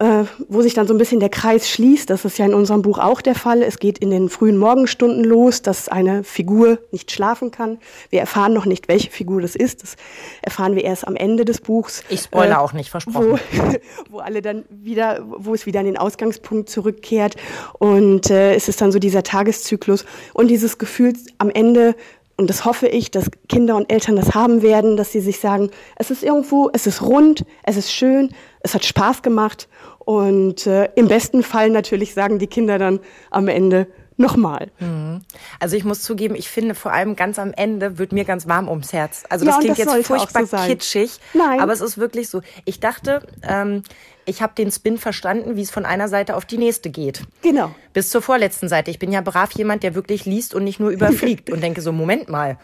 äh, 0.00 0.24
wo 0.48 0.62
sich 0.62 0.74
dann 0.74 0.86
so 0.86 0.94
ein 0.94 0.98
bisschen 0.98 1.18
der 1.18 1.28
Kreis 1.28 1.68
schließt. 1.68 2.08
Das 2.08 2.24
ist 2.24 2.38
ja 2.38 2.46
in 2.46 2.54
unserem 2.54 2.82
Buch 2.82 2.98
auch 2.98 3.20
der 3.20 3.34
Fall. 3.34 3.62
Es 3.62 3.78
geht 3.78 3.98
in 3.98 4.10
den 4.10 4.28
frühen 4.28 4.56
Morgenstunden 4.56 5.24
los, 5.24 5.62
dass 5.62 5.88
eine 5.88 6.22
Figur 6.22 6.78
nicht 6.92 7.10
schlafen 7.10 7.50
kann. 7.50 7.78
Wir 8.10 8.20
erfahren 8.20 8.52
noch 8.52 8.64
nicht, 8.64 8.86
welche 8.86 9.10
Figur 9.10 9.40
das 9.40 9.56
ist. 9.56 9.82
Das 9.82 9.96
erfahren 10.42 10.76
wir 10.76 10.84
erst 10.84 11.06
am 11.06 11.16
Ende 11.16 11.44
des 11.44 11.60
Buchs. 11.60 12.04
Ich 12.08 12.22
spoilere 12.22 12.58
äh, 12.58 12.58
auch 12.58 12.72
nicht, 12.72 12.90
versprochen. 12.90 13.40
Wo, 13.50 13.74
wo 14.10 14.18
alle 14.18 14.40
dann 14.40 14.64
wieder, 14.70 15.24
wo 15.26 15.52
es 15.54 15.66
wieder 15.66 15.80
an 15.80 15.86
den 15.86 15.96
Ausgangspunkt 15.96 16.70
zurückkehrt. 16.70 17.36
Und 17.78 18.30
äh, 18.30 18.54
es 18.54 18.68
ist 18.68 18.80
dann 18.80 18.92
so 18.92 19.00
dieser 19.00 19.24
Tageszyklus 19.24 20.04
und 20.32 20.48
dieses 20.48 20.78
Gefühl 20.78 21.14
am 21.38 21.50
Ende 21.50 21.96
und 22.38 22.48
das 22.48 22.64
hoffe 22.64 22.86
ich, 22.86 23.10
dass 23.10 23.30
Kinder 23.48 23.74
und 23.74 23.92
Eltern 23.92 24.14
das 24.14 24.32
haben 24.34 24.62
werden, 24.62 24.96
dass 24.96 25.10
sie 25.10 25.20
sich 25.20 25.40
sagen, 25.40 25.70
es 25.96 26.10
ist 26.10 26.22
irgendwo, 26.22 26.70
es 26.72 26.86
ist 26.86 27.02
rund, 27.02 27.44
es 27.64 27.76
ist 27.76 27.92
schön, 27.92 28.32
es 28.60 28.74
hat 28.74 28.84
Spaß 28.84 29.22
gemacht 29.22 29.68
und 29.98 30.66
äh, 30.66 30.88
im 30.94 31.08
besten 31.08 31.42
Fall 31.42 31.68
natürlich 31.68 32.14
sagen 32.14 32.38
die 32.38 32.46
Kinder 32.46 32.78
dann 32.78 33.00
am 33.30 33.48
Ende 33.48 33.88
nochmal. 34.16 34.70
Mhm. 34.78 35.22
Also 35.58 35.76
ich 35.76 35.84
muss 35.84 36.02
zugeben, 36.02 36.36
ich 36.36 36.48
finde 36.48 36.76
vor 36.76 36.92
allem 36.92 37.16
ganz 37.16 37.40
am 37.40 37.52
Ende 37.52 37.98
wird 37.98 38.12
mir 38.12 38.24
ganz 38.24 38.46
warm 38.46 38.68
ums 38.68 38.92
Herz. 38.92 39.24
Also 39.28 39.44
das 39.44 39.56
ja, 39.56 39.60
klingt 39.60 39.78
das 39.78 39.94
jetzt 39.94 40.06
furchtbar 40.06 40.46
so 40.46 40.56
kitschig, 40.58 41.18
Nein. 41.34 41.60
aber 41.60 41.72
es 41.72 41.80
ist 41.80 41.98
wirklich 41.98 42.28
so. 42.28 42.40
Ich 42.64 42.78
dachte, 42.78 43.26
ähm, 43.42 43.82
ich 44.28 44.42
habe 44.42 44.52
den 44.56 44.70
Spin 44.70 44.98
verstanden, 44.98 45.56
wie 45.56 45.62
es 45.62 45.70
von 45.70 45.84
einer 45.84 46.08
Seite 46.08 46.36
auf 46.36 46.44
die 46.44 46.58
nächste 46.58 46.90
geht. 46.90 47.22
Genau. 47.42 47.74
Bis 47.92 48.10
zur 48.10 48.22
vorletzten 48.22 48.68
Seite. 48.68 48.90
Ich 48.90 48.98
bin 48.98 49.10
ja 49.10 49.20
brav 49.20 49.52
jemand, 49.52 49.82
der 49.82 49.94
wirklich 49.94 50.26
liest 50.26 50.54
und 50.54 50.64
nicht 50.64 50.80
nur 50.80 50.90
überfliegt 50.90 51.50
und 51.52 51.62
denke 51.62 51.80
so, 51.80 51.92
Moment 51.92 52.28
mal 52.28 52.58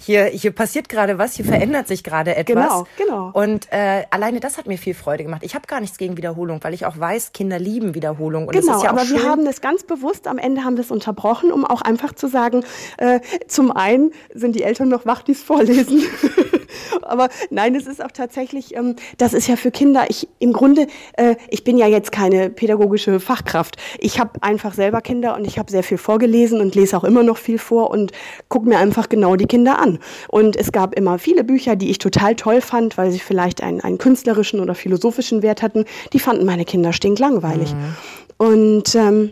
hier, 0.00 0.26
hier 0.26 0.52
passiert 0.52 0.88
gerade 0.88 1.18
was, 1.18 1.34
hier 1.34 1.44
verändert 1.44 1.88
sich 1.88 2.04
gerade 2.04 2.36
etwas. 2.36 2.68
Genau, 2.68 2.86
genau. 2.96 3.30
Und 3.32 3.66
äh, 3.72 4.04
alleine 4.10 4.38
das 4.38 4.56
hat 4.56 4.66
mir 4.66 4.78
viel 4.78 4.94
Freude 4.94 5.24
gemacht. 5.24 5.42
Ich 5.44 5.56
habe 5.56 5.66
gar 5.66 5.80
nichts 5.80 5.98
gegen 5.98 6.16
Wiederholung, 6.16 6.60
weil 6.62 6.72
ich 6.72 6.86
auch 6.86 6.98
weiß, 6.98 7.32
Kinder 7.32 7.58
lieben 7.58 7.94
Wiederholung. 7.94 8.46
Und 8.46 8.52
genau, 8.52 8.82
ja 8.82 8.90
aber 8.90 9.04
schön. 9.04 9.18
wir 9.18 9.28
haben 9.28 9.44
das 9.44 9.60
ganz 9.60 9.82
bewusst, 9.82 10.28
am 10.28 10.38
Ende 10.38 10.62
haben 10.64 10.76
wir 10.76 10.84
es 10.84 10.92
unterbrochen, 10.92 11.50
um 11.50 11.64
auch 11.64 11.82
einfach 11.82 12.14
zu 12.14 12.28
sagen, 12.28 12.64
äh, 12.98 13.20
zum 13.48 13.72
einen 13.72 14.12
sind 14.32 14.54
die 14.54 14.62
Eltern 14.62 14.88
noch 14.88 15.04
wach, 15.04 15.22
die 15.22 15.32
es 15.32 15.42
vorlesen. 15.42 16.02
Aber 17.02 17.28
nein, 17.50 17.74
es 17.74 17.86
ist 17.86 18.02
auch 18.02 18.12
tatsächlich, 18.12 18.76
ähm, 18.76 18.96
das 19.16 19.32
ist 19.32 19.48
ja 19.48 19.56
für 19.56 19.70
Kinder, 19.70 20.06
ich 20.08 20.28
im 20.38 20.52
Grunde, 20.52 20.86
äh, 21.14 21.36
ich 21.48 21.64
bin 21.64 21.78
ja 21.78 21.86
jetzt 21.86 22.12
keine 22.12 22.50
pädagogische 22.50 23.20
Fachkraft. 23.20 23.76
Ich 23.98 24.20
habe 24.20 24.42
einfach 24.42 24.74
selber 24.74 25.00
Kinder 25.00 25.34
und 25.34 25.46
ich 25.46 25.58
habe 25.58 25.70
sehr 25.70 25.82
viel 25.82 25.98
vorgelesen 25.98 26.60
und 26.60 26.74
lese 26.74 26.96
auch 26.96 27.04
immer 27.04 27.22
noch 27.22 27.38
viel 27.38 27.58
vor 27.58 27.90
und 27.90 28.12
gucke 28.48 28.68
mir 28.68 28.78
einfach 28.78 29.08
genau 29.08 29.36
die 29.36 29.46
Kinder 29.46 29.78
an. 29.78 29.87
Und 30.28 30.56
es 30.56 30.72
gab 30.72 30.94
immer 30.94 31.18
viele 31.18 31.44
Bücher, 31.44 31.76
die 31.76 31.90
ich 31.90 31.98
total 31.98 32.34
toll 32.34 32.60
fand, 32.60 32.98
weil 32.98 33.10
sie 33.10 33.18
vielleicht 33.18 33.62
einen, 33.62 33.80
einen 33.80 33.98
künstlerischen 33.98 34.60
oder 34.60 34.74
philosophischen 34.74 35.42
Wert 35.42 35.62
hatten. 35.62 35.84
Die 36.12 36.18
fanden 36.18 36.44
meine 36.44 36.64
Kinder 36.64 36.92
stinklangweilig. 36.92 37.74
Mhm. 37.74 37.96
Und 38.36 38.94
ähm, 38.94 39.30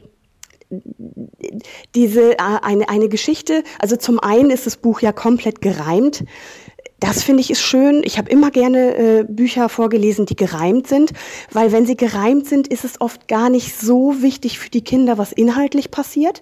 diese 1.95 2.33
äh, 2.33 2.59
eine, 2.63 2.89
eine 2.89 3.09
Geschichte, 3.09 3.63
also 3.79 3.97
zum 3.97 4.19
einen 4.19 4.51
ist 4.51 4.67
das 4.67 4.77
Buch 4.77 5.01
ja 5.01 5.13
komplett 5.13 5.61
gereimt. 5.61 6.25
Das 6.99 7.23
finde 7.23 7.43
ich 7.43 7.51
ist 7.51 7.61
schön. 7.61 8.01
Ich 8.05 8.17
habe 8.17 8.31
immer 8.31 8.51
gerne 8.51 8.97
äh, 8.97 9.25
Bücher 9.25 9.69
vorgelesen, 9.69 10.25
die 10.25 10.35
gereimt 10.35 10.87
sind, 10.87 11.13
weil 11.53 11.71
wenn 11.71 11.85
sie 11.85 11.97
gereimt 11.97 12.49
sind, 12.49 12.69
ist 12.69 12.85
es 12.85 13.03
oft 13.03 13.29
gar 13.29 13.51
nicht 13.51 13.79
so 13.79 14.23
wichtig 14.23 14.59
für 14.59 14.71
die 14.71 14.83
Kinder, 14.83 15.19
was 15.19 15.33
inhaltlich 15.33 15.91
passiert, 15.91 16.41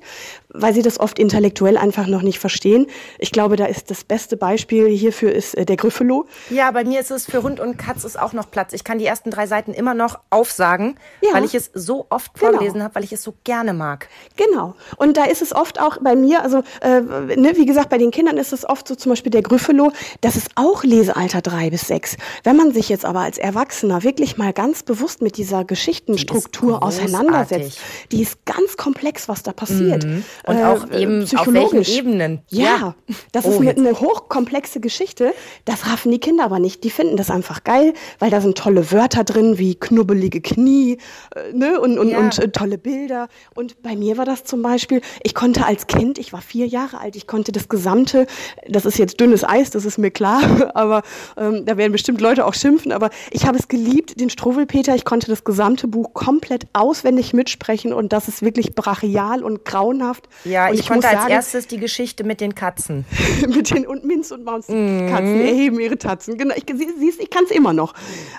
weil 0.50 0.72
sie 0.72 0.82
das 0.82 1.00
oft 1.00 1.18
intellektuell 1.18 1.76
einfach 1.76 2.07
noch 2.07 2.22
nicht 2.22 2.38
verstehen. 2.38 2.86
Ich 3.18 3.32
glaube, 3.32 3.57
da 3.57 3.66
ist 3.66 3.90
das 3.90 4.05
beste 4.05 4.36
Beispiel 4.36 4.86
hierfür 4.88 5.32
ist 5.32 5.55
äh, 5.57 5.64
der 5.64 5.76
Gryffalo. 5.76 6.26
Ja, 6.50 6.70
bei 6.70 6.84
mir 6.84 7.00
ist 7.00 7.11
es 7.11 7.26
für 7.26 7.42
Hund 7.42 7.59
und 7.59 7.76
Katz 7.76 8.05
ist 8.05 8.16
auch 8.18 8.32
noch 8.32 8.48
Platz. 8.48 8.72
Ich 8.74 8.84
kann 8.84 8.98
die 8.98 9.07
ersten 9.07 9.32
drei 9.32 9.48
Seiten 9.48 9.74
immer 9.74 9.94
noch 9.94 10.20
aufsagen, 10.30 10.94
ja. 11.20 11.30
weil 11.32 11.44
ich 11.44 11.57
es 11.57 11.72
so 11.74 12.07
oft 12.11 12.32
genau. 12.34 12.52
vorgelesen 12.52 12.84
habe, 12.84 12.94
weil 12.94 13.02
ich 13.05 13.12
es 13.12 13.24
so 13.24 13.34
gerne 13.42 13.72
mag. 13.72 14.09
Genau. 14.36 14.76
Und 14.98 15.16
da 15.16 15.24
ist 15.24 15.42
es 15.42 15.52
oft 15.52 15.80
auch 15.80 15.98
bei 16.00 16.14
mir, 16.14 16.42
also 16.42 16.62
äh, 16.80 17.00
ne, 17.00 17.55
wie 17.57 17.66
gesagt, 17.66 17.88
bei 17.88 17.98
den 17.98 18.12
Kindern 18.12 18.36
ist 18.36 18.52
es 18.52 18.64
oft 18.68 18.86
so 18.86 18.94
zum 18.94 19.11
Beispiel 19.11 19.32
der 19.32 19.42
Gryffalo, 19.42 19.90
das 20.20 20.43
ist 20.45 20.53
auch 20.57 20.84
Lesealter 20.84 21.40
drei 21.40 21.70
bis 21.70 21.88
sechs. 21.88 22.16
Wenn 22.42 22.57
man 22.57 22.72
sich 22.72 22.88
jetzt 22.88 23.05
aber 23.05 23.20
als 23.20 23.38
Erwachsener 23.38 24.03
wirklich 24.03 24.36
mal 24.36 24.53
ganz 24.53 24.82
bewusst 24.82 25.22
mit 25.22 25.36
dieser 25.36 25.64
Geschichtenstruktur 25.64 26.78
die 26.78 26.82
auseinandersetzt, 26.82 27.78
die 28.12 28.22
ist 28.22 28.45
ganz 28.45 28.76
komplex, 28.76 29.28
was 29.28 29.42
da 29.42 29.53
passiert. 29.53 30.05
Mhm. 30.05 30.24
Und 30.47 30.62
auch 30.62 30.90
äh, 30.90 31.03
eben 31.03 31.22
auf 31.36 31.53
welchen 31.53 31.82
Ebenen. 31.82 32.42
Ja, 32.49 32.64
ja. 32.64 32.95
das 33.32 33.47
oh, 33.47 33.51
ist 33.51 33.61
eine, 33.61 33.70
eine 33.70 34.01
hochkomplexe 34.01 34.80
Geschichte. 34.80 35.32
Das 35.64 35.86
raffen 35.86 36.12
die 36.12 36.18
Kinder 36.18 36.45
aber 36.45 36.59
nicht. 36.59 36.84
Die 36.84 36.90
finden 36.90 37.16
das 37.16 37.30
einfach 37.30 37.64
geil, 37.64 37.95
weil 38.18 38.30
da 38.30 38.40
sind 38.40 38.59
tolle 38.59 38.92
Wörter 38.92 39.24
drin, 39.24 39.59
wie 39.59 39.74
knubbelige 39.74 40.40
Knie 40.40 40.99
äh, 41.34 41.53
ne? 41.53 41.80
und, 41.80 41.99
und, 41.99 42.11
ja. 42.11 42.18
und 42.18 42.38
äh, 42.38 42.51
tolle 42.51 42.76
Bilder. 42.76 43.28
Und 43.55 43.82
bei 43.82 43.97
mir 43.97 44.18
war 44.18 44.24
das 44.24 44.45
zum 44.45 44.62
Beispiel, 44.62 45.01
ich 45.22 45.34
konnte 45.34 45.64
als 45.64 45.86
Kind, 45.86 46.18
ich 46.18 46.32
war 46.32 46.42
vier 46.42 46.66
Jahre 46.66 47.01
alt, 47.01 47.16
ich 47.16 47.26
konnte 47.26 47.53
das 47.53 47.68
gesamte, 47.68 48.26
das 48.68 48.84
ist 48.84 48.99
jetzt 48.99 49.20
dünnes 49.20 49.45
Eis, 49.45 49.70
das 49.70 49.84
ist 49.84 49.99
mir 49.99 50.11
klar, 50.11 50.34
aber 50.74 51.03
ähm, 51.37 51.64
da 51.66 51.76
werden 51.76 51.93
bestimmt 51.93 52.20
Leute 52.20 52.47
auch 52.47 52.55
schimpfen, 52.55 52.93
aber 52.93 53.11
ich 53.30 53.47
habe 53.47 53.59
es 53.59 53.68
geliebt, 53.68 54.20
den 54.20 54.30
Struwwelpeter, 54.30 54.95
ich 54.95 55.05
konnte 55.05 55.28
das 55.28 55.45
gesamte 55.45 55.89
Buch 55.89 56.14
komplett 56.14 56.66
auswendig 56.72 57.32
mitsprechen 57.32 57.93
und 57.93 58.12
das 58.12 58.28
ist 58.28 58.43
wirklich 58.43 58.74
brachial 58.74 59.43
und 59.43 59.64
grauenhaft. 59.64 60.28
Ja, 60.45 60.70
ich, 60.70 60.80
ich, 60.80 60.89
konnte 60.89 61.09
als 61.09 61.20
sagen, 61.20 61.32
erstes 61.32 61.66
die 61.66 61.78
Geschichte 61.78 62.24
mit 62.24 62.41
den 62.41 62.55
Katzen. 62.55 63.05
mit 63.49 63.70
den 63.70 63.87
und 63.87 64.05
Minz 64.05 64.30
und 64.30 64.45
Maus 64.45 64.68
mm. 64.68 65.09
Katzen 65.09 65.41
erheben 65.41 65.80
ihre 65.80 65.99
Tatzen. 65.99 66.39
Genau, 66.39 66.55
ich, 66.57 66.64
siehst, 66.99 67.20
ich 67.20 67.30
kann 67.30 67.45
es 67.45 67.51
immer 67.51 67.72
noch. 67.72 67.95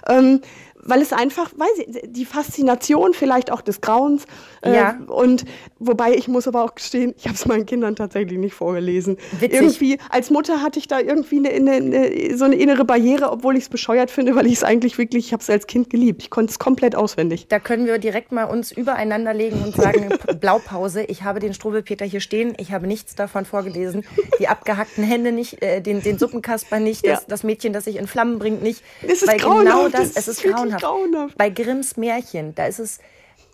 Ähm, 0.07 0.41
weil 0.85 1.01
es 1.01 1.11
einfach, 1.11 1.51
weiß 1.55 1.85
ich, 1.87 2.01
die 2.05 2.25
Faszination 2.25 3.13
vielleicht 3.13 3.51
auch 3.51 3.61
des 3.61 3.81
Grauens. 3.81 4.25
Äh, 4.61 4.75
ja. 4.75 4.99
Und 5.07 5.45
wobei 5.79 6.13
ich 6.13 6.27
muss 6.27 6.47
aber 6.47 6.63
auch 6.63 6.75
gestehen, 6.75 7.13
ich 7.17 7.25
habe 7.25 7.35
es 7.35 7.45
meinen 7.45 7.65
Kindern 7.65 7.95
tatsächlich 7.95 8.37
nicht 8.37 8.53
vorgelesen. 8.53 9.17
Witzig. 9.39 9.59
Irgendwie 9.59 9.97
als 10.09 10.29
Mutter 10.29 10.61
hatte 10.61 10.79
ich 10.79 10.87
da 10.87 10.99
irgendwie 10.99 11.39
eine, 11.39 11.71
eine, 11.71 12.37
so 12.37 12.45
eine 12.45 12.55
innere 12.55 12.85
Barriere, 12.85 13.31
obwohl 13.31 13.57
ich 13.57 13.63
es 13.63 13.69
bescheuert 13.69 14.11
finde, 14.11 14.35
weil 14.35 14.45
ich 14.45 14.53
es 14.53 14.63
eigentlich 14.63 14.97
wirklich, 14.97 15.27
ich 15.27 15.33
habe 15.33 15.41
es 15.41 15.49
als 15.49 15.65
Kind 15.67 15.89
geliebt. 15.89 16.21
Ich 16.21 16.29
konnte 16.29 16.51
es 16.51 16.59
komplett 16.59 16.95
auswendig. 16.95 17.47
Da 17.49 17.59
können 17.59 17.87
wir 17.87 17.97
direkt 17.97 18.31
mal 18.31 18.45
uns 18.45 18.71
übereinander 18.71 19.33
legen 19.33 19.61
und 19.63 19.75
sagen 19.75 20.09
Blaupause. 20.39 21.03
Ich 21.03 21.23
habe 21.23 21.39
den 21.39 21.55
Strobelpeter 21.55 22.05
hier 22.05 22.19
stehen. 22.19 22.53
Ich 22.59 22.71
habe 22.71 22.85
nichts 22.85 23.15
davon 23.15 23.45
vorgelesen. 23.45 24.05
Die 24.39 24.47
abgehackten 24.47 25.03
Hände 25.03 25.31
nicht, 25.31 25.63
äh, 25.63 25.81
den, 25.81 26.01
den 26.01 26.19
Suppenkasper 26.19 26.79
nicht, 26.79 27.05
ja. 27.05 27.15
das, 27.15 27.25
das 27.25 27.43
Mädchen, 27.43 27.73
das 27.73 27.85
sich 27.85 27.95
in 27.95 28.05
Flammen 28.05 28.37
bringt 28.37 28.61
nicht. 28.61 28.83
Es 29.01 29.23
ist 29.23 29.27
weil 29.27 29.37
genau 29.37 29.89
das, 29.89 30.15
es 30.15 30.27
ist 30.27 30.43
grauenhaft 30.43 30.74
grauenhaft. 30.77 31.37
Bei 31.37 31.49
Grimms 31.49 31.97
Märchen, 31.97 32.55
da 32.55 32.65
ist 32.65 32.79
es 32.79 32.99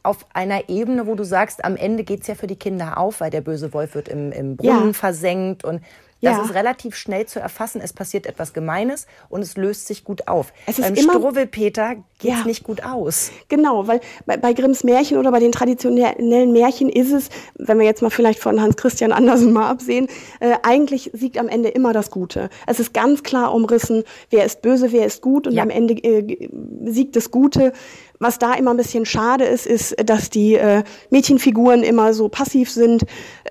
auf 0.04 0.26
einer 0.34 0.70
Ebene, 0.70 1.06
wo 1.06 1.16
du 1.16 1.24
sagst, 1.24 1.64
am 1.64 1.76
Ende 1.76 2.04
geht 2.04 2.22
es 2.22 2.28
ja 2.28 2.36
für 2.36 2.48
die 2.48 2.56
Kinder 2.56 2.98
auf, 2.98 3.22
weil 3.22 3.30
der 3.30 3.42
böse 3.42 3.74
Wolf 3.74 3.94
wird 3.94 4.10
im, 4.10 4.32
im 4.32 4.58
Brunnen 4.58 4.88
ja. 4.88 4.94
versenkt 4.94 5.64
und 5.64 5.82
das 6.22 6.38
ja. 6.38 6.44
ist 6.44 6.54
relativ 6.54 6.96
schnell 6.96 7.26
zu 7.26 7.40
erfassen. 7.40 7.82
Es 7.84 7.94
passiert 7.94 8.28
etwas 8.28 8.54
Gemeines 8.54 9.08
und 9.30 9.42
es 9.42 9.58
löst 9.58 9.88
sich 9.88 10.04
gut 10.04 10.28
auf. 10.28 10.54
Es 10.68 10.78
ist 10.78 10.86
Beim 10.86 10.94
immer, 10.96 11.14
Struwwelpeter 11.14 11.96
geht 12.20 12.32
es 12.32 12.40
ja. 12.40 12.46
nicht 12.46 12.64
gut 12.64 12.84
aus. 12.84 13.32
Genau, 13.48 13.88
weil 13.88 14.02
bei, 14.28 14.38
bei, 14.38 14.54
Grimms 14.54 14.84
Märchen 14.84 15.18
oder 15.18 15.32
bei 15.32 15.40
den 15.40 15.52
traditionellen 15.52 16.54
Märchen 16.54 16.90
ist 16.90 17.12
es, 17.12 17.30
wenn 17.56 17.80
wir 17.80 17.86
jetzt 17.86 18.04
mal 18.04 18.12
vielleicht 18.12 18.40
von 18.40 18.62
Hans 18.62 18.78
Christian 18.78 19.12
Andersen 19.12 19.52
mal 19.52 19.70
absehen, 19.70 20.08
äh, 20.40 20.56
eigentlich 20.62 21.10
siegt 21.14 21.40
am 21.40 21.48
Ende 21.48 21.70
immer 21.70 21.92
das 21.92 22.12
Gute. 22.12 22.50
Es 22.68 22.80
ist 22.80 22.94
ganz 22.94 23.24
klar 23.24 23.54
umrissen, 23.54 24.04
wer 24.30 24.46
ist 24.46 24.62
böse, 24.62 24.92
wer 24.92 25.08
ist 25.08 25.22
gut 25.22 25.48
und 25.48 25.54
ja. 25.54 25.64
am 25.64 25.72
Ende 25.72 25.96
äh, 25.96 26.50
siegt 26.86 27.16
das 27.16 27.32
Gute. 27.32 27.74
Was 28.22 28.38
da 28.38 28.54
immer 28.54 28.70
ein 28.70 28.78
bisschen 28.78 29.08
schade 29.08 29.46
ist, 29.46 29.66
ist, 29.66 29.96
dass 30.06 30.30
die 30.30 30.54
äh, 30.54 30.84
Mädchenfiguren 31.10 31.82
immer 31.82 32.14
so 32.14 32.30
passiv 32.30 32.70
sind. 32.70 33.04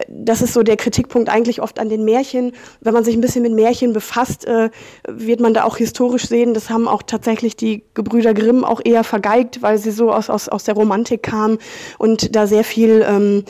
Das 0.09 0.43
ist 0.43 0.53
so 0.53 0.63
der 0.63 0.77
Kritikpunkt 0.77 1.29
eigentlich 1.29 1.61
oft 1.61 1.81
an 1.81 1.89
den 1.89 2.05
Märchen. 2.05 2.53
Wenn 2.81 2.95
man 2.95 3.03
sich 3.03 3.17
ein 3.17 3.21
bisschen 3.21 3.43
mit 3.43 3.53
Märchen 3.53 3.93
befasst, 3.93 4.45
äh, 4.45 4.71
wird 5.09 5.41
man 5.41 5.55
da 5.55 5.65
auch 5.65 5.77
historisch 5.77 6.29
sehen, 6.29 6.55
das 6.55 6.71
haben 6.71 6.87
auch 6.87 7.03
tatsächlich 7.03 7.57
die 7.57 7.83
Gebrüder 7.95 8.33
Grimm 8.33 8.65
auch 8.65 8.81
eher 8.85 9.03
vergeigt, 9.03 9.61
weil 9.61 9.77
sie 9.77 9.91
so 9.91 10.13
aus, 10.13 10.31
aus, 10.31 10.49
aus 10.49 10.63
der 10.63 10.75
Romantik 10.75 11.25
kamen 11.25 11.59
und 11.99 12.37
da 12.37 12.47
sehr 12.47 12.63
viel 12.63 13.05
ähm, 13.05 13.45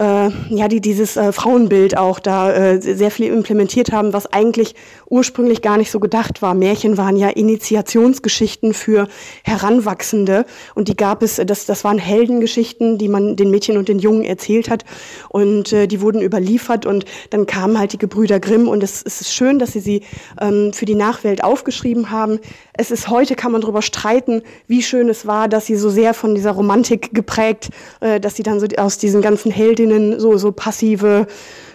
äh, 0.00 0.30
ja, 0.48 0.68
die 0.68 0.80
dieses 0.80 1.18
äh, 1.18 1.30
Frauenbild 1.30 1.96
auch 1.98 2.20
da 2.20 2.52
äh, 2.52 2.80
sehr 2.80 3.10
viel 3.10 3.26
implementiert 3.26 3.92
haben, 3.92 4.14
was 4.14 4.32
eigentlich 4.32 4.74
ursprünglich 5.10 5.60
gar 5.60 5.76
nicht 5.76 5.90
so 5.90 6.00
gedacht 6.00 6.40
war. 6.40 6.54
Märchen 6.54 6.96
waren 6.96 7.16
ja 7.16 7.28
Initiationsgeschichten 7.28 8.72
für 8.72 9.08
Heranwachsende 9.44 10.46
und 10.74 10.88
die 10.88 10.96
gab 10.96 11.22
es, 11.22 11.36
das, 11.44 11.66
das 11.66 11.84
waren 11.84 11.98
Heldengeschichten, 11.98 12.96
die 12.96 13.08
man 13.08 13.36
den 13.36 13.50
Mädchen 13.50 13.76
und 13.76 13.88
den 13.88 13.98
Jungen 13.98 14.24
erzählt 14.24 14.70
hat 14.70 14.86
und 15.28 15.72
äh, 15.74 15.86
die 15.86 16.00
wurden 16.00 16.22
überliefert 16.22 16.86
und 16.86 17.04
dann 17.28 17.44
kamen 17.44 17.78
halt 17.78 17.92
die 17.92 17.98
Gebrüder 17.98 18.40
Grimm 18.40 18.68
und 18.68 18.82
es, 18.82 19.02
es 19.04 19.20
ist 19.20 19.34
schön, 19.34 19.58
dass 19.58 19.72
sie 19.72 19.80
sie 19.80 20.02
ähm, 20.40 20.72
für 20.72 20.86
die 20.86 20.94
Nachwelt 20.94 21.44
aufgeschrieben 21.44 22.10
haben. 22.10 22.38
Es 22.72 22.90
ist 22.90 23.08
heute, 23.08 23.34
kann 23.34 23.52
man 23.52 23.60
darüber 23.60 23.82
streiten, 23.82 24.40
wie 24.66 24.82
schön 24.82 25.10
es 25.10 25.26
war, 25.26 25.46
dass 25.48 25.66
sie 25.66 25.76
so 25.76 25.90
sehr 25.90 26.14
von 26.14 26.34
dieser 26.34 26.52
Romantik 26.52 27.12
geprägt, 27.12 27.68
äh, 28.00 28.18
dass 28.18 28.36
sie 28.36 28.42
dann 28.42 28.60
so 28.60 28.66
aus 28.78 28.96
diesen 28.96 29.20
ganzen 29.20 29.50
Heldinnen 29.50 29.89
Freundinnen 29.90 30.20
so, 30.20 30.36
so 30.36 30.52
passive, 30.52 31.26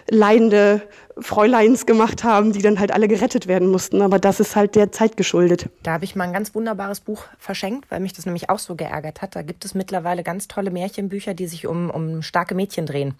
leidende 0.10 0.82
Fräuleins 1.18 1.86
gemacht 1.86 2.24
haben, 2.24 2.52
die 2.52 2.62
dann 2.62 2.80
halt 2.80 2.92
alle 2.92 3.08
gerettet 3.08 3.48
werden 3.48 3.70
mussten. 3.70 4.02
Aber 4.02 4.20
das 4.20 4.40
ist 4.40 4.56
halt 4.56 4.76
der 4.76 4.92
Zeit 4.92 5.18
geschuldet. 5.18 5.70
Da 5.84 5.94
habe 5.94 6.06
ich 6.06 6.16
mal 6.16 6.26
ein 6.26 6.34
ganz 6.34 6.56
wunderbares 6.56 7.02
Buch 7.02 7.24
verschenkt, 7.38 7.92
weil 7.92 8.00
mich 8.00 8.14
das 8.14 8.26
nämlich 8.26 8.50
auch 8.50 8.60
so 8.60 8.76
geärgert 8.76 9.22
hat. 9.22 9.36
Da 9.36 9.42
gibt 9.42 9.66
es 9.66 9.76
mittlerweile 9.76 10.24
ganz 10.24 10.48
tolle 10.48 10.72
Märchenbücher, 10.72 11.34
die 11.34 11.48
sich 11.48 11.68
um, 11.68 11.90
um 11.90 12.22
starke 12.22 12.56
Mädchen 12.56 12.86
drehen 12.86 13.16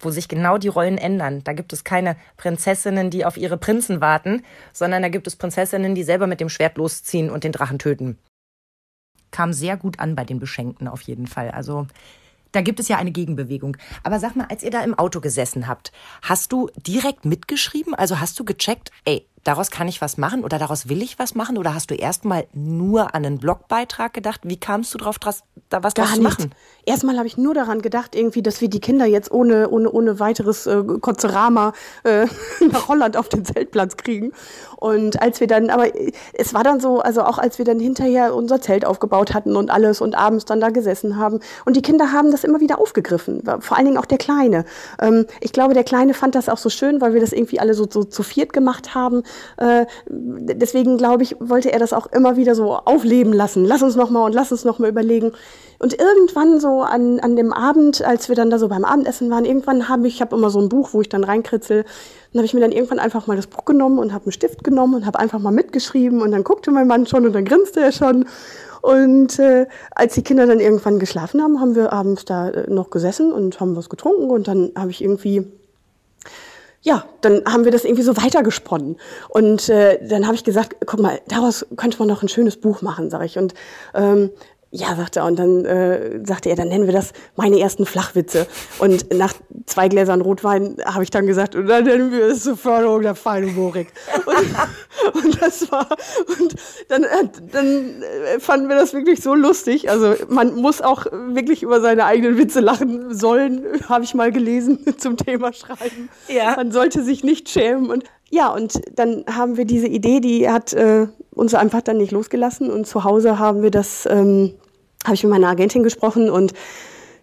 wo 0.00 0.10
sich 0.10 0.28
genau 0.28 0.58
die 0.58 0.68
Rollen 0.68 0.98
ändern. 0.98 1.42
Da 1.44 1.54
gibt 1.54 1.72
es 1.72 1.82
keine 1.82 2.16
Prinzessinnen, 2.36 3.10
die 3.10 3.24
auf 3.24 3.38
ihre 3.38 3.56
Prinzen 3.56 4.02
warten, 4.02 4.42
sondern 4.72 5.00
da 5.02 5.08
gibt 5.08 5.26
es 5.26 5.36
Prinzessinnen, 5.36 5.94
die 5.94 6.02
selber 6.02 6.26
mit 6.26 6.40
dem 6.40 6.50
Schwert 6.50 6.76
losziehen 6.76 7.30
und 7.30 7.44
den 7.44 7.52
Drachen 7.52 7.78
töten. 7.78 8.18
Kam 9.30 9.54
sehr 9.54 9.78
gut 9.78 10.00
an 10.00 10.14
bei 10.14 10.24
den 10.24 10.40
Beschenkten 10.40 10.88
auf 10.88 11.00
jeden 11.02 11.26
Fall. 11.26 11.52
Also 11.52 11.86
da 12.54 12.60
gibt 12.60 12.80
es 12.80 12.88
ja 12.88 12.96
eine 12.98 13.10
Gegenbewegung. 13.10 13.76
Aber 14.02 14.20
sag 14.20 14.36
mal, 14.36 14.46
als 14.48 14.62
ihr 14.62 14.70
da 14.70 14.82
im 14.82 14.98
Auto 14.98 15.20
gesessen 15.20 15.66
habt, 15.66 15.92
hast 16.22 16.52
du 16.52 16.70
direkt 16.76 17.24
mitgeschrieben? 17.24 17.94
Also 17.94 18.20
hast 18.20 18.38
du 18.38 18.44
gecheckt, 18.44 18.90
ey, 19.04 19.26
daraus 19.44 19.70
kann 19.70 19.88
ich 19.88 20.00
was 20.00 20.16
machen 20.16 20.42
oder 20.42 20.58
daraus 20.58 20.88
will 20.88 21.02
ich 21.02 21.18
was 21.18 21.34
machen? 21.34 21.58
Oder 21.58 21.74
hast 21.74 21.90
du 21.90 21.94
erstmal 21.94 22.46
nur 22.52 23.14
an 23.14 23.24
einen 23.24 23.38
Blogbeitrag 23.38 24.12
gedacht? 24.12 24.40
Wie 24.44 24.56
kamst 24.56 24.92
du 24.94 24.98
drauf, 24.98 25.18
da 25.18 25.82
was 25.82 25.94
draus 25.94 26.14
zu 26.14 26.22
machen? 26.22 26.50
Erstmal 26.86 27.16
habe 27.16 27.26
ich 27.26 27.36
nur 27.36 27.54
daran 27.54 27.82
gedacht, 27.82 28.14
irgendwie, 28.14 28.42
dass 28.42 28.60
wir 28.60 28.68
die 28.68 28.80
Kinder 28.80 29.06
jetzt 29.06 29.30
ohne, 29.30 29.68
ohne, 29.68 29.90
ohne 29.90 30.18
weiteres 30.18 30.66
äh, 30.66 30.82
Kotzerama 31.00 31.72
äh, 32.04 32.26
nach 32.70 32.88
Holland 32.88 33.16
auf 33.16 33.28
den 33.28 33.44
Zeltplatz 33.44 33.96
kriegen. 33.96 34.32
Und 34.76 35.20
als 35.22 35.40
wir 35.40 35.46
dann, 35.46 35.70
aber 35.70 35.86
es 36.34 36.52
war 36.54 36.64
dann 36.64 36.80
so, 36.80 37.00
also 37.00 37.22
auch 37.22 37.38
als 37.38 37.58
wir 37.58 37.64
dann 37.64 37.78
hinterher 37.80 38.34
unser 38.34 38.60
Zelt 38.60 38.84
aufgebaut 38.84 39.34
hatten 39.34 39.56
und 39.56 39.70
alles 39.70 40.00
und 40.00 40.14
abends 40.14 40.44
dann 40.44 40.60
da 40.60 40.70
gesessen 40.70 41.16
haben. 41.16 41.40
Und 41.64 41.76
die 41.76 41.82
Kinder 41.82 42.12
haben 42.12 42.30
das 42.30 42.44
immer 42.44 42.60
wieder 42.60 42.78
aufgegriffen. 42.78 43.42
Vor 43.60 43.76
allen 43.76 43.86
Dingen 43.86 43.98
auch 43.98 44.06
der 44.06 44.18
Kleine. 44.18 44.64
Ähm, 45.00 45.26
ich 45.40 45.52
glaube, 45.52 45.74
der 45.74 45.84
Kleine 45.84 46.14
fand 46.14 46.34
das 46.34 46.48
auch 46.48 46.58
so 46.58 46.70
schön, 46.70 47.00
weil 47.00 47.14
wir 47.14 47.20
das 47.20 47.32
irgendwie 47.32 47.60
alle 47.60 47.74
so, 47.74 47.86
so 47.90 48.04
zu 48.04 48.22
viert 48.22 48.52
gemacht 48.52 48.94
haben 48.94 49.22
Äh, 49.56 49.86
deswegen 50.08 50.98
glaube 50.98 51.22
ich, 51.22 51.36
wollte 51.40 51.72
er 51.72 51.78
das 51.78 51.92
auch 51.92 52.06
immer 52.06 52.36
wieder 52.36 52.54
so 52.54 52.74
aufleben 52.74 53.32
lassen. 53.32 53.64
Lass 53.64 53.82
uns 53.82 53.96
noch 53.96 54.10
mal 54.10 54.24
und 54.24 54.34
lass 54.34 54.52
uns 54.52 54.64
noch 54.64 54.78
mal 54.78 54.88
überlegen. 54.88 55.32
Und 55.78 55.98
irgendwann 55.98 56.60
so 56.60 56.82
an, 56.82 57.20
an 57.20 57.36
dem 57.36 57.52
Abend, 57.52 58.02
als 58.02 58.28
wir 58.28 58.36
dann 58.36 58.50
da 58.50 58.58
so 58.58 58.68
beim 58.68 58.84
Abendessen 58.84 59.30
waren, 59.30 59.44
irgendwann 59.44 59.88
habe 59.88 60.06
ich, 60.06 60.14
ich 60.14 60.20
habe 60.20 60.36
immer 60.36 60.50
so 60.50 60.60
ein 60.60 60.68
Buch, 60.68 60.90
wo 60.92 61.00
ich 61.00 61.08
dann 61.08 61.24
reinkritzel, 61.24 61.84
dann 62.32 62.38
habe 62.38 62.46
ich 62.46 62.54
mir 62.54 62.60
dann 62.60 62.72
irgendwann 62.72 62.98
einfach 62.98 63.26
mal 63.26 63.36
das 63.36 63.46
Buch 63.46 63.64
genommen 63.64 63.98
und 63.98 64.12
habe 64.12 64.26
einen 64.26 64.32
Stift 64.32 64.64
genommen 64.64 64.94
und 64.94 65.06
habe 65.06 65.18
einfach 65.18 65.40
mal 65.40 65.50
mitgeschrieben 65.50 66.22
und 66.22 66.30
dann 66.30 66.44
guckte 66.44 66.70
mein 66.70 66.86
Mann 66.86 67.06
schon 67.06 67.26
und 67.26 67.32
dann 67.32 67.44
grinste 67.44 67.80
er 67.80 67.92
schon. 67.92 68.26
Und 68.82 69.38
äh, 69.38 69.66
als 69.94 70.14
die 70.14 70.22
Kinder 70.22 70.46
dann 70.46 70.60
irgendwann 70.60 70.98
geschlafen 70.98 71.42
haben, 71.42 71.60
haben 71.60 71.74
wir 71.74 71.92
abends 71.92 72.26
da 72.26 72.50
äh, 72.50 72.70
noch 72.70 72.90
gesessen 72.90 73.32
und 73.32 73.58
haben 73.58 73.76
was 73.76 73.88
getrunken 73.88 74.30
und 74.30 74.46
dann 74.46 74.72
habe 74.76 74.90
ich 74.90 75.02
irgendwie 75.02 75.46
ja, 76.84 77.06
dann 77.22 77.42
haben 77.46 77.64
wir 77.64 77.72
das 77.72 77.84
irgendwie 77.84 78.02
so 78.02 78.16
weitergesponnen. 78.16 78.98
Und 79.30 79.70
äh, 79.70 79.98
dann 80.06 80.26
habe 80.26 80.34
ich 80.36 80.44
gesagt, 80.44 80.76
guck 80.84 81.00
mal, 81.00 81.18
daraus 81.26 81.66
könnte 81.76 81.98
man 81.98 82.08
noch 82.08 82.22
ein 82.22 82.28
schönes 82.28 82.60
Buch 82.60 82.82
machen, 82.82 83.08
sag 83.08 83.24
ich. 83.24 83.38
Und 83.38 83.54
ähm, 83.94 84.30
ja, 84.74 84.96
sagte 84.96 85.20
er. 85.20 85.26
Und 85.26 85.38
dann 85.38 85.64
äh, 85.64 86.20
sagte 86.24 86.48
er, 86.48 86.56
dann 86.56 86.68
nennen 86.68 86.86
wir 86.86 86.92
das 86.92 87.12
meine 87.36 87.60
ersten 87.60 87.86
Flachwitze. 87.86 88.48
Und 88.80 89.14
nach 89.14 89.32
zwei 89.66 89.88
Gläsern 89.88 90.20
Rotwein 90.20 90.76
habe 90.84 91.04
ich 91.04 91.10
dann 91.10 91.28
gesagt, 91.28 91.54
und 91.54 91.68
dann 91.68 91.84
nennen 91.84 92.10
wir 92.10 92.26
es 92.26 92.42
zur 92.42 92.56
Förderung 92.56 93.02
der 93.02 93.14
Feinhumorik. 93.14 93.92
Und, 94.26 95.24
und 95.24 95.40
das 95.40 95.70
war, 95.70 95.86
und 96.40 96.56
dann, 96.88 97.04
äh, 97.04 97.28
dann 97.52 98.02
äh, 98.02 98.40
fanden 98.40 98.68
wir 98.68 98.74
das 98.74 98.92
wirklich 98.94 99.22
so 99.22 99.34
lustig. 99.34 99.90
Also 99.90 100.14
man 100.28 100.56
muss 100.56 100.82
auch 100.82 101.06
wirklich 101.06 101.62
über 101.62 101.80
seine 101.80 102.04
eigenen 102.04 102.36
Witze 102.36 102.58
lachen 102.58 103.14
sollen, 103.14 103.64
habe 103.88 104.02
ich 104.02 104.14
mal 104.14 104.32
gelesen 104.32 104.80
zum 104.98 105.16
Thema 105.16 105.52
Schreiben. 105.52 106.08
Ja. 106.26 106.54
Man 106.56 106.72
sollte 106.72 107.04
sich 107.04 107.22
nicht 107.22 107.48
schämen. 107.48 107.90
Und 107.90 108.02
ja, 108.28 108.48
und 108.48 108.80
dann 108.96 109.24
haben 109.30 109.56
wir 109.56 109.66
diese 109.66 109.86
Idee, 109.86 110.18
die 110.18 110.50
hat 110.50 110.72
äh, 110.72 111.06
uns 111.30 111.54
einfach 111.54 111.82
dann 111.82 111.98
nicht 111.98 112.10
losgelassen. 112.10 112.72
Und 112.72 112.88
zu 112.88 113.04
Hause 113.04 113.38
haben 113.38 113.62
wir 113.62 113.70
das 113.70 114.06
ähm, 114.10 114.54
habe 115.04 115.14
ich 115.14 115.22
mit 115.22 115.30
meiner 115.30 115.48
Agentin 115.48 115.82
gesprochen 115.82 116.30
und 116.30 116.52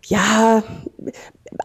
ja, 0.06 0.64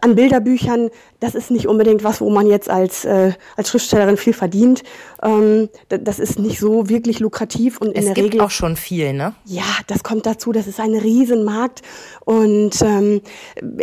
an 0.01 0.15
Bilderbüchern, 0.15 0.91
das 1.21 1.35
ist 1.35 1.51
nicht 1.51 1.67
unbedingt 1.67 2.05
was, 2.05 2.21
wo 2.21 2.31
man 2.31 2.47
jetzt 2.47 2.69
als, 2.69 3.05
äh, 3.05 3.33
als 3.57 3.71
Schriftstellerin 3.71 4.17
viel 4.17 4.33
verdient. 4.33 4.83
Ähm, 5.23 5.69
das 5.89 6.19
ist 6.19 6.39
nicht 6.39 6.59
so 6.59 6.89
wirklich 6.89 7.21
lukrativ 7.21 7.81
und 7.81 7.89
in 7.89 7.97
es 7.97 8.05
der 8.07 8.15
gibt 8.15 8.27
Regel 8.27 8.41
auch 8.41 8.51
schon 8.51 8.77
viel, 8.77 9.13
ne? 9.13 9.35
Ja, 9.45 9.65
das 9.87 10.03
kommt 10.03 10.27
dazu. 10.27 10.53
Das 10.53 10.67
ist 10.67 10.81
ein 10.81 10.95
Riesenmarkt 10.95 11.83
und 12.25 12.83
ähm, 12.83 13.21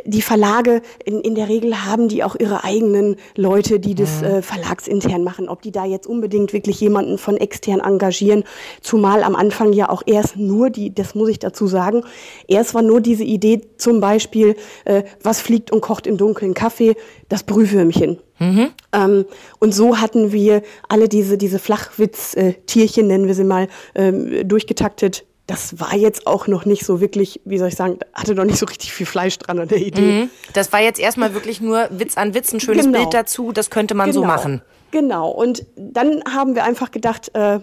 die 0.05 0.21
Verlage 0.21 0.81
in, 1.05 1.21
in 1.21 1.35
der 1.35 1.49
Regel 1.49 1.85
haben 1.85 2.07
die 2.07 2.23
auch 2.23 2.35
ihre 2.37 2.63
eigenen 2.63 3.15
Leute, 3.35 3.79
die 3.79 3.95
das 3.95 4.21
mhm. 4.21 4.27
äh, 4.27 4.41
verlagsintern 4.41 5.23
machen. 5.23 5.49
Ob 5.49 5.61
die 5.61 5.71
da 5.71 5.85
jetzt 5.85 6.07
unbedingt 6.07 6.53
wirklich 6.53 6.79
jemanden 6.79 7.17
von 7.17 7.37
extern 7.37 7.79
engagieren, 7.79 8.43
zumal 8.81 9.23
am 9.23 9.35
Anfang 9.35 9.73
ja 9.73 9.89
auch 9.89 10.03
erst 10.05 10.37
nur 10.37 10.69
die, 10.69 10.93
das 10.93 11.15
muss 11.15 11.29
ich 11.29 11.39
dazu 11.39 11.67
sagen, 11.67 12.03
erst 12.47 12.73
war 12.73 12.81
nur 12.81 13.01
diese 13.01 13.23
Idee 13.23 13.61
zum 13.77 13.99
Beispiel, 13.99 14.55
äh, 14.85 15.03
was 15.21 15.41
fliegt 15.41 15.71
und 15.71 15.81
kocht 15.93 16.07
im 16.07 16.17
dunklen 16.17 16.55
Kaffee, 16.55 16.95
das 17.29 17.43
Brühwürmchen. 17.43 18.17
Mhm. 18.39 18.71
Ähm, 18.93 19.25
und 19.59 19.75
so 19.75 19.99
hatten 20.01 20.31
wir 20.31 20.63
alle 20.89 21.07
diese, 21.07 21.37
diese 21.37 21.59
Flachwitz-Tierchen, 21.59 23.05
nennen 23.05 23.27
wir 23.27 23.35
sie 23.35 23.43
mal, 23.43 23.67
ähm, 23.93 24.47
durchgetaktet. 24.47 25.23
Das 25.45 25.79
war 25.79 25.95
jetzt 25.95 26.25
auch 26.25 26.47
noch 26.47 26.65
nicht 26.65 26.83
so 26.83 26.99
wirklich, 26.99 27.41
wie 27.45 27.59
soll 27.59 27.67
ich 27.67 27.75
sagen, 27.75 27.99
hatte 28.15 28.33
noch 28.33 28.45
nicht 28.45 28.57
so 28.57 28.65
richtig 28.65 28.91
viel 28.91 29.05
Fleisch 29.05 29.37
dran 29.37 29.59
an 29.59 29.67
der 29.67 29.77
Idee. 29.77 30.23
Mhm. 30.23 30.29
Das 30.53 30.73
war 30.73 30.81
jetzt 30.81 30.99
erstmal 30.99 31.35
wirklich 31.35 31.61
nur 31.61 31.87
Witz 31.91 32.17
an 32.17 32.33
Witz, 32.33 32.51
ein 32.53 32.59
schönes 32.59 32.85
genau. 32.85 32.97
Bild 32.97 33.13
dazu, 33.13 33.51
das 33.51 33.69
könnte 33.69 33.93
man 33.93 34.09
genau. 34.09 34.21
so 34.21 34.25
machen. 34.25 34.63
Genau, 34.89 35.29
und 35.29 35.63
dann 35.75 36.23
haben 36.25 36.55
wir 36.55 36.63
einfach 36.63 36.89
gedacht, 36.89 37.29
äh, 37.35 37.59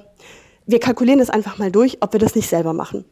wir 0.67 0.79
kalkulieren 0.79 1.19
das 1.19 1.31
einfach 1.31 1.59
mal 1.59 1.73
durch, 1.73 1.99
ob 2.01 2.13
wir 2.13 2.21
das 2.21 2.37
nicht 2.37 2.49
selber 2.49 2.75
machen. 2.75 3.05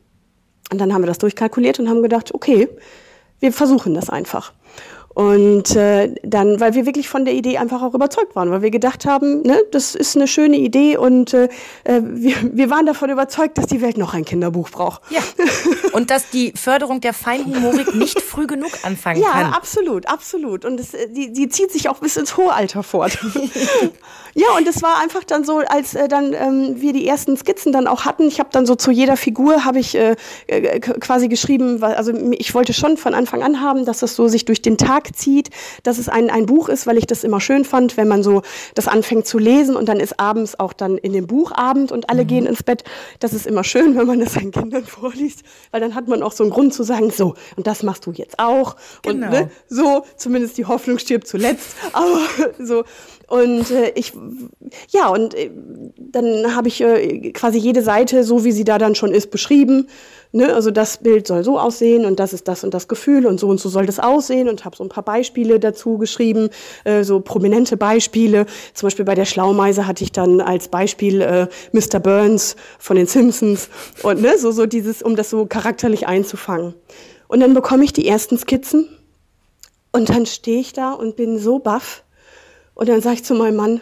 Und 0.70 0.78
dann 0.80 0.94
haben 0.94 1.02
wir 1.02 1.08
das 1.08 1.18
durchkalkuliert 1.18 1.80
und 1.80 1.88
haben 1.88 2.02
gedacht, 2.02 2.32
okay, 2.34 2.68
wir 3.40 3.52
versuchen 3.52 3.94
das 3.94 4.10
einfach. 4.10 4.52
Und 5.18 5.74
äh, 5.74 6.14
dann, 6.22 6.60
weil 6.60 6.74
wir 6.74 6.86
wirklich 6.86 7.08
von 7.08 7.24
der 7.24 7.34
Idee 7.34 7.58
einfach 7.58 7.82
auch 7.82 7.92
überzeugt 7.92 8.36
waren, 8.36 8.52
weil 8.52 8.62
wir 8.62 8.70
gedacht 8.70 9.04
haben, 9.04 9.42
ne, 9.42 9.60
das 9.72 9.96
ist 9.96 10.14
eine 10.14 10.28
schöne 10.28 10.56
Idee 10.56 10.96
und 10.96 11.34
äh, 11.34 11.48
äh 11.82 12.00
wir, 12.04 12.36
wir 12.52 12.70
waren 12.70 12.86
davon 12.86 13.10
überzeugt, 13.10 13.58
dass 13.58 13.66
die 13.66 13.80
Welt 13.80 13.98
noch 13.98 14.14
ein 14.14 14.24
Kinderbuch 14.24 14.70
braucht. 14.70 15.02
Ja. 15.10 15.18
Und 15.92 16.10
dass 16.10 16.30
die 16.30 16.52
Förderung 16.54 17.00
der 17.00 17.12
Feinhumorik 17.12 17.94
nicht 17.94 18.20
früh 18.20 18.46
genug 18.46 18.70
anfangen 18.82 19.20
ja, 19.22 19.30
kann. 19.30 19.50
Ja, 19.50 19.56
absolut, 19.56 20.06
absolut. 20.06 20.64
Und 20.64 20.78
das, 20.78 20.94
äh, 20.94 21.08
die, 21.08 21.32
die 21.32 21.48
zieht 21.48 21.72
sich 21.72 21.88
auch 21.88 21.98
bis 21.98 22.16
ins 22.16 22.36
hohe 22.36 22.52
Alter 22.52 22.82
fort. 22.82 23.18
ja, 24.34 24.46
und 24.56 24.68
es 24.68 24.82
war 24.82 25.00
einfach 25.02 25.24
dann 25.24 25.42
so, 25.44 25.58
als 25.58 25.94
äh, 25.94 26.06
dann 26.06 26.34
ähm, 26.34 26.80
wir 26.80 26.92
die 26.92 27.08
ersten 27.08 27.36
Skizzen 27.36 27.72
dann 27.72 27.88
auch 27.88 28.04
hatten, 28.04 28.28
ich 28.28 28.38
habe 28.38 28.50
dann 28.52 28.66
so 28.66 28.76
zu 28.76 28.92
jeder 28.92 29.16
Figur 29.16 29.64
habe 29.64 29.80
ich 29.80 29.96
äh, 29.96 30.14
äh 30.46 30.78
quasi 30.78 31.28
geschrieben, 31.28 31.82
also 31.82 32.12
ich 32.32 32.54
wollte 32.54 32.72
schon 32.72 32.96
von 32.96 33.14
Anfang 33.14 33.42
an 33.42 33.60
haben, 33.60 33.84
dass 33.84 33.98
das 33.98 34.14
so 34.14 34.28
sich 34.28 34.44
durch 34.44 34.62
den 34.62 34.76
Tag 34.76 35.07
zieht, 35.12 35.50
dass 35.82 35.98
es 35.98 36.08
ein, 36.08 36.30
ein 36.30 36.46
Buch 36.46 36.68
ist, 36.68 36.86
weil 36.86 36.98
ich 36.98 37.06
das 37.06 37.24
immer 37.24 37.40
schön 37.40 37.64
fand, 37.64 37.96
wenn 37.96 38.08
man 38.08 38.22
so 38.22 38.42
das 38.74 38.88
anfängt 38.88 39.26
zu 39.26 39.38
lesen 39.38 39.76
und 39.76 39.88
dann 39.88 40.00
ist 40.00 40.18
abends 40.18 40.58
auch 40.58 40.72
dann 40.72 40.98
in 40.98 41.12
dem 41.12 41.26
Buchabend 41.26 41.92
und 41.92 42.10
alle 42.10 42.24
mhm. 42.24 42.28
gehen 42.28 42.46
ins 42.46 42.62
Bett. 42.62 42.84
Das 43.20 43.32
ist 43.32 43.46
immer 43.46 43.64
schön, 43.64 43.96
wenn 43.96 44.06
man 44.06 44.20
das 44.20 44.34
seinen 44.34 44.52
Kindern 44.52 44.84
vorliest, 44.86 45.42
weil 45.70 45.80
dann 45.80 45.94
hat 45.94 46.08
man 46.08 46.22
auch 46.22 46.32
so 46.32 46.44
einen 46.44 46.52
Grund 46.52 46.74
zu 46.74 46.82
sagen, 46.82 47.10
so, 47.10 47.34
und 47.56 47.66
das 47.66 47.82
machst 47.82 48.06
du 48.06 48.12
jetzt 48.12 48.38
auch. 48.38 48.76
Genau. 49.02 49.26
Und 49.26 49.32
ne, 49.32 49.50
so, 49.68 50.04
zumindest 50.16 50.58
die 50.58 50.66
Hoffnung 50.66 50.98
stirbt 50.98 51.26
zuletzt. 51.26 51.76
Aber 51.92 52.20
so, 52.58 52.84
und 53.28 53.70
äh, 53.70 53.92
ich, 53.94 54.14
ja, 54.88 55.08
und 55.08 55.34
äh, 55.34 55.50
dann 55.98 56.56
habe 56.56 56.68
ich 56.68 56.80
äh, 56.80 57.30
quasi 57.32 57.58
jede 57.58 57.82
Seite, 57.82 58.24
so 58.24 58.42
wie 58.42 58.52
sie 58.52 58.64
da 58.64 58.78
dann 58.78 58.94
schon 58.94 59.12
ist, 59.12 59.30
beschrieben. 59.30 59.88
Ne? 60.32 60.54
Also 60.54 60.70
das 60.70 60.96
Bild 60.96 61.26
soll 61.26 61.44
so 61.44 61.58
aussehen 61.58 62.06
und 62.06 62.20
das 62.20 62.32
ist 62.32 62.48
das 62.48 62.64
und 62.64 62.72
das 62.72 62.88
Gefühl 62.88 63.26
und 63.26 63.38
so 63.38 63.48
und 63.48 63.60
so 63.60 63.68
soll 63.68 63.84
das 63.84 64.00
aussehen 64.00 64.48
und 64.48 64.64
habe 64.64 64.76
so 64.76 64.82
ein 64.82 64.88
paar 64.88 65.04
Beispiele 65.04 65.60
dazu 65.60 65.98
geschrieben, 65.98 66.48
äh, 66.84 67.04
so 67.04 67.20
prominente 67.20 67.76
Beispiele. 67.76 68.46
Zum 68.72 68.86
Beispiel 68.86 69.04
bei 69.04 69.14
der 69.14 69.26
Schlaumeise 69.26 69.86
hatte 69.86 70.04
ich 70.04 70.12
dann 70.12 70.40
als 70.40 70.68
Beispiel 70.68 71.20
äh, 71.20 71.48
Mr. 71.72 72.00
Burns 72.00 72.56
von 72.78 72.96
den 72.96 73.06
Simpsons 73.06 73.68
und 74.02 74.22
ne, 74.22 74.38
so, 74.38 74.52
so 74.52 74.64
dieses, 74.64 75.02
um 75.02 75.16
das 75.16 75.28
so 75.28 75.44
charakterlich 75.44 76.06
einzufangen. 76.06 76.72
Und 77.28 77.40
dann 77.40 77.52
bekomme 77.52 77.84
ich 77.84 77.92
die 77.92 78.08
ersten 78.08 78.38
Skizzen 78.38 78.88
und 79.92 80.08
dann 80.08 80.24
stehe 80.24 80.60
ich 80.60 80.72
da 80.72 80.94
und 80.94 81.16
bin 81.16 81.38
so 81.38 81.58
baff 81.58 82.04
und 82.78 82.88
dann 82.88 83.00
sage 83.00 83.16
ich 83.16 83.24
zu 83.24 83.34
meinem 83.34 83.56
Mann, 83.56 83.80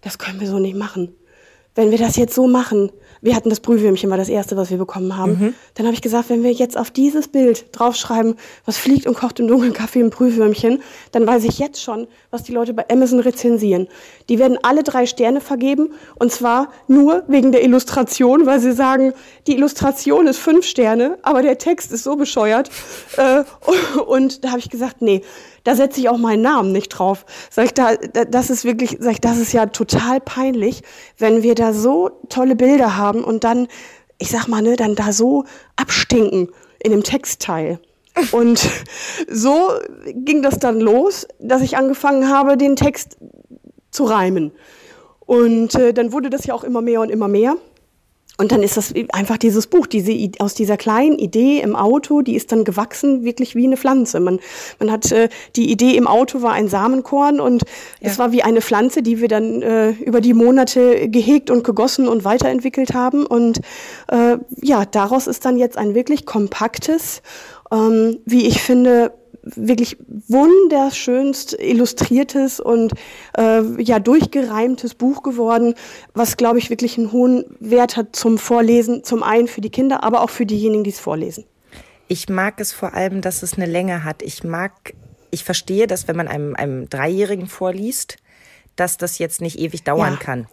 das 0.00 0.18
können 0.18 0.38
wir 0.40 0.46
so 0.46 0.60
nicht 0.60 0.76
machen. 0.76 1.12
Wenn 1.74 1.90
wir 1.90 1.98
das 1.98 2.16
jetzt 2.16 2.34
so 2.34 2.46
machen, 2.46 2.92
wir 3.20 3.34
hatten 3.34 3.50
das 3.50 3.58
Brühwürmchen, 3.58 4.08
war 4.08 4.16
das 4.16 4.28
erste, 4.28 4.56
was 4.56 4.70
wir 4.70 4.78
bekommen 4.78 5.16
haben. 5.16 5.32
Mhm. 5.32 5.54
Dann 5.74 5.86
habe 5.86 5.94
ich 5.94 6.02
gesagt, 6.02 6.30
wenn 6.30 6.44
wir 6.44 6.52
jetzt 6.52 6.78
auf 6.78 6.92
dieses 6.92 7.26
Bild 7.26 7.66
draufschreiben, 7.72 8.36
was 8.64 8.78
fliegt 8.78 9.08
und 9.08 9.14
kocht 9.16 9.40
im 9.40 9.48
dunklen 9.48 9.72
Kaffee 9.72 10.00
im 10.00 10.10
Brühwürmchen, 10.10 10.82
dann 11.10 11.26
weiß 11.26 11.42
ich 11.42 11.58
jetzt 11.58 11.82
schon, 11.82 12.06
was 12.30 12.44
die 12.44 12.52
Leute 12.52 12.74
bei 12.74 12.88
Amazon 12.88 13.18
rezensieren. 13.18 13.88
Die 14.28 14.38
werden 14.38 14.58
alle 14.62 14.82
drei 14.82 15.06
Sterne 15.06 15.40
vergeben 15.40 15.94
und 16.16 16.32
zwar 16.32 16.70
nur 16.88 17.24
wegen 17.28 17.52
der 17.52 17.62
Illustration, 17.62 18.46
weil 18.46 18.60
sie 18.60 18.72
sagen, 18.72 19.12
die 19.46 19.54
Illustration 19.54 20.26
ist 20.26 20.38
fünf 20.38 20.66
Sterne, 20.66 21.18
aber 21.22 21.42
der 21.42 21.58
Text 21.58 21.92
ist 21.92 22.04
so 22.04 22.16
bescheuert. 22.16 22.70
Äh, 23.16 23.44
und 24.00 24.44
da 24.44 24.50
habe 24.50 24.58
ich 24.58 24.68
gesagt, 24.68 25.00
nee, 25.00 25.22
da 25.64 25.74
setze 25.74 26.00
ich 26.00 26.08
auch 26.08 26.18
meinen 26.18 26.42
Namen 26.42 26.70
nicht 26.70 26.90
drauf. 26.90 27.24
Sag 27.50 27.66
ich, 27.66 27.74
da, 27.74 27.94
das 27.96 28.50
ist 28.50 28.64
wirklich, 28.64 28.98
sag 29.00 29.12
ich, 29.12 29.20
das 29.20 29.38
ist 29.38 29.52
ja 29.52 29.66
total 29.66 30.20
peinlich, 30.20 30.82
wenn 31.16 31.42
wir 31.42 31.54
da 31.54 31.72
so 31.72 32.10
tolle 32.28 32.56
Bilder 32.56 32.96
haben 32.96 33.24
und 33.24 33.44
dann, 33.44 33.68
ich 34.18 34.30
sag 34.30 34.48
mal, 34.48 34.60
ne, 34.60 34.76
dann 34.76 34.96
da 34.96 35.12
so 35.12 35.44
abstinken 35.76 36.50
in 36.78 36.90
dem 36.90 37.02
Textteil. 37.02 37.80
Und 38.32 38.68
so 39.28 39.70
ging 40.14 40.42
das 40.42 40.58
dann 40.58 40.80
los, 40.80 41.26
dass 41.38 41.62
ich 41.62 41.76
angefangen 41.76 42.28
habe, 42.28 42.56
den 42.56 42.76
Text 42.76 43.16
zu 43.96 44.04
reimen. 44.04 44.52
Und 45.26 45.74
äh, 45.74 45.92
dann 45.92 46.12
wurde 46.12 46.30
das 46.30 46.46
ja 46.46 46.54
auch 46.54 46.62
immer 46.62 46.82
mehr 46.82 47.00
und 47.00 47.10
immer 47.10 47.28
mehr. 47.28 47.56
Und 48.38 48.52
dann 48.52 48.62
ist 48.62 48.76
das 48.76 48.92
einfach 49.12 49.38
dieses 49.38 49.66
Buch, 49.66 49.86
diese, 49.86 50.12
aus 50.40 50.52
dieser 50.52 50.76
kleinen 50.76 51.18
Idee 51.18 51.60
im 51.60 51.74
Auto, 51.74 52.20
die 52.20 52.36
ist 52.36 52.52
dann 52.52 52.64
gewachsen, 52.64 53.24
wirklich 53.24 53.54
wie 53.54 53.64
eine 53.64 53.78
Pflanze. 53.78 54.20
Man, 54.20 54.40
man 54.78 54.92
hat, 54.92 55.10
äh, 55.10 55.30
die 55.56 55.70
Idee 55.70 55.96
im 55.96 56.06
Auto 56.06 56.42
war 56.42 56.52
ein 56.52 56.68
Samenkorn 56.68 57.40
und 57.40 57.62
ja. 58.00 58.10
es 58.10 58.18
war 58.18 58.32
wie 58.32 58.42
eine 58.42 58.60
Pflanze, 58.60 59.02
die 59.02 59.22
wir 59.22 59.28
dann 59.28 59.62
äh, 59.62 59.90
über 59.92 60.20
die 60.20 60.34
Monate 60.34 61.08
gehegt 61.08 61.50
und 61.50 61.64
gegossen 61.64 62.08
und 62.08 62.24
weiterentwickelt 62.24 62.92
haben. 62.92 63.24
Und 63.24 63.60
äh, 64.08 64.36
ja, 64.60 64.84
daraus 64.84 65.26
ist 65.26 65.46
dann 65.46 65.56
jetzt 65.56 65.78
ein 65.78 65.94
wirklich 65.94 66.26
kompaktes, 66.26 67.22
ähm, 67.72 68.18
wie 68.26 68.46
ich 68.46 68.60
finde, 68.60 69.12
wirklich 69.54 69.96
wunderschönst 70.28 71.56
illustriertes 71.58 72.60
und 72.60 72.92
äh, 73.38 73.62
ja 73.82 73.98
durchgereimtes 73.98 74.94
Buch 74.94 75.22
geworden, 75.22 75.74
was 76.14 76.36
glaube 76.36 76.58
ich 76.58 76.70
wirklich 76.70 76.98
einen 76.98 77.12
hohen 77.12 77.44
Wert 77.60 77.96
hat 77.96 78.16
zum 78.16 78.38
Vorlesen, 78.38 79.04
zum 79.04 79.22
einen 79.22 79.46
für 79.48 79.60
die 79.60 79.70
Kinder, 79.70 80.02
aber 80.02 80.22
auch 80.22 80.30
für 80.30 80.46
diejenigen, 80.46 80.84
die 80.84 80.90
es 80.90 81.00
vorlesen. 81.00 81.44
Ich 82.08 82.28
mag 82.28 82.60
es 82.60 82.72
vor 82.72 82.94
allem, 82.94 83.20
dass 83.20 83.42
es 83.42 83.54
eine 83.54 83.66
Länge 83.66 84.04
hat. 84.04 84.22
Ich 84.22 84.44
mag, 84.44 84.94
ich 85.30 85.44
verstehe, 85.44 85.86
dass 85.86 86.06
wenn 86.08 86.16
man 86.16 86.28
einem, 86.28 86.54
einem 86.54 86.88
Dreijährigen 86.88 87.46
vorliest, 87.46 88.16
dass 88.76 88.96
das 88.96 89.18
jetzt 89.18 89.40
nicht 89.40 89.58
ewig 89.58 89.82
dauern 89.84 90.12
Ja. 90.14 90.18
kann. 90.18 90.46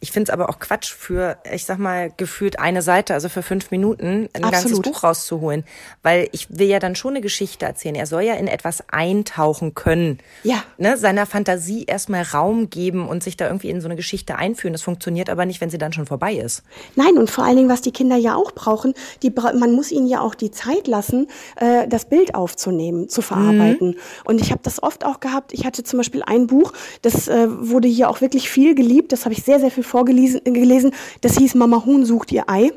Ich 0.00 0.12
finde 0.12 0.30
es 0.30 0.32
aber 0.32 0.48
auch 0.48 0.60
Quatsch 0.60 0.92
für, 0.92 1.38
ich 1.52 1.64
sag 1.64 1.78
mal, 1.78 2.12
gefühlt 2.16 2.58
eine 2.60 2.82
Seite, 2.82 3.14
also 3.14 3.28
für 3.28 3.42
fünf 3.42 3.70
Minuten, 3.72 4.28
ein 4.32 4.42
ganzes 4.42 4.66
Absolut. 4.66 4.84
Buch 4.84 5.02
rauszuholen. 5.02 5.64
Weil 6.02 6.28
ich 6.32 6.46
will 6.50 6.68
ja 6.68 6.78
dann 6.78 6.94
schon 6.94 7.12
eine 7.12 7.20
Geschichte 7.20 7.66
erzählen. 7.66 7.96
Er 7.96 8.06
soll 8.06 8.22
ja 8.22 8.34
in 8.34 8.46
etwas 8.46 8.84
eintauchen 8.88 9.74
können. 9.74 10.18
Ja. 10.44 10.62
Ne, 10.76 10.96
seiner 10.96 11.26
Fantasie 11.26 11.84
erstmal 11.84 12.22
Raum 12.22 12.70
geben 12.70 13.08
und 13.08 13.24
sich 13.24 13.36
da 13.36 13.46
irgendwie 13.46 13.70
in 13.70 13.80
so 13.80 13.88
eine 13.88 13.96
Geschichte 13.96 14.36
einführen. 14.36 14.72
Das 14.72 14.82
funktioniert 14.82 15.30
aber 15.30 15.46
nicht, 15.46 15.60
wenn 15.60 15.70
sie 15.70 15.78
dann 15.78 15.92
schon 15.92 16.06
vorbei 16.06 16.34
ist. 16.34 16.62
Nein, 16.94 17.18
und 17.18 17.28
vor 17.28 17.44
allen 17.44 17.56
Dingen, 17.56 17.68
was 17.68 17.80
die 17.80 17.92
Kinder 17.92 18.16
ja 18.16 18.36
auch 18.36 18.52
brauchen, 18.52 18.94
die, 19.22 19.30
man 19.30 19.72
muss 19.72 19.90
ihnen 19.90 20.06
ja 20.06 20.20
auch 20.20 20.36
die 20.36 20.52
Zeit 20.52 20.86
lassen, 20.86 21.26
äh, 21.56 21.88
das 21.88 22.04
Bild 22.04 22.36
aufzunehmen, 22.36 23.08
zu 23.08 23.20
verarbeiten. 23.20 23.96
Und 24.24 24.40
ich 24.40 24.52
habe 24.52 24.60
das 24.62 24.80
oft 24.80 25.04
auch 25.04 25.18
gehabt. 25.18 25.52
Ich 25.52 25.66
hatte 25.66 25.82
zum 25.82 25.96
Beispiel 25.98 26.22
ein 26.22 26.46
Buch, 26.46 26.72
das 27.02 27.26
äh, 27.26 27.48
wurde 27.48 27.88
hier 27.88 28.08
auch 28.08 28.20
wirklich 28.20 28.48
viel 28.48 28.76
geliebt. 28.76 29.10
Das 29.10 29.24
habe 29.24 29.32
ich 29.32 29.42
sehr, 29.42 29.58
sehr 29.58 29.72
viel 29.72 29.87
vorgelesen. 29.88 30.42
Gelesen. 30.44 30.92
Das 31.20 31.36
hieß 31.36 31.54
Mama 31.54 31.84
Huhn 31.84 32.04
sucht 32.04 32.32
ihr 32.32 32.48
Ei. 32.48 32.70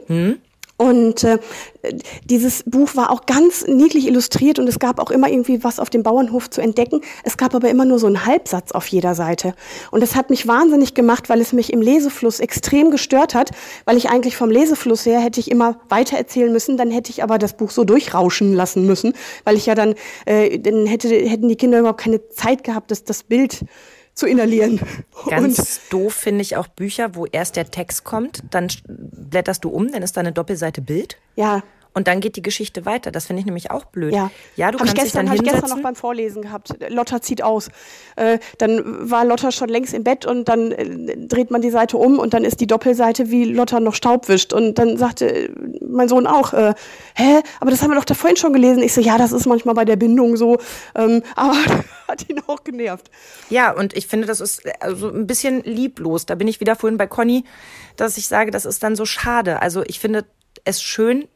Und 0.82 1.24
äh, 1.24 1.38
dieses 2.26 2.64
Buch 2.64 2.96
war 2.96 3.12
auch 3.12 3.28
ganz 3.28 3.68
niedlich 3.68 4.08
illustriert 4.08 4.58
und 4.58 4.68
es 4.68 4.80
gab 4.80 5.00
auch 5.00 5.12
immer 5.12 5.30
irgendwie 5.30 5.64
was 5.64 5.80
auf 5.80 5.92
dem 5.92 6.02
Bauernhof 6.02 6.50
zu 6.50 6.60
entdecken. 6.60 7.02
Es 7.24 7.38
gab 7.38 7.54
aber 7.54 7.70
immer 7.70 7.86
nur 7.86 8.00
so 8.00 8.08
einen 8.08 8.26
Halbsatz 8.26 8.72
auf 8.72 8.88
jeder 8.88 9.14
Seite. 9.14 9.54
Und 9.92 10.02
das 10.02 10.16
hat 10.16 10.32
mich 10.32 10.48
wahnsinnig 10.48 10.96
gemacht, 10.96 11.30
weil 11.30 11.40
es 11.40 11.54
mich 11.54 11.72
im 11.72 11.84
Lesefluss 11.84 12.40
extrem 12.40 12.90
gestört 12.90 13.36
hat, 13.36 13.52
weil 13.86 13.96
ich 13.96 14.10
eigentlich 14.10 14.36
vom 14.36 14.50
Lesefluss 14.50 15.06
her 15.06 15.20
hätte 15.20 15.40
ich 15.40 15.52
immer 15.52 15.80
weiter 15.88 16.18
erzählen 16.18 16.52
müssen, 16.52 16.78
dann 16.78 16.90
hätte 16.90 17.12
ich 17.12 17.22
aber 17.22 17.38
das 17.38 17.56
Buch 17.56 17.70
so 17.70 17.84
durchrauschen 17.84 18.56
lassen 18.56 18.88
müssen, 18.88 19.14
weil 19.44 19.58
ich 19.58 19.68
ja 19.68 19.76
dann, 19.76 19.94
äh, 20.26 20.58
dann 20.58 20.88
hätte, 20.88 21.10
hätten 21.10 21.48
die 21.48 21.58
Kinder 21.58 21.78
überhaupt 21.78 22.02
keine 22.02 22.28
Zeit 22.30 22.64
gehabt, 22.64 22.90
das, 22.90 23.04
das 23.04 23.22
Bild 23.22 23.66
zu 24.14 24.28
inhalieren. 24.28 24.80
Ganz 25.30 25.80
Und 25.90 25.94
doof 25.94 26.14
finde 26.14 26.42
ich 26.42 26.58
auch 26.58 26.68
Bücher, 26.68 27.16
wo 27.16 27.26
erst 27.26 27.56
der 27.56 27.72
Text 27.72 28.04
kommt, 28.04 28.44
dann 28.50 28.68
blätterst 28.88 29.64
du 29.64 29.70
um, 29.70 29.92
dann 29.92 30.04
ist 30.04 30.18
da 30.18 30.22
eine 30.22 30.32
Doppelseite 30.32 30.82
Bild 30.82 31.18
ja, 31.36 31.64
und 31.94 32.08
dann 32.08 32.22
geht 32.22 32.36
die 32.38 32.42
Geschichte 32.42 32.86
weiter. 32.86 33.12
Das 33.12 33.26
finde 33.28 33.42
ich 33.42 33.46
nämlich 33.46 33.70
auch 33.70 33.86
blöd. 33.86 34.14
Ja, 34.14 34.32
ja 34.56 34.72
du 34.72 34.80
hab 34.80 34.86
ich 34.86 34.94
kannst 34.94 34.96
dich 34.96 35.04
gestern, 35.04 35.26
dann 35.26 35.30
hab 35.30 35.36
ich 35.36 35.42
hinsetzen. 35.42 35.62
gestern 35.62 35.78
noch 35.78 35.84
beim 35.84 35.96
Vorlesen 35.96 36.42
gehabt. 36.42 36.70
Lotta 36.90 37.22
zieht 37.22 37.44
aus. 37.44 37.70
Äh, 38.16 38.40
dann 38.58 39.10
war 39.10 39.26
Lotta 39.26 39.52
schon 39.52 39.70
längst 39.70 39.94
im 39.94 40.04
Bett 40.04 40.26
und 40.26 40.48
dann 40.48 40.72
äh, 40.72 41.18
dreht 41.28 41.52
man 41.52 41.62
die 41.62 41.70
Seite 41.70 41.98
um 41.98 42.18
und 42.18 42.34
dann 42.34 42.46
ist 42.46 42.62
die 42.62 42.68
Doppelseite, 42.68 43.30
wie 43.30 43.46
Lotta 43.46 43.80
noch 43.80 43.94
Staub 43.94 44.30
wischt. 44.30 44.54
Und 44.54 44.76
dann 44.76 44.98
sagte 44.98 45.48
äh, 45.48 45.50
mein 45.86 46.08
Sohn 46.08 46.28
auch, 46.28 46.54
äh, 46.54 46.74
hä, 47.16 47.42
aber 47.60 47.72
das 47.72 47.82
haben 47.82 47.92
wir 47.92 47.96
doch 47.96 48.06
da 48.06 48.14
vorhin 48.14 48.38
schon 48.38 48.54
gelesen. 48.54 48.84
Ich 48.84 48.94
so, 48.94 49.02
ja, 49.02 49.18
das 49.18 49.34
ist 49.34 49.46
manchmal 49.46 49.76
bei 49.76 49.84
der 49.84 49.98
Bindung 49.98 50.38
so. 50.38 50.60
Ähm, 50.96 51.24
aber 51.36 51.58
hat 52.08 52.30
ihn 52.30 52.42
auch 52.48 52.64
genervt. 52.64 53.12
Ja, 53.50 53.72
und 53.72 53.96
ich 53.98 54.08
finde, 54.08 54.28
das 54.28 54.40
ist 54.40 54.64
also 54.82 55.10
ein 55.10 55.28
bisschen 55.28 55.62
lieblos. 55.64 56.26
Da 56.26 56.36
bin 56.36 56.48
ich 56.48 56.62
wieder 56.62 56.76
vorhin 56.76 56.98
bei 56.98 57.08
Conny, 57.08 57.44
dass 57.98 58.18
ich 58.18 58.28
sage, 58.28 58.52
das 58.52 58.66
ist 58.66 58.82
dann 58.84 58.96
so 58.96 59.06
schade. 59.06 59.62
Also 59.62 59.84
ich 59.86 60.00
finde 60.00 60.26
es 60.64 60.82
schön, 60.82 61.28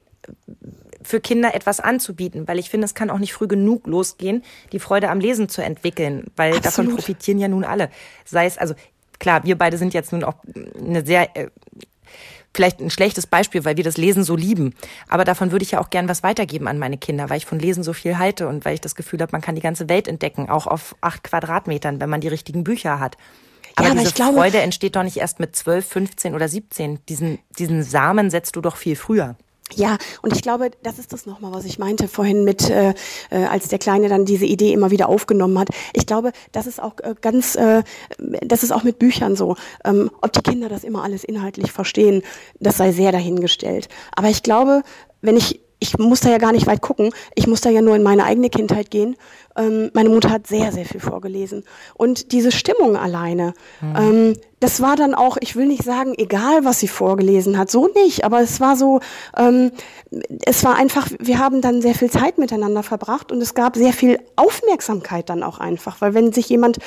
für 1.01 1.19
Kinder 1.19 1.53
etwas 1.53 1.79
anzubieten, 1.79 2.47
weil 2.47 2.57
ich 2.59 2.69
finde, 2.69 2.85
es 2.85 2.95
kann 2.95 3.09
auch 3.09 3.19
nicht 3.19 3.33
früh 3.33 3.47
genug 3.47 3.85
losgehen, 3.87 4.43
die 4.71 4.79
Freude 4.79 5.09
am 5.09 5.19
Lesen 5.19 5.49
zu 5.49 5.61
entwickeln, 5.63 6.25
weil 6.35 6.53
davon 6.53 6.65
Absolut. 6.85 6.95
profitieren 6.95 7.37
ja 7.39 7.47
nun 7.47 7.63
alle. 7.63 7.89
Sei 8.25 8.45
es, 8.45 8.57
also 8.57 8.73
klar, 9.19 9.43
wir 9.43 9.57
beide 9.57 9.77
sind 9.77 9.93
jetzt 9.93 10.11
nun 10.11 10.23
auch 10.23 10.35
eine 10.79 11.05
sehr, 11.05 11.35
äh, 11.37 11.49
vielleicht 12.53 12.79
ein 12.79 12.89
schlechtes 12.89 13.27
Beispiel, 13.27 13.65
weil 13.65 13.77
wir 13.77 13.83
das 13.83 13.97
Lesen 13.97 14.23
so 14.23 14.35
lieben. 14.35 14.73
Aber 15.07 15.25
davon 15.25 15.51
würde 15.51 15.63
ich 15.63 15.71
ja 15.71 15.79
auch 15.79 15.89
gern 15.89 16.07
was 16.09 16.23
weitergeben 16.23 16.67
an 16.67 16.79
meine 16.79 16.97
Kinder, 16.97 17.29
weil 17.29 17.37
ich 17.37 17.45
von 17.45 17.59
Lesen 17.59 17.83
so 17.83 17.93
viel 17.93 18.17
halte 18.17 18.47
und 18.47 18.65
weil 18.65 18.73
ich 18.73 18.81
das 18.81 18.95
Gefühl 18.95 19.21
habe, 19.21 19.31
man 19.33 19.41
kann 19.41 19.55
die 19.55 19.61
ganze 19.61 19.89
Welt 19.89 20.07
entdecken, 20.07 20.49
auch 20.49 20.65
auf 20.65 20.95
acht 21.01 21.23
Quadratmetern, 21.23 21.99
wenn 21.99 22.09
man 22.09 22.21
die 22.21 22.29
richtigen 22.29 22.63
Bücher 22.63 22.99
hat. 22.99 23.17
Aber 23.75 23.87
aber 23.87 23.95
diese 23.99 24.07
ich 24.09 24.15
glaube- 24.15 24.37
Freude 24.37 24.61
entsteht 24.61 24.95
doch 24.95 25.03
nicht 25.03 25.17
erst 25.17 25.39
mit 25.41 25.55
12, 25.55 25.85
15 25.85 26.33
oder 26.33 26.47
17. 26.47 26.99
Diesen, 27.09 27.39
diesen 27.59 27.83
Samen 27.83 28.29
setzt 28.29 28.55
du 28.55 28.61
doch 28.61 28.77
viel 28.77 28.95
früher. 28.95 29.35
Ja, 29.73 29.97
und 30.21 30.33
ich 30.33 30.43
glaube, 30.43 30.69
das 30.83 30.99
ist 30.99 31.11
das 31.11 31.25
nochmal, 31.25 31.51
was 31.51 31.65
ich 31.65 31.79
meinte 31.79 32.07
vorhin 32.07 32.43
mit, 32.43 32.69
äh, 32.69 32.93
äh, 33.31 33.45
als 33.45 33.67
der 33.67 33.79
Kleine 33.79 34.09
dann 34.09 34.23
diese 34.23 34.45
Idee 34.45 34.71
immer 34.71 34.91
wieder 34.91 35.09
aufgenommen 35.09 35.57
hat. 35.57 35.69
Ich 35.93 36.05
glaube, 36.05 36.33
das 36.51 36.67
ist 36.67 36.81
auch 36.81 36.93
äh, 37.01 37.15
ganz, 37.19 37.55
äh, 37.55 37.81
das 38.17 38.61
ist 38.61 38.71
auch 38.71 38.83
mit 38.83 38.99
Büchern 38.99 39.35
so. 39.35 39.55
Ähm, 39.83 40.11
ob 40.21 40.31
die 40.33 40.41
Kinder 40.41 40.69
das 40.69 40.83
immer 40.83 41.03
alles 41.03 41.23
inhaltlich 41.23 41.71
verstehen, 41.71 42.21
das 42.59 42.77
sei 42.77 42.91
sehr 42.91 43.11
dahingestellt. 43.11 43.89
Aber 44.15 44.29
ich 44.29 44.43
glaube, 44.43 44.83
wenn 45.21 45.35
ich 45.35 45.61
ich 45.79 45.97
muss 45.97 46.21
da 46.21 46.29
ja 46.29 46.37
gar 46.37 46.51
nicht 46.51 46.67
weit 46.67 46.81
gucken. 46.81 47.11
Ich 47.35 47.47
muss 47.47 47.61
da 47.61 47.69
ja 47.69 47.81
nur 47.81 47.95
in 47.95 48.03
meine 48.03 48.23
eigene 48.23 48.49
Kindheit 48.49 48.91
gehen. 48.91 49.15
Ähm, 49.57 49.91
meine 49.93 50.09
Mutter 50.09 50.29
hat 50.31 50.47
sehr, 50.47 50.71
sehr 50.71 50.85
viel 50.85 50.99
vorgelesen. 50.99 51.63
Und 51.93 52.31
diese 52.31 52.51
Stimmung 52.51 52.97
alleine, 52.97 53.53
ähm, 53.81 54.35
das 54.59 54.81
war 54.81 54.95
dann 54.95 55.13
auch, 55.13 55.37
ich 55.39 55.55
will 55.55 55.67
nicht 55.67 55.83
sagen, 55.83 56.13
egal 56.17 56.65
was 56.65 56.79
sie 56.79 56.87
vorgelesen 56.87 57.57
hat, 57.57 57.69
so 57.69 57.87
nicht, 57.87 58.23
aber 58.23 58.41
es 58.41 58.59
war 58.59 58.75
so, 58.75 58.99
ähm, 59.37 59.71
es 60.45 60.63
war 60.63 60.75
einfach, 60.75 61.07
wir 61.19 61.39
haben 61.39 61.61
dann 61.61 61.81
sehr 61.81 61.93
viel 61.93 62.09
Zeit 62.09 62.37
miteinander 62.37 62.81
verbracht 62.81 63.31
und 63.31 63.41
es 63.41 63.53
gab 63.53 63.75
sehr 63.75 63.93
viel 63.93 64.19
Aufmerksamkeit 64.35 65.29
dann 65.29 65.43
auch 65.43 65.59
einfach, 65.59 66.01
weil 66.01 66.13
wenn 66.13 66.33
sich 66.33 66.49
jemand 66.49 66.79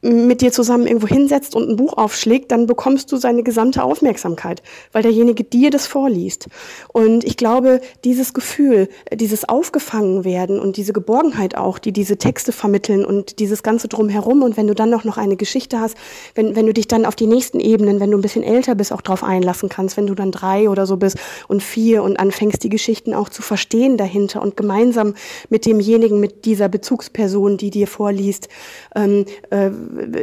mit 0.00 0.40
dir 0.40 0.52
zusammen 0.52 0.86
irgendwo 0.86 1.08
hinsetzt 1.08 1.54
und 1.54 1.68
ein 1.68 1.76
Buch 1.76 1.94
aufschlägt, 1.96 2.52
dann 2.52 2.66
bekommst 2.66 3.10
du 3.10 3.16
seine 3.16 3.42
gesamte 3.42 3.82
Aufmerksamkeit, 3.82 4.62
weil 4.92 5.02
derjenige 5.02 5.44
dir 5.44 5.70
das 5.70 5.86
vorliest. 5.86 6.48
Und 6.92 7.24
ich 7.24 7.36
glaube, 7.36 7.80
dieses 8.04 8.32
Gefühl, 8.32 8.88
dieses 9.12 9.48
Aufgefangenwerden 9.48 10.60
und 10.60 10.76
diese 10.76 10.92
Geborgenheit 10.92 11.56
auch, 11.56 11.78
die 11.78 11.92
diese 11.92 12.16
Texte 12.16 12.52
vermitteln 12.52 13.04
und 13.04 13.38
dieses 13.40 13.62
ganze 13.62 13.88
drumherum 13.88 14.42
und 14.42 14.56
wenn 14.56 14.66
du 14.66 14.74
dann 14.74 14.90
noch, 14.90 15.04
noch 15.04 15.16
eine 15.16 15.36
Geschichte 15.36 15.80
hast, 15.80 15.96
wenn, 16.34 16.54
wenn 16.54 16.66
du 16.66 16.72
dich 16.72 16.86
dann 16.86 17.04
auf 17.04 17.16
die 17.16 17.26
nächsten 17.26 17.58
Ebenen, 17.58 17.98
wenn 18.00 18.10
du 18.10 18.18
ein 18.18 18.22
bisschen 18.22 18.44
älter 18.44 18.74
bist, 18.74 18.92
auch 18.92 19.02
drauf 19.02 19.24
einlassen 19.24 19.68
kannst, 19.68 19.96
wenn 19.96 20.06
du 20.06 20.14
dann 20.14 20.30
drei 20.30 20.68
oder 20.68 20.86
so 20.86 20.96
bist 20.96 21.18
und 21.48 21.62
vier 21.62 22.02
und 22.02 22.18
anfängst, 22.18 22.62
die 22.62 22.68
Geschichten 22.68 23.14
auch 23.14 23.28
zu 23.28 23.42
verstehen 23.42 23.96
dahinter 23.96 24.42
und 24.42 24.56
gemeinsam 24.56 25.14
mit 25.48 25.66
demjenigen, 25.66 26.20
mit 26.20 26.44
dieser 26.44 26.68
Bezugsperson, 26.68 27.56
die 27.56 27.70
dir 27.70 27.86
vorliest, 27.86 28.48
ähm, 28.94 29.24
äh, 29.50 29.70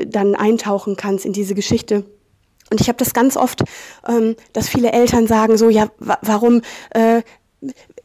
dann 0.08 0.36
eintauchen 0.36 0.96
kannst 0.96 1.26
in 1.26 1.34
diese 1.34 1.56
Geschichte. 1.56 2.06
Und 2.72 2.82
ich 2.82 2.88
habe 2.88 2.98
das 2.98 3.14
ganz 3.14 3.38
oft, 3.38 3.64
ähm, 4.08 4.36
dass 4.54 4.70
viele 4.70 4.92
Eltern 4.92 5.28
sagen 5.28 5.58
so, 5.58 5.70
ja, 5.70 5.90
wa 6.00 6.18
warum, 6.22 6.62
äh, 6.92 7.22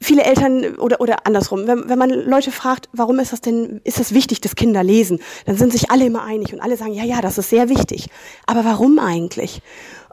viele 0.01 0.25
Eltern 0.25 0.77
oder, 0.77 1.01
oder 1.01 1.27
andersrum, 1.27 1.67
wenn, 1.67 1.89
wenn 1.89 1.99
man 1.99 2.11
Leute 2.11 2.51
fragt, 2.51 2.89
warum 2.93 3.19
ist 3.19 3.33
das 3.33 3.41
denn, 3.41 3.81
ist 3.85 4.01
das 4.01 4.15
wichtig, 4.15 4.41
dass 4.41 4.57
Kinder 4.57 4.83
lesen, 4.83 5.21
dann 5.47 5.57
sind 5.57 5.73
sich 5.73 5.91
alle 5.91 6.07
immer 6.07 6.25
einig 6.25 6.53
und 6.53 6.61
alle 6.61 6.77
sagen, 6.77 6.93
ja, 6.93 7.05
ja, 7.05 7.21
das 7.21 7.39
ist 7.39 7.51
sehr 7.51 7.69
wichtig. 7.69 8.09
Aber 8.47 8.65
warum 8.65 8.99
eigentlich? 8.99 9.63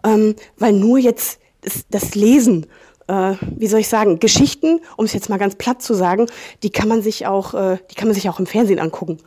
Ähm, 0.06 0.36
weil 0.58 0.74
nur 0.74 0.98
jetzt 0.98 1.40
das, 1.62 1.86
das 1.90 2.16
Lesen, 2.16 2.68
äh, 3.08 3.34
wie 3.56 3.68
soll 3.68 3.80
ich 3.80 3.88
sagen, 3.88 4.20
Geschichten, 4.20 4.80
um 4.98 5.06
es 5.06 5.14
jetzt 5.14 5.30
mal 5.30 5.38
ganz 5.38 5.56
platt 5.56 5.82
zu 5.82 5.94
sagen, 5.94 6.28
die 6.64 6.70
kann 6.70 6.88
man 6.88 7.02
sich 7.02 7.26
auch, 7.26 7.54
äh, 7.54 7.78
die 7.90 7.96
kann 7.96 8.08
man 8.08 8.16
sich 8.16 8.30
auch 8.30 8.40
im 8.40 8.46
Fernsehen 8.46 8.80
angucken. 8.80 9.18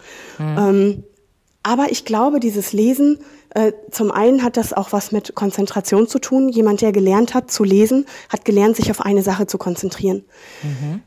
Ähm, 0.58 1.04
aber 1.62 1.90
ich 1.90 2.04
glaube, 2.04 2.40
dieses 2.40 2.72
Lesen, 2.72 3.18
äh, 3.54 3.72
zum 3.90 4.12
einen 4.12 4.42
hat 4.42 4.56
das 4.56 4.72
auch 4.72 4.92
was 4.92 5.12
mit 5.12 5.34
Konzentration 5.34 6.06
zu 6.06 6.18
tun. 6.18 6.48
Jemand, 6.48 6.80
der 6.80 6.92
gelernt 6.92 7.34
hat 7.34 7.50
zu 7.50 7.64
lesen, 7.64 8.06
hat 8.28 8.44
gelernt, 8.44 8.76
sich 8.76 8.90
auf 8.90 9.00
eine 9.00 9.22
Sache 9.22 9.46
zu 9.46 9.58
konzentrieren. 9.58 10.24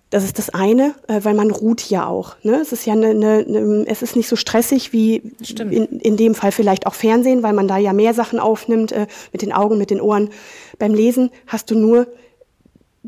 Das 0.10 0.24
ist 0.24 0.38
das 0.38 0.50
eine, 0.50 0.94
äh, 1.08 1.22
weil 1.24 1.34
man 1.34 1.50
ruht 1.52 1.90
ja 1.90 2.06
auch. 2.06 2.36
Ne? 2.44 2.60
Es 2.62 2.72
ist 2.72 2.86
ja 2.86 2.94
eine, 2.94 3.10
eine, 3.10 3.46
eine, 3.48 3.86
es 3.88 4.02
ist 4.02 4.16
nicht 4.16 4.28
so 4.28 4.36
stressig 4.36 4.94
wie 4.94 5.34
in, 5.58 6.00
in 6.00 6.18
dem 6.18 6.36
Fall 6.36 6.52
vielleicht 6.52 6.86
auch 6.86 6.94
Fernsehen, 6.94 7.44
weil 7.44 7.54
man 7.54 7.68
da 7.68 7.78
ja 7.78 7.94
mehr 7.94 8.14
Sachen 8.14 8.40
aufnimmt, 8.40 8.92
äh, 8.92 9.08
mit 9.32 9.42
den 9.42 9.54
Augen, 9.54 9.78
mit 9.78 9.90
den 9.90 10.02
Ohren. 10.02 10.30
Beim 10.78 10.94
Lesen 10.94 11.32
hast 11.48 11.72
du 11.72 11.76
nur 11.76 12.08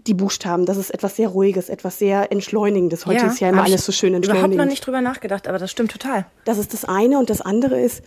die 0.08 0.14
Buchstaben. 0.14 0.66
Das 0.66 0.78
ist 0.78 0.92
etwas 0.92 1.16
sehr 1.16 1.30
Ruhiges, 1.30 1.70
etwas 1.70 2.00
sehr 2.00 2.32
Entschleunigendes. 2.32 3.06
Heute 3.06 3.26
ist 3.26 3.40
ja 3.40 3.50
immer 3.50 3.64
ich 3.64 3.70
alles 3.70 3.86
so 3.86 3.92
schön 3.92 4.14
entschleunigend. 4.14 4.54
Überhaupt 4.54 4.68
noch 4.68 4.72
nicht 4.72 4.86
drüber 4.86 5.02
nachgedacht, 5.02 5.48
aber 5.48 5.58
das 5.58 5.72
stimmt 5.72 5.92
total. 5.92 6.26
Das 6.46 6.58
ist 6.58 6.74
das 6.74 6.86
eine. 6.86 7.18
Und 7.18 7.30
das 7.30 7.42
andere 7.42 7.80
ist, 7.80 8.04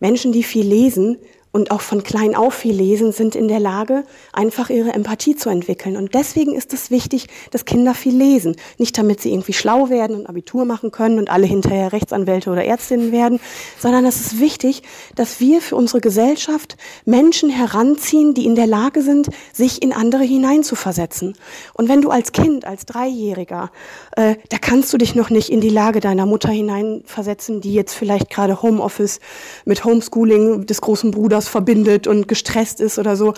Menschen, 0.00 0.32
die 0.32 0.42
viel 0.42 0.66
lesen 0.66 1.18
und 1.52 1.70
auch 1.70 1.80
von 1.80 2.02
klein 2.02 2.34
auf 2.34 2.54
viel 2.54 2.74
lesen, 2.74 3.12
sind 3.12 3.34
in 3.34 3.48
der 3.48 3.60
Lage, 3.60 4.04
einfach 4.32 4.70
ihre 4.70 4.92
Empathie 4.92 5.34
zu 5.34 5.48
entwickeln. 5.48 5.96
Und 5.96 6.14
deswegen 6.14 6.54
ist 6.54 6.72
es 6.74 6.90
wichtig, 6.90 7.26
dass 7.50 7.64
Kinder 7.64 7.94
viel 7.94 8.16
lesen. 8.16 8.56
Nicht 8.76 8.96
damit 8.98 9.20
sie 9.20 9.32
irgendwie 9.32 9.54
schlau 9.54 9.88
werden 9.88 10.16
und 10.16 10.26
Abitur 10.26 10.64
machen 10.64 10.90
können 10.90 11.18
und 11.18 11.30
alle 11.30 11.46
hinterher 11.46 11.92
Rechtsanwälte 11.92 12.50
oder 12.50 12.64
Ärztinnen 12.64 13.12
werden, 13.12 13.40
sondern 13.78 14.04
es 14.04 14.20
ist 14.20 14.40
wichtig, 14.40 14.82
dass 15.14 15.40
wir 15.40 15.62
für 15.62 15.76
unsere 15.76 16.00
Gesellschaft 16.00 16.76
Menschen 17.04 17.50
heranziehen, 17.50 18.34
die 18.34 18.44
in 18.44 18.54
der 18.54 18.66
Lage 18.66 19.02
sind, 19.02 19.28
sich 19.52 19.82
in 19.82 19.92
andere 19.92 20.24
hineinzuversetzen. 20.24 21.34
Und 21.74 21.88
wenn 21.88 22.02
du 22.02 22.10
als 22.10 22.32
Kind, 22.32 22.66
als 22.66 22.84
Dreijähriger, 22.84 23.70
äh, 24.16 24.36
da 24.50 24.58
kannst 24.58 24.92
du 24.92 24.98
dich 24.98 25.14
noch 25.14 25.30
nicht 25.30 25.48
in 25.50 25.60
die 25.60 25.70
Lage 25.70 26.00
deiner 26.00 26.26
Mutter 26.26 26.50
hineinversetzen, 26.50 27.60
die 27.60 27.72
jetzt 27.72 27.94
vielleicht 27.94 28.30
gerade 28.30 28.62
Homeoffice 28.62 29.20
mit 29.64 29.84
Homeschooling 29.84 30.66
des 30.66 30.80
großen 30.80 31.10
Bruders 31.10 31.37
verbindet 31.46 32.06
und 32.08 32.26
gestresst 32.26 32.80
ist 32.80 32.98
oder 32.98 33.14
so. 33.14 33.34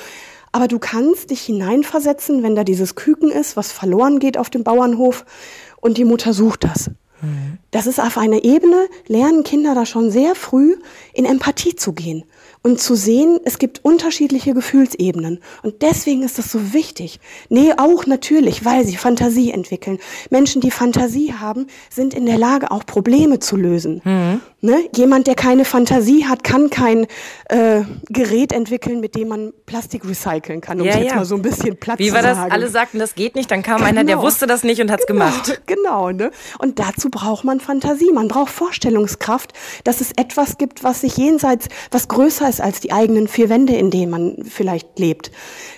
Aber 0.52 0.68
du 0.68 0.78
kannst 0.78 1.31
dich 1.31 1.43
hineinversetzen, 1.43 2.43
wenn 2.43 2.55
da 2.55 2.64
dieses 2.64 2.94
Küken 2.94 3.31
ist, 3.31 3.56
was 3.56 3.72
verloren 3.72 4.18
geht 4.18 4.39
auf 4.39 4.48
dem 4.48 4.64
Bauernhof 4.64 5.27
und 5.81 5.98
die 5.98 6.05
Mutter 6.05 6.32
sucht 6.32 6.64
das. 6.64 6.90
Das 7.70 7.86
ist 7.86 8.01
auf 8.01 8.16
einer 8.16 8.44
Ebene, 8.44 8.89
lernen 9.06 9.44
Kinder 9.44 9.74
da 9.74 9.85
schon 9.85 10.10
sehr 10.10 10.35
früh 10.35 10.77
in 11.12 11.27
Empathie 11.27 11.77
zu 11.77 11.93
gehen 11.93 12.24
und 12.62 12.81
zu 12.81 12.94
sehen, 12.94 13.39
es 13.44 13.59
gibt 13.59 13.85
unterschiedliche 13.85 14.55
Gefühlsebenen. 14.55 15.40
Und 15.62 15.82
deswegen 15.82 16.22
ist 16.22 16.39
das 16.39 16.51
so 16.51 16.72
wichtig. 16.72 17.20
Nee, 17.48 17.72
auch 17.77 18.06
natürlich, 18.06 18.64
weil 18.64 18.86
sie 18.86 18.97
Fantasie 18.97 19.51
entwickeln. 19.51 19.98
Menschen, 20.31 20.60
die 20.60 20.70
Fantasie 20.70 21.35
haben, 21.35 21.66
sind 21.90 22.14
in 22.14 22.27
der 22.27 22.39
Lage, 22.39 22.70
auch 22.70 22.86
Probleme 22.86 23.39
zu 23.39 23.56
lösen. 23.56 24.01
Mhm. 24.05 24.40
Ne? 24.62 24.77
Jemand, 24.95 25.27
der 25.27 25.35
keine 25.37 25.65
Fantasie 25.65 26.27
hat, 26.27 26.45
kann 26.45 26.69
kein 26.69 27.07
äh, 27.49 27.81
Gerät 28.11 28.53
entwickeln, 28.53 29.01
mit 29.01 29.15
dem 29.15 29.28
man 29.28 29.53
Plastik 29.65 30.05
recyceln 30.07 30.61
kann, 30.61 30.81
um 30.81 30.87
Ja, 30.87 30.93
es 30.93 30.99
jetzt 30.99 31.09
ja. 31.11 31.16
mal 31.16 31.24
so 31.24 31.35
ein 31.37 31.41
bisschen 31.43 31.78
platt 31.78 31.99
Wie 31.99 32.12
war 32.12 32.20
das? 32.20 32.37
sagen. 32.37 32.53
Alle 32.53 32.69
sagten, 32.69 32.99
das 32.99 33.15
geht 33.15 33.37
nicht. 33.37 33.51
Dann 33.51 33.62
kam 33.62 33.82
einer, 33.82 34.05
der 34.05 34.16
Genau. 34.16 34.27
wusste 34.27 34.47
das 34.47 34.62
nicht 34.62 34.81
und 34.82 34.91
hat's 34.91 35.07
gemacht. 35.07 35.62
Genau, 35.66 36.11
ne? 36.11 36.31
Und 36.59 36.78
dazu 36.78 37.09
braucht 37.11 37.45
man 37.45 37.61
Fantasie, 37.61 38.11
man 38.12 38.28
braucht 38.28 38.51
Vorstellungskraft, 38.51 39.53
dass 39.85 40.01
es 40.03 40.11
etwas 40.16 40.59
gibt, 40.59 40.85
was 40.85 41.01
sich 41.03 41.16
jenseits, 41.16 41.69
was 41.91 42.09
größer 42.09 42.49
ist 42.49 42.61
als 42.61 42.81
die 42.81 42.93
eigenen 42.93 43.28
vier 43.28 43.49
Wände, 43.49 43.74
in 43.77 43.91
denen 43.91 44.11
man 44.11 44.45
vielleicht 44.49 44.99
lebt. 44.99 45.31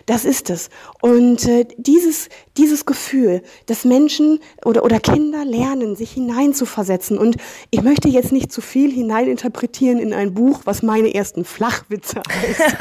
Das 0.07 0.25
ist 0.25 0.51
es. 0.51 0.71
Und 1.03 1.49
äh, 1.49 1.67
dieses, 1.79 2.29
dieses 2.57 2.87
Gefühl, 2.87 3.43
dass 3.67 3.85
Menschen 3.85 4.39
oder, 4.65 4.85
oder 4.85 5.01
Kinder 5.01 5.45
lernen, 5.45 5.97
sich 5.97 6.13
hineinzuversetzen. 6.13 7.19
Und 7.19 7.39
ich 7.71 7.83
möchte 7.83 8.09
jetzt 8.09 8.31
nicht 8.31 8.53
zu 8.53 8.61
viel 8.61 8.93
hineininterpretieren 8.93 9.99
in 9.99 10.15
ein 10.15 10.33
Buch, 10.33 10.61
was 10.65 10.85
meine 10.85 11.13
ersten 11.13 11.45
Flachwitze 11.45 12.23
heißt. 12.31 12.77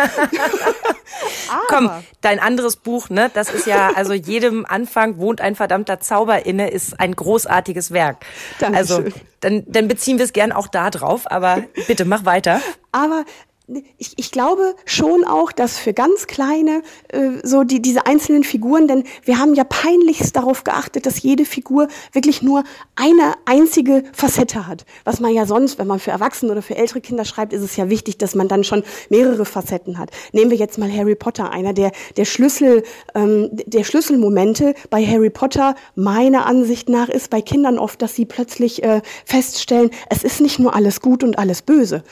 Komm, 1.68 1.90
dein 2.22 2.40
anderes 2.40 2.76
Buch, 2.76 3.10
ne? 3.10 3.32
Das 3.34 3.52
ist 3.52 3.66
ja, 3.66 3.92
also 3.96 4.14
jedem 4.14 4.68
Anfang 4.68 5.18
wohnt 5.18 5.42
ein 5.42 5.56
verdammter 5.56 6.00
Zauber 6.00 6.46
inne, 6.46 6.70
ist 6.70 7.00
ein 7.00 7.16
großartiges 7.16 7.90
Werk. 7.90 8.24
Also, 8.72 8.98
Dankeschön. 8.98 9.22
dann, 9.40 9.64
dann 9.66 9.88
beziehen 9.88 10.20
wir 10.20 10.26
es 10.26 10.34
gern 10.34 10.52
auch 10.52 10.68
da 10.68 10.92
drauf, 10.92 11.24
aber 11.26 11.64
bitte 11.88 12.06
mach 12.06 12.24
weiter. 12.24 12.62
Aber 12.92 13.26
ich, 13.98 14.14
ich 14.18 14.32
glaube 14.32 14.76
schon 14.86 15.24
auch, 15.24 15.52
dass 15.52 15.78
für 15.78 15.94
ganz 15.94 16.28
kleine, 16.28 16.82
äh, 17.10 17.32
so 17.44 17.64
die, 17.64 17.82
diese 17.82 18.06
einzelnen 18.06 18.44
Figuren, 18.44 18.88
denn 18.88 19.04
wir 19.24 19.40
haben 19.40 19.54
ja 19.54 19.64
peinlichst 19.64 20.36
darauf 20.36 20.64
geachtet, 20.64 21.06
dass 21.06 21.22
jede 21.22 21.46
Figur 21.46 21.88
wirklich 22.12 22.42
nur 22.42 22.64
eine 22.96 23.34
einzige 23.46 24.04
Facette 24.14 24.68
hat. 24.68 24.86
Was 25.04 25.20
man 25.20 25.34
ja 25.34 25.46
sonst, 25.46 25.80
wenn 25.80 25.88
man 25.88 26.00
für 26.00 26.12
Erwachsene 26.12 26.52
oder 26.52 26.62
für 26.62 26.76
ältere 26.76 27.02
Kinder 27.02 27.26
schreibt, 27.26 27.54
ist 27.54 27.62
es 27.62 27.76
ja 27.76 27.90
wichtig, 27.90 28.18
dass 28.18 28.36
man 28.36 28.48
dann 28.48 28.64
schon 28.64 28.84
mehrere 29.10 29.46
Facetten 29.46 29.98
hat. 29.98 30.12
Nehmen 30.32 30.52
wir 30.52 30.58
jetzt 30.58 30.78
mal 30.78 30.92
Harry 30.92 31.16
Potter, 31.16 31.52
einer 31.52 31.74
der, 31.74 31.92
der 32.18 32.26
Schlüssel, 32.26 32.84
ähm, 33.16 33.50
der 33.52 33.84
Schlüsselmomente 33.84 34.76
bei 34.90 35.06
Harry 35.06 35.30
Potter, 35.30 35.76
meiner 35.96 36.46
Ansicht 36.46 36.90
nach, 36.90 37.10
ist 37.10 37.30
bei 37.30 37.42
Kindern 37.42 37.78
oft, 37.78 38.02
dass 38.02 38.16
sie 38.16 38.26
plötzlich 38.26 38.84
äh, 38.84 39.02
feststellen, 39.26 39.92
es 40.10 40.24
ist 40.24 40.42
nicht 40.42 40.60
nur 40.60 40.76
alles 40.76 41.02
gut 41.02 41.24
und 41.24 41.38
alles 41.38 41.62
böse 41.62 42.04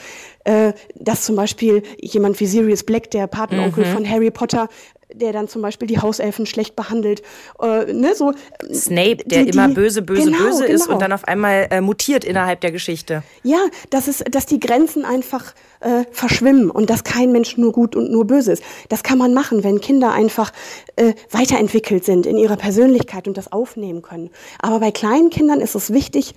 äh, 0.50 0.74
dass 0.96 1.24
zum 1.24 1.36
Beispiel 1.36 1.84
jemand 2.02 2.40
wie 2.40 2.46
Sirius 2.48 2.84
Black, 2.84 3.12
der 3.12 3.28
Patenonkel 3.28 3.86
Mhm. 3.86 3.94
von 3.94 4.10
Harry 4.10 4.32
Potter, 4.32 4.68
der 5.12 5.34
dann 5.34 5.48
zum 5.48 5.64
Beispiel 5.64 5.88
die 5.88 6.00
Hauselfen 6.00 6.46
schlecht 6.46 6.76
behandelt, 6.76 7.24
äh, 7.62 7.92
ne, 7.92 8.14
so. 8.14 8.32
Snape, 8.72 9.18
der 9.26 9.44
die- 9.44 9.50
immer 9.50 9.68
die- 9.68 9.74
böse, 9.74 10.02
böse, 10.04 10.26
genau, 10.32 10.38
böse 10.38 10.66
ist 10.68 10.84
genau. 10.84 10.94
und 10.94 11.02
dann 11.02 11.12
auf 11.14 11.24
einmal 11.28 11.68
äh, 11.72 11.82
mutiert 11.82 12.24
innerhalb 12.24 12.62
der 12.62 12.72
Geschichte. 12.72 13.24
Ja, 13.44 13.58
dass 13.90 14.08
es, 14.08 14.24
dass 14.30 14.46
die 14.46 14.60
Grenzen 14.60 15.06
einfach 15.06 15.54
äh, 15.82 16.04
verschwimmen 16.12 16.70
und 16.70 16.90
dass 16.92 17.04
kein 17.04 17.32
Mensch 17.32 17.58
nur 17.58 17.72
gut 17.72 17.96
und 17.96 18.12
nur 18.12 18.28
böse 18.28 18.52
ist. 18.52 18.64
Das 18.90 19.02
kann 19.02 19.18
man 19.18 19.34
machen, 19.34 19.64
wenn 19.64 19.80
Kinder 19.82 20.12
einfach 20.12 20.52
äh, 20.96 21.14
weiterentwickelt 21.32 22.04
sind 22.06 22.26
in 22.28 22.38
ihrer 22.38 22.58
Persönlichkeit 22.58 23.28
und 23.28 23.36
das 23.38 23.52
aufnehmen 23.52 24.02
können. 24.04 24.30
Aber 24.62 24.80
bei 24.80 24.92
kleinen 24.92 25.30
Kindern 25.32 25.60
ist 25.62 25.74
es 25.76 25.92
wichtig, 25.92 26.36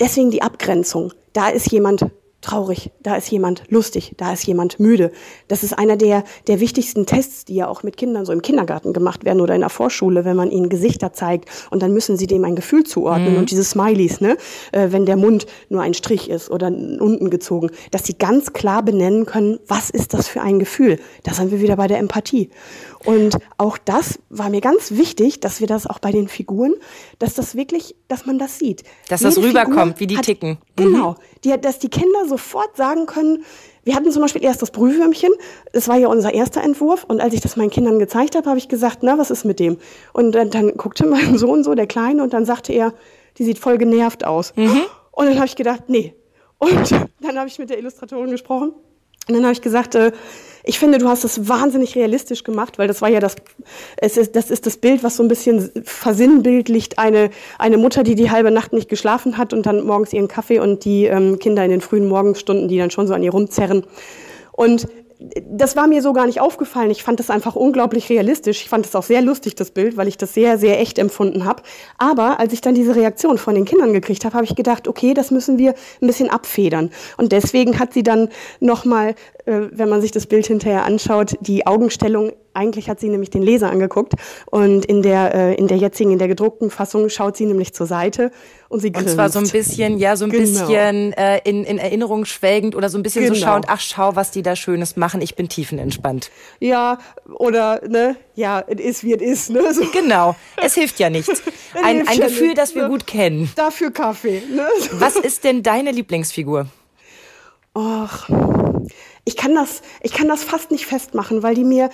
deswegen 0.00 0.30
die 0.30 0.42
Abgrenzung. 0.42 1.12
Da 1.32 1.48
ist 1.48 1.70
jemand 1.72 2.06
traurig, 2.42 2.90
da 3.02 3.16
ist 3.16 3.28
jemand 3.30 3.64
lustig, 3.68 4.12
da 4.18 4.32
ist 4.32 4.46
jemand 4.46 4.78
müde. 4.78 5.10
Das 5.48 5.62
ist 5.64 5.72
einer 5.76 5.96
der, 5.96 6.22
der 6.46 6.60
wichtigsten 6.60 7.04
Tests, 7.06 7.44
die 7.44 7.54
ja 7.56 7.66
auch 7.66 7.82
mit 7.82 7.96
Kindern 7.96 8.24
so 8.24 8.32
im 8.32 8.42
Kindergarten 8.42 8.92
gemacht 8.92 9.24
werden 9.24 9.40
oder 9.40 9.54
in 9.54 9.62
der 9.62 9.70
Vorschule, 9.70 10.24
wenn 10.24 10.36
man 10.36 10.50
ihnen 10.50 10.68
Gesichter 10.68 11.12
zeigt 11.12 11.48
und 11.70 11.82
dann 11.82 11.92
müssen 11.92 12.16
sie 12.16 12.26
dem 12.26 12.44
ein 12.44 12.54
Gefühl 12.54 12.84
zuordnen 12.84 13.36
und 13.36 13.50
diese 13.50 13.64
Smileys, 13.64 14.20
ne, 14.20 14.36
äh, 14.72 14.88
wenn 14.90 15.06
der 15.06 15.16
Mund 15.16 15.46
nur 15.70 15.82
ein 15.82 15.94
Strich 15.94 16.30
ist 16.30 16.50
oder 16.50 16.68
unten 16.68 17.30
gezogen, 17.30 17.70
dass 17.90 18.04
sie 18.04 18.14
ganz 18.16 18.52
klar 18.52 18.82
benennen 18.82 19.26
können, 19.26 19.58
was 19.66 19.90
ist 19.90 20.14
das 20.14 20.28
für 20.28 20.40
ein 20.40 20.58
Gefühl. 20.58 21.00
Da 21.24 21.32
sind 21.34 21.50
wir 21.50 21.60
wieder 21.60 21.76
bei 21.76 21.88
der 21.88 21.98
Empathie. 21.98 22.50
Und 23.04 23.38
auch 23.56 23.78
das 23.78 24.18
war 24.30 24.50
mir 24.50 24.60
ganz 24.60 24.92
wichtig, 24.92 25.40
dass 25.40 25.60
wir 25.60 25.66
das 25.68 25.86
auch 25.86 25.98
bei 26.00 26.10
den 26.10 26.28
Figuren, 26.28 26.74
dass 27.18 27.34
das 27.34 27.54
wirklich, 27.54 27.94
dass 28.08 28.26
man 28.26 28.38
das 28.38 28.58
sieht. 28.58 28.82
Dass 29.08 29.20
das 29.20 29.36
Jede 29.36 29.48
rüberkommt, 29.48 29.98
Figur 29.98 30.00
wie 30.00 30.06
die 30.08 30.16
hat- 30.18 30.24
ticken. 30.24 30.58
Genau. 30.76 31.14
Die, 31.44 31.54
dass 31.60 31.78
die 31.78 31.88
Kinder 31.88 32.25
sofort 32.28 32.76
sagen 32.76 33.06
können, 33.06 33.44
wir 33.84 33.94
hatten 33.94 34.10
zum 34.10 34.22
Beispiel 34.22 34.42
erst 34.42 34.62
das 34.62 34.72
Brühwürmchen, 34.72 35.30
das 35.72 35.86
war 35.86 35.96
ja 35.96 36.08
unser 36.08 36.34
erster 36.34 36.62
Entwurf 36.62 37.04
und 37.04 37.20
als 37.20 37.34
ich 37.34 37.40
das 37.40 37.56
meinen 37.56 37.70
Kindern 37.70 37.98
gezeigt 37.98 38.34
habe, 38.34 38.48
habe 38.48 38.58
ich 38.58 38.68
gesagt, 38.68 38.98
na, 39.02 39.16
was 39.16 39.30
ist 39.30 39.44
mit 39.44 39.60
dem? 39.60 39.78
Und 40.12 40.32
dann, 40.32 40.50
dann 40.50 40.76
guckte 40.76 41.06
mein 41.06 41.38
Sohn 41.38 41.62
so, 41.62 41.74
der 41.74 41.86
Kleine, 41.86 42.22
und 42.22 42.32
dann 42.32 42.44
sagte 42.44 42.72
er, 42.72 42.92
die 43.38 43.44
sieht 43.44 43.58
voll 43.58 43.78
genervt 43.78 44.24
aus. 44.24 44.52
Und 45.12 45.26
dann 45.26 45.36
habe 45.36 45.46
ich 45.46 45.56
gedacht, 45.56 45.84
nee. 45.88 46.14
Und 46.58 46.90
dann 47.20 47.38
habe 47.38 47.48
ich 47.48 47.58
mit 47.58 47.70
der 47.70 47.78
Illustratorin 47.78 48.30
gesprochen 48.30 48.72
und 49.28 49.34
dann 49.34 49.42
habe 49.42 49.52
ich 49.52 49.62
gesagt, 49.62 49.94
äh, 49.94 50.12
ich 50.68 50.80
finde, 50.80 50.98
du 50.98 51.08
hast 51.08 51.22
das 51.22 51.48
wahnsinnig 51.48 51.94
realistisch 51.94 52.42
gemacht, 52.42 52.76
weil 52.78 52.88
das 52.88 53.00
war 53.00 53.08
ja 53.08 53.20
das, 53.20 53.36
es 53.96 54.16
ist, 54.16 54.34
das 54.34 54.50
ist 54.50 54.66
das 54.66 54.76
Bild, 54.76 55.04
was 55.04 55.16
so 55.16 55.22
ein 55.22 55.28
bisschen 55.28 55.70
versinnbildlicht 55.84 56.98
eine, 56.98 57.30
eine 57.58 57.78
Mutter, 57.78 58.02
die 58.02 58.16
die 58.16 58.32
halbe 58.32 58.50
Nacht 58.50 58.72
nicht 58.72 58.88
geschlafen 58.88 59.38
hat 59.38 59.52
und 59.52 59.64
dann 59.64 59.86
morgens 59.86 60.12
ihren 60.12 60.26
Kaffee 60.26 60.58
und 60.58 60.84
die 60.84 61.04
ähm, 61.04 61.38
Kinder 61.38 61.64
in 61.64 61.70
den 61.70 61.80
frühen 61.80 62.08
Morgenstunden, 62.08 62.66
die 62.66 62.78
dann 62.78 62.90
schon 62.90 63.06
so 63.06 63.14
an 63.14 63.22
ihr 63.22 63.30
rumzerren. 63.30 63.86
Und 64.50 64.88
das 65.18 65.76
war 65.76 65.86
mir 65.86 66.02
so 66.02 66.12
gar 66.12 66.26
nicht 66.26 66.40
aufgefallen. 66.40 66.90
Ich 66.90 67.02
fand 67.02 67.20
das 67.20 67.30
einfach 67.30 67.56
unglaublich 67.56 68.10
realistisch. 68.10 68.62
Ich 68.62 68.68
fand 68.68 68.84
es 68.84 68.94
auch 68.94 69.02
sehr 69.02 69.22
lustig, 69.22 69.54
das 69.54 69.70
Bild, 69.70 69.96
weil 69.96 70.08
ich 70.08 70.18
das 70.18 70.34
sehr, 70.34 70.58
sehr 70.58 70.80
echt 70.80 70.98
empfunden 70.98 71.44
habe. 71.44 71.62
Aber 71.96 72.38
als 72.38 72.52
ich 72.52 72.60
dann 72.60 72.74
diese 72.74 72.94
Reaktion 72.94 73.38
von 73.38 73.54
den 73.54 73.64
Kindern 73.64 73.92
gekriegt 73.92 74.24
habe, 74.24 74.34
habe 74.34 74.44
ich 74.44 74.54
gedacht, 74.54 74.88
okay, 74.88 75.14
das 75.14 75.30
müssen 75.30 75.58
wir 75.58 75.74
ein 76.02 76.06
bisschen 76.06 76.28
abfedern. 76.28 76.90
Und 77.16 77.32
deswegen 77.32 77.78
hat 77.78 77.94
sie 77.94 78.02
dann 78.02 78.28
nochmal, 78.60 79.14
wenn 79.46 79.88
man 79.88 80.00
sich 80.00 80.10
das 80.10 80.26
Bild 80.26 80.46
hinterher 80.46 80.84
anschaut, 80.84 81.36
die 81.40 81.66
Augenstellung 81.66 82.32
eigentlich 82.52 82.88
hat 82.88 82.98
sie 83.00 83.08
nämlich 83.10 83.28
den 83.30 83.42
Leser 83.42 83.70
angeguckt 83.70 84.14
und 84.46 84.86
in 84.86 85.02
der, 85.02 85.34
äh, 85.34 85.54
in 85.56 85.68
der 85.68 85.76
jetzigen, 85.76 86.10
in 86.10 86.18
der 86.18 86.26
gedruckten 86.26 86.70
Fassung 86.70 87.10
schaut 87.10 87.36
sie 87.36 87.44
nämlich 87.44 87.74
zur 87.74 87.86
Seite 87.86 88.30
und 88.70 88.80
sie 88.80 88.86
Und 88.88 88.94
grinst. 88.94 89.14
zwar 89.14 89.28
so 89.28 89.38
ein 89.40 89.48
bisschen, 89.48 89.98
ja, 89.98 90.16
so 90.16 90.24
ein 90.24 90.30
Genau. 90.30 90.42
bisschen 90.66 91.12
äh, 91.12 91.38
in, 91.44 91.64
in 91.64 91.76
Erinnerung 91.76 92.24
schwelgend 92.24 92.74
oder 92.74 92.88
so 92.88 92.96
ein 92.98 93.02
bisschen 93.02 93.26
so 93.26 93.34
Genau. 93.34 93.46
schauend, 93.46 93.66
ach 93.68 93.80
schau, 93.80 94.16
was 94.16 94.30
die 94.30 94.42
da 94.42 94.56
Schönes 94.56 94.96
machen, 94.96 95.20
ich 95.20 95.36
bin 95.36 95.50
tiefenentspannt. 95.50 96.30
Ja, 96.58 96.96
oder, 97.38 97.82
ne, 97.86 98.16
ja, 98.34 98.64
es 98.66 98.80
ist 98.80 99.04
wie 99.04 99.12
es 99.12 99.20
ist, 99.22 99.50
ne, 99.50 99.74
so. 99.74 99.82
Genau, 99.92 100.34
es 100.62 100.74
hilft 100.74 100.98
ja 100.98 101.10
nichts. 101.10 101.42
Ein, 101.84 102.08
ein 102.08 102.18
Gefühl, 102.20 102.54
das 102.54 102.74
wir 102.74 102.84
ne? 102.84 102.88
gut 102.88 103.06
kennen. 103.06 103.50
Dafür 103.54 103.90
Kaffee, 103.90 104.42
ne? 104.50 104.66
so. 104.80 104.98
Was 104.98 105.16
ist 105.16 105.44
denn 105.44 105.62
deine 105.62 105.90
Lieblingsfigur? 105.92 106.66
Och, 107.76 108.30
ich 109.26 109.36
kann 109.36 109.54
das, 109.54 109.82
ich 110.02 110.12
kann 110.12 110.28
das 110.28 110.44
fast 110.44 110.70
nicht 110.70 110.86
festmachen, 110.86 111.42
weil 111.42 111.56
die 111.56 111.64
mir, 111.64 111.90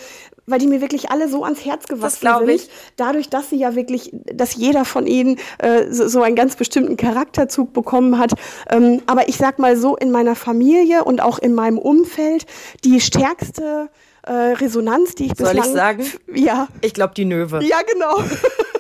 weil 0.47 0.59
die 0.59 0.67
mir 0.67 0.83
wirklich 0.83 1.11
alle 1.11 1.29
so 1.29 1.45
ans 1.45 1.65
Herz 1.65 1.87
gewachsen 1.87 2.21
glaub 2.21 2.41
sind. 2.41 2.51
ich. 2.51 2.69
Dadurch, 2.97 3.31
dass 3.31 3.49
sie 3.49 3.57
ja 3.57 3.75
wirklich, 3.75 4.11
dass 4.13 4.55
jeder 4.55 4.85
von 4.85 5.07
ihnen 5.07 5.39
äh, 5.59 5.91
so, 5.91 6.09
so 6.09 6.23
einen 6.23 6.37
ganz 6.37 6.57
bestimmten 6.57 6.99
Charakterzug 6.99 7.73
bekommen 7.73 8.19
hat. 8.19 8.33
Ähm, 8.69 9.01
aber 9.07 9.31
ich 9.31 9.39
sag 9.39 9.59
mal 9.59 9.79
so, 9.79 9.97
in 9.97 10.11
meiner 10.11 10.37
Familie 10.37 11.05
und 11.05 11.23
auch 11.23 11.39
in 11.39 11.55
meinem 11.55 11.79
Umfeld 11.79 12.45
die 12.85 13.01
stärkste 13.01 13.89
äh, 14.25 14.33
Resonanz, 14.33 15.15
die 15.15 15.27
ich 15.27 15.33
Soll 15.35 15.55
bislang... 15.55 16.01
ich 16.01 16.11
sagen? 16.11 16.13
Ja. 16.35 16.69
Ich 16.83 16.93
glaube, 16.93 17.15
die 17.15 17.25
Nöwe. 17.25 17.65
Ja, 17.65 17.79
genau. 17.91 18.19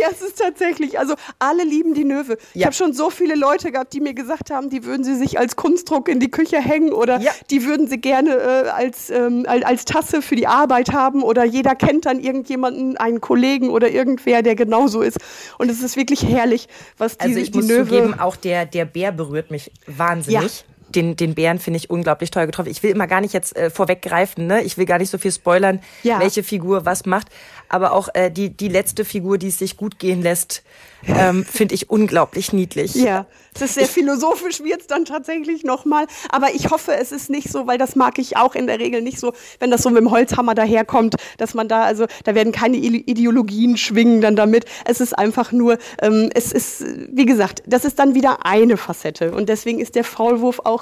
Ja, 0.00 0.08
es 0.10 0.20
ist 0.22 0.38
tatsächlich. 0.38 0.98
Also 0.98 1.14
alle 1.38 1.64
lieben 1.64 1.94
die 1.94 2.04
Nöwe. 2.04 2.36
Ich 2.54 2.60
Ja. 2.60 2.66
habe 2.66 2.74
schon 2.74 2.92
so 2.92 3.10
viele 3.10 3.34
Leute 3.34 3.72
gehabt, 3.72 3.92
die 3.92 4.00
mir 4.00 4.14
gesagt 4.14 4.50
haben, 4.50 4.70
die 4.70 4.84
würden 4.84 5.04
sie 5.04 5.14
sich 5.16 5.38
als 5.38 5.56
Kunstdruck 5.56 6.08
in 6.08 6.20
die 6.20 6.30
Küche 6.30 6.58
hängen 6.60 6.92
oder 6.92 7.20
Ja. 7.20 7.32
die 7.50 7.64
würden 7.64 7.88
sie 7.88 7.98
gerne 7.98 8.30
äh, 8.36 8.68
als, 8.68 9.10
ähm, 9.10 9.44
als, 9.48 9.64
als 9.64 9.84
Tasse 9.84 10.22
für 10.22 10.36
die 10.36 10.46
Arbeit 10.46 10.92
haben 10.92 11.22
oder 11.22 11.44
jeder 11.44 11.74
kennt 11.74 12.06
dann 12.06 12.20
irgendjemanden, 12.20 12.96
einen 12.96 13.20
Kollegen 13.20 13.70
oder 13.70 13.90
irgendwer, 13.90 14.42
der 14.42 14.54
genauso 14.54 15.02
ist. 15.02 15.18
Und 15.58 15.70
es 15.70 15.82
ist 15.82 15.96
wirklich 15.96 16.24
herrlich, 16.26 16.68
was 16.96 17.18
die, 17.18 17.24
Also 17.26 17.38
ich 17.38 17.50
die 17.50 17.58
muss 17.58 17.68
Nöwe. 17.68 17.84
zugeben, 17.88 18.18
auch 18.18 18.36
der, 18.36 18.66
der 18.66 18.84
Bär 18.84 19.12
berührt 19.12 19.50
mich 19.50 19.70
wahnsinnig. 19.86 20.64
Den, 20.94 21.16
den 21.16 21.34
Bären 21.34 21.58
finde 21.58 21.78
ich 21.78 21.90
unglaublich 21.90 22.30
toll 22.30 22.46
getroffen. 22.46 22.70
Ich 22.70 22.82
will 22.82 22.90
immer 22.90 23.06
gar 23.06 23.20
nicht 23.20 23.32
jetzt 23.34 23.56
äh, 23.56 23.70
vorweggreifen, 23.70 24.46
ne? 24.46 24.62
Ich 24.62 24.76
will 24.78 24.86
gar 24.86 24.98
nicht 24.98 25.10
so 25.10 25.18
viel 25.18 25.32
spoilern, 25.32 25.80
Ja. 26.02 26.20
welche 26.20 26.42
Figur 26.42 26.84
was 26.86 27.06
macht. 27.06 27.28
Aber 27.68 27.92
auch 27.92 28.08
äh, 28.14 28.30
die, 28.30 28.50
die 28.50 28.68
letzte 28.68 29.04
Figur, 29.04 29.36
die 29.38 29.48
es 29.48 29.58
sich 29.58 29.76
gut 29.76 29.98
gehen 29.98 30.22
lässt, 30.22 30.62
ähm, 31.06 31.44
finde 31.44 31.74
ich 31.74 31.90
unglaublich 31.90 32.52
niedlich. 32.52 32.94
Ja, 32.94 33.26
es 33.54 33.60
ist 33.62 33.74
sehr 33.74 33.86
philosophisch 33.86 34.60
wird's 34.64 34.86
dann 34.88 35.04
tatsächlich 35.04 35.62
nochmal. 35.64 36.06
Aber 36.30 36.54
ich 36.54 36.70
hoffe, 36.70 36.94
es 36.94 37.12
ist 37.12 37.28
nicht 37.30 37.50
so, 37.50 37.66
weil 37.66 37.76
das 37.78 37.94
mag 37.94 38.18
ich 38.18 38.36
auch 38.36 38.54
in 38.54 38.66
der 38.66 38.78
Regel 38.80 39.02
nicht 39.02 39.20
so, 39.20 39.32
wenn 39.60 39.70
das 39.70 39.82
so 39.82 39.90
mit 39.90 39.98
dem 40.00 40.10
Holzhammer 40.10 40.54
daherkommt, 40.54 41.16
dass 41.36 41.54
man 41.54 41.68
da, 41.68 41.82
also 41.82 42.06
da 42.24 42.34
werden 42.34 42.52
keine 42.52 42.78
Ide- 42.78 43.04
Ideologien 43.06 43.76
schwingen 43.76 44.20
dann 44.22 44.34
damit. 44.34 44.64
Es 44.86 45.00
ist 45.00 45.16
einfach 45.16 45.52
nur, 45.52 45.78
ähm, 46.02 46.30
es 46.34 46.52
ist, 46.52 46.84
wie 47.12 47.26
gesagt, 47.26 47.62
das 47.66 47.84
ist 47.84 47.98
dann 47.98 48.14
wieder 48.14 48.44
eine 48.46 48.76
Facette. 48.76 49.32
Und 49.32 49.48
deswegen 49.48 49.78
ist 49.80 49.94
der 49.94 50.04
Faulwurf 50.04 50.60
auch. 50.64 50.77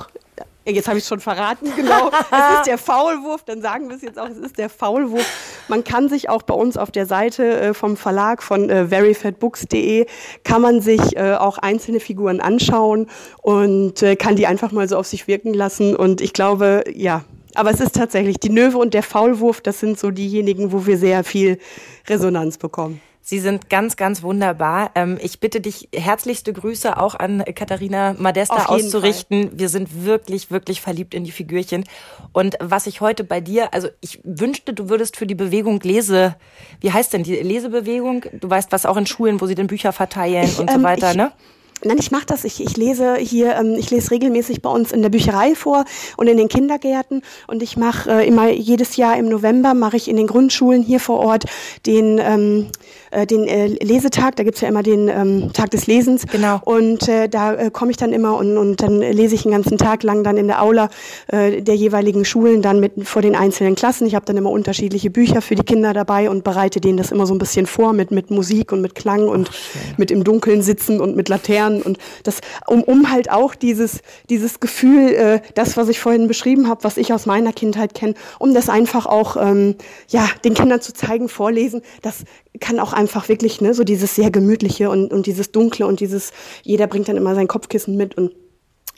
Jetzt 0.68 0.88
habe 0.88 0.98
ich 0.98 1.04
schon 1.04 1.20
verraten, 1.20 1.72
genau. 1.76 2.10
Es 2.30 2.58
ist 2.58 2.66
der 2.66 2.78
Faulwurf, 2.78 3.44
dann 3.44 3.62
sagen 3.62 3.88
wir 3.88 3.94
es 3.94 4.02
jetzt 4.02 4.18
auch, 4.18 4.28
es 4.28 4.36
ist 4.36 4.58
der 4.58 4.68
Faulwurf. 4.68 5.24
Man 5.68 5.84
kann 5.84 6.08
sich 6.08 6.28
auch 6.28 6.42
bei 6.42 6.54
uns 6.54 6.76
auf 6.76 6.90
der 6.90 7.06
Seite 7.06 7.60
äh, 7.60 7.74
vom 7.74 7.96
Verlag 7.96 8.42
von 8.42 8.68
äh, 8.68 8.90
veryfatbooks.de 8.90 10.06
kann 10.42 10.62
man 10.62 10.80
sich 10.80 11.16
äh, 11.16 11.34
auch 11.34 11.58
einzelne 11.58 12.00
Figuren 12.00 12.40
anschauen 12.40 13.08
und 13.42 14.04
kann 14.18 14.34
die 14.34 14.46
einfach 14.46 14.72
mal 14.72 14.88
so 14.88 14.96
auf 14.96 15.06
sich 15.06 15.28
wirken 15.28 15.54
lassen. 15.54 15.94
Und 15.94 16.20
ich 16.20 16.32
glaube, 16.32 16.82
ja, 16.92 17.24
aber 17.54 17.70
es 17.70 17.80
ist 17.80 17.94
tatsächlich 17.94 18.38
die 18.38 18.50
Möwe 18.50 18.78
und 18.78 18.92
der 18.92 19.02
Faulwurf, 19.02 19.60
das 19.60 19.80
sind 19.80 19.98
so 19.98 20.10
diejenigen, 20.10 20.72
wo 20.72 20.86
wir 20.86 20.98
sehr 20.98 21.24
viel 21.24 21.58
Resonanz 22.08 22.58
bekommen. 22.58 23.00
Sie 23.28 23.40
sind 23.40 23.68
ganz, 23.68 23.96
ganz 23.96 24.22
wunderbar. 24.22 24.92
Ähm, 24.94 25.18
ich 25.20 25.40
bitte 25.40 25.60
dich, 25.60 25.88
herzlichste 25.92 26.52
Grüße 26.52 26.96
auch 26.96 27.16
an 27.16 27.42
Katharina 27.56 28.12
jeden 28.12 28.50
auszurichten. 28.50 29.50
Wir 29.52 29.68
sind 29.68 30.04
wirklich, 30.04 30.52
wirklich 30.52 30.80
verliebt 30.80 31.12
in 31.12 31.24
die 31.24 31.32
Figürchen. 31.32 31.82
Und 32.32 32.56
was 32.60 32.86
ich 32.86 33.00
heute 33.00 33.24
bei 33.24 33.40
dir, 33.40 33.74
also 33.74 33.88
ich 34.00 34.20
wünschte, 34.22 34.74
du 34.74 34.88
würdest 34.88 35.16
für 35.16 35.26
die 35.26 35.34
Bewegung 35.34 35.80
Lese, 35.80 36.36
wie 36.80 36.92
heißt 36.92 37.14
denn 37.14 37.24
die 37.24 37.34
Lesebewegung? 37.34 38.26
Du 38.32 38.48
weißt, 38.48 38.70
was 38.70 38.86
auch 38.86 38.96
in 38.96 39.06
Schulen, 39.06 39.40
wo 39.40 39.46
sie 39.46 39.56
denn 39.56 39.66
Bücher 39.66 39.92
verteilen 39.92 40.48
und 40.60 40.70
so 40.70 40.76
ähm, 40.76 40.84
weiter, 40.84 41.10
ich, 41.10 41.16
ne? 41.16 41.32
Nein, 41.84 41.98
ich 41.98 42.10
mache 42.10 42.26
das. 42.26 42.44
Ich, 42.44 42.62
ich 42.62 42.76
lese 42.76 43.16
hier, 43.16 43.56
ähm, 43.56 43.74
ich 43.78 43.90
lese 43.90 44.10
regelmäßig 44.10 44.62
bei 44.62 44.70
uns 44.70 44.92
in 44.92 45.02
der 45.02 45.10
Bücherei 45.10 45.54
vor 45.54 45.84
und 46.16 46.26
in 46.26 46.36
den 46.36 46.48
Kindergärten. 46.48 47.22
Und 47.46 47.62
ich 47.62 47.76
mache 47.76 48.10
äh, 48.10 48.26
immer 48.26 48.50
jedes 48.50 48.96
Jahr 48.96 49.16
im 49.18 49.28
November 49.28 49.74
mache 49.74 49.96
ich 49.96 50.08
in 50.08 50.16
den 50.16 50.26
Grundschulen 50.26 50.82
hier 50.82 51.00
vor 51.00 51.18
Ort 51.18 51.44
den 51.84 52.18
ähm, 52.18 52.66
äh, 53.10 53.26
den 53.26 53.46
äh, 53.46 53.66
Lesetag. 53.66 54.36
Da 54.36 54.44
gibt's 54.44 54.60
ja 54.60 54.68
immer 54.68 54.82
den 54.82 55.08
ähm, 55.08 55.52
Tag 55.52 55.70
des 55.70 55.86
Lesens. 55.86 56.26
Genau. 56.26 56.60
Und 56.64 57.08
äh, 57.08 57.28
da 57.28 57.54
äh, 57.54 57.70
komme 57.70 57.90
ich 57.90 57.96
dann 57.96 58.12
immer 58.12 58.36
und, 58.36 58.56
und 58.56 58.82
dann 58.82 59.00
lese 59.00 59.34
ich 59.34 59.44
einen 59.44 59.52
ganzen 59.52 59.78
Tag 59.78 60.02
lang 60.02 60.24
dann 60.24 60.36
in 60.36 60.46
der 60.46 60.62
Aula 60.62 60.90
äh, 61.28 61.62
der 61.62 61.76
jeweiligen 61.76 62.24
Schulen 62.24 62.62
dann 62.62 62.80
mit 62.80 63.06
vor 63.06 63.22
den 63.22 63.34
einzelnen 63.34 63.74
Klassen. 63.74 64.06
Ich 64.06 64.14
habe 64.14 64.24
dann 64.24 64.36
immer 64.36 64.50
unterschiedliche 64.50 65.10
Bücher 65.10 65.42
für 65.42 65.54
die 65.54 65.62
Kinder 65.62 65.92
dabei 65.92 66.30
und 66.30 66.44
bereite 66.44 66.80
denen 66.80 66.98
das 66.98 67.12
immer 67.12 67.26
so 67.26 67.34
ein 67.34 67.38
bisschen 67.38 67.66
vor 67.66 67.92
mit 67.92 68.10
mit 68.10 68.30
Musik 68.30 68.72
und 68.72 68.80
mit 68.80 68.94
Klang 68.94 69.28
und 69.28 69.50
mit 69.96 70.10
im 70.10 70.24
Dunkeln 70.24 70.62
sitzen 70.62 71.00
und 71.00 71.16
mit 71.16 71.28
Laternen 71.28 71.82
und 71.82 71.98
das 72.22 72.40
um 72.66 72.82
um 72.82 73.10
halt 73.10 73.30
auch 73.30 73.54
dieses 73.54 74.00
dieses 74.30 74.60
Gefühl, 74.60 75.14
äh, 75.14 75.40
das 75.54 75.76
was 75.76 75.88
ich 75.88 76.00
vorhin 76.00 76.28
beschrieben 76.28 76.68
habe, 76.68 76.84
was 76.84 76.96
ich 76.96 77.12
aus 77.12 77.26
meiner 77.26 77.52
Kindheit 77.52 77.94
kenne, 77.94 78.14
um 78.38 78.54
das 78.54 78.68
einfach 78.68 79.06
auch 79.06 79.36
ähm, 79.36 79.76
ja 80.08 80.28
den 80.44 80.54
Kindern 80.54 80.80
zu 80.80 80.92
zeigen, 80.92 81.28
vorlesen. 81.28 81.82
Das 82.02 82.24
kann 82.60 82.80
auch 82.80 82.92
einfach 82.92 83.28
wirklich 83.28 83.60
ne 83.60 83.74
so 83.74 83.84
dieses 83.84 84.14
sehr 84.14 84.30
gemütliche 84.30 84.90
und 84.90 85.12
und 85.12 85.26
dieses 85.26 85.52
dunkle 85.52 85.86
und 85.86 86.00
dieses 86.00 86.32
jeder 86.62 86.86
bringt 86.86 87.08
dann 87.08 87.16
immer 87.16 87.34
sein 87.34 87.48
Kopfkissen 87.48 87.96
mit 87.96 88.16
und 88.16 88.32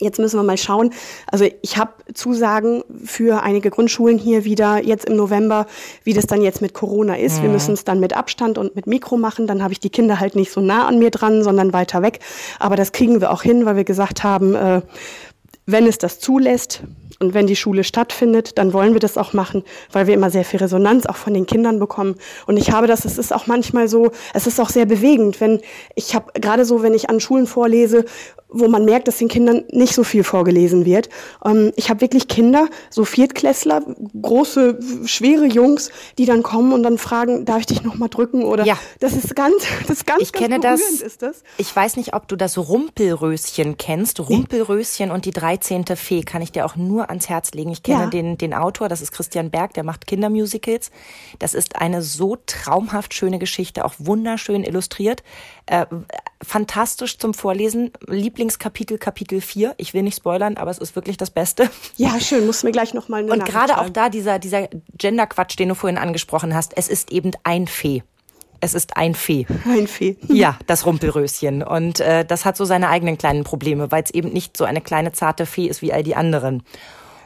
Jetzt 0.00 0.20
müssen 0.20 0.38
wir 0.38 0.44
mal 0.44 0.56
schauen. 0.56 0.92
Also 1.26 1.46
ich 1.60 1.76
habe 1.76 1.92
Zusagen 2.14 2.84
für 3.04 3.42
einige 3.42 3.70
Grundschulen 3.70 4.16
hier 4.16 4.44
wieder 4.44 4.80
jetzt 4.80 5.06
im 5.06 5.16
November, 5.16 5.66
wie 6.04 6.14
das 6.14 6.26
dann 6.26 6.40
jetzt 6.40 6.62
mit 6.62 6.72
Corona 6.72 7.16
ist. 7.16 7.42
Wir 7.42 7.48
müssen 7.48 7.74
es 7.74 7.82
dann 7.82 7.98
mit 7.98 8.16
Abstand 8.16 8.58
und 8.58 8.76
mit 8.76 8.86
Mikro 8.86 9.16
machen. 9.16 9.48
Dann 9.48 9.60
habe 9.60 9.72
ich 9.72 9.80
die 9.80 9.90
Kinder 9.90 10.20
halt 10.20 10.36
nicht 10.36 10.52
so 10.52 10.60
nah 10.60 10.86
an 10.86 11.00
mir 11.00 11.10
dran, 11.10 11.42
sondern 11.42 11.72
weiter 11.72 12.00
weg. 12.02 12.20
Aber 12.60 12.76
das 12.76 12.92
kriegen 12.92 13.20
wir 13.20 13.32
auch 13.32 13.42
hin, 13.42 13.66
weil 13.66 13.74
wir 13.74 13.84
gesagt 13.84 14.22
haben, 14.22 14.54
äh, 14.54 14.82
wenn 15.66 15.86
es 15.86 15.98
das 15.98 16.20
zulässt 16.20 16.82
und 17.20 17.34
wenn 17.34 17.46
die 17.46 17.56
Schule 17.56 17.84
stattfindet, 17.84 18.58
dann 18.58 18.72
wollen 18.72 18.92
wir 18.92 19.00
das 19.00 19.16
auch 19.18 19.32
machen, 19.32 19.64
weil 19.92 20.06
wir 20.06 20.14
immer 20.14 20.30
sehr 20.30 20.44
viel 20.44 20.60
Resonanz 20.60 21.06
auch 21.06 21.16
von 21.16 21.34
den 21.34 21.46
Kindern 21.46 21.78
bekommen. 21.78 22.14
Und 22.46 22.56
ich 22.56 22.70
habe 22.70 22.86
das, 22.86 23.04
es 23.04 23.18
ist 23.18 23.32
auch 23.34 23.46
manchmal 23.46 23.88
so, 23.88 24.10
es 24.34 24.46
ist 24.46 24.60
auch 24.60 24.68
sehr 24.70 24.86
bewegend, 24.86 25.40
wenn 25.40 25.60
ich 25.94 26.14
habe 26.14 26.32
gerade 26.40 26.64
so, 26.64 26.82
wenn 26.82 26.94
ich 26.94 27.10
an 27.10 27.20
Schulen 27.20 27.46
vorlese, 27.46 28.04
wo 28.50 28.66
man 28.66 28.86
merkt, 28.86 29.08
dass 29.08 29.18
den 29.18 29.28
Kindern 29.28 29.64
nicht 29.72 29.94
so 29.94 30.04
viel 30.04 30.24
vorgelesen 30.24 30.86
wird. 30.86 31.10
Ähm, 31.44 31.70
ich 31.76 31.90
habe 31.90 32.00
wirklich 32.00 32.28
Kinder, 32.28 32.68
so 32.88 33.04
Viertklässler, 33.04 33.82
große, 34.22 34.78
schwere 35.04 35.44
Jungs, 35.44 35.90
die 36.16 36.24
dann 36.24 36.42
kommen 36.42 36.72
und 36.72 36.82
dann 36.82 36.96
fragen, 36.96 37.44
darf 37.44 37.60
ich 37.60 37.66
dich 37.66 37.82
noch 37.82 37.96
mal 37.96 38.08
drücken 38.08 38.44
oder 38.44 38.64
Ja. 38.64 38.78
das 39.00 39.12
ist 39.12 39.36
ganz, 39.36 39.54
das 39.86 39.98
ist 39.98 40.06
ganz, 40.06 40.22
Ich 40.22 40.32
ganz 40.32 40.46
kenne 40.46 40.60
das. 40.60 40.80
ist 40.80 41.20
das. 41.20 41.42
Ich 41.58 41.74
weiß 41.76 41.96
nicht, 41.96 42.14
ob 42.14 42.26
du 42.28 42.36
das 42.36 42.56
Rumpelröschen 42.56 43.76
kennst. 43.76 44.20
Rumpelröschen 44.20 45.10
und 45.10 45.24
die 45.26 45.30
13. 45.32 45.84
Fee 45.96 46.22
kann 46.22 46.40
ich 46.40 46.50
dir 46.52 46.64
auch 46.64 46.76
nur 46.76 47.07
ans 47.08 47.28
Herz 47.28 47.52
legen. 47.52 47.70
Ich 47.70 47.82
kenne 47.82 48.04
Ja. 48.04 48.06
den, 48.10 48.38
den 48.38 48.54
Autor, 48.54 48.88
das 48.88 49.00
ist 49.00 49.12
Christian 49.12 49.50
Berg, 49.50 49.74
der 49.74 49.84
macht 49.84 50.06
Kindermusicals. 50.06 50.90
Das 51.38 51.54
ist 51.54 51.76
eine 51.76 52.02
so 52.02 52.36
traumhaft 52.46 53.14
schöne 53.14 53.38
Geschichte, 53.38 53.84
auch 53.84 53.94
wunderschön 53.98 54.64
illustriert. 54.64 55.22
Äh, 55.66 55.86
fantastisch 56.42 57.18
zum 57.18 57.34
Vorlesen. 57.34 57.90
Lieblingskapitel, 58.06 58.98
Kapitel 58.98 59.40
4. 59.40 59.74
Ich 59.76 59.94
will 59.94 60.02
nicht 60.02 60.16
spoilern, 60.16 60.56
aber 60.56 60.70
es 60.70 60.78
ist 60.78 60.94
wirklich 60.96 61.16
das 61.16 61.30
Beste. 61.30 61.70
Ja, 61.96 62.18
schön, 62.20 62.46
musst 62.46 62.62
du 62.62 62.66
mir 62.66 62.72
gleich 62.72 62.94
noch 62.94 63.08
mal 63.08 63.22
eine 63.22 63.32
Und 63.32 63.44
gerade 63.44 63.78
auch 63.78 63.90
da 63.90 64.08
dieser, 64.08 64.38
dieser 64.38 64.68
Gender-Quatsch, 64.96 65.58
den 65.58 65.68
du 65.70 65.74
vorhin 65.74 65.98
angesprochen 65.98 66.54
hast, 66.54 66.76
es 66.76 66.88
ist 66.88 67.10
eben 67.10 67.32
ein 67.42 67.66
Fee. 67.66 68.02
Es 68.60 68.74
ist 68.74 68.96
ein 68.96 69.14
Fee. 69.14 69.46
Ein 69.66 69.86
Fee. 69.86 70.16
Ja, 70.28 70.58
das 70.66 70.86
Rumpelröschen. 70.86 71.62
Und 71.62 72.00
äh, 72.00 72.24
das 72.24 72.44
hat 72.44 72.56
so 72.56 72.64
seine 72.64 72.88
eigenen 72.88 73.18
kleinen 73.18 73.44
Probleme, 73.44 73.90
weil 73.90 74.02
es 74.02 74.10
eben 74.10 74.32
nicht 74.32 74.56
so 74.56 74.64
eine 74.64 74.80
kleine 74.80 75.12
zarte 75.12 75.46
Fee 75.46 75.66
ist 75.66 75.82
wie 75.82 75.92
all 75.92 76.02
die 76.02 76.16
anderen. 76.16 76.62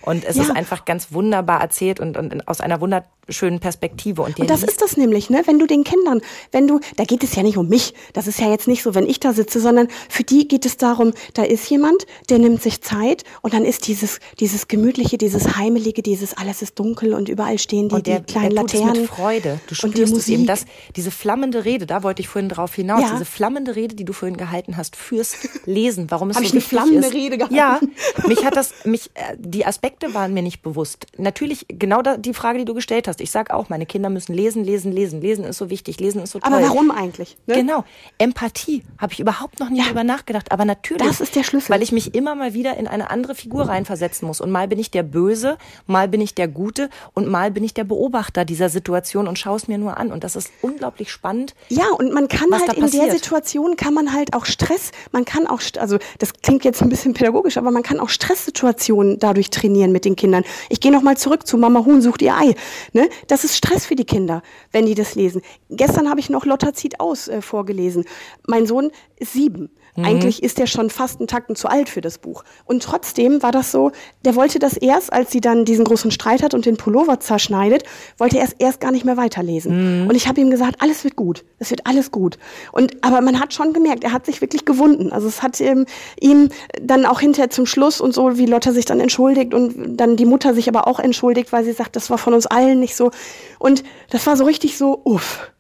Und 0.03 0.25
es 0.25 0.37
Ja. 0.37 0.43
ist 0.45 0.51
einfach 0.51 0.85
ganz 0.85 1.13
wunderbar 1.13 1.61
erzählt 1.61 2.01
und, 2.01 2.17
und 2.17 2.49
aus 2.49 2.61
einer 2.61 2.81
wunderschönen 2.81 3.61
Perspektive. 3.61 4.23
Und, 4.23 4.39
Und 4.39 4.51
das 4.51 4.63
ist 4.65 4.83
das 4.83 4.97
nämlich, 4.97 5.31
ne? 5.31 5.43
Wenn 5.47 5.59
du 5.59 5.67
den 5.67 5.85
Kindern, 5.85 6.21
wenn 6.51 6.67
du, 6.67 6.81
da 6.97 7.05
geht 7.05 7.23
es 7.23 7.35
ja 7.37 7.43
nicht 7.43 7.57
um 7.57 7.69
mich, 7.69 7.95
das 8.13 8.27
ist 8.27 8.41
ja 8.41 8.51
jetzt 8.51 8.67
nicht 8.69 8.83
so, 8.83 8.95
wenn 8.95 9.07
ich 9.07 9.21
da 9.21 9.33
sitze, 9.33 9.61
sondern 9.61 9.89
für 10.09 10.25
die 10.25 10.49
geht 10.49 10.67
es 10.67 10.77
darum, 10.77 11.13
da 11.35 11.43
ist 11.45 11.69
jemand, 11.71 12.07
der 12.31 12.39
nimmt 12.41 12.63
sich 12.63 12.81
Zeit 12.83 13.23
und 13.43 13.55
dann 13.55 13.65
ist 13.65 13.87
dieses, 13.87 14.19
dieses 14.41 14.67
gemütliche, 14.69 15.19
dieses 15.19 15.57
heimelige, 15.57 16.03
dieses 16.03 16.37
alles 16.37 16.63
ist 16.63 16.79
dunkel 16.79 17.15
und 17.15 17.29
überall 17.29 17.59
stehen 17.59 17.89
die, 17.89 17.95
und 17.95 18.07
der, 18.09 18.21
die 18.21 18.33
kleinen 18.33 18.51
der 18.57 18.61
tut 18.63 18.75
es 18.75 18.81
Laternen. 18.81 19.03
mit 19.03 19.11
Freude. 19.11 19.61
Du 19.69 19.87
und 19.87 19.97
die 19.97 20.03
spürst 20.03 20.17
es 20.17 20.29
eben. 20.29 20.43
Musik. 20.43 20.47
Das, 20.49 20.65
diese 20.97 21.11
flammende 21.13 21.65
Rede, 21.65 21.87
da 21.87 22.03
wollte 22.03 22.21
ich 22.23 22.29
vorhin 22.29 22.49
drauf 22.49 22.75
hinaus. 22.75 23.03
Ja. 23.03 23.13
Diese 23.13 23.25
flammende 23.25 23.77
Rede, 23.77 23.95
die 23.95 24.05
du 24.05 24.13
vorhin 24.13 24.37
gehalten 24.37 24.77
hast 24.77 24.97
fürs 24.97 25.37
Lesen. 25.65 26.07
Warum 26.11 26.31
es 26.31 26.37
Hab 26.37 26.43
so 26.43 26.47
ich 26.49 26.53
eine 26.55 26.61
flammende 26.61 27.07
ist. 27.07 27.15
Rede 27.15 27.39
gehalten? 27.39 27.55
Ja, 27.55 27.81
mich 28.27 28.45
hat 28.45 28.57
das, 28.57 28.73
mich, 28.85 29.11
äh, 29.15 29.37
die 29.39 29.65
Aspekte 29.65 29.92
waren 30.13 30.35
mir 30.35 30.43
nicht 30.43 30.63
bewusst. 30.63 31.07
Natürlich 31.17 31.67
genau 31.69 32.03
da, 32.03 32.17
die 32.17 32.35
Frage, 32.35 32.59
die 32.59 32.65
du 32.65 32.75
gestellt 32.75 33.09
hast. 33.09 33.21
Ich 33.21 33.31
sag 33.31 33.51
auch, 33.51 33.69
meine 33.69 33.87
Kinder 33.87 34.11
müssen 34.11 34.35
lesen, 34.35 34.65
lesen, 34.65 34.93
lesen. 34.93 35.21
Lesen 35.21 35.45
ist 35.45 35.59
so 35.59 35.71
wichtig, 35.71 36.01
lesen 36.01 36.23
ist 36.23 36.33
so 36.33 36.41
toll. 36.41 36.53
Aber 36.53 36.63
warum 36.63 36.91
eigentlich? 36.91 37.37
Ne? 37.47 37.55
Genau. 37.55 37.85
Empathie 38.19 38.83
habe 38.99 39.13
ich 39.13 39.21
überhaupt 39.21 39.61
noch 39.61 39.71
nie 39.71 39.83
drüber 39.83 40.05
nachgedacht. 40.05 40.53
Aber 40.53 40.65
natürlich. 40.65 41.07
Das 41.07 41.21
ist 41.21 41.37
der 41.37 41.45
Schlüssel. 41.45 41.71
Weil 41.71 41.83
ich 41.83 41.93
mich 41.93 42.15
immer 42.15 42.35
mal 42.35 42.55
wieder 42.55 42.77
in 42.77 42.87
eine 42.87 43.11
andere 43.11 43.35
Figur 43.35 43.69
reinversetzen 43.69 44.27
muss. 44.27 44.41
Und 44.41 44.51
mal 44.51 44.69
bin 44.69 44.79
ich 44.79 44.91
der 44.91 45.03
Böse, 45.03 45.59
mal 45.87 46.09
bin 46.09 46.21
ich 46.21 46.35
der 46.35 46.49
Gute 46.49 46.91
und 47.15 47.29
mal 47.29 47.51
bin 47.51 47.63
ich 47.65 47.75
der 47.75 47.85
Beobachter 47.85 48.45
dieser 48.45 48.69
Situation 48.69 49.29
und 49.29 49.39
schaue 49.39 49.57
es 49.57 49.69
mir 49.69 49.79
nur 49.79 49.97
an. 49.97 50.11
Und 50.11 50.25
das 50.25 50.37
ist 50.37 50.51
unglaublich 50.63 51.11
spannend. 51.11 51.55
Ja, 51.69 51.87
und 51.99 52.13
man 52.13 52.29
kann 52.29 52.49
halt 52.53 52.73
in 52.75 52.91
der. 52.91 53.13
Situation 53.13 53.77
kann 53.77 53.95
man 53.95 54.13
halt 54.13 54.35
auch 54.35 54.45
Stress, 54.45 54.93
man 55.13 55.25
kann 55.25 55.47
auch, 55.47 55.61
also 55.79 55.99
das 56.19 56.33
klingt 56.43 56.65
jetzt 56.65 56.83
ein 56.83 56.89
bisschen 56.89 57.15
pädagogisch, 57.15 57.57
aber 57.57 57.71
man 57.71 57.83
kann 57.83 58.01
auch 58.01 58.09
Stresssituationen 58.09 59.19
dadurch 59.19 59.51
trainieren 59.51 59.82
mit 59.91 60.05
den 60.05 60.15
Kindern. 60.15 60.45
Ich 60.69 60.81
gehe 60.81 60.93
nochmal 60.93 61.17
zurück 61.17 61.47
zu 61.47 61.57
Mama 61.57 61.85
Huhn 61.85 62.01
sucht 62.01 62.23
ihr 62.23 62.37
Ei. 62.37 62.55
Ne? 62.93 63.09
Das 63.27 63.43
ist 63.43 63.57
Stress 63.57 63.87
für 63.87 63.97
die 63.97 64.05
Kinder, 64.05 64.43
wenn 64.71 64.87
die 64.87 64.95
das 64.95 65.17
lesen. 65.17 65.43
Gestern 65.71 66.09
habe 66.09 66.21
ich 66.21 66.31
noch 66.31 66.47
Lotta 66.47 66.73
zieht 66.75 67.01
aus 67.01 67.27
äh, 67.27 67.43
vorgelesen. 67.43 68.05
Mein 68.47 68.67
Sohn 68.67 68.93
ist 69.17 69.33
sieben. 69.33 69.71
Mhm. 69.95 70.05
Eigentlich 70.05 70.43
ist 70.43 70.59
er 70.59 70.67
schon 70.67 70.89
fast 70.89 71.21
einen 71.21 71.27
Tacken 71.27 71.55
zu 71.55 71.69
alt 71.69 71.89
für 71.89 72.01
das 72.01 72.19
Buch. 72.19 72.45
Und 72.65 72.83
trotzdem 72.83 73.43
war 73.43 73.53
das 73.53 73.71
so, 73.71 73.93
der 74.25 74.35
wollte 74.35 74.59
das 74.59 74.77
erst, 74.77 75.13
als 75.13 75.31
sie 75.31 75.41
dann 75.41 75.65
diesen 75.65 75.85
großen 75.85 76.11
Streit 76.11 76.43
hat 76.43 76.55
und 76.55 76.65
den 76.65 76.79
Pullover 76.79 77.21
zerschneidet, 77.21 77.85
wollte 78.17 78.39
er 78.39 78.45
es 78.45 78.55
erst 78.59 78.81
gar 78.81 78.91
nicht 78.91 79.05
mehr 79.05 79.19
weiterlesen. 79.19 80.09
Und 80.09 80.15
ich 80.15 80.29
habe 80.29 80.41
ihm 80.41 80.51
gesagt, 80.51 80.77
alles 80.81 81.05
wird 81.05 81.17
gut, 81.17 81.45
es 81.59 81.71
wird 81.71 81.87
alles 81.87 82.11
gut. 82.11 82.39
Und 82.73 82.97
aber 83.03 83.21
man 83.21 83.39
hat 83.39 83.53
schon 83.53 83.73
gemerkt, 83.73 84.05
er 84.05 84.13
hat 84.13 84.25
sich 84.25 84.41
wirklich 84.41 84.65
gewunden. 84.65 85.13
Also 85.13 85.29
es 85.29 85.43
hat 85.43 85.61
ähm, 85.61 85.85
ihm 86.21 86.49
dann 86.81 87.05
auch 87.05 87.21
hinterher 87.21 87.51
zum 87.51 87.67
Schluss 87.67 88.01
und 88.01 88.15
so, 88.15 88.39
wie 88.39 88.47
Lotta 88.47 88.73
sich 88.73 88.87
dann 88.87 89.01
entschuldigt 89.01 89.53
und 89.53 89.97
dann 89.97 90.17
die 90.17 90.25
Mutter 90.25 90.55
sich 90.55 90.69
aber 90.69 90.87
auch 90.87 91.01
entschuldigt, 91.01 91.53
weil 91.53 91.65
sie 91.65 91.73
sagt, 91.73 91.97
das 91.97 92.09
war 92.09 92.19
von 92.19 92.33
uns 92.33 92.47
allen 92.47 92.81
nicht 92.81 92.97
so. 92.97 93.11
Und 93.59 93.85
das 94.11 94.27
war 94.27 94.37
so 94.37 94.45
richtig 94.45 94.79
so, 94.79 95.01
uff. 95.05 95.52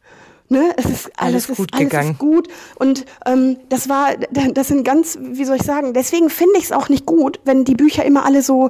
Ne? 0.52 0.74
Es 0.76 0.84
ist 0.84 1.10
alles, 1.16 1.48
Alles 1.48 1.56
gut 1.56 1.58
ist, 1.70 1.74
alles 1.74 1.88
gegangen. 1.88 2.10
Ist 2.12 2.18
gut. 2.18 2.48
Und 2.74 3.06
ähm, 3.24 3.56
das 3.70 3.88
war, 3.88 4.10
das 4.30 4.68
sind 4.68 4.84
ganz, 4.84 5.16
wie 5.18 5.46
soll 5.46 5.56
ich 5.56 5.62
sagen, 5.62 5.94
deswegen 5.94 6.28
finde 6.28 6.58
ich 6.58 6.64
es 6.64 6.72
auch 6.72 6.90
nicht 6.90 7.06
gut, 7.06 7.40
wenn 7.44 7.64
die 7.64 7.74
Bücher 7.74 8.04
immer 8.04 8.26
alle 8.26 8.42
so, 8.42 8.68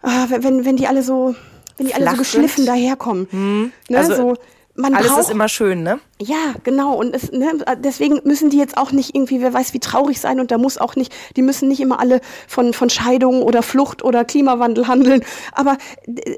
ah, 0.00 0.26
wenn, 0.30 0.64
wenn 0.64 0.76
die 0.76 0.86
alle 0.86 1.02
so, 1.02 1.34
wenn 1.76 1.86
die 1.86 1.94
alle 1.94 2.04
so 2.04 2.10
Flach 2.10 2.18
geschliffen 2.18 2.64
sind. 2.64 2.66
daherkommen. 2.66 3.72
Ne? 3.90 3.98
Also, 3.98 4.14
so, 4.14 4.34
man 4.74 4.94
Alles 4.94 5.08
braucht, 5.08 5.20
ist 5.20 5.30
immer 5.30 5.48
schön, 5.50 5.82
ne? 5.82 6.00
Ja, 6.22 6.54
genau. 6.64 6.94
Und 6.94 7.14
es, 7.14 7.32
ne, 7.32 7.52
deswegen 7.78 8.20
müssen 8.24 8.50
die 8.50 8.58
jetzt 8.58 8.76
auch 8.76 8.92
nicht 8.92 9.14
irgendwie, 9.14 9.40
wer 9.40 9.52
weiß, 9.52 9.74
wie 9.74 9.80
traurig 9.80 10.20
sein. 10.20 10.40
Und 10.40 10.50
da 10.50 10.58
muss 10.58 10.78
auch 10.78 10.96
nicht, 10.96 11.12
die 11.36 11.42
müssen 11.42 11.68
nicht 11.68 11.80
immer 11.80 12.00
alle 12.00 12.20
von, 12.48 12.72
von 12.72 12.90
Scheidung 12.90 13.42
oder 13.42 13.62
Flucht 13.62 14.04
oder 14.04 14.24
Klimawandel 14.24 14.88
handeln. 14.88 15.24
Aber 15.52 15.76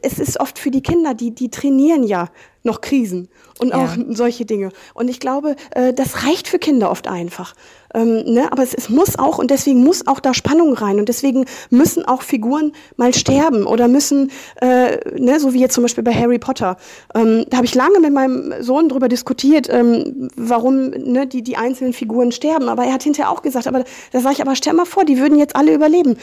es 0.03 0.19
ist 0.19 0.41
oft 0.41 0.59
für 0.59 0.71
die 0.71 0.83
Kinder, 0.83 1.15
die, 1.15 1.33
die 1.35 1.51
trainieren 1.51 2.05
ja 2.05 2.29
noch 2.67 2.81
Krisen 2.81 3.29
und 3.59 3.69
Ja. 3.69 3.77
auch 3.85 3.91
solche 4.09 4.47
Dinge. 4.47 4.71
Und 4.95 5.09
ich 5.09 5.21
glaube, 5.21 5.55
äh, 5.73 5.93
das 5.93 6.25
reicht 6.27 6.49
für 6.49 6.59
Kinder 6.59 6.91
oft 6.91 7.09
einfach. 7.09 7.55
Ähm, 7.95 8.25
ne? 8.25 8.51
Aber 8.51 8.63
es, 8.63 8.73
es 8.73 8.89
muss 8.89 9.19
auch, 9.19 9.39
und 9.39 9.51
deswegen 9.51 9.85
muss 9.85 10.07
auch 10.07 10.19
da 10.19 10.33
Spannung 10.33 10.73
rein. 10.73 10.99
Und 10.99 11.11
deswegen 11.11 11.45
müssen 11.69 12.07
auch 12.07 12.23
Figuren 12.23 12.73
mal 12.97 13.13
sterben 13.13 13.67
oder 13.67 13.87
müssen, 13.87 14.31
äh, 14.63 14.97
ne, 15.21 15.39
so 15.39 15.53
wie 15.53 15.61
jetzt 15.61 15.75
zum 15.75 15.85
Beispiel 15.85 16.03
bei 16.03 16.15
Harry 16.15 16.39
Potter. 16.39 16.79
Ähm, 17.15 17.45
da 17.51 17.59
habe 17.59 17.67
ich 17.67 17.75
lange 17.75 18.01
mit 18.01 18.15
meinem 18.15 18.55
Sohn 18.63 18.89
drüber 18.89 19.09
diskutiert, 19.09 19.69
ähm, 19.75 20.31
warum 20.37 20.91
ne, 20.91 21.27
die, 21.27 21.43
die 21.43 21.57
einzelnen 21.57 21.93
Figuren 21.93 22.33
sterben. 22.33 22.69
Aber 22.69 22.85
er 22.85 22.95
hat 22.95 23.03
hinterher 23.03 23.31
auch 23.31 23.43
gesagt, 23.43 23.67
aber 23.67 23.85
da 24.13 24.21
sage 24.21 24.35
ich, 24.35 24.41
aber 24.41 24.55
stell 24.57 24.73
mal 24.73 24.87
vor, 24.87 25.05
die 25.05 25.19
würden 25.19 25.39
jetzt 25.39 25.57
alle 25.57 25.75
überleben. 25.75 26.17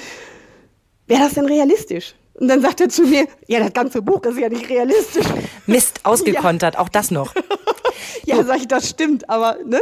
Wäre 1.08 1.22
das 1.22 1.34
denn 1.34 1.46
realistisch? 1.46 2.16
Und 2.36 2.48
dann 2.48 2.62
sagt 2.62 2.82
er 2.82 2.90
zu 2.90 3.04
mir, 3.04 3.28
ja, 3.48 3.60
das 3.60 3.74
ganze 3.74 4.02
Buch 4.02 4.24
ist 4.24 4.38
ja 4.38 4.50
nicht 4.50 4.70
realistisch. 4.70 5.26
Mist, 5.68 6.00
ausgekontert, 6.04 6.78
auch 6.80 6.90
das 6.90 7.12
noch. 7.12 7.34
Ja, 8.26 8.44
sag 8.44 8.58
ich, 8.58 8.68
das 8.68 8.90
stimmt, 8.90 9.30
aber 9.30 9.58
ne? 9.66 9.82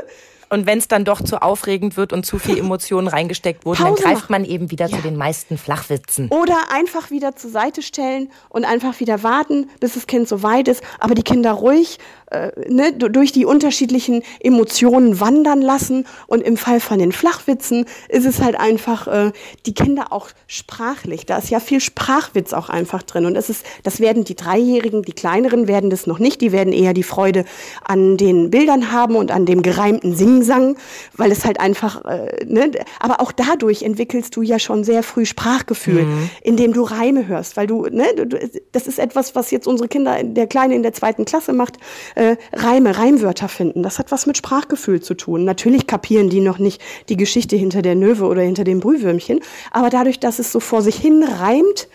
Und 0.50 0.66
wenn 0.66 0.78
es 0.80 0.88
dann 0.88 1.06
doch 1.06 1.22
zu 1.22 1.42
aufregend 1.42 1.96
wird 1.98 2.12
und 2.14 2.26
zu 2.26 2.40
viel 2.40 2.58
Emotionen 2.60 3.08
reingesteckt 3.08 3.66
wurden, 3.66 3.84
Pause 3.84 4.02
dann 4.04 4.12
greift 4.14 4.30
machen. 4.30 4.44
man 4.44 4.46
eben 4.46 4.72
wieder 4.72 4.90
zu 4.90 4.98
den 4.98 5.16
meisten 5.16 5.58
Flachwitzen. 5.58 6.30
Oder 6.30 6.58
einfach 6.72 7.12
wieder 7.12 7.36
zur 7.36 7.52
Seite 7.52 7.82
stellen 7.82 8.30
und 8.50 8.66
einfach 8.66 9.00
wieder 9.00 9.24
warten, 9.24 9.70
bis 9.80 9.94
das 9.94 10.08
Kind 10.08 10.28
so 10.28 10.44
weit 10.44 10.68
ist, 10.68 10.82
aber 11.00 11.14
die 11.16 11.24
Kinder 11.24 11.52
ruhig 11.52 12.00
äh, 12.32 12.52
ne, 12.70 12.94
du- 12.94 13.10
durch 13.10 13.32
die 13.32 13.46
unterschiedlichen 13.46 14.24
Emotionen 14.40 15.20
wandern 15.20 15.62
lassen. 15.62 16.06
Und 16.28 16.42
im 16.42 16.58
Fall 16.58 16.80
von 16.80 17.00
den 17.00 17.12
Flachwitzen 17.12 17.86
ist 18.08 18.26
es 18.26 18.42
halt 18.42 18.60
einfach 18.60 19.08
äh, 19.08 19.32
die 19.66 19.74
Kinder 19.74 20.12
auch 20.12 20.30
sprachlich. 20.48 21.26
Da 21.26 21.38
ist 21.38 21.50
ja 21.50 21.60
viel 21.60 21.80
Sprachwitz 21.80 22.54
auch 22.54 22.70
einfach 22.70 23.02
drin. 23.04 23.26
Und 23.26 23.36
es 23.36 23.50
ist, 23.50 23.66
das 23.84 24.00
werden 24.00 24.24
die 24.26 24.36
Dreijährigen, 24.36 25.02
die 25.04 25.14
Kleineren 25.14 25.68
werden 25.68 25.90
das 25.90 26.06
noch 26.08 26.20
nicht. 26.20 26.42
Die 26.42 26.52
werden 26.52 26.74
eher 26.74 26.94
die 26.94 27.04
Freude 27.04 27.46
an 27.84 28.18
den 28.18 28.52
Bildern 28.52 28.92
haben 28.92 29.16
und 29.16 29.32
an 29.32 29.46
dem 29.46 29.62
gereimten 29.64 30.16
Singsang, 30.40 30.78
weil 31.16 31.32
es 31.32 31.46
halt 31.46 31.60
einfach, 31.60 32.06
äh, 32.06 32.46
ne, 32.46 32.72
aber 33.00 33.22
auch 33.22 33.32
dadurch 33.32 33.84
entwickelst 33.84 34.36
du 34.36 34.42
ja 34.42 34.60
schon 34.60 34.84
sehr 34.84 35.04
früh 35.04 35.26
Sprachgefühl, 35.26 36.08
indem 36.42 36.74
du 36.74 36.84
Reime 36.84 37.28
hörst, 37.28 37.58
weil 37.58 37.68
du, 37.68 37.84
ne, 37.88 38.06
du, 38.16 38.50
das 38.72 38.88
ist 38.88 39.00
etwas, 39.00 39.36
was 39.36 39.52
jetzt 39.52 39.68
unsere 39.68 39.88
Kinder, 39.88 40.24
der 40.24 40.48
Kleine 40.48 40.76
in 40.76 40.84
der 40.84 40.94
zweiten 40.94 41.26
Klasse 41.26 41.54
macht, 41.54 41.78
äh, 42.16 42.36
Reime, 42.54 42.98
Reimwörter 42.98 43.50
finden. 43.50 43.84
Das 43.84 44.00
hat 44.00 44.12
was 44.12 44.26
mit 44.26 44.38
Sprachgefühl 44.38 45.02
zu 45.02 45.14
tun. 45.14 45.44
Natürlich 45.46 45.88
kapieren 45.88 46.30
die 46.30 46.42
noch 46.42 46.60
nicht 46.60 46.82
die 47.10 47.18
Geschichte 47.18 47.56
hinter 47.56 47.82
der 47.82 47.96
Löwe 47.96 48.26
oder 48.26 48.42
hinter 48.42 48.64
dem 48.64 48.80
Brühwürmchen, 48.80 49.40
aber 49.72 49.90
dadurch, 49.90 50.20
dass 50.20 50.40
es 50.40 50.52
so 50.52 50.60
vor 50.60 50.82
sich 50.82 50.96
hin 50.96 51.24
reimt, 51.24 51.88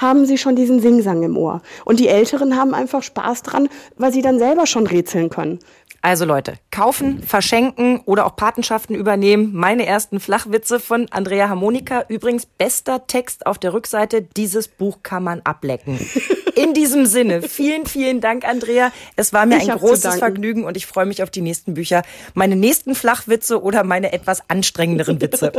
haben 0.00 0.24
sie 0.24 0.38
schon 0.38 0.56
diesen 0.56 0.80
Singsang 0.80 1.22
im 1.22 1.36
Ohr. 1.36 1.60
Und 1.84 2.00
die 2.00 2.08
Älteren 2.08 2.56
haben 2.56 2.74
einfach 2.74 3.02
Spaß 3.02 3.42
dran, 3.42 3.68
weil 3.96 4.12
sie 4.12 4.22
dann 4.22 4.38
selber 4.38 4.66
schon 4.66 4.86
rätseln 4.86 5.28
können. 5.28 5.58
Also 6.02 6.24
Leute, 6.24 6.54
kaufen, 6.70 7.22
verschenken 7.22 8.00
oder 8.06 8.24
auch 8.24 8.34
Patenschaften 8.34 8.94
übernehmen. 8.94 9.50
Meine 9.52 9.84
ersten 9.84 10.18
Flachwitze 10.18 10.80
von 10.80 11.06
Andrea 11.10 11.50
Harmonika. 11.50 12.04
Übrigens 12.08 12.46
bester 12.46 13.06
Text 13.06 13.44
auf 13.44 13.58
der 13.58 13.74
Rückseite. 13.74 14.22
Dieses 14.22 14.68
Buch 14.68 14.98
kann 15.02 15.22
man 15.22 15.40
ablecken. 15.44 15.98
In 16.56 16.72
diesem 16.72 17.04
Sinne, 17.04 17.42
vielen, 17.42 17.84
vielen 17.84 18.20
Dank, 18.20 18.46
Andrea. 18.46 18.92
Es 19.16 19.32
war 19.34 19.44
mir 19.44 19.58
Ich 19.58 19.70
ein 19.70 19.78
großes. 19.78 20.16
Vergnügen 20.16 20.64
und 20.64 20.76
ich 20.76 20.86
freue 20.86 21.06
mich 21.06 21.22
auf 21.22 21.30
die 21.30 21.42
nächsten 21.42 21.74
Bücher. 21.74 22.02
Meine 22.34 22.56
nächsten 22.56 22.94
Flachwitze 22.94 23.62
oder 23.62 23.84
meine 23.84 24.12
etwas 24.12 24.48
anstrengenderen 24.48 25.20
Witze. 25.20 25.52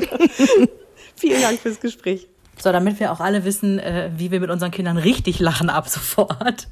Vielen 1.16 1.42
Dank 1.42 1.60
fürs 1.60 1.80
Gespräch. 1.80 2.28
So, 2.60 2.72
damit 2.72 3.00
wir 3.00 3.12
auch 3.12 3.20
alle 3.20 3.46
wissen, 3.46 3.80
äh, 3.80 4.12
wie 4.18 4.32
wir 4.32 4.40
mit 4.40 4.50
unseren 4.50 4.72
Kindern 4.72 4.98
richtig 4.98 5.40
lachen 5.40 5.70
ab 5.70 5.88
sofort. 5.88 6.68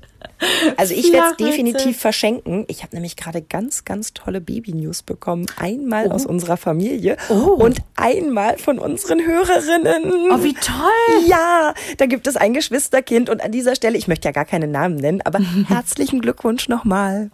Also 0.78 0.94
ich 0.94 1.12
werde 1.12 1.32
es 1.32 1.38
definitiv 1.38 1.98
verschenken. 2.00 2.66
Ich 2.68 2.84
habe 2.84 2.96
nämlich 2.96 3.16
gerade 3.16 3.42
ganz, 3.42 3.86
ganz 3.86 4.14
tolle 4.14 4.42
Baby-News 4.42 5.04
bekommen. 5.04 5.46
Einmal 5.58 6.12
aus 6.12 6.26
unserer 6.26 6.58
Familie 6.58 7.18
und 7.30 7.80
einmal 7.96 8.58
von 8.58 8.80
unseren 8.80 9.26
Hörerinnen. 9.26 10.32
Oh, 10.32 10.44
wie 10.44 10.54
toll! 10.54 11.28
Ja, 11.28 11.74
da 11.98 12.06
gibt 12.06 12.28
es 12.28 12.36
ein 12.38 12.54
Geschwisterkind 12.54 13.30
und 13.30 13.42
an 13.42 13.52
dieser 13.52 13.76
Stelle, 13.76 13.98
ich 13.98 14.08
möchte 14.08 14.28
ja 14.28 14.32
gar 14.32 14.46
keine 14.46 14.68
Namen 14.68 14.96
nennen, 14.96 15.22
aber 15.24 15.40
herzlichen 15.68 16.22
Glückwunsch 16.22 16.70
nochmal. 16.70 17.32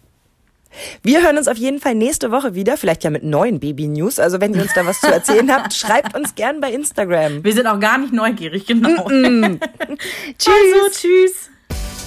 Wir 1.02 1.22
hören 1.22 1.38
uns 1.38 1.48
auf 1.48 1.56
jeden 1.56 1.80
Fall 1.80 1.94
nächste 1.94 2.30
Woche 2.30 2.54
wieder, 2.54 2.76
vielleicht 2.76 3.04
ja 3.04 3.10
mit 3.10 3.22
neuen 3.22 3.60
Baby-News. 3.60 4.18
Also 4.18 4.40
wenn 4.40 4.54
ihr 4.54 4.62
uns 4.62 4.74
da 4.74 4.84
was 4.84 5.00
zu 5.00 5.06
erzählen 5.06 5.50
habt, 5.54 5.72
schreibt 5.74 6.14
uns 6.16 6.34
gern 6.34 6.60
bei 6.60 6.70
Instagram. 6.72 7.42
Wir 7.44 7.52
sind 7.52 7.66
auch 7.66 7.80
gar 7.80 7.98
nicht 7.98 8.12
neugierig, 8.12 8.66
genau. 8.66 9.04
Tschüss. 9.08 10.48
Also, 10.48 10.90
tschüss. 10.90 11.50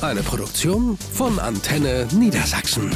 Eine 0.01 0.23
Produktion 0.23 0.97
von 1.13 1.39
Antenne 1.39 2.07
Niedersachsen. 2.13 2.89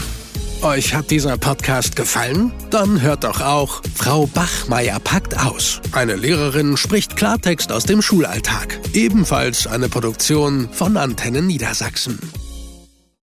Euch 0.61 0.93
hat 0.93 1.11
dieser 1.11 1.37
Podcast 1.37 1.97
gefallen? 1.97 2.53
Dann 2.69 3.01
hört 3.01 3.25
doch 3.25 3.41
auch 3.41 3.81
Frau 3.93 4.25
Bachmeier 4.27 5.01
packt 5.01 5.37
aus. 5.37 5.81
Eine 5.91 6.15
Lehrerin 6.15 6.77
spricht 6.77 7.17
Klartext 7.17 7.73
aus 7.73 7.83
dem 7.83 8.01
Schulalltag. 8.01 8.79
Ebenfalls 8.93 9.67
eine 9.67 9.89
Produktion 9.89 10.69
von 10.71 10.95
Antenne 10.95 11.41
Niedersachsen. 11.41 12.19